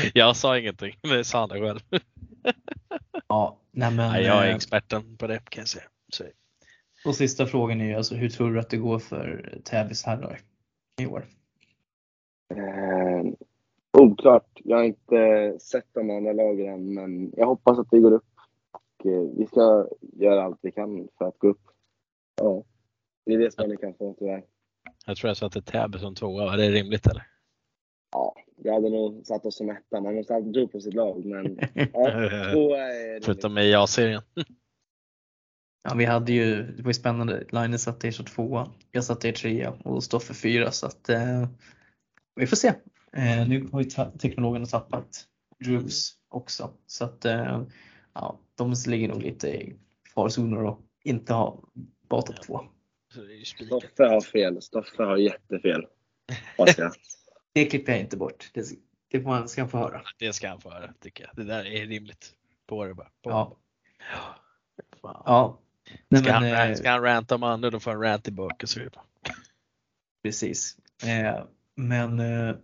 jag 0.14 0.36
sa 0.36 0.58
ingenting, 0.58 0.96
det 1.02 1.24
sa 1.24 1.40
han 1.40 1.50
själv. 1.50 1.80
Ja, 3.28 3.58
nej 3.72 3.92
men. 3.96 4.12
Nej, 4.12 4.24
jag 4.24 4.44
är 4.44 4.50
eh, 4.50 4.56
experten 4.56 5.18
på 5.18 5.28
det 5.28 5.50
kan 5.50 5.62
jag 5.62 5.68
säga. 5.68 5.84
Så, 6.14 6.24
Och 7.06 7.16
sista 7.16 7.46
frågan 7.46 7.82
är 7.82 7.86
ju 7.86 7.94
alltså, 7.94 8.16
hur 8.16 8.30
tror 8.30 8.54
du 8.54 8.60
att 8.60 8.70
det 8.70 8.78
går 8.78 9.00
för 9.00 9.60
Täbys 9.64 10.04
herrar 10.04 10.40
i 11.02 11.06
år? 11.06 11.26
Eh, 12.56 13.34
oklart. 13.98 14.60
Jag 14.64 14.78
har 14.78 14.84
inte 14.84 15.56
sett 15.60 15.88
de 15.94 16.10
andra 16.10 16.34
lagen 16.34 16.74
än, 16.74 16.94
men 16.94 17.34
jag 17.38 17.46
hoppas 17.46 17.80
att 17.80 17.88
vi 17.92 18.00
går 18.00 18.12
upp. 18.12 18.26
Och, 18.72 19.06
eh, 19.06 19.22
vi 19.38 19.46
ska 19.46 19.88
göra 20.02 20.44
allt 20.44 20.60
vi 20.62 20.72
kan 20.72 21.08
för 21.18 21.28
att 21.28 21.40
gå 21.40 21.48
upp. 21.48 21.62
Ja, 22.36 22.64
det 23.26 23.34
är 23.34 23.38
det 23.38 23.52
som 23.52 23.70
ni 23.70 23.78
kan 23.78 23.94
få 23.94 24.16
tyvärr. 24.20 24.44
Jag 25.06 25.18
tror 25.18 25.30
jag 25.30 25.38
satte 25.38 25.62
Täby 25.62 26.00
som 26.00 26.16
tvåa, 26.16 26.46
var 26.46 26.58
det 26.58 26.70
rimligt 26.70 27.08
eller? 27.08 27.28
Ja, 28.12 28.36
jag 28.56 28.74
hade 28.74 28.90
nog 28.90 29.26
satt 29.26 29.46
oss 29.46 29.58
som 29.58 29.70
etta. 29.70 30.02
Man 30.02 30.16
måste 30.16 30.36
alltid 30.36 30.54
tro 30.54 30.68
på 30.68 30.80
sitt 30.80 30.94
lag, 30.94 31.26
men 31.26 31.60
ja, 31.74 32.12
tvåa 32.52 32.78
är 32.78 33.06
rimligt. 33.06 33.26
Förutom 33.26 33.58
i 33.58 33.76
A-serien. 33.76 34.22
Ja, 35.84 35.96
vi 35.96 36.06
hade 36.06 36.32
ju, 36.32 36.64
det 36.64 36.84
var 36.84 36.90
ju 36.90 36.94
spännande. 36.94 37.44
Line 37.52 37.80
satte 37.80 38.08
er 38.08 38.12
som 38.12 38.26
tvåa, 38.26 38.72
jag 38.92 39.04
satte 39.04 39.30
er 39.30 39.34
trea 39.34 39.72
och 39.72 40.04
Stoffe 40.04 40.34
fyra 40.34 40.72
så 40.72 40.86
att 40.86 41.10
eh, 41.10 41.48
vi 42.36 42.48
får 42.48 42.56
se. 42.56 42.68
Eh, 43.14 43.48
nu 43.48 43.70
har 43.72 43.82
ju 43.82 43.90
teknologerna 44.20 44.66
tappat 44.66 45.26
Drugs 45.66 46.12
också 46.30 46.74
så 46.86 47.06
att 47.06 47.26
eh, 47.26 47.64
ja, 48.14 48.40
de 48.56 48.76
ligger 48.88 49.08
nog 49.08 49.22
lite 49.22 49.48
i 49.48 49.76
farzoner 50.16 50.64
och 50.64 50.82
inte 51.04 51.34
ha 51.34 51.64
bara 52.10 52.22
topp 52.22 52.42
två. 52.46 52.62
Stoffe 53.66 54.04
har 54.04 54.22
fel. 54.22 54.62
Stoffe 54.62 55.04
har 55.04 55.18
jättefel. 55.18 55.86
Det 57.54 57.66
klipper 57.66 57.92
jag 57.92 58.02
inte 58.02 58.18
bort. 58.18 58.50
Det, 58.54 58.66
det 59.12 59.26
han, 59.26 59.50
ska 59.50 59.62
han 59.62 59.70
få 59.70 59.78
höra. 59.78 60.02
Det 60.18 60.34
ska 60.34 60.50
han 60.50 60.62
få 60.62 60.70
höra 60.72 60.94
tycker 61.00 61.24
jag. 61.24 61.36
Det 61.36 61.44
där 61.54 61.66
är 61.66 61.86
rimligt. 61.86 62.34
På 62.68 62.86
det 62.86 62.94
bara. 62.94 63.08
På. 63.24 63.30
Ja. 63.30 63.58
Fan. 65.02 65.24
Ja. 65.26 65.60
Nej, 66.10 66.24
Ska, 66.24 66.40
men, 66.40 66.56
han, 66.56 66.70
eh, 66.70 66.76
ska 66.76 66.90
han 66.90 67.02
ranta 67.02 67.36
om 67.36 67.44
andra 67.44 67.70
då 67.70 67.80
får 67.80 67.92
han 67.92 68.02
rant 68.02 68.24
tillbaka. 68.24 68.68
Så. 68.68 68.80
Precis. 70.24 70.78
Eh, 71.04 71.44
men 71.76 72.20
eh, 72.20 72.56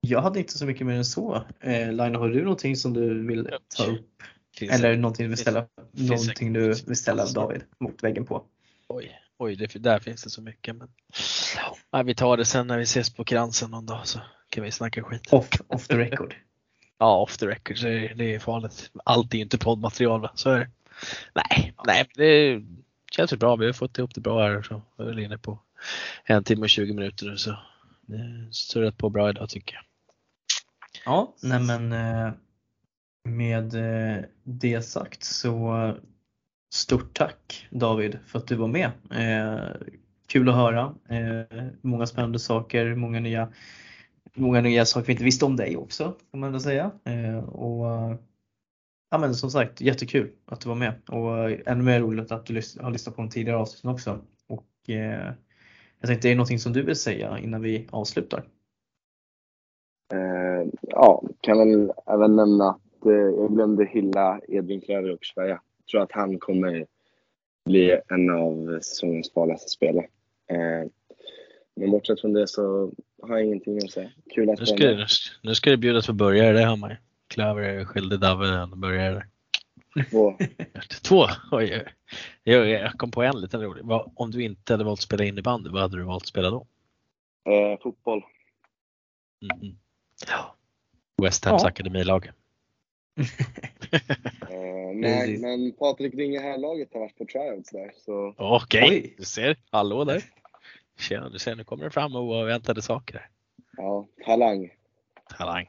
jag 0.00 0.20
hade 0.22 0.38
inte 0.38 0.58
så 0.58 0.66
mycket 0.66 0.86
mer 0.86 0.94
än 0.96 1.04
så. 1.04 1.44
Eh, 1.60 1.92
Laina, 1.92 2.18
har 2.18 2.28
du 2.28 2.42
någonting 2.42 2.76
som 2.76 2.92
du 2.92 3.26
vill 3.26 3.48
ta 3.76 3.86
upp? 3.86 4.22
Finns 4.58 4.72
Eller 4.72 4.90
det- 4.90 4.96
någonting 4.96 5.24
du 5.24 5.28
vill 5.28 5.38
ställa, 5.38 5.66
någonting 5.92 6.52
du 6.52 6.68
vill 6.86 6.96
ställa 6.96 7.26
David 7.26 7.62
mot 7.78 8.02
väggen 8.04 8.26
på? 8.26 8.44
Oj, 8.88 9.19
oj 9.40 9.56
det, 9.56 9.74
där 9.74 9.98
finns 9.98 10.22
det 10.22 10.30
så 10.30 10.42
mycket. 10.42 10.76
Men... 10.76 10.88
Ja, 11.90 12.02
vi 12.02 12.14
tar 12.14 12.36
det 12.36 12.44
sen 12.44 12.66
när 12.66 12.78
vi 12.78 12.82
ses 12.82 13.14
på 13.14 13.24
kransen 13.24 13.70
någon 13.70 13.86
dag 13.86 14.06
så 14.06 14.20
kan 14.48 14.64
vi 14.64 14.70
snacka 14.70 15.02
skit. 15.02 15.32
Off, 15.32 15.48
off 15.66 15.88
the 15.88 15.98
record. 15.98 16.34
Ja, 16.98 17.16
off 17.16 17.36
the 17.36 17.46
record, 17.46 17.78
så 17.78 17.86
det 17.86 18.34
är 18.34 18.38
farligt. 18.38 18.90
Allt 19.04 19.34
är 19.34 19.36
ju 19.36 19.42
inte 19.42 19.58
poddmaterial 19.58 20.20
va? 20.20 20.32
Så 20.34 20.50
är 20.50 20.58
det. 20.58 20.70
Nej, 21.34 21.74
nej, 21.86 22.08
det 22.14 22.62
känns 23.12 23.32
ju 23.32 23.36
bra. 23.36 23.56
Vi 23.56 23.66
har 23.66 23.72
fått 23.72 23.98
ihop 23.98 24.14
det 24.14 24.20
bra 24.20 24.42
här. 24.42 24.62
Så 24.62 24.82
jag 24.96 25.08
är 25.08 25.18
inne 25.18 25.38
på 25.38 25.58
en 26.24 26.44
timme 26.44 26.62
och 26.62 26.70
20 26.70 26.92
minuter. 26.92 27.36
Så 27.36 27.56
det 28.02 28.48
surrat 28.50 28.98
på 28.98 29.10
bra 29.10 29.30
idag 29.30 29.48
tycker 29.48 29.74
jag. 29.74 29.84
Ja, 31.04 31.34
nej 31.42 31.60
men 31.60 31.92
eh, 31.92 32.32
med 33.24 33.74
eh, 33.74 34.24
det 34.44 34.82
sagt 34.82 35.24
så 35.24 35.94
stort 36.70 37.14
tack 37.18 37.68
David 37.70 38.18
för 38.26 38.38
att 38.38 38.46
du 38.46 38.56
var 38.56 38.68
med. 38.68 38.90
Eh, 39.10 39.70
Kul 40.26 40.48
att 40.48 40.54
höra. 40.54 40.94
Eh, 41.08 41.64
Många 41.80 42.06
spännande 42.06 42.38
saker, 42.38 42.94
många 42.94 43.20
nya, 43.20 43.52
många 44.34 44.60
nya 44.60 44.84
saker 44.84 45.06
vi 45.06 45.12
inte 45.12 45.24
visste 45.24 45.44
om 45.44 45.56
dig 45.56 45.76
också 45.76 46.14
kan 46.30 46.40
man 46.40 46.46
ändå 46.46 46.60
säga. 46.60 46.90
Eh, 47.04 47.38
Och 47.44 47.86
ja, 49.10 49.18
men 49.18 49.34
som 49.34 49.50
sagt 49.50 49.80
jättekul 49.80 50.30
att 50.46 50.60
du 50.60 50.68
var 50.68 50.76
med 50.76 50.94
och 51.08 51.50
eh, 51.50 51.58
ännu 51.66 51.82
mer 51.84 52.00
roligt 52.00 52.32
att 52.32 52.46
du 52.46 52.54
lys- 52.54 52.82
har 52.82 52.90
lyssnat 52.90 53.16
på 53.16 53.22
de 53.22 53.30
tidigare 53.30 53.58
avsnitten 53.58 53.90
också. 53.90 54.18
Och 54.48 54.90
eh, 54.90 55.32
jag 56.00 56.06
tänkte, 56.08 56.28
är 56.28 56.30
det 56.30 56.36
någonting 56.36 56.58
som 56.58 56.72
du 56.72 56.82
vill 56.82 56.96
säga 56.96 57.38
innan 57.38 57.62
vi 57.62 57.88
avslutar? 57.90 58.44
Eh, 60.12 60.68
ja, 60.82 61.22
kan 61.40 61.58
väl 61.58 61.92
även 62.06 62.36
nämna 62.36 62.70
att 62.70 63.06
eh, 63.06 63.12
jag 63.12 63.54
glömde 63.54 63.84
hylla 63.84 64.40
Edvin 64.48 64.80
Klöver 64.80 65.10
och 65.12 65.24
Sverige 65.24 65.60
tror 65.90 66.02
att 66.02 66.12
han 66.12 66.38
kommer 66.38 66.86
bli 67.64 68.00
en 68.08 68.30
av 68.30 68.80
säsongens 68.80 69.32
farligaste 69.32 69.68
spelare. 69.70 70.06
Eh, 70.50 70.90
men 71.76 71.90
bortsett 71.90 72.20
från 72.20 72.32
det 72.32 72.48
så 72.48 72.92
har 73.22 73.36
jag 73.36 73.46
ingenting 73.46 73.78
att 73.78 73.90
säga. 73.90 74.10
Kul 74.34 74.50
att 74.50 74.58
Nu 74.60 74.66
ska, 74.66 74.84
med. 74.84 75.06
nu 75.42 75.54
ska 75.54 75.70
det 75.70 75.76
bjudas 75.76 76.06
på 76.06 76.12
burgare, 76.12 76.52
det 76.52 76.64
hör 76.64 76.76
man 76.76 76.90
ju. 76.90 76.96
Klöver 77.28 77.62
är 77.62 77.84
skyldig 77.84 78.20
Davve 78.20 78.46
en 78.48 78.80
burgare. 78.80 79.26
Två. 80.10 80.36
Två! 81.02 81.26
Oj, 81.52 81.74
oj. 81.74 81.84
Jag, 82.42 82.68
jag 82.68 82.92
kom 82.92 83.10
på 83.10 83.22
en 83.22 83.40
liten 83.40 83.60
rolig. 83.62 83.84
Om 84.14 84.30
du 84.30 84.42
inte 84.42 84.72
hade 84.72 84.84
valt 84.84 84.98
att 84.98 85.02
spela 85.04 85.24
innebandy, 85.24 85.70
vad 85.70 85.82
hade 85.82 85.96
du 85.96 86.02
valt 86.02 86.22
att 86.22 86.26
spela 86.28 86.50
då? 86.50 86.66
Eh, 87.50 87.78
fotboll. 87.82 88.22
Mhm. 89.40 89.76
Ja. 90.28 90.56
West 91.22 91.44
Hams 91.44 91.62
Ja. 91.62 91.68
akademilag. 91.68 92.30
Eh, 93.20 94.94
nej, 94.94 95.38
men 95.38 95.72
Patrik 95.72 96.14
Winge 96.14 96.40
här 96.40 96.58
laget 96.58 96.88
har 96.92 97.00
varit 97.00 97.18
på 97.18 97.24
tryouts 97.24 97.70
där. 97.70 97.92
Så 98.04 98.34
Okej, 98.38 98.88
Oj. 98.90 99.14
du 99.18 99.24
ser. 99.24 99.56
Hallå 99.70 100.04
där. 100.04 100.24
Tjena, 100.98 101.28
du 101.28 101.38
ser 101.38 101.56
nu 101.56 101.64
kommer 101.64 101.84
det 101.84 101.90
fram 101.90 102.16
oväntade 102.16 102.82
saker. 102.82 103.28
ja, 103.76 104.06
talang. 104.24 104.70
Talang. 105.38 105.66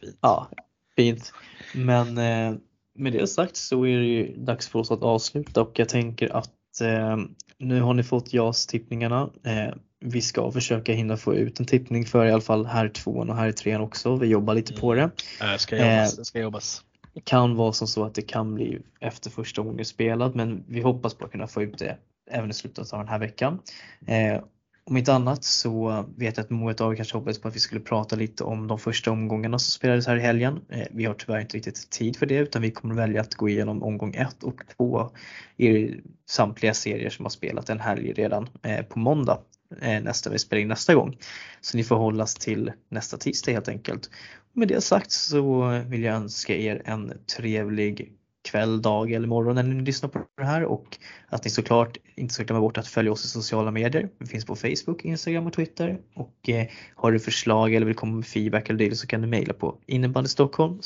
Fint. 0.00 0.18
Ja, 0.20 0.48
fint. 0.96 1.32
Men 1.74 2.18
eh, 2.18 2.58
med 2.94 3.12
det 3.12 3.26
sagt 3.26 3.56
så 3.56 3.86
är 3.86 3.96
det 3.98 4.06
ju 4.06 4.36
dags 4.36 4.68
för 4.68 4.78
oss 4.78 4.90
att 4.90 5.02
avsluta 5.02 5.62
och 5.62 5.78
jag 5.78 5.88
tänker 5.88 6.36
att 6.36 6.80
eh, 6.80 7.16
nu 7.58 7.80
har 7.80 7.94
ni 7.94 8.02
fått 8.02 8.32
JAS-tippningarna. 8.32 9.30
Eh, 9.44 9.74
vi 10.00 10.20
ska 10.22 10.52
försöka 10.52 10.92
hinna 10.92 11.16
få 11.16 11.34
ut 11.34 11.60
en 11.60 11.66
tippning 11.66 12.06
för 12.06 12.26
i 12.26 12.32
alla 12.32 12.40
fall 12.40 12.66
här 12.66 12.88
tvåan 12.88 13.30
och 13.30 13.36
här 13.36 13.52
trean 13.52 13.80
också. 13.80 14.16
Vi 14.16 14.26
jobbar 14.26 14.54
lite 14.54 14.72
på 14.72 14.94
det. 14.94 15.10
Äh, 15.40 15.56
ska 15.56 15.76
jobbas. 15.76 16.16
Det 16.16 16.24
ska 16.24 16.40
jobbas. 16.40 16.84
Det 17.14 17.20
kan 17.20 17.56
vara 17.56 17.72
som 17.72 17.88
så 17.88 18.04
att 18.04 18.14
det 18.14 18.22
kan 18.22 18.54
bli 18.54 18.78
efter 19.00 19.30
första 19.30 19.62
gången 19.62 19.84
spelad 19.84 20.36
men 20.36 20.64
vi 20.68 20.80
hoppas 20.80 21.14
på 21.14 21.24
att 21.24 21.32
kunna 21.32 21.46
få 21.46 21.62
ut 21.62 21.78
det 21.78 21.96
även 22.30 22.50
i 22.50 22.54
slutet 22.54 22.92
av 22.92 22.98
den 22.98 23.08
här 23.08 23.18
veckan. 23.18 23.58
Eh, 24.06 24.40
om 24.84 24.96
inte 24.96 25.14
annat 25.14 25.44
så 25.44 26.04
vet 26.16 26.36
jag 26.36 26.44
att 26.44 26.50
många 26.50 26.74
av 26.80 26.94
kanske 26.94 27.16
hoppades 27.16 27.40
på 27.40 27.48
att 27.48 27.56
vi 27.56 27.60
skulle 27.60 27.80
prata 27.80 28.16
lite 28.16 28.44
om 28.44 28.66
de 28.66 28.78
första 28.78 29.10
omgångarna 29.10 29.58
som 29.58 29.70
spelades 29.70 30.06
här 30.06 30.16
i 30.16 30.20
helgen. 30.20 30.60
Eh, 30.68 30.86
vi 30.90 31.04
har 31.04 31.14
tyvärr 31.14 31.40
inte 31.40 31.56
riktigt 31.56 31.90
tid 31.90 32.16
för 32.16 32.26
det 32.26 32.34
utan 32.34 32.62
vi 32.62 32.70
kommer 32.70 32.94
välja 32.94 33.20
att 33.20 33.34
gå 33.34 33.48
igenom 33.48 33.82
omgång 33.82 34.14
1 34.14 34.42
och 34.42 34.60
2 34.76 35.10
i 35.56 35.94
samtliga 36.26 36.74
serier 36.74 37.10
som 37.10 37.24
har 37.24 37.30
spelat 37.30 37.68
en 37.68 37.80
helg 37.80 38.12
redan 38.12 38.48
eh, 38.62 38.84
på 38.84 38.98
måndag 38.98 39.32
eh, 39.32 39.57
Eh, 39.80 40.02
nästa 40.02 40.30
vi 40.30 40.38
spelar 40.38 40.60
in 40.60 40.68
nästa 40.68 40.94
gång. 40.94 41.16
Så 41.60 41.76
ni 41.76 41.84
får 41.84 41.96
hållas 41.96 42.34
till 42.34 42.72
nästa 42.88 43.16
tisdag 43.16 43.52
helt 43.52 43.68
enkelt. 43.68 44.10
Med 44.52 44.68
det 44.68 44.80
sagt 44.80 45.10
så 45.10 45.68
vill 45.86 46.02
jag 46.02 46.14
önska 46.14 46.56
er 46.56 46.82
en 46.84 47.12
trevlig 47.36 48.12
kväll, 48.50 48.82
dag 48.82 49.12
eller 49.12 49.28
morgon 49.28 49.54
när 49.54 49.62
ni 49.62 49.82
lyssnar 49.82 50.08
på 50.08 50.20
det 50.36 50.44
här 50.44 50.64
och 50.64 50.98
att 51.28 51.44
ni 51.44 51.50
såklart 51.50 51.96
inte 52.14 52.34
ska 52.34 52.44
glömma 52.44 52.60
bort 52.60 52.78
att 52.78 52.86
följa 52.86 53.12
oss 53.12 53.24
i 53.24 53.28
sociala 53.28 53.70
medier. 53.70 54.08
Vi 54.18 54.26
finns 54.26 54.44
på 54.44 54.56
Facebook, 54.56 55.04
Instagram 55.04 55.46
och 55.46 55.52
Twitter 55.52 56.00
och 56.14 56.48
eh, 56.48 56.66
har 56.94 57.12
du 57.12 57.20
förslag 57.20 57.74
eller 57.74 57.86
vill 57.86 57.94
komma 57.94 58.16
med 58.16 58.26
feedback 58.26 58.70
eller 58.70 58.78
det 58.78 58.96
så 58.96 59.06
kan 59.06 59.20
du 59.20 59.26
mejla 59.26 59.52
på 59.52 59.78
innebandystockholm 59.86 60.80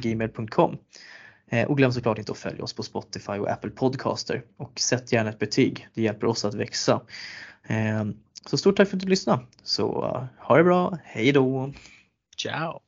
gmail.com 0.00 0.76
eh, 1.50 1.68
och 1.68 1.76
glöm 1.76 1.92
såklart 1.92 2.18
inte 2.18 2.32
att 2.32 2.38
följa 2.38 2.64
oss 2.64 2.72
på 2.72 2.82
Spotify 2.82 3.32
och 3.32 3.50
Apple 3.50 3.70
Podcaster 3.70 4.42
och 4.56 4.80
sätt 4.80 5.12
gärna 5.12 5.30
ett 5.30 5.38
betyg. 5.38 5.88
Det 5.94 6.02
hjälper 6.02 6.26
oss 6.26 6.44
att 6.44 6.54
växa. 6.54 7.00
Ehm, 7.68 8.16
så 8.46 8.56
stort 8.56 8.76
tack 8.76 8.88
för 8.88 8.96
att 8.96 9.02
du 9.02 9.08
lyssnade. 9.08 9.42
Så 9.62 9.86
ha 10.38 10.56
det 10.56 10.64
bra. 10.64 10.98
Hej 11.04 11.32
då! 11.32 11.72
Ciao! 12.36 12.80